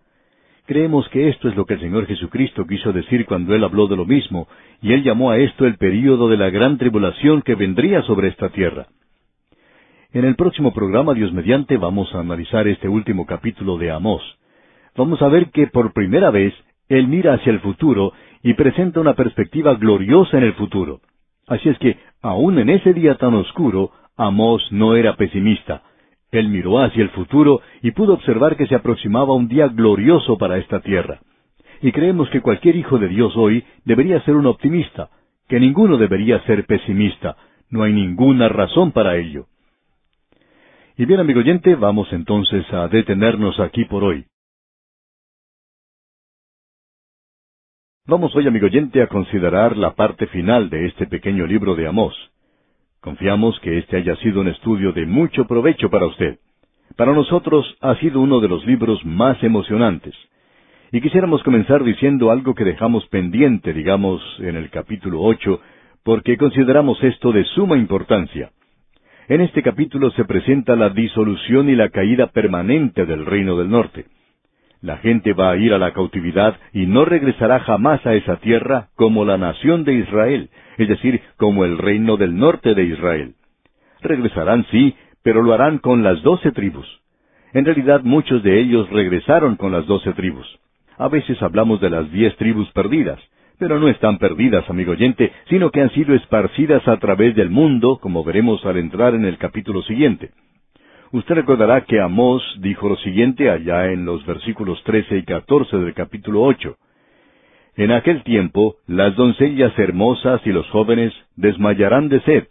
Creemos 0.67 1.09
que 1.09 1.31
esto 1.31 1.49
es 1.49 1.57
lo 1.57 1.65
que 1.65 1.75
el 1.75 1.81
Señor 1.81 2.07
Jesucristo 2.07 2.67
quiso 2.67 2.93
decir 2.93 3.25
cuando 3.25 3.55
Él 3.55 3.65
habló 3.65 3.87
de 3.87 3.97
lo 3.97 4.05
mismo, 4.05 4.49
y 4.83 4.93
Él 4.93 5.03
llamó 5.03 5.31
a 5.31 5.39
esto 5.39 5.65
el 5.65 5.79
período 5.79 6.29
de 6.29 6.37
la 6.37 6.51
gran 6.51 6.77
tribulación 6.77 7.41
que 7.41 7.55
vendría 7.55 8.03
sobre 8.03 8.29
esta 8.29 8.51
tierra. 8.51 8.89
En 10.13 10.27
el 10.27 10.37
próximo 10.37 10.75
programa, 10.75 11.15
Dios 11.15 11.33
mediante, 11.33 11.79
vamos 11.79 12.15
a 12.15 12.21
analizar 12.21 12.69
este 12.69 12.87
último 12.87 13.25
capítulo 13.25 13.79
de 13.79 13.91
Amós. 13.93 14.23
Vamos 14.95 15.23
a 15.23 15.29
ver 15.29 15.51
que 15.53 15.69
por 15.69 15.95
primera 15.95 16.31
vez 16.31 16.53
Él 16.91 17.09
mira 17.09 17.33
hacia 17.33 17.51
el 17.51 17.61
futuro 17.61 18.13
y 18.43 18.55
presenta 18.55 19.01
una 19.01 19.15
perspectiva 19.15 19.75
gloriosa 19.75 20.39
en 20.39 20.45
el 20.45 20.55
futuro. 20.55 21.01
Así 21.47 21.69
es 21.69 21.79
que, 21.79 21.99
aun 22.23 22.59
en 22.59 22.71
ese 22.71 22.93
día 22.95 23.17
tan 23.17 23.35
oscuro, 23.35 23.91
Amós 24.17 24.67
no 24.71 24.97
era 24.97 25.17
pesimista. 25.17 25.83
Él 26.31 26.49
miró 26.49 26.79
hacia 26.81 27.03
el 27.03 27.11
futuro 27.11 27.61
y 27.83 27.91
pudo 27.91 28.15
observar 28.15 28.57
que 28.57 28.67
se 28.67 28.75
aproximaba 28.75 29.35
un 29.35 29.49
día 29.49 29.69
glorioso 29.69 30.39
para 30.39 30.59
esta 30.59 30.81
tierra. 30.81 31.21
Y 31.83 31.93
creemos 31.93 32.29
que 32.31 32.41
cualquier 32.41 32.77
hijo 32.77 32.99
de 32.99 33.09
Dios 33.09 33.33
hoy 33.37 33.65
debería 33.85 34.21
ser 34.23 34.37
un 34.37 34.47
optimista, 34.47 35.09
que 35.49 35.59
ninguno 35.59 35.97
debería 35.97 36.41
ser 36.45 36.67
pesimista. 36.67 37.37
No 37.71 37.83
hay 37.83 37.93
ninguna 37.93 38.49
razón 38.49 38.93
para 38.93 39.17
ello. 39.17 39.47
Y 40.97 41.07
bien, 41.07 41.19
amigo 41.19 41.41
oyente, 41.41 41.75
vamos 41.75 42.13
entonces 42.13 42.71
a 42.73 42.89
detenernos 42.89 43.59
aquí 43.59 43.87
por 43.87 44.05
hoy. 44.05 44.27
Vamos 48.11 48.35
hoy, 48.35 48.45
amigo 48.49 48.67
oyente, 48.67 49.03
a 49.03 49.07
considerar 49.07 49.77
la 49.77 49.95
parte 49.95 50.27
final 50.27 50.69
de 50.69 50.87
este 50.87 51.07
pequeño 51.07 51.47
libro 51.47 51.77
de 51.77 51.87
Amós. 51.87 52.13
Confiamos 53.01 53.61
que 53.61 53.79
este 53.79 53.99
haya 53.99 54.17
sido 54.17 54.41
un 54.41 54.49
estudio 54.49 54.91
de 54.91 55.07
mucho 55.07 55.47
provecho 55.47 55.91
para 55.91 56.07
usted. 56.07 56.41
Para 56.97 57.13
nosotros 57.13 57.77
ha 57.81 57.95
sido 58.01 58.21
uno 58.21 58.41
de 58.41 58.49
los 58.49 58.67
libros 58.67 59.05
más 59.05 59.41
emocionantes. 59.45 60.13
Y 60.91 61.01
quisiéramos 61.01 61.45
comenzar 61.45 61.85
diciendo 61.85 62.33
algo 62.33 62.57
que 62.57 62.65
dejamos 62.65 63.07
pendiente, 63.11 63.73
digamos, 63.73 64.21
en 64.41 64.57
el 64.57 64.71
capítulo 64.71 65.21
ocho, 65.23 65.61
porque 66.03 66.37
consideramos 66.37 67.01
esto 67.05 67.31
de 67.31 67.45
suma 67.45 67.77
importancia. 67.77 68.51
En 69.29 69.41
este 69.41 69.63
capítulo 69.63 70.11
se 70.11 70.25
presenta 70.25 70.75
la 70.75 70.89
disolución 70.89 71.69
y 71.69 71.77
la 71.77 71.91
caída 71.91 72.27
permanente 72.27 73.07
del 73.07 73.25
reino 73.25 73.57
del 73.57 73.71
norte. 73.71 74.07
La 74.83 74.97
gente 74.99 75.35
va 75.35 75.51
a 75.51 75.57
ir 75.57 75.75
a 75.75 75.79
la 75.79 75.93
cautividad 75.93 76.57
y 76.73 76.87
no 76.87 77.05
regresará 77.05 77.61
jamás 77.61 78.05
a 78.07 78.15
esa 78.15 78.37
tierra 78.37 78.89
como 78.97 79.25
la 79.27 79.37
nación 79.37 79.85
de 79.85 79.95
Israel, 79.95 80.49
es 80.79 80.89
decir, 80.89 81.21
como 81.37 81.65
el 81.65 81.77
reino 81.77 82.17
del 82.17 82.37
norte 82.37 82.75
de 82.75 82.85
Israel. 82.85 83.35
Regresarán, 84.01 84.65
sí, 84.71 84.95
pero 85.23 85.43
lo 85.43 85.53
harán 85.53 85.79
con 85.79 86.03
las 86.03 86.23
doce 86.23 86.53
tribus. 86.53 86.87
En 87.53 87.67
realidad 87.67 88.01
muchos 88.03 88.43
de 88.43 88.59
ellos 88.61 88.89
regresaron 88.91 89.57
con 89.57 89.73
las 89.73 89.87
doce 89.87 90.13
tribus. 90.15 90.47
A 90.97 91.09
veces 91.09 91.41
hablamos 91.43 91.81
de 91.81 91.91
las 91.91 92.11
diez 92.11 92.35
tribus 92.37 92.71
perdidas, 92.73 93.21
pero 93.59 93.79
no 93.79 93.89
están 93.89 94.19
perdidas, 94.19 94.69
amigo 94.71 94.93
oyente, 94.93 95.31
sino 95.51 95.71
que 95.71 95.83
han 95.83 95.91
sido 95.91 96.15
esparcidas 96.15 96.87
a 96.89 96.97
través 96.99 97.37
del 97.37 97.51
mundo, 97.51 97.99
como 98.01 98.25
veremos 98.25 98.65
al 98.65 98.79
entrar 98.79 99.15
en 99.15 99.27
el 99.27 99.37
capítulo 99.37 99.83
siguiente. 99.83 100.31
Usted 101.13 101.35
recordará 101.35 101.81
que 101.81 102.01
Amós 102.01 102.41
dijo 102.61 102.89
lo 102.89 102.97
siguiente 102.99 103.51
allá 103.51 103.87
en 103.87 104.05
los 104.05 104.25
versículos 104.25 104.81
trece 104.85 105.19
y 105.19 105.25
catorce 105.25 105.77
del 105.77 105.93
capítulo 105.93 106.43
ocho. 106.43 106.77
En 107.75 107.91
aquel 107.91 108.23
tiempo 108.23 108.77
las 108.87 109.17
doncellas 109.17 109.77
hermosas 109.77 110.41
y 110.45 110.53
los 110.53 110.69
jóvenes 110.71 111.13
desmayarán 111.35 112.09
de 112.09 112.21
sed. 112.21 112.45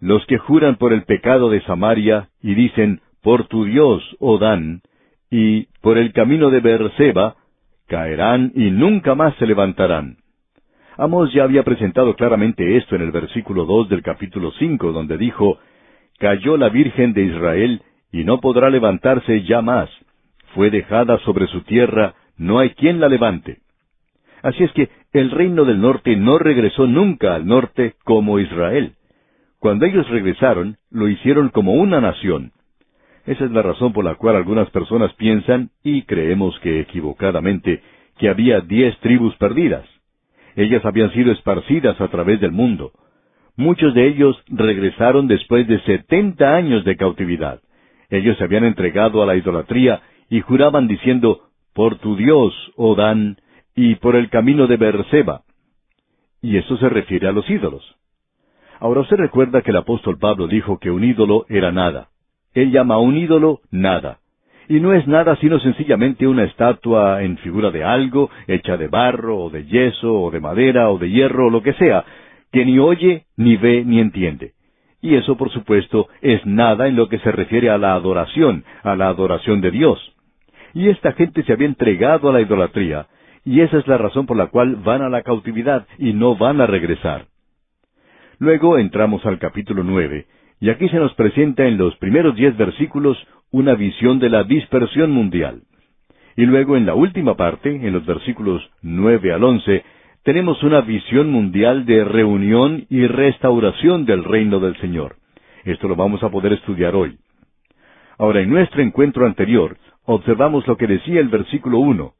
Los 0.00 0.24
que 0.26 0.38
juran 0.38 0.76
por 0.76 0.92
el 0.92 1.02
pecado 1.02 1.50
de 1.50 1.62
Samaria 1.62 2.28
y 2.40 2.54
dicen, 2.54 3.00
por 3.22 3.48
tu 3.48 3.64
Dios, 3.64 4.02
oh 4.20 4.38
Dan, 4.38 4.82
y 5.28 5.64
por 5.82 5.98
el 5.98 6.12
camino 6.12 6.50
de 6.50 6.60
Beerseba, 6.60 7.34
caerán 7.88 8.52
y 8.54 8.70
nunca 8.70 9.16
más 9.16 9.34
se 9.36 9.46
levantarán. 9.46 10.18
Amós 10.96 11.32
ya 11.32 11.42
había 11.42 11.64
presentado 11.64 12.14
claramente 12.14 12.76
esto 12.76 12.94
en 12.94 13.02
el 13.02 13.10
versículo 13.10 13.64
dos 13.64 13.88
del 13.88 14.02
capítulo 14.02 14.52
cinco, 14.60 14.92
donde 14.92 15.18
dijo, 15.18 15.58
Cayó 16.20 16.58
la 16.58 16.68
Virgen 16.68 17.14
de 17.14 17.22
Israel, 17.22 17.80
y 18.12 18.24
no 18.24 18.40
podrá 18.40 18.68
levantarse 18.68 19.42
ya 19.44 19.62
más. 19.62 19.88
Fue 20.54 20.68
dejada 20.68 21.16
sobre 21.20 21.46
su 21.46 21.62
tierra, 21.62 22.14
no 22.36 22.58
hay 22.58 22.70
quien 22.70 23.00
la 23.00 23.08
levante. 23.08 23.60
Así 24.42 24.62
es 24.62 24.70
que 24.72 24.90
el 25.14 25.30
reino 25.30 25.64
del 25.64 25.80
norte 25.80 26.14
no 26.16 26.36
regresó 26.36 26.86
nunca 26.86 27.34
al 27.34 27.46
norte 27.46 27.94
como 28.04 28.38
Israel. 28.38 28.96
Cuando 29.60 29.86
ellos 29.86 30.06
regresaron, 30.10 30.76
lo 30.90 31.08
hicieron 31.08 31.48
como 31.48 31.72
una 31.72 32.02
nación. 32.02 32.52
Esa 33.24 33.46
es 33.46 33.50
la 33.50 33.62
razón 33.62 33.94
por 33.94 34.04
la 34.04 34.16
cual 34.16 34.36
algunas 34.36 34.68
personas 34.68 35.14
piensan, 35.14 35.70
y 35.82 36.02
creemos 36.02 36.58
que 36.60 36.80
equivocadamente, 36.80 37.82
que 38.18 38.28
había 38.28 38.60
diez 38.60 38.94
tribus 38.98 39.34
perdidas. 39.36 39.86
Ellas 40.54 40.84
habían 40.84 41.12
sido 41.12 41.32
esparcidas 41.32 41.98
a 41.98 42.08
través 42.08 42.42
del 42.42 42.52
mundo. 42.52 42.92
Muchos 43.60 43.92
de 43.92 44.08
ellos 44.08 44.42
regresaron 44.48 45.26
después 45.28 45.68
de 45.68 45.78
setenta 45.82 46.56
años 46.56 46.82
de 46.82 46.96
cautividad. 46.96 47.60
Ellos 48.08 48.38
se 48.38 48.44
habían 48.44 48.64
entregado 48.64 49.22
a 49.22 49.26
la 49.26 49.36
idolatría 49.36 50.00
y 50.30 50.40
juraban 50.40 50.88
diciendo, 50.88 51.42
por 51.74 51.98
tu 51.98 52.16
Dios, 52.16 52.54
oh 52.76 52.94
Dan, 52.94 53.36
y 53.76 53.96
por 53.96 54.16
el 54.16 54.30
camino 54.30 54.66
de 54.66 54.78
Berseba. 54.78 55.42
Y 56.40 56.56
eso 56.56 56.78
se 56.78 56.88
refiere 56.88 57.28
a 57.28 57.32
los 57.32 57.50
ídolos. 57.50 57.84
Ahora 58.78 59.02
usted 59.02 59.16
recuerda 59.16 59.60
que 59.60 59.72
el 59.72 59.76
apóstol 59.76 60.16
Pablo 60.18 60.46
dijo 60.46 60.78
que 60.78 60.90
un 60.90 61.04
ídolo 61.04 61.44
era 61.50 61.70
nada. 61.70 62.08
Él 62.54 62.72
llama 62.72 62.94
a 62.94 63.00
un 63.00 63.18
ídolo 63.18 63.60
nada. 63.70 64.20
Y 64.70 64.80
no 64.80 64.94
es 64.94 65.06
nada 65.06 65.36
sino 65.36 65.60
sencillamente 65.60 66.26
una 66.26 66.44
estatua 66.44 67.22
en 67.22 67.36
figura 67.36 67.70
de 67.70 67.84
algo, 67.84 68.30
hecha 68.46 68.78
de 68.78 68.88
barro, 68.88 69.36
o 69.36 69.50
de 69.50 69.66
yeso, 69.66 70.14
o 70.14 70.30
de 70.30 70.40
madera, 70.40 70.88
o 70.88 70.96
de 70.96 71.10
hierro, 71.10 71.48
o 71.48 71.50
lo 71.50 71.62
que 71.62 71.74
sea, 71.74 72.06
que 72.52 72.64
ni 72.64 72.78
oye, 72.78 73.24
ni 73.36 73.56
ve, 73.56 73.84
ni 73.84 74.00
entiende. 74.00 74.52
Y 75.02 75.14
eso, 75.14 75.36
por 75.36 75.50
supuesto, 75.50 76.08
es 76.20 76.44
nada 76.44 76.88
en 76.88 76.96
lo 76.96 77.08
que 77.08 77.18
se 77.18 77.32
refiere 77.32 77.70
a 77.70 77.78
la 77.78 77.94
adoración, 77.94 78.64
a 78.82 78.96
la 78.96 79.08
adoración 79.08 79.60
de 79.60 79.70
Dios. 79.70 79.98
Y 80.74 80.88
esta 80.88 81.12
gente 81.12 81.42
se 81.42 81.52
había 81.52 81.66
entregado 81.66 82.28
a 82.28 82.32
la 82.32 82.40
idolatría, 82.40 83.06
y 83.44 83.60
esa 83.60 83.78
es 83.78 83.86
la 83.86 83.96
razón 83.96 84.26
por 84.26 84.36
la 84.36 84.48
cual 84.48 84.76
van 84.76 85.02
a 85.02 85.08
la 85.08 85.22
cautividad 85.22 85.86
y 85.98 86.12
no 86.12 86.36
van 86.36 86.60
a 86.60 86.66
regresar. 86.66 87.26
Luego 88.38 88.78
entramos 88.78 89.24
al 89.24 89.38
capítulo 89.38 89.82
nueve, 89.82 90.26
y 90.60 90.68
aquí 90.68 90.88
se 90.90 90.98
nos 90.98 91.14
presenta 91.14 91.66
en 91.66 91.78
los 91.78 91.96
primeros 91.96 92.36
diez 92.36 92.56
versículos 92.56 93.16
una 93.50 93.74
visión 93.74 94.18
de 94.18 94.28
la 94.28 94.44
dispersión 94.44 95.10
mundial. 95.10 95.62
Y 96.36 96.44
luego 96.44 96.76
en 96.76 96.86
la 96.86 96.94
última 96.94 97.36
parte, 97.36 97.70
en 97.70 97.92
los 97.92 98.04
versículos 98.04 98.62
nueve 98.82 99.32
al 99.32 99.42
once, 99.42 99.82
tenemos 100.22 100.62
una 100.62 100.82
visión 100.82 101.30
mundial 101.30 101.86
de 101.86 102.04
reunión 102.04 102.84
y 102.90 103.06
restauración 103.06 104.04
del 104.04 104.24
reino 104.24 104.60
del 104.60 104.76
Señor. 104.80 105.16
Esto 105.64 105.88
lo 105.88 105.96
vamos 105.96 106.22
a 106.22 106.30
poder 106.30 106.52
estudiar 106.52 106.94
hoy. 106.94 107.18
Ahora, 108.18 108.40
en 108.40 108.50
nuestro 108.50 108.82
encuentro 108.82 109.24
anterior, 109.26 109.78
observamos 110.04 110.66
lo 110.66 110.76
que 110.76 110.86
decía 110.86 111.20
el 111.20 111.28
versículo 111.28 111.78
uno, 111.78 112.12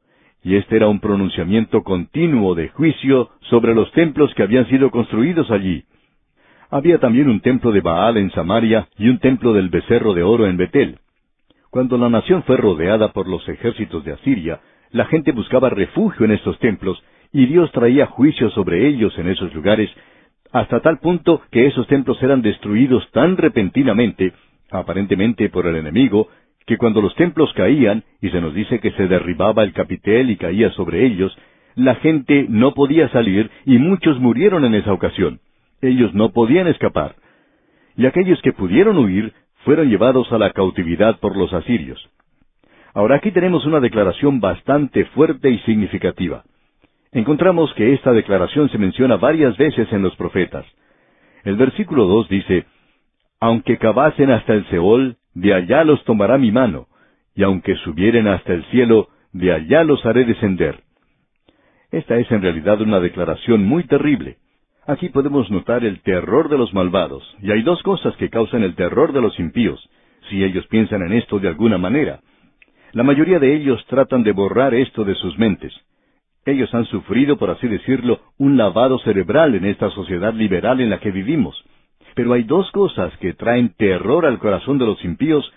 y 0.43 0.55
este 0.55 0.77
era 0.77 0.87
un 0.87 0.99
pronunciamiento 0.99 1.83
continuo 1.83 2.55
de 2.55 2.69
juicio 2.69 3.29
sobre 3.41 3.75
los 3.75 3.91
templos 3.91 4.33
que 4.33 4.41
habían 4.41 4.67
sido 4.67 4.89
construidos 4.89 5.51
allí. 5.51 5.83
Había 6.71 6.97
también 6.97 7.29
un 7.29 7.41
templo 7.41 7.71
de 7.71 7.81
Baal 7.81 8.17
en 8.17 8.31
Samaria 8.31 8.87
y 8.97 9.09
un 9.09 9.19
templo 9.19 9.53
del 9.53 9.69
becerro 9.69 10.13
de 10.15 10.23
oro 10.23 10.47
en 10.47 10.57
Betel. 10.57 10.97
Cuando 11.69 11.97
la 11.97 12.09
nación 12.09 12.43
fue 12.43 12.57
rodeada 12.57 13.13
por 13.13 13.27
los 13.27 13.47
ejércitos 13.47 14.03
de 14.03 14.13
Asiria, 14.13 14.59
la 14.89 15.05
gente 15.05 15.31
buscaba 15.31 15.69
refugio 15.69 16.25
en 16.25 16.31
estos 16.31 16.57
templos 16.59 17.01
y 17.33 17.45
Dios 17.45 17.71
traía 17.71 18.07
juicio 18.07 18.49
sobre 18.51 18.87
ellos 18.87 19.17
en 19.17 19.29
esos 19.29 19.53
lugares 19.53 19.89
hasta 20.51 20.81
tal 20.81 20.99
punto 20.99 21.41
que 21.49 21.65
esos 21.67 21.87
templos 21.87 22.21
eran 22.21 22.41
destruidos 22.41 23.09
tan 23.11 23.37
repentinamente, 23.37 24.33
aparentemente 24.69 25.49
por 25.49 25.65
el 25.65 25.77
enemigo, 25.77 26.27
que 26.65 26.77
cuando 26.77 27.01
los 27.01 27.15
templos 27.15 27.51
caían, 27.53 28.03
y 28.21 28.29
se 28.29 28.41
nos 28.41 28.53
dice 28.53 28.79
que 28.79 28.91
se 28.91 29.07
derribaba 29.07 29.63
el 29.63 29.73
capitel 29.73 30.29
y 30.29 30.35
caía 30.35 30.69
sobre 30.71 31.05
ellos, 31.05 31.35
la 31.75 31.95
gente 31.95 32.45
no 32.49 32.73
podía 32.73 33.09
salir 33.09 33.49
y 33.65 33.77
muchos 33.77 34.19
murieron 34.19 34.65
en 34.65 34.75
esa 34.75 34.91
ocasión. 34.91 35.39
Ellos 35.81 36.13
no 36.13 36.31
podían 36.31 36.67
escapar. 36.67 37.15
Y 37.95 38.05
aquellos 38.05 38.41
que 38.41 38.53
pudieron 38.53 38.97
huir 38.97 39.33
fueron 39.63 39.89
llevados 39.89 40.31
a 40.31 40.37
la 40.37 40.51
cautividad 40.51 41.19
por 41.19 41.37
los 41.37 41.53
asirios. 41.53 42.09
Ahora 42.93 43.15
aquí 43.15 43.31
tenemos 43.31 43.65
una 43.65 43.79
declaración 43.79 44.41
bastante 44.41 45.05
fuerte 45.05 45.49
y 45.49 45.59
significativa. 45.59 46.43
Encontramos 47.13 47.73
que 47.73 47.93
esta 47.93 48.13
declaración 48.13 48.69
se 48.69 48.77
menciona 48.77 49.17
varias 49.17 49.57
veces 49.57 49.91
en 49.91 50.01
los 50.01 50.15
profetas. 50.15 50.65
El 51.43 51.57
versículo 51.57 52.05
dos 52.05 52.29
dice, 52.29 52.65
Aunque 53.41 53.77
cavasen 53.77 54.31
hasta 54.31 54.53
el 54.53 54.65
Seol, 54.69 55.17
de 55.33 55.53
allá 55.53 55.83
los 55.83 56.01
tomará 56.05 56.37
mi 56.37 56.51
mano, 56.51 56.87
y 57.35 57.43
aunque 57.43 57.75
subieren 57.77 58.27
hasta 58.27 58.53
el 58.53 58.63
cielo, 58.65 59.09
de 59.33 59.51
allá 59.51 59.83
los 59.83 60.05
haré 60.05 60.23
descender. 60.23 60.83
Esta 61.91 62.17
es 62.17 62.31
en 62.31 62.41
realidad 62.41 62.79
una 62.79 63.01
declaración 63.01 63.65
muy 63.65 63.83
terrible. 63.83 64.37
Aquí 64.87 65.09
podemos 65.09 65.51
notar 65.51 65.83
el 65.83 66.01
terror 66.01 66.47
de 66.47 66.57
los 66.57 66.73
malvados, 66.73 67.23
y 67.41 67.51
hay 67.51 67.61
dos 67.61 67.83
cosas 67.83 68.15
que 68.15 68.29
causan 68.29 68.63
el 68.63 68.75
terror 68.75 69.11
de 69.11 69.21
los 69.21 69.37
impíos, 69.37 69.89
si 70.29 70.43
ellos 70.45 70.65
piensan 70.67 71.01
en 71.01 71.13
esto 71.13 71.39
de 71.39 71.49
alguna 71.49 71.77
manera. 71.77 72.21
La 72.93 73.03
mayoría 73.03 73.39
de 73.39 73.53
ellos 73.53 73.85
tratan 73.87 74.23
de 74.23 74.31
borrar 74.31 74.73
esto 74.73 75.03
de 75.03 75.15
sus 75.15 75.37
mentes. 75.37 75.73
Ellos 76.45 76.73
han 76.73 76.85
sufrido, 76.85 77.37
por 77.37 77.51
así 77.51 77.67
decirlo, 77.67 78.19
un 78.37 78.57
lavado 78.57 78.97
cerebral 78.99 79.55
en 79.55 79.65
esta 79.65 79.89
sociedad 79.91 80.33
liberal 80.33 80.81
en 80.81 80.89
la 80.89 80.99
que 80.99 81.11
vivimos. 81.11 81.63
Pero 82.15 82.33
hay 82.33 82.43
dos 82.43 82.69
cosas 82.71 83.15
que 83.17 83.33
traen 83.33 83.73
terror 83.75 84.25
al 84.25 84.39
corazón 84.39 84.77
de 84.77 84.85
los 84.85 85.03
impíos, 85.05 85.51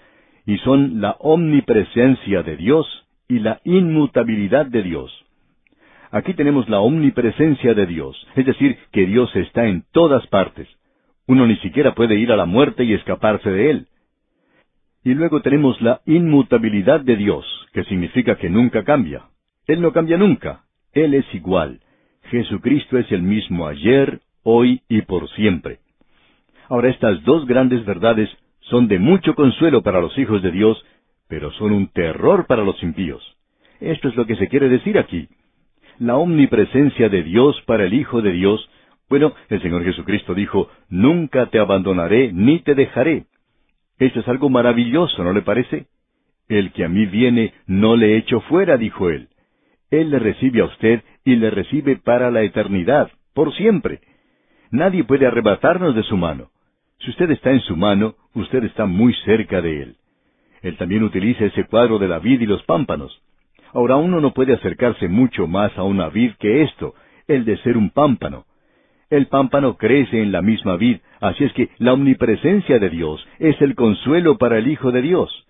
y 0.47 0.59
son 0.59 1.01
la 1.01 1.17
omnipresencia 1.21 2.43
de 2.43 2.57
Dios 2.57 2.87
y 3.29 3.39
la 3.39 3.61
inmutabilidad 3.65 4.67
de 4.67 4.83
Dios. 4.83 5.11
Aquí 6.11 6.35
tenemos 6.35 6.69
la 6.69 6.81
omnipresencia 6.81 7.75
de 7.75 7.87
Dios, 7.87 8.15
es 8.37 8.47
decir, 8.47 8.79
que 8.93 9.07
Dios 9.07 9.35
está 9.35 9.67
en 9.67 9.85
todas 9.91 10.27
partes. 10.27 10.69
Uno 11.27 11.47
ni 11.47 11.57
siquiera 11.57 11.95
puede 11.95 12.17
ir 12.17 12.31
a 12.31 12.37
la 12.37 12.45
muerte 12.45 12.85
y 12.85 12.93
escaparse 12.93 13.51
de 13.51 13.71
Él. 13.71 13.87
Y 15.03 15.15
luego 15.15 15.41
tenemos 15.41 15.81
la 15.81 16.03
inmutabilidad 16.05 17.01
de 17.01 17.17
Dios, 17.17 17.45
que 17.73 17.85
significa 17.85 18.37
que 18.37 18.51
nunca 18.51 18.85
cambia. 18.85 19.25
Él 19.67 19.81
no 19.81 19.93
cambia 19.93 20.19
nunca. 20.19 20.64
Él 20.95 21.15
es 21.15 21.27
igual. 21.35 21.81
Jesucristo 22.31 22.99
es 22.99 23.11
el 23.13 23.23
mismo 23.23 23.67
ayer, 23.67 24.21
hoy 24.43 24.81
y 24.89 25.03
por 25.03 25.29
siempre. 25.31 25.79
Ahora 26.69 26.89
estas 26.89 27.23
dos 27.25 27.47
grandes 27.47 27.85
verdades 27.85 28.31
son 28.61 28.89
de 28.89 28.99
mucho 28.99 29.35
consuelo 29.35 29.83
para 29.83 30.01
los 30.01 30.17
hijos 30.19 30.43
de 30.43 30.51
Dios, 30.51 30.83
pero 31.29 31.51
son 31.53 31.73
un 31.73 31.89
terror 31.89 32.47
para 32.47 32.65
los 32.65 32.83
impíos. 32.83 33.23
Esto 33.81 34.09
es 34.09 34.17
lo 34.17 34.27
que 34.27 34.37
se 34.37 34.49
quiere 34.49 34.69
decir 34.69 34.99
aquí. 34.99 35.29
La 35.99 36.17
omnipresencia 36.17 37.09
de 37.09 37.23
Dios 37.23 37.61
para 37.67 37.85
el 37.85 37.95
Hijo 37.95 38.23
de 38.23 38.33
Dios. 38.33 38.69
Bueno, 39.09 39.35
el 39.49 39.61
Señor 39.61 39.85
Jesucristo 39.85 40.35
dijo, 40.35 40.69
Nunca 40.89 41.47
te 41.47 41.59
abandonaré 41.59 42.33
ni 42.33 42.61
te 42.61 42.75
dejaré. 42.75 43.27
Esto 43.99 44.21
es 44.21 44.29
algo 44.29 44.49
maravilloso, 44.49 45.23
¿no 45.23 45.33
le 45.33 45.43
parece? 45.43 45.87
El 46.49 46.73
que 46.73 46.85
a 46.85 46.89
mí 46.89 47.07
viene 47.07 47.53
no 47.67 47.97
le 47.97 48.17
echo 48.17 48.41
fuera, 48.41 48.77
dijo 48.77 49.11
él. 49.11 49.29
Él 50.01 50.11
le 50.11 50.19
recibe 50.19 50.61
a 50.61 50.65
usted 50.65 51.03
y 51.25 51.37
le 51.37 51.51
recibe 51.51 51.97
para 51.97 52.31
la 52.31 52.43
eternidad, 52.43 53.11
por 53.33 53.55
siempre. 53.55 54.01
Nadie 54.71 55.05
puede 55.05 55.27
arrebatarnos 55.27 55.95
de 55.95 56.03
su 56.03 56.17
mano. 56.17 56.51
Si 56.99 57.11
usted 57.11 57.31
está 57.31 57.53
en 57.53 57.61
su 57.61 57.77
mano, 57.77 58.17
usted 58.35 58.65
está 58.65 58.87
muy 58.87 59.15
cerca 59.25 59.61
de 59.63 59.83
Él. 59.83 59.97
Él 60.63 60.77
también 60.79 61.05
utiliza 61.05 61.45
ese 61.45 61.65
cuadro 61.65 62.01
de 62.01 62.09
la 62.09 62.19
vid 62.19 62.41
y 62.41 62.47
los 62.47 62.63
pámpanos. 62.65 63.21
Ahora 63.73 63.97
uno 63.97 64.21
no 64.21 64.33
puede 64.35 64.55
acercarse 64.55 65.07
mucho 65.09 65.47
más 65.47 65.77
a 65.79 65.85
una 65.85 66.09
vid 66.09 66.33
que 66.41 66.63
esto, 66.63 66.95
el 67.29 67.45
de 67.45 67.57
ser 67.59 67.77
un 67.77 67.91
pámpano. 67.91 68.47
El 69.11 69.27
pámpano 69.27 69.77
crece 69.77 70.23
en 70.23 70.33
la 70.33 70.43
misma 70.43 70.77
vid, 70.77 70.99
así 71.21 71.45
es 71.45 71.53
que 71.53 71.69
la 71.79 71.93
omnipresencia 71.93 72.81
de 72.81 72.91
Dios 72.91 73.25
es 73.39 73.61
el 73.61 73.77
consuelo 73.77 74.39
para 74.39 74.59
el 74.59 74.67
Hijo 74.67 74.91
de 74.91 75.03
Dios. 75.03 75.47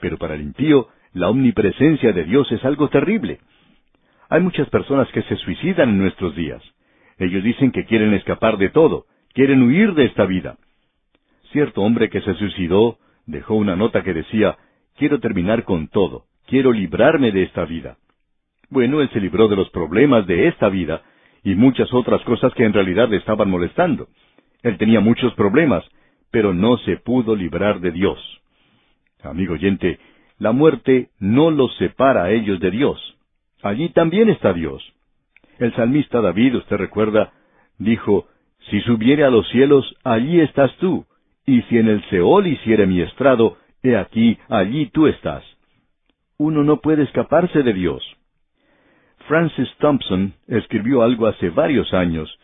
Pero 0.00 0.18
para 0.18 0.34
el 0.34 0.42
impío, 0.42 0.88
la 1.14 1.30
omnipresencia 1.30 2.12
de 2.12 2.24
Dios 2.24 2.52
es 2.52 2.64
algo 2.64 2.88
terrible. 2.90 3.40
Hay 4.30 4.42
muchas 4.42 4.68
personas 4.68 5.08
que 5.12 5.22
se 5.22 5.36
suicidan 5.36 5.88
en 5.88 5.98
nuestros 5.98 6.36
días. 6.36 6.62
Ellos 7.18 7.42
dicen 7.42 7.72
que 7.72 7.86
quieren 7.86 8.12
escapar 8.12 8.58
de 8.58 8.68
todo, 8.68 9.06
quieren 9.32 9.62
huir 9.62 9.94
de 9.94 10.04
esta 10.04 10.26
vida. 10.26 10.56
Cierto 11.52 11.80
hombre 11.80 12.10
que 12.10 12.20
se 12.20 12.34
suicidó 12.34 12.98
dejó 13.26 13.54
una 13.54 13.74
nota 13.74 14.02
que 14.02 14.12
decía, 14.12 14.56
quiero 14.96 15.18
terminar 15.20 15.64
con 15.64 15.88
todo, 15.88 16.24
quiero 16.46 16.72
librarme 16.72 17.32
de 17.32 17.44
esta 17.44 17.64
vida. 17.64 17.96
Bueno, 18.68 19.00
él 19.00 19.08
se 19.10 19.20
libró 19.20 19.48
de 19.48 19.56
los 19.56 19.70
problemas 19.70 20.26
de 20.26 20.48
esta 20.48 20.68
vida 20.68 21.02
y 21.42 21.54
muchas 21.54 21.92
otras 21.94 22.22
cosas 22.22 22.52
que 22.54 22.64
en 22.64 22.74
realidad 22.74 23.08
le 23.08 23.16
estaban 23.16 23.48
molestando. 23.48 24.08
Él 24.62 24.76
tenía 24.76 25.00
muchos 25.00 25.32
problemas, 25.34 25.84
pero 26.30 26.52
no 26.52 26.76
se 26.78 26.98
pudo 26.98 27.34
librar 27.34 27.80
de 27.80 27.92
Dios. 27.92 28.18
Amigo 29.22 29.54
oyente, 29.54 29.98
la 30.38 30.52
muerte 30.52 31.08
no 31.18 31.50
los 31.50 31.74
separa 31.78 32.24
a 32.24 32.30
ellos 32.30 32.60
de 32.60 32.70
Dios. 32.70 33.17
Allí 33.62 33.88
también 33.90 34.28
está 34.28 34.52
Dios. 34.52 34.82
El 35.58 35.74
salmista 35.74 36.20
David, 36.20 36.56
usted 36.56 36.76
recuerda, 36.76 37.32
dijo, 37.78 38.28
Si 38.70 38.80
subiere 38.82 39.24
a 39.24 39.30
los 39.30 39.48
cielos, 39.48 39.96
allí 40.04 40.40
estás 40.40 40.74
tú, 40.76 41.04
y 41.46 41.62
si 41.62 41.78
en 41.78 41.88
el 41.88 42.02
Seol 42.10 42.46
hiciere 42.46 42.86
mi 42.86 43.00
estrado, 43.00 43.56
he 43.82 43.96
aquí, 43.96 44.38
allí 44.48 44.86
tú 44.86 45.06
estás. 45.06 45.42
Uno 46.36 46.62
no 46.62 46.80
puede 46.80 47.02
escaparse 47.02 47.62
de 47.62 47.72
Dios. 47.72 48.02
Francis 49.26 49.68
Thompson 49.78 50.34
escribió 50.46 51.02
algo 51.02 51.26
hace 51.26 51.50
varios 51.50 51.92
años, 51.92 52.38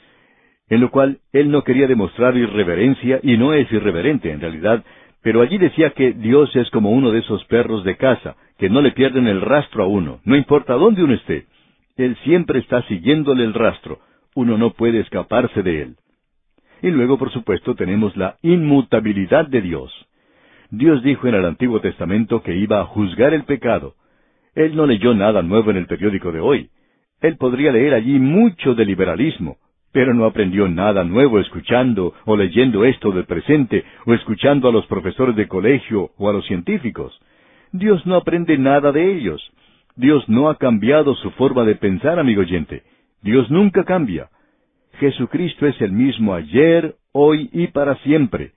en 0.68 0.80
lo 0.80 0.90
cual 0.90 1.20
él 1.32 1.50
no 1.50 1.62
quería 1.62 1.86
demostrar 1.86 2.36
irreverencia, 2.36 3.20
y 3.22 3.36
no 3.36 3.52
es 3.52 3.70
irreverente 3.70 4.32
en 4.32 4.40
realidad, 4.40 4.84
pero 5.24 5.40
allí 5.40 5.56
decía 5.56 5.90
que 5.90 6.12
Dios 6.12 6.54
es 6.54 6.68
como 6.70 6.90
uno 6.90 7.10
de 7.10 7.20
esos 7.20 7.42
perros 7.46 7.82
de 7.82 7.96
casa, 7.96 8.36
que 8.58 8.68
no 8.68 8.82
le 8.82 8.92
pierden 8.92 9.26
el 9.26 9.40
rastro 9.40 9.82
a 9.82 9.86
uno, 9.86 10.20
no 10.24 10.36
importa 10.36 10.74
dónde 10.74 11.02
uno 11.02 11.14
esté. 11.14 11.46
Él 11.96 12.14
siempre 12.24 12.58
está 12.58 12.82
siguiéndole 12.82 13.42
el 13.42 13.54
rastro, 13.54 14.00
uno 14.34 14.58
no 14.58 14.74
puede 14.74 15.00
escaparse 15.00 15.62
de 15.62 15.80
él. 15.80 15.96
Y 16.82 16.90
luego, 16.90 17.16
por 17.16 17.32
supuesto, 17.32 17.74
tenemos 17.74 18.14
la 18.18 18.36
inmutabilidad 18.42 19.46
de 19.46 19.62
Dios. 19.62 19.90
Dios 20.70 21.02
dijo 21.02 21.26
en 21.26 21.36
el 21.36 21.46
Antiguo 21.46 21.80
Testamento 21.80 22.42
que 22.42 22.54
iba 22.54 22.80
a 22.80 22.84
juzgar 22.84 23.32
el 23.32 23.44
pecado. 23.44 23.94
Él 24.54 24.76
no 24.76 24.84
leyó 24.84 25.14
nada 25.14 25.40
nuevo 25.40 25.70
en 25.70 25.78
el 25.78 25.86
periódico 25.86 26.32
de 26.32 26.40
hoy. 26.40 26.68
Él 27.22 27.38
podría 27.38 27.72
leer 27.72 27.94
allí 27.94 28.18
mucho 28.18 28.74
de 28.74 28.84
liberalismo, 28.84 29.56
pero 29.94 30.12
no 30.12 30.24
aprendió 30.24 30.66
nada 30.66 31.04
nuevo 31.04 31.38
escuchando 31.38 32.14
o 32.24 32.36
leyendo 32.36 32.84
esto 32.84 33.12
del 33.12 33.26
presente 33.26 33.84
o 34.04 34.12
escuchando 34.12 34.68
a 34.68 34.72
los 34.72 34.84
profesores 34.86 35.36
de 35.36 35.46
colegio 35.46 36.10
o 36.18 36.28
a 36.28 36.32
los 36.32 36.44
científicos. 36.46 37.16
Dios 37.70 38.04
no 38.04 38.16
aprende 38.16 38.58
nada 38.58 38.90
de 38.90 39.14
ellos. 39.14 39.40
Dios 39.94 40.28
no 40.28 40.50
ha 40.50 40.56
cambiado 40.58 41.14
su 41.14 41.30
forma 41.30 41.62
de 41.62 41.76
pensar, 41.76 42.18
amigo 42.18 42.40
oyente. 42.40 42.82
Dios 43.22 43.48
nunca 43.52 43.84
cambia. 43.84 44.30
Jesucristo 44.98 45.64
es 45.68 45.80
el 45.80 45.92
mismo 45.92 46.34
ayer, 46.34 46.96
hoy 47.12 47.48
y 47.52 47.68
para 47.68 47.94
siempre. 47.98 48.50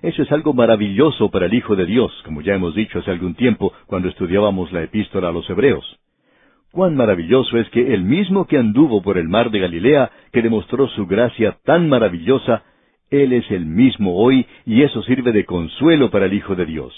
Eso 0.00 0.22
es 0.22 0.32
algo 0.32 0.54
maravilloso 0.54 1.30
para 1.30 1.46
el 1.46 1.54
Hijo 1.54 1.76
de 1.76 1.84
Dios, 1.84 2.10
como 2.24 2.40
ya 2.40 2.54
hemos 2.54 2.74
dicho 2.74 2.98
hace 2.98 3.10
algún 3.10 3.34
tiempo 3.34 3.74
cuando 3.86 4.08
estudiábamos 4.08 4.72
la 4.72 4.82
epístola 4.82 5.28
a 5.28 5.32
los 5.32 5.48
Hebreos. 5.50 6.01
Cuán 6.72 6.96
maravilloso 6.96 7.58
es 7.58 7.68
que 7.68 7.92
el 7.92 8.02
mismo 8.02 8.46
que 8.46 8.56
anduvo 8.56 9.02
por 9.02 9.18
el 9.18 9.28
mar 9.28 9.50
de 9.50 9.58
Galilea, 9.58 10.10
que 10.32 10.40
demostró 10.40 10.88
su 10.88 11.06
gracia 11.06 11.58
tan 11.64 11.86
maravillosa, 11.86 12.62
Él 13.10 13.34
es 13.34 13.50
el 13.50 13.66
mismo 13.66 14.16
hoy 14.16 14.46
y 14.64 14.82
eso 14.82 15.02
sirve 15.02 15.32
de 15.32 15.44
consuelo 15.44 16.10
para 16.10 16.24
el 16.24 16.32
Hijo 16.32 16.54
de 16.54 16.64
Dios. 16.64 16.94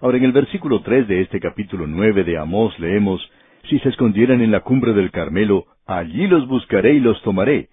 Ahora 0.00 0.16
en 0.16 0.24
el 0.24 0.32
versículo 0.32 0.80
tres 0.80 1.06
de 1.06 1.20
este 1.20 1.38
capítulo 1.38 1.86
nueve 1.86 2.24
de 2.24 2.38
Amós 2.38 2.78
leemos, 2.78 3.20
Si 3.64 3.78
se 3.80 3.90
escondieran 3.90 4.40
en 4.40 4.50
la 4.50 4.60
cumbre 4.60 4.94
del 4.94 5.10
Carmelo, 5.10 5.66
allí 5.86 6.26
los 6.26 6.48
buscaré 6.48 6.94
y 6.94 7.00
los 7.00 7.20
tomaré, 7.20 7.68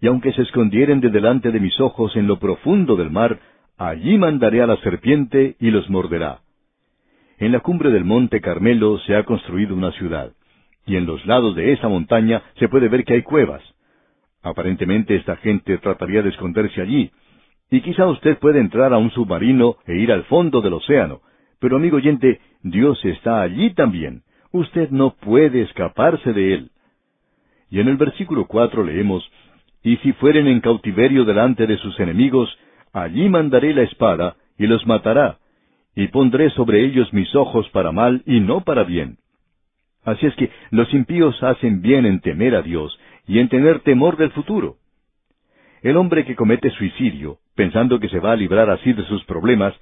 y 0.00 0.06
aunque 0.06 0.32
se 0.34 0.42
escondieren 0.42 1.00
de 1.00 1.10
delante 1.10 1.50
de 1.50 1.58
mis 1.58 1.80
ojos 1.80 2.14
en 2.14 2.28
lo 2.28 2.38
profundo 2.38 2.94
del 2.94 3.10
mar, 3.10 3.40
allí 3.76 4.18
mandaré 4.18 4.62
a 4.62 4.68
la 4.68 4.76
serpiente 4.76 5.56
y 5.58 5.72
los 5.72 5.90
morderá. 5.90 6.42
En 7.38 7.50
la 7.50 7.58
cumbre 7.58 7.90
del 7.90 8.04
monte 8.04 8.40
Carmelo 8.40 8.98
se 9.00 9.16
ha 9.16 9.24
construido 9.24 9.74
una 9.74 9.90
ciudad, 9.92 10.30
y 10.86 10.96
en 10.96 11.06
los 11.06 11.24
lados 11.26 11.54
de 11.54 11.72
esa 11.72 11.88
montaña 11.88 12.42
se 12.58 12.68
puede 12.68 12.88
ver 12.88 13.04
que 13.04 13.14
hay 13.14 13.22
cuevas. 13.22 13.62
Aparentemente 14.42 15.14
esta 15.16 15.36
gente 15.36 15.78
trataría 15.78 16.22
de 16.22 16.30
esconderse 16.30 16.80
allí, 16.80 17.10
y 17.70 17.82
quizá 17.82 18.06
usted 18.06 18.38
puede 18.38 18.60
entrar 18.60 18.92
a 18.92 18.98
un 18.98 19.10
submarino 19.10 19.76
e 19.86 19.96
ir 19.96 20.10
al 20.10 20.24
fondo 20.24 20.60
del 20.60 20.74
océano, 20.74 21.20
pero 21.60 21.76
amigo 21.76 21.98
oyente, 21.98 22.40
Dios 22.62 23.04
está 23.04 23.42
allí 23.42 23.70
también. 23.74 24.22
Usted 24.50 24.90
no 24.90 25.14
puede 25.14 25.62
escaparse 25.62 26.32
de 26.32 26.54
él. 26.54 26.70
Y 27.70 27.78
en 27.78 27.88
el 27.88 27.96
versículo 27.96 28.46
cuatro 28.46 28.82
leemos, 28.82 29.22
y 29.82 29.96
si 29.98 30.12
fueren 30.14 30.46
en 30.48 30.60
cautiverio 30.60 31.24
delante 31.24 31.66
de 31.66 31.76
sus 31.76 31.98
enemigos, 32.00 32.50
allí 32.92 33.28
mandaré 33.28 33.72
la 33.72 33.82
espada, 33.82 34.36
y 34.58 34.66
los 34.66 34.86
matará, 34.86 35.38
y 35.94 36.08
pondré 36.08 36.50
sobre 36.50 36.84
ellos 36.84 37.12
mis 37.12 37.34
ojos 37.34 37.68
para 37.70 37.92
mal 37.92 38.22
y 38.26 38.40
no 38.40 38.62
para 38.62 38.84
bien. 38.84 39.18
Así 40.04 40.26
es 40.26 40.34
que 40.36 40.50
los 40.70 40.92
impíos 40.94 41.42
hacen 41.42 41.82
bien 41.82 42.06
en 42.06 42.20
temer 42.20 42.54
a 42.54 42.62
Dios 42.62 42.98
y 43.26 43.38
en 43.38 43.48
tener 43.48 43.80
temor 43.80 44.16
del 44.16 44.30
futuro. 44.30 44.76
El 45.82 45.96
hombre 45.96 46.24
que 46.24 46.36
comete 46.36 46.70
suicidio, 46.70 47.38
pensando 47.54 48.00
que 48.00 48.08
se 48.08 48.20
va 48.20 48.32
a 48.32 48.36
librar 48.36 48.70
así 48.70 48.92
de 48.92 49.04
sus 49.04 49.24
problemas, 49.24 49.74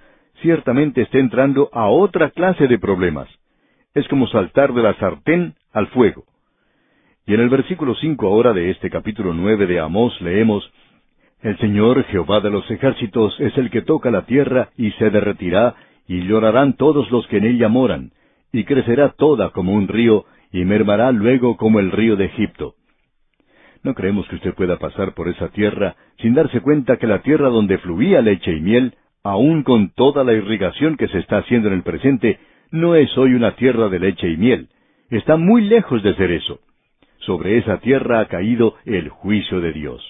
ciertamente 0.43 1.03
está 1.03 1.19
entrando 1.19 1.69
a 1.73 1.89
otra 1.89 2.31
clase 2.31 2.67
de 2.67 2.79
problemas. 2.79 3.29
Es 3.95 4.07
como 4.09 4.27
saltar 4.29 4.73
de 4.73 4.83
la 4.83 4.95
sartén 4.95 5.55
al 5.73 5.89
fuego. 5.89 6.25
Y 7.27 7.35
en 7.35 7.41
el 7.41 7.49
versículo 7.49 7.95
cinco 7.97 8.27
ahora 8.29 8.53
de 8.53 8.71
este 8.71 8.91
capítulo 8.91 9.35
nueve 9.35 9.67
de 9.67 9.81
Amós 9.81 10.19
leemos 10.21 10.71
El 11.43 11.59
Señor 11.59 12.03
Jehová 12.05 12.41
de 12.41 12.51
los 12.51 12.69
ejércitos 12.71 13.39
es 13.39 13.57
el 13.59 13.71
que 13.71 13.83
toca 13.83 14.11
la 14.11 14.27
tierra 14.27 14.71
y 14.77 14.91
se 14.93 15.11
derretirá, 15.11 15.75
y 16.07 16.23
llorarán 16.23 16.75
todos 16.75 17.11
los 17.11 17.27
que 17.27 17.37
en 17.37 17.47
ella 17.47 17.69
moran, 17.69 18.13
y 18.53 18.65
crecerá 18.65 19.11
toda 19.11 19.51
como 19.51 19.73
un 19.73 19.89
río, 19.89 20.25
y 20.53 20.65
mermará 20.65 21.13
luego 21.13 21.57
como 21.57 21.81
el 21.81 21.91
río 21.91 22.17
de 22.17 22.27
Egipto. 22.27 22.75
No 23.83 23.95
creemos 23.95 24.27
que 24.29 24.37
usted 24.37 24.55
pueda 24.55 24.79
pasar 24.79 25.15
por 25.15 25.29
esa 25.29 25.49
tierra 25.49 25.97
sin 26.19 26.35
darse 26.35 26.61
cuenta 26.61 26.97
que 26.97 27.07
la 27.07 27.23
tierra 27.23 27.49
donde 27.49 27.79
fluía 27.79 28.21
leche 28.21 28.53
y 28.53 28.61
miel, 28.61 28.95
aun 29.23 29.63
con 29.63 29.91
toda 29.91 30.25
la 30.25 30.33
irrigación 30.33 30.97
que 30.97 31.09
se 31.09 31.19
está 31.19 31.39
haciendo 31.39 31.69
en 31.69 31.75
el 31.75 31.83
presente, 31.83 32.39
no 32.71 32.95
es 32.95 33.17
hoy 33.17 33.35
una 33.35 33.57
tierra 33.57 33.89
de 33.89 33.99
leche 33.99 34.29
y 34.29 34.37
miel. 34.37 34.69
Está 35.11 35.37
muy 35.37 35.63
lejos 35.63 36.03
de 36.03 36.15
ser 36.15 36.31
eso. 36.33 36.61
Sobre 37.21 37.59
esa 37.59 37.79
tierra 37.79 38.21
ha 38.21 38.27
caído 38.27 38.75
el 38.85 39.09
juicio 39.09 39.61
de 39.61 39.73
Dios. 39.73 40.03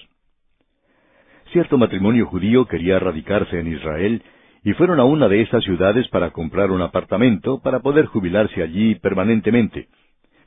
Cierto 1.51 1.77
matrimonio 1.77 2.27
judío 2.27 2.65
quería 2.65 2.99
radicarse 2.99 3.59
en 3.59 3.73
Israel 3.73 4.23
y 4.63 4.73
fueron 4.73 4.99
a 4.99 5.05
una 5.05 5.27
de 5.27 5.41
esas 5.41 5.63
ciudades 5.63 6.07
para 6.09 6.31
comprar 6.31 6.71
un 6.71 6.81
apartamento 6.81 7.61
para 7.61 7.79
poder 7.79 8.05
jubilarse 8.05 8.61
allí 8.61 8.95
permanentemente 8.95 9.87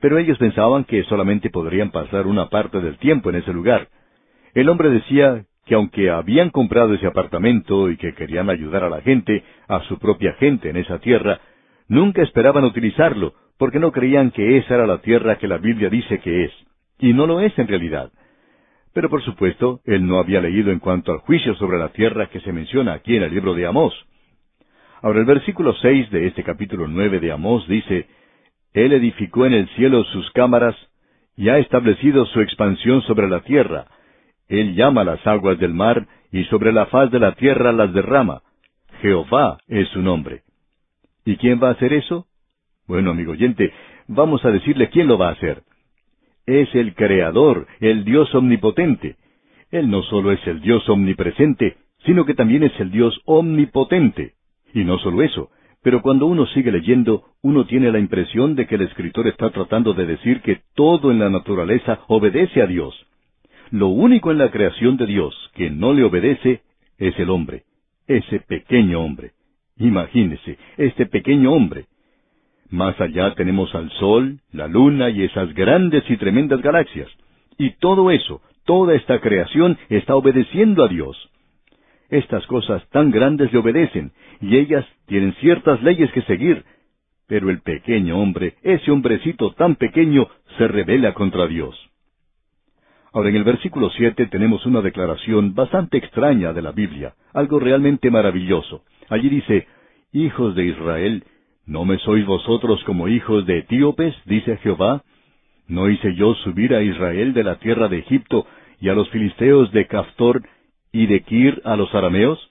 pero 0.02 0.18
ellos 0.18 0.36
pensaban 0.36 0.82
que 0.82 1.04
solamente 1.04 1.48
podrían 1.48 1.92
pasar 1.92 2.26
una 2.26 2.48
parte 2.48 2.80
del 2.80 2.98
tiempo 2.98 3.30
en 3.30 3.36
ese 3.36 3.52
lugar. 3.52 3.86
El 4.52 4.68
hombre 4.68 4.90
decía 4.90 5.44
que 5.64 5.76
aunque 5.76 6.10
habían 6.10 6.50
comprado 6.50 6.92
ese 6.92 7.06
apartamento 7.06 7.88
y 7.88 7.96
que 7.96 8.12
querían 8.12 8.50
ayudar 8.50 8.82
a 8.82 8.90
la 8.90 9.00
gente, 9.00 9.44
a 9.68 9.80
su 9.84 10.00
propia 10.00 10.32
gente 10.34 10.68
en 10.68 10.76
esa 10.76 10.98
tierra, 10.98 11.38
nunca 11.86 12.20
esperaban 12.22 12.64
utilizarlo, 12.64 13.34
porque 13.56 13.78
no 13.78 13.92
creían 13.92 14.32
que 14.32 14.58
esa 14.58 14.74
era 14.74 14.88
la 14.88 14.98
tierra 15.02 15.38
que 15.38 15.46
la 15.46 15.58
Biblia 15.58 15.88
dice 15.88 16.18
que 16.18 16.46
es, 16.46 16.52
y 16.98 17.12
no 17.12 17.28
lo 17.28 17.40
es 17.40 17.56
en 17.56 17.68
realidad. 17.68 18.10
Pero 18.94 19.08
por 19.08 19.22
supuesto, 19.22 19.80
él 19.84 20.06
no 20.06 20.18
había 20.18 20.40
leído 20.40 20.70
en 20.70 20.78
cuanto 20.78 21.12
al 21.12 21.18
juicio 21.18 21.54
sobre 21.54 21.78
la 21.78 21.88
tierra 21.90 22.28
que 22.28 22.40
se 22.40 22.52
menciona 22.52 22.92
aquí 22.92 23.16
en 23.16 23.22
el 23.22 23.32
libro 23.32 23.54
de 23.54 23.66
Amós. 23.66 23.94
Ahora 25.00 25.20
el 25.20 25.24
versículo 25.24 25.74
seis 25.76 26.10
de 26.10 26.26
este 26.26 26.44
capítulo 26.44 26.86
nueve 26.86 27.18
de 27.18 27.32
Amós 27.32 27.66
dice, 27.66 28.06
él 28.72 28.92
edificó 28.92 29.46
en 29.46 29.54
el 29.54 29.68
cielo 29.70 30.04
sus 30.04 30.30
cámaras 30.32 30.76
y 31.36 31.48
ha 31.48 31.58
establecido 31.58 32.26
su 32.26 32.40
expansión 32.40 33.02
sobre 33.02 33.28
la 33.28 33.40
tierra. 33.40 33.86
Él 34.48 34.74
llama 34.74 35.04
las 35.04 35.26
aguas 35.26 35.58
del 35.58 35.72
mar 35.72 36.06
y 36.30 36.44
sobre 36.44 36.72
la 36.72 36.86
faz 36.86 37.10
de 37.10 37.18
la 37.18 37.32
tierra 37.32 37.72
las 37.72 37.92
derrama. 37.92 38.42
Jehová 39.00 39.58
es 39.68 39.88
su 39.88 40.02
nombre. 40.02 40.42
¿Y 41.24 41.36
quién 41.36 41.60
va 41.62 41.68
a 41.68 41.72
hacer 41.72 41.92
eso? 41.92 42.26
Bueno, 42.86 43.10
amigo 43.10 43.32
oyente, 43.32 43.72
vamos 44.08 44.44
a 44.44 44.50
decirle 44.50 44.90
quién 44.90 45.08
lo 45.08 45.18
va 45.18 45.28
a 45.28 45.32
hacer. 45.32 45.62
Es 46.46 46.74
el 46.74 46.94
Creador, 46.94 47.66
el 47.80 48.04
Dios 48.04 48.34
omnipotente. 48.34 49.16
Él 49.70 49.90
no 49.90 50.02
solo 50.02 50.32
es 50.32 50.46
el 50.46 50.60
Dios 50.60 50.88
omnipresente, 50.88 51.76
sino 52.04 52.24
que 52.24 52.34
también 52.34 52.62
es 52.62 52.78
el 52.80 52.90
Dios 52.90 53.20
omnipotente. 53.24 54.34
Y 54.74 54.84
no 54.84 54.98
solo 54.98 55.22
eso, 55.22 55.50
pero 55.82 56.00
cuando 56.00 56.26
uno 56.26 56.46
sigue 56.46 56.70
leyendo, 56.70 57.24
uno 57.42 57.66
tiene 57.66 57.90
la 57.90 57.98
impresión 57.98 58.54
de 58.54 58.66
que 58.66 58.76
el 58.76 58.82
escritor 58.82 59.26
está 59.26 59.50
tratando 59.50 59.94
de 59.94 60.06
decir 60.06 60.40
que 60.42 60.60
todo 60.74 61.10
en 61.10 61.18
la 61.18 61.30
naturaleza 61.30 62.00
obedece 62.08 62.62
a 62.62 62.66
Dios. 62.66 62.94
Lo 63.70 63.88
único 63.88 64.30
en 64.30 64.38
la 64.38 64.50
creación 64.50 64.96
de 64.96 65.06
Dios 65.06 65.34
que 65.54 65.70
no 65.70 65.92
le 65.92 66.04
obedece 66.04 66.62
es 66.98 67.18
el 67.18 67.30
hombre, 67.30 67.64
ese 68.06 68.40
pequeño 68.40 69.00
hombre. 69.00 69.32
Imagínese, 69.78 70.58
este 70.76 71.06
pequeño 71.06 71.52
hombre. 71.52 71.86
Más 72.72 72.98
allá 73.02 73.34
tenemos 73.34 73.74
al 73.74 73.90
Sol, 74.00 74.40
la 74.50 74.66
Luna 74.66 75.10
y 75.10 75.24
esas 75.24 75.52
grandes 75.52 76.08
y 76.08 76.16
tremendas 76.16 76.62
galaxias. 76.62 77.08
Y 77.58 77.72
todo 77.72 78.10
eso, 78.10 78.40
toda 78.64 78.94
esta 78.94 79.20
creación 79.20 79.76
está 79.90 80.16
obedeciendo 80.16 80.82
a 80.82 80.88
Dios. 80.88 81.30
Estas 82.08 82.46
cosas 82.46 82.82
tan 82.88 83.10
grandes 83.10 83.52
le 83.52 83.58
obedecen, 83.58 84.12
y 84.40 84.56
ellas 84.56 84.86
tienen 85.04 85.34
ciertas 85.34 85.82
leyes 85.82 86.10
que 86.12 86.22
seguir. 86.22 86.64
Pero 87.26 87.50
el 87.50 87.60
pequeño 87.60 88.18
hombre, 88.18 88.54
ese 88.62 88.90
hombrecito 88.90 89.52
tan 89.52 89.76
pequeño, 89.76 90.28
se 90.56 90.66
rebela 90.66 91.12
contra 91.12 91.46
Dios. 91.46 91.78
Ahora 93.12 93.28
en 93.28 93.36
el 93.36 93.44
versículo 93.44 93.90
siete 93.90 94.28
tenemos 94.28 94.64
una 94.64 94.80
declaración 94.80 95.54
bastante 95.54 95.98
extraña 95.98 96.54
de 96.54 96.62
la 96.62 96.72
Biblia, 96.72 97.12
algo 97.34 97.58
realmente 97.58 98.10
maravilloso. 98.10 98.82
Allí 99.10 99.28
dice, 99.28 99.66
Hijos 100.14 100.54
de 100.54 100.66
Israel, 100.66 101.24
¿no 101.66 101.84
me 101.84 101.98
sois 101.98 102.26
vosotros 102.26 102.82
como 102.84 103.08
hijos 103.08 103.46
de 103.46 103.58
etíopes? 103.58 104.14
dice 104.26 104.56
Jehová. 104.58 105.02
¿No 105.68 105.88
hice 105.88 106.14
yo 106.14 106.34
subir 106.34 106.74
a 106.74 106.82
Israel 106.82 107.32
de 107.32 107.44
la 107.44 107.56
tierra 107.56 107.88
de 107.88 107.98
Egipto 107.98 108.46
y 108.80 108.88
a 108.88 108.94
los 108.94 109.08
filisteos 109.10 109.70
de 109.72 109.86
Caftor 109.86 110.42
y 110.92 111.06
de 111.06 111.22
Kir 111.22 111.62
a 111.64 111.76
los 111.76 111.94
arameos? 111.94 112.50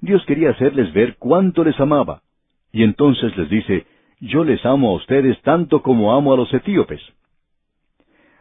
Dios 0.00 0.24
quería 0.26 0.50
hacerles 0.50 0.92
ver 0.92 1.16
cuánto 1.18 1.64
les 1.64 1.78
amaba. 1.80 2.22
Y 2.72 2.82
entonces 2.82 3.36
les 3.36 3.48
dice, 3.50 3.86
yo 4.20 4.44
les 4.44 4.64
amo 4.64 4.90
a 4.90 4.94
ustedes 4.94 5.40
tanto 5.42 5.82
como 5.82 6.14
amo 6.14 6.32
a 6.32 6.36
los 6.36 6.52
etíopes. 6.52 7.00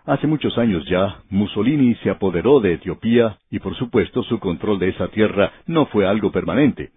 Hace 0.06 0.28
muchos 0.28 0.58
años 0.58 0.86
ya, 0.90 1.22
Mussolini 1.30 1.96
se 1.96 2.10
apoderó 2.10 2.60
de 2.60 2.74
Etiopía 2.74 3.38
y 3.50 3.60
por 3.60 3.76
supuesto 3.76 4.22
su 4.24 4.40
control 4.40 4.78
de 4.80 4.90
esa 4.90 5.08
tierra 5.08 5.54
no 5.66 5.86
fue 5.86 6.06
algo 6.06 6.32
permanente. 6.32 6.92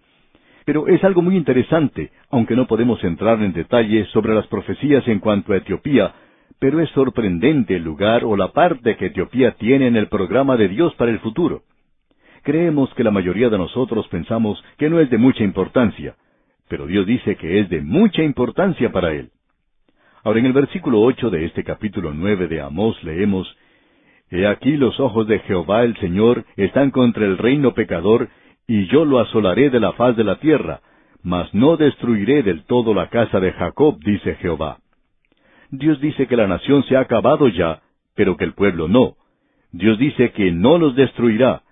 Pero 0.67 0.89
es 0.89 1.01
algo 1.05 1.21
muy 1.21 1.37
interesante, 1.37 2.11
aunque 2.29 2.57
no 2.57 2.67
podemos 2.67 3.01
entrar 3.01 3.41
en 3.41 3.53
detalle 3.53 4.03
sobre 4.07 4.35
las 4.35 4.47
profecías 4.47 5.07
en 5.07 5.19
cuanto 5.19 5.53
a 5.53 5.57
Etiopía, 5.57 6.13
pero 6.59 6.81
es 6.81 6.89
sorprendente 6.89 7.77
el 7.77 7.83
lugar 7.83 8.25
o 8.25 8.35
la 8.35 8.51
parte 8.51 8.97
que 8.97 9.05
Etiopía 9.05 9.53
tiene 9.53 9.87
en 9.87 9.95
el 9.95 10.09
programa 10.09 10.57
de 10.57 10.67
Dios 10.67 10.93
para 10.95 11.11
el 11.11 11.19
futuro. 11.19 11.61
Creemos 12.43 12.93
que 12.95 13.05
la 13.05 13.11
mayoría 13.11 13.47
de 13.47 13.57
nosotros 13.57 14.09
pensamos 14.09 14.61
que 14.77 14.89
no 14.89 14.99
es 14.99 15.09
de 15.09 15.17
mucha 15.17 15.41
importancia, 15.41 16.15
pero 16.67 16.85
Dios 16.85 17.07
dice 17.07 17.37
que 17.37 17.61
es 17.61 17.69
de 17.69 17.79
mucha 17.79 18.21
importancia 18.21 18.91
para 18.91 19.13
Él. 19.13 19.29
Ahora 20.25 20.39
en 20.39 20.47
el 20.47 20.53
versículo 20.53 20.99
ocho 20.99 21.29
de 21.29 21.45
este 21.45 21.63
capítulo 21.63 22.13
nueve 22.13 22.49
de 22.49 22.59
Amós 22.59 23.01
leemos 23.05 23.47
He 24.29 24.45
aquí 24.45 24.75
los 24.75 24.99
ojos 24.99 25.27
de 25.27 25.39
Jehová 25.39 25.83
el 25.83 25.95
Señor 25.99 26.43
están 26.57 26.91
contra 26.91 27.25
el 27.25 27.37
reino 27.37 27.73
pecador, 27.73 28.27
y 28.67 28.87
yo 28.87 29.05
lo 29.05 29.19
asolaré 29.19 29.69
de 29.69 29.79
la 29.79 29.93
faz 29.93 30.15
de 30.17 30.25
la 30.25 30.35
tierra, 30.35 30.81
mas 31.23 31.53
no 31.53 31.77
destruiré 31.77 32.43
del 32.43 32.63
todo 32.65 32.93
la 32.93 33.07
casa 33.09 33.39
de 33.39 33.53
Jacob, 33.53 33.97
dice 33.99 34.35
Jehová. 34.35 34.79
Dios 35.71 35.99
dice 36.01 36.27
que 36.27 36.35
la 36.37 36.47
nación 36.47 36.83
se 36.83 36.97
ha 36.97 37.01
acabado 37.01 37.47
ya, 37.47 37.81
pero 38.15 38.35
que 38.35 38.43
el 38.43 38.53
pueblo 38.53 38.87
no. 38.87 39.15
Dios 39.71 39.97
dice 39.97 40.31
que 40.31 40.51
no 40.51 40.77
los 40.77 40.95
destruirá, 40.95 41.63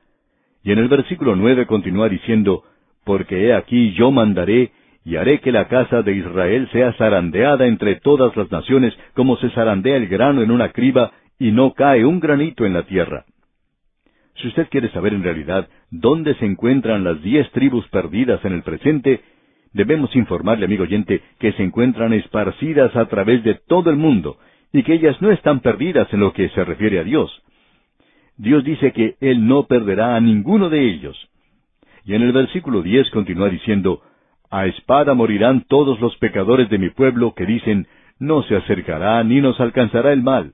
y 0.64 0.72
en 0.72 0.80
el 0.80 0.88
versículo 0.88 1.36
nueve 1.36 1.68
continúa 1.68 2.10
diciendo, 2.10 2.64
Porque 3.04 3.46
he 3.46 3.54
aquí 3.54 3.94
yo 3.94 4.12
mandaré, 4.12 4.72
y 5.04 5.18
haré 5.18 5.40
que 5.40 5.52
la 5.52 5.68
casa 5.68 6.02
de 6.02 6.14
Israel 6.14 6.68
sea 6.72 6.94
zarandeada 6.94 7.68
entre 7.68 7.98
todas 7.98 8.36
las 8.36 8.52
naciones, 8.52 8.98
como 9.14 9.38
se 9.38 9.52
zarandea 9.52 9.98
el 9.98 10.08
grano 10.08 10.42
en 10.42 10.50
una 10.50 10.72
criba, 10.72 11.12
y 11.38 11.52
no 11.52 11.74
cae 11.74 12.06
un 12.06 12.20
granito 12.20 12.66
en 12.66 12.74
la 12.74 12.84
tierra. 12.84 13.26
Si 14.36 14.48
usted 14.48 14.68
quiere 14.70 14.90
saber 14.90 15.14
en 15.14 15.24
realidad 15.24 15.68
dónde 15.92 16.36
se 16.36 16.46
encuentran 16.46 17.04
las 17.04 17.22
diez 17.22 17.50
tribus 17.52 17.88
perdidas 17.88 18.44
en 18.44 18.54
el 18.54 18.64
presente, 18.64 19.22
debemos 19.74 20.16
informarle, 20.16 20.66
amigo 20.66 20.84
oyente, 20.84 21.22
que 21.40 21.54
se 21.54 21.64
encuentran 21.64 22.14
esparcidas 22.14 22.96
a 22.96 23.06
través 23.08 23.44
de 23.44 23.56
todo 23.56 23.90
el 23.90 23.98
mundo, 23.98 24.38
y 24.74 24.84
que 24.84 24.94
ellas 24.94 25.22
no 25.22 25.32
están 25.32 25.62
perdidas 25.62 26.12
en 26.14 26.20
lo 26.20 26.34
que 26.34 26.50
se 26.50 26.66
refiere 26.66 27.00
a 27.00 27.04
Dios. 27.04 27.44
Dios 28.38 28.64
dice 28.66 28.92
que 28.92 29.16
Él 29.22 29.48
no 29.48 29.68
perderá 29.68 30.16
a 30.16 30.20
ninguno 30.20 30.70
de 30.70 30.90
ellos. 30.90 31.18
Y 32.04 32.14
en 32.16 32.22
el 32.22 32.34
versículo 32.34 32.82
diez 32.82 33.10
continúa 33.12 33.50
diciendo, 33.50 34.02
A 34.50 34.66
espada 34.66 35.14
morirán 35.14 35.62
todos 35.62 36.00
los 36.02 36.16
pecadores 36.18 36.70
de 36.70 36.78
mi 36.78 36.90
pueblo 36.90 37.34
que 37.34 37.46
dicen, 37.46 37.88
No 38.20 38.44
se 38.44 38.58
acercará 38.58 39.24
ni 39.24 39.40
nos 39.40 39.60
alcanzará 39.62 40.12
el 40.12 40.22
mal. 40.22 40.54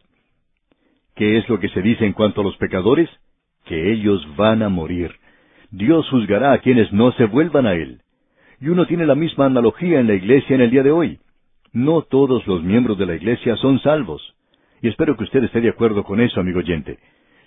¿Qué 1.15 1.37
es 1.37 1.49
lo 1.49 1.59
que 1.59 1.69
se 1.69 1.81
dice 1.81 2.05
en 2.05 2.13
cuanto 2.13 2.41
a 2.41 2.43
los 2.43 2.55
pecadores? 2.57 3.09
Que 3.65 3.91
ellos 3.93 4.25
van 4.35 4.63
a 4.63 4.69
morir. 4.69 5.11
Dios 5.71 6.09
juzgará 6.09 6.53
a 6.53 6.59
quienes 6.59 6.91
no 6.91 7.11
se 7.13 7.25
vuelvan 7.25 7.65
a 7.65 7.73
Él. 7.73 8.01
Y 8.59 8.69
uno 8.69 8.85
tiene 8.85 9.05
la 9.05 9.15
misma 9.15 9.45
analogía 9.45 9.99
en 9.99 10.07
la 10.07 10.13
iglesia 10.13 10.55
en 10.55 10.61
el 10.61 10.71
día 10.71 10.83
de 10.83 10.91
hoy. 10.91 11.19
No 11.73 12.01
todos 12.01 12.45
los 12.47 12.61
miembros 12.63 12.97
de 12.97 13.05
la 13.05 13.15
iglesia 13.15 13.55
son 13.55 13.79
salvos. 13.79 14.35
Y 14.81 14.87
espero 14.89 15.15
que 15.15 15.23
usted 15.23 15.43
esté 15.43 15.61
de 15.61 15.69
acuerdo 15.69 16.03
con 16.03 16.19
eso, 16.19 16.39
amigo 16.39 16.59
oyente. 16.59 16.99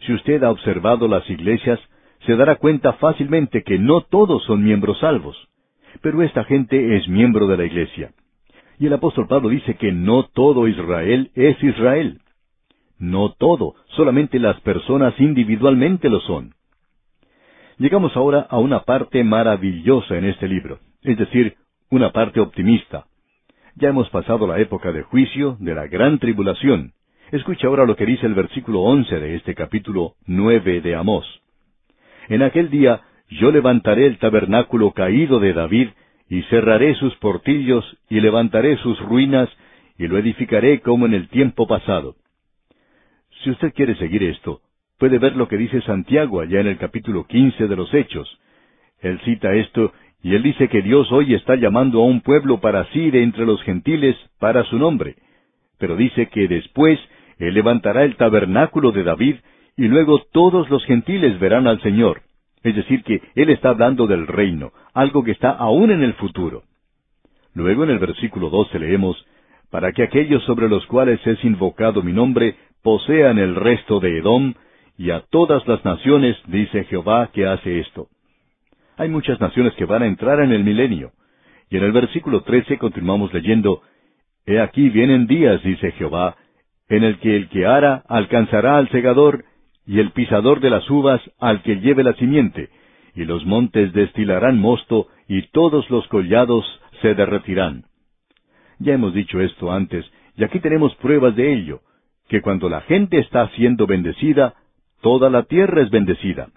Si 0.06 0.12
usted 0.12 0.42
ha 0.42 0.50
observado 0.50 1.08
las 1.08 1.28
iglesias, 1.28 1.78
se 2.26 2.36
dará 2.36 2.56
cuenta 2.56 2.94
fácilmente 2.94 3.62
que 3.62 3.78
no 3.78 4.02
todos 4.02 4.44
son 4.44 4.64
miembros 4.64 4.98
salvos. 5.00 5.36
Pero 6.00 6.22
esta 6.22 6.44
gente 6.44 6.96
es 6.96 7.08
miembro 7.08 7.46
de 7.46 7.56
la 7.56 7.64
iglesia. 7.64 8.12
Y 8.78 8.86
el 8.86 8.92
apóstol 8.94 9.26
Pablo 9.28 9.50
dice 9.50 9.74
que 9.74 9.92
no 9.92 10.24
todo 10.24 10.66
Israel 10.68 11.30
es 11.34 11.62
Israel. 11.62 12.20
No 12.98 13.32
todo, 13.32 13.74
solamente 13.96 14.38
las 14.38 14.60
personas 14.60 15.18
individualmente 15.18 16.08
lo 16.08 16.20
son. 16.20 16.54
Llegamos 17.78 18.16
ahora 18.16 18.46
a 18.48 18.58
una 18.58 18.84
parte 18.84 19.24
maravillosa 19.24 20.16
en 20.16 20.26
este 20.26 20.46
libro, 20.46 20.78
es 21.02 21.18
decir, 21.18 21.56
una 21.90 22.12
parte 22.12 22.40
optimista. 22.40 23.06
Ya 23.74 23.88
hemos 23.88 24.08
pasado 24.10 24.46
la 24.46 24.60
época 24.60 24.92
de 24.92 25.02
juicio, 25.02 25.56
de 25.58 25.74
la 25.74 25.88
gran 25.88 26.18
tribulación. 26.18 26.92
Escucha 27.32 27.66
ahora 27.66 27.84
lo 27.84 27.96
que 27.96 28.06
dice 28.06 28.26
el 28.26 28.34
versículo 28.34 28.82
once 28.82 29.18
de 29.18 29.34
este 29.34 29.54
capítulo 29.54 30.14
nueve 30.26 30.80
de 30.80 30.94
Amós. 30.94 31.26
En 32.28 32.42
aquel 32.42 32.70
día 32.70 33.00
yo 33.28 33.50
levantaré 33.50 34.06
el 34.06 34.18
tabernáculo 34.18 34.92
caído 34.92 35.40
de 35.40 35.52
David, 35.52 35.88
y 36.28 36.42
cerraré 36.42 36.94
sus 36.94 37.14
portillos, 37.16 37.84
y 38.08 38.20
levantaré 38.20 38.76
sus 38.78 38.98
ruinas, 39.00 39.48
y 39.98 40.06
lo 40.06 40.18
edificaré 40.18 40.80
como 40.80 41.06
en 41.06 41.14
el 41.14 41.28
tiempo 41.28 41.66
pasado. 41.66 42.14
Si 43.44 43.50
usted 43.50 43.74
quiere 43.74 43.94
seguir 43.96 44.22
esto, 44.22 44.62
puede 44.98 45.18
ver 45.18 45.36
lo 45.36 45.48
que 45.48 45.58
dice 45.58 45.82
Santiago 45.82 46.40
allá 46.40 46.60
en 46.60 46.66
el 46.66 46.78
capítulo 46.78 47.26
quince 47.26 47.68
de 47.68 47.76
los 47.76 47.92
Hechos. 47.92 48.40
Él 49.00 49.20
cita 49.20 49.52
esto 49.52 49.92
y 50.22 50.34
él 50.34 50.42
dice 50.42 50.68
que 50.68 50.80
Dios 50.80 51.12
hoy 51.12 51.34
está 51.34 51.54
llamando 51.54 52.00
a 52.00 52.06
un 52.06 52.22
pueblo 52.22 52.60
para 52.60 52.86
sí 52.86 53.10
de 53.10 53.22
entre 53.22 53.44
los 53.44 53.62
gentiles 53.64 54.16
para 54.38 54.64
su 54.64 54.78
nombre. 54.78 55.16
Pero 55.78 55.94
dice 55.94 56.28
que 56.28 56.48
después 56.48 56.98
Él 57.38 57.52
levantará 57.52 58.04
el 58.04 58.16
tabernáculo 58.16 58.92
de 58.92 59.02
David 59.02 59.36
y 59.76 59.88
luego 59.88 60.22
todos 60.32 60.70
los 60.70 60.82
gentiles 60.86 61.38
verán 61.38 61.66
al 61.66 61.82
Señor. 61.82 62.22
Es 62.62 62.74
decir, 62.74 63.02
que 63.02 63.20
Él 63.34 63.50
está 63.50 63.68
hablando 63.68 64.06
del 64.06 64.26
reino, 64.26 64.72
algo 64.94 65.22
que 65.22 65.32
está 65.32 65.50
aún 65.50 65.90
en 65.90 66.02
el 66.02 66.14
futuro. 66.14 66.62
Luego 67.52 67.84
en 67.84 67.90
el 67.90 67.98
versículo 67.98 68.48
12 68.48 68.78
leemos, 68.78 69.22
para 69.70 69.92
que 69.92 70.02
aquellos 70.02 70.42
sobre 70.44 70.70
los 70.70 70.86
cuales 70.86 71.20
es 71.26 71.44
invocado 71.44 72.02
mi 72.02 72.14
nombre 72.14 72.56
posean 72.84 73.38
el 73.38 73.56
resto 73.56 73.98
de 73.98 74.18
Edom, 74.18 74.54
y 74.96 75.10
a 75.10 75.24
todas 75.30 75.66
las 75.66 75.84
naciones, 75.84 76.36
dice 76.46 76.84
Jehová, 76.84 77.30
que 77.32 77.46
hace 77.46 77.80
esto. 77.80 78.08
Hay 78.96 79.08
muchas 79.08 79.40
naciones 79.40 79.72
que 79.74 79.86
van 79.86 80.02
a 80.02 80.06
entrar 80.06 80.38
en 80.40 80.52
el 80.52 80.62
milenio. 80.62 81.10
Y 81.70 81.78
en 81.78 81.82
el 81.82 81.92
versículo 81.92 82.42
13 82.42 82.78
continuamos 82.78 83.32
leyendo, 83.32 83.82
He 84.46 84.60
aquí 84.60 84.90
vienen 84.90 85.26
días, 85.26 85.62
dice 85.64 85.92
Jehová, 85.92 86.36
en 86.88 87.02
el 87.02 87.18
que 87.18 87.34
el 87.34 87.48
que 87.48 87.64
ara 87.64 88.04
alcanzará 88.06 88.76
al 88.76 88.90
segador, 88.90 89.44
y 89.86 89.98
el 89.98 90.12
pisador 90.12 90.60
de 90.60 90.70
las 90.70 90.88
uvas 90.90 91.22
al 91.40 91.62
que 91.62 91.80
lleve 91.80 92.04
la 92.04 92.12
simiente, 92.14 92.68
y 93.14 93.24
los 93.24 93.46
montes 93.46 93.94
destilarán 93.94 94.58
mosto, 94.58 95.08
y 95.26 95.48
todos 95.48 95.88
los 95.88 96.06
collados 96.08 96.64
se 97.00 97.14
derretirán. 97.14 97.86
Ya 98.78 98.92
hemos 98.92 99.14
dicho 99.14 99.40
esto 99.40 99.72
antes, 99.72 100.04
y 100.36 100.44
aquí 100.44 100.60
tenemos 100.60 100.94
pruebas 100.96 101.34
de 101.34 101.54
ello, 101.54 101.80
que 102.28 102.40
cuando 102.40 102.68
la 102.68 102.80
gente 102.82 103.18
está 103.18 103.48
siendo 103.50 103.86
bendecida, 103.86 104.54
toda 105.00 105.30
la 105.30 105.44
tierra 105.44 105.82
es 105.82 105.90
bendecida. 105.90 106.48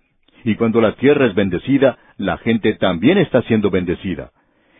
Y 0.44 0.56
cuando 0.56 0.80
la 0.82 0.94
tierra 0.94 1.26
es 1.26 1.36
bendecida, 1.36 1.98
la 2.18 2.38
gente 2.38 2.74
también 2.76 3.18
está 3.18 3.42
siendo 3.44 3.70
bendecida. 3.70 4.32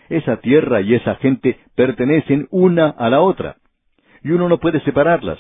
Esa 0.10 0.38
tierra 0.38 0.82
y 0.82 0.94
esa 0.94 1.16
gente 1.16 1.58
pertenecen 1.76 2.48
una 2.52 2.88
a 2.90 3.10
la 3.10 3.22
otra. 3.22 3.58
Y 4.24 4.32
uno 4.32 4.48
no 4.48 4.60
puede 4.60 4.80
separarlas. 4.82 5.40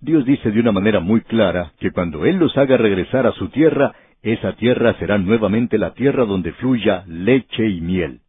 Dios 0.00 0.26
dice 0.26 0.50
de 0.50 0.60
una 0.60 0.72
manera 0.72 1.00
muy 1.00 1.20
clara 1.22 1.72
que 1.78 1.92
cuando 1.92 2.26
Él 2.26 2.36
los 2.36 2.56
haga 2.58 2.76
regresar 2.76 3.26
a 3.26 3.32
su 3.32 3.48
tierra, 3.48 3.94
esa 4.22 4.52
tierra 4.54 4.94
será 4.98 5.16
nuevamente 5.16 5.78
la 5.78 5.94
tierra 5.94 6.24
donde 6.24 6.52
fluya 6.52 7.04
leche 7.06 7.66
y 7.68 7.80
miel. 7.80 8.20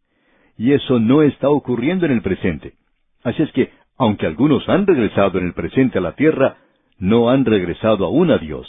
Y 0.56 0.72
eso 0.72 1.00
no 1.00 1.22
está 1.22 1.48
ocurriendo 1.48 2.06
en 2.06 2.12
el 2.12 2.22
presente. 2.22 2.74
Así 3.22 3.42
es 3.42 3.50
que, 3.52 3.70
aunque 3.96 4.26
algunos 4.26 4.68
han 4.68 4.86
regresado 4.86 5.38
en 5.38 5.46
el 5.46 5.54
presente 5.54 5.98
a 5.98 6.02
la 6.02 6.12
tierra, 6.12 6.56
no 6.98 7.30
han 7.30 7.44
regresado 7.44 8.04
aún 8.04 8.30
a 8.30 8.38
Dios. 8.38 8.66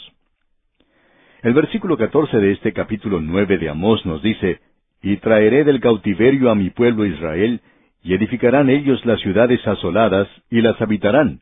El 1.42 1.54
versículo 1.54 1.96
catorce 1.96 2.38
de 2.38 2.52
este 2.52 2.72
capítulo 2.72 3.20
nueve 3.20 3.58
de 3.58 3.68
Amós 3.68 4.04
nos 4.06 4.22
dice, 4.22 4.60
Y 5.02 5.16
traeré 5.18 5.64
del 5.64 5.80
cautiverio 5.80 6.50
a 6.50 6.54
mi 6.54 6.70
pueblo 6.70 7.06
Israel, 7.06 7.60
y 8.02 8.14
edificarán 8.14 8.70
ellos 8.70 9.04
las 9.04 9.20
ciudades 9.20 9.66
asoladas, 9.66 10.28
y 10.50 10.60
las 10.60 10.80
habitarán, 10.80 11.40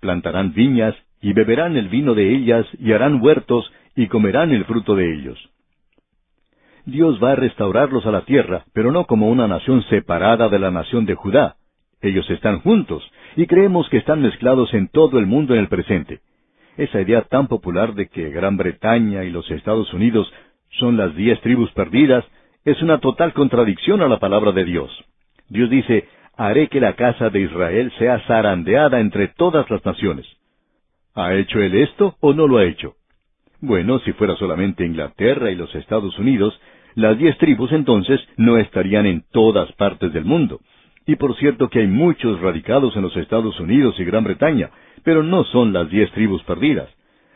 plantarán 0.00 0.54
viñas, 0.54 0.94
y 1.20 1.32
beberán 1.32 1.76
el 1.76 1.88
vino 1.88 2.14
de 2.14 2.34
ellas, 2.34 2.66
y 2.78 2.92
harán 2.92 3.20
huertos, 3.22 3.72
y 3.96 4.08
comerán 4.08 4.52
el 4.52 4.64
fruto 4.64 4.94
de 4.94 5.14
ellos. 5.14 5.38
Dios 6.86 7.18
va 7.22 7.32
a 7.32 7.36
restaurarlos 7.36 8.04
a 8.06 8.10
la 8.10 8.22
tierra, 8.22 8.64
pero 8.72 8.92
no 8.92 9.06
como 9.06 9.28
una 9.28 9.48
nación 9.48 9.82
separada 9.84 10.48
de 10.48 10.58
la 10.58 10.70
nación 10.70 11.06
de 11.06 11.14
Judá. 11.14 11.56
Ellos 12.04 12.28
están 12.28 12.60
juntos, 12.60 13.02
y 13.34 13.46
creemos 13.46 13.88
que 13.88 13.96
están 13.96 14.20
mezclados 14.20 14.74
en 14.74 14.88
todo 14.88 15.18
el 15.18 15.24
mundo 15.24 15.54
en 15.54 15.60
el 15.60 15.68
presente. 15.68 16.20
Esa 16.76 17.00
idea 17.00 17.22
tan 17.22 17.48
popular 17.48 17.94
de 17.94 18.08
que 18.08 18.28
Gran 18.28 18.58
Bretaña 18.58 19.24
y 19.24 19.30
los 19.30 19.50
Estados 19.50 19.90
Unidos 19.94 20.30
son 20.78 20.98
las 20.98 21.16
diez 21.16 21.40
tribus 21.40 21.70
perdidas 21.72 22.22
es 22.66 22.82
una 22.82 22.98
total 22.98 23.32
contradicción 23.32 24.02
a 24.02 24.08
la 24.08 24.18
palabra 24.18 24.52
de 24.52 24.66
Dios. 24.66 24.90
Dios 25.48 25.70
dice, 25.70 26.06
haré 26.36 26.68
que 26.68 26.78
la 26.78 26.92
casa 26.92 27.30
de 27.30 27.40
Israel 27.40 27.90
sea 27.98 28.20
zarandeada 28.26 29.00
entre 29.00 29.28
todas 29.28 29.70
las 29.70 29.82
naciones. 29.82 30.26
¿Ha 31.14 31.34
hecho 31.34 31.58
él 31.58 31.74
esto 31.74 32.16
o 32.20 32.34
no 32.34 32.46
lo 32.46 32.58
ha 32.58 32.64
hecho? 32.64 32.96
Bueno, 33.62 33.98
si 34.00 34.12
fuera 34.12 34.36
solamente 34.36 34.84
Inglaterra 34.84 35.50
y 35.50 35.54
los 35.54 35.74
Estados 35.74 36.18
Unidos, 36.18 36.60
las 36.96 37.16
diez 37.16 37.38
tribus 37.38 37.72
entonces 37.72 38.20
no 38.36 38.58
estarían 38.58 39.06
en 39.06 39.24
todas 39.32 39.72
partes 39.72 40.12
del 40.12 40.26
mundo. 40.26 40.60
Y 41.06 41.16
por 41.16 41.36
cierto 41.36 41.68
que 41.68 41.80
hay 41.80 41.86
muchos 41.86 42.40
radicados 42.40 42.96
en 42.96 43.02
los 43.02 43.16
Estados 43.16 43.58
Unidos 43.60 43.94
y 43.98 44.04
Gran 44.04 44.24
Bretaña, 44.24 44.70
pero 45.02 45.22
no 45.22 45.44
son 45.44 45.72
las 45.72 45.90
diez 45.90 46.10
tribus 46.12 46.42
perdidas. 46.44 46.88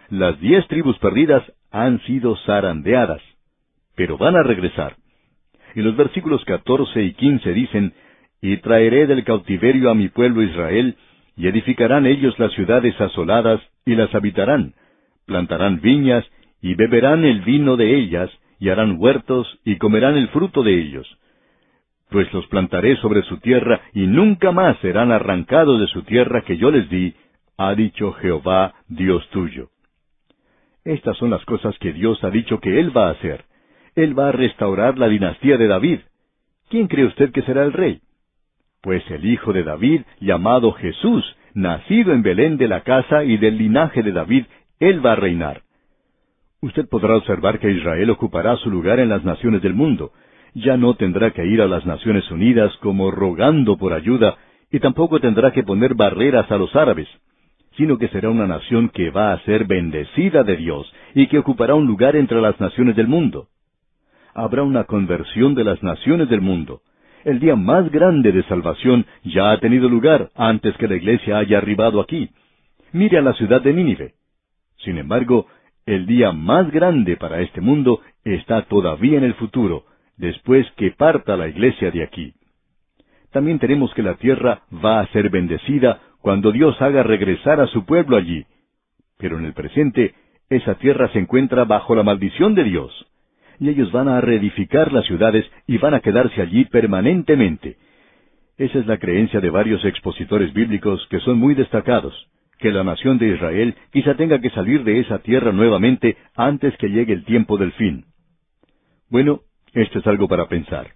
Las 0.09 0.41
diez 0.41 0.67
tribus 0.69 0.99
perdidas 0.99 1.43
han 1.71 2.01
sido 2.03 2.35
zarandeadas, 2.47 3.21
pero 3.95 4.17
van 4.17 4.37
a 4.37 4.43
regresar. 4.43 4.97
Y 5.75 5.83
los 5.83 5.97
versículos 5.97 6.45
catorce 6.45 7.03
y 7.03 7.13
quince 7.13 7.53
dicen, 7.53 7.93
Y 8.41 8.57
traeré 8.59 9.07
del 9.07 9.23
cautiverio 9.25 9.91
a 9.91 9.95
mi 9.95 10.09
pueblo 10.09 10.43
Israel, 10.43 10.97
y 11.37 11.47
edificarán 11.47 12.07
ellos 12.07 12.39
las 12.39 12.53
ciudades 12.53 12.99
asoladas, 13.01 13.61
y 13.85 13.95
las 13.95 14.15
habitarán, 14.15 14.75
plantarán 15.27 15.81
viñas, 15.81 16.25
y 16.63 16.75
beberán 16.75 17.25
el 17.25 17.43
vino 17.43 17.77
de 17.77 17.97
ellas, 17.97 18.31
y 18.59 18.71
harán 18.71 18.97
huertos, 18.99 19.47
y 19.65 19.77
comerán 19.77 20.17
el 20.17 20.29
fruto 20.29 20.63
de 20.63 20.81
ellos. 20.81 21.07
Pues 22.11 22.33
los 22.33 22.47
plantaré 22.47 22.97
sobre 22.97 23.23
su 23.23 23.39
tierra, 23.39 23.81
y 23.93 24.07
nunca 24.07 24.53
más 24.53 24.79
serán 24.79 25.13
arrancados 25.13 25.81
de 25.81 25.87
su 25.89 26.03
tierra 26.03 26.43
que 26.43 26.57
yo 26.57 26.71
les 26.71 26.89
di, 26.89 27.15
ha 27.57 27.75
dicho 27.75 28.13
Jehová, 28.13 28.75
Dios 28.89 29.29
tuyo. 29.31 29.69
Estas 30.85 31.17
son 31.19 31.31
las 31.31 31.45
cosas 31.45 31.77
que 31.79 31.93
Dios 31.93 32.23
ha 32.25 32.31
dicho 32.31 32.61
que 32.61 32.81
Él 32.81 32.97
va 32.97 33.09
a 33.09 33.11
hacer. 33.11 33.45
Él 33.95 34.19
va 34.19 34.29
a 34.29 34.33
restaurar 34.33 34.97
la 34.97 35.09
dinastía 35.09 35.59
de 35.59 35.67
David. 35.67 36.01
¿Quién 36.71 36.87
cree 36.87 37.05
usted 37.05 37.33
que 37.33 37.43
será 37.43 37.65
el 37.65 37.73
rey? 37.73 38.01
Pues 38.81 39.03
el 39.11 39.27
hijo 39.27 39.53
de 39.53 39.65
David, 39.65 40.03
llamado 40.21 40.73
Jesús, 40.73 41.37
nacido 41.53 42.13
en 42.13 42.23
Belén 42.23 42.57
de 42.57 42.69
la 42.69 42.83
casa 42.83 43.25
y 43.25 43.37
del 43.37 43.59
linaje 43.59 44.03
de 44.03 44.13
David, 44.13 44.45
Él 44.79 45.05
va 45.05 45.13
a 45.13 45.17
reinar. 45.17 45.63
Usted 46.61 46.89
podrá 46.89 47.17
observar 47.17 47.59
que 47.59 47.71
Israel 47.71 48.11
ocupará 48.11 48.57
su 48.57 48.71
lugar 48.71 49.01
en 49.01 49.09
las 49.09 49.25
naciones 49.25 49.63
del 49.63 49.75
mundo. 49.75 50.13
Ya 50.55 50.77
no 50.77 50.95
tendrá 50.95 51.31
que 51.31 51.47
ir 51.47 51.61
a 51.61 51.69
las 51.69 51.85
Naciones 51.87 52.31
Unidas 52.31 52.77
como 52.79 53.11
rogando 53.11 53.77
por 53.77 53.93
ayuda, 53.93 54.37
y 54.71 54.81
tampoco 54.81 55.21
tendrá 55.21 55.53
que 55.53 55.63
poner 55.63 55.95
barreras 55.95 56.51
a 56.51 56.57
los 56.57 56.75
árabes 56.77 57.09
sino 57.79 57.97
que 57.97 58.09
será 58.09 58.29
una 58.29 58.47
nación 58.47 58.89
que 58.89 59.11
va 59.11 59.33
a 59.33 59.39
ser 59.45 59.65
bendecida 59.65 60.43
de 60.43 60.57
Dios 60.57 60.93
y 61.15 61.29
que 61.29 61.39
ocupará 61.39 61.77
un 61.77 61.87
lugar 61.87 62.17
entre 62.17 62.41
las 62.41 62.59
naciones 62.61 62.97
del 62.97 63.07
mundo. 63.07 63.47
Habrá 64.35 64.65
una 64.65 64.85
conversión 64.85 65.55
de 65.55 65.63
las 65.63 65.81
naciones 65.81 66.29
del 66.29 66.41
mundo. 66.41 66.83
El 67.25 67.39
día 67.39 67.55
más 67.55 67.89
grande 67.93 68.33
de 68.33 68.43
salvación 68.45 69.07
ya 69.23 69.53
ha 69.53 69.61
tenido 69.61 69.89
lugar 69.89 70.31
antes 70.35 70.77
que 70.77 70.89
la 70.89 70.97
iglesia 70.97 71.39
haya 71.39 71.59
arribado 71.59 72.01
aquí. 72.01 72.29
Mire 72.93 73.19
a 73.19 73.23
la 73.23 73.35
ciudad 73.35 73.63
de 73.63 73.73
Nínive. 73.73 74.15
Sin 74.79 74.99
embargo, 74.99 75.47
el 75.87 76.07
día 76.07 76.33
más 76.33 76.71
grande 76.73 77.17
para 77.17 77.41
este 77.41 77.61
mundo 77.61 78.01
está 78.25 78.63
todavía 78.63 79.19
en 79.19 79.25
el 79.25 79.35
futuro, 79.35 79.85
después 80.19 80.67
que 80.77 80.91
parta 80.91 81.37
la 81.37 81.49
iglesia 81.49 81.91
de 81.91 82.03
aquí. 82.03 82.35
También 83.33 83.59
tenemos 83.59 83.93
que 83.95 84.03
la 84.03 84.17
tierra 84.17 84.63
va 84.85 85.01
a 85.01 85.07
ser 85.09 85.31
bendecida 85.31 86.01
cuando 86.21 86.53
Dios 86.53 86.81
haga 86.83 87.03
regresar 87.03 87.61
a 87.61 87.67
su 87.69 87.85
pueblo 87.85 88.17
allí. 88.17 88.45
Pero 89.19 89.39
en 89.39 89.45
el 89.45 89.53
presente, 89.53 90.15
esa 90.51 90.75
tierra 90.77 91.09
se 91.13 91.19
encuentra 91.19 91.65
bajo 91.65 91.95
la 91.95 92.03
maldición 92.03 92.55
de 92.55 92.65
Dios. 92.65 93.07
Y 93.61 93.69
ellos 93.69 93.91
van 93.93 94.09
a 94.09 94.21
reedificar 94.21 94.93
las 94.93 95.05
ciudades 95.07 95.45
y 95.67 95.79
van 95.79 95.95
a 95.95 96.01
quedarse 96.01 96.41
allí 96.41 96.65
permanentemente. 96.67 97.77
Esa 98.57 98.79
es 98.79 98.87
la 98.87 98.99
creencia 98.99 99.41
de 99.41 99.51
varios 99.51 99.85
expositores 99.85 100.53
bíblicos 100.53 101.07
que 101.11 101.21
son 101.21 101.39
muy 101.39 101.55
destacados. 101.55 102.15
que 102.59 102.73
la 102.73 102.83
nación 102.83 103.19
de 103.19 103.29
Israel 103.29 103.77
quizá 103.93 104.17
tenga 104.17 104.41
que 104.41 104.51
salir 104.51 104.83
de 104.83 104.99
esa 104.99 105.21
tierra 105.21 105.53
nuevamente 105.53 106.17
antes 106.35 106.77
que 106.79 106.89
llegue 106.89 107.13
el 107.13 107.25
tiempo 107.25 107.57
del 107.57 107.71
fin. 107.71 108.05
Bueno, 109.09 109.43
esto 109.73 109.99
es 109.99 110.07
algo 110.07 110.29
para 110.29 110.47
pensar. 110.49 110.89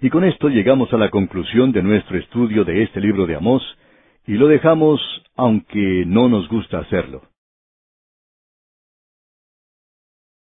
Y 0.00 0.10
con 0.10 0.24
esto 0.24 0.48
llegamos 0.48 0.92
a 0.92 0.98
la 0.98 1.10
conclusión 1.10 1.72
de 1.72 1.82
nuestro 1.82 2.18
estudio 2.18 2.64
de 2.64 2.82
este 2.82 3.00
libro 3.00 3.26
de 3.26 3.36
Amós, 3.36 3.62
y 4.26 4.34
lo 4.34 4.46
dejamos 4.46 5.00
aunque 5.36 6.04
no 6.06 6.28
nos 6.28 6.48
gusta 6.48 6.78
hacerlo. 6.78 7.22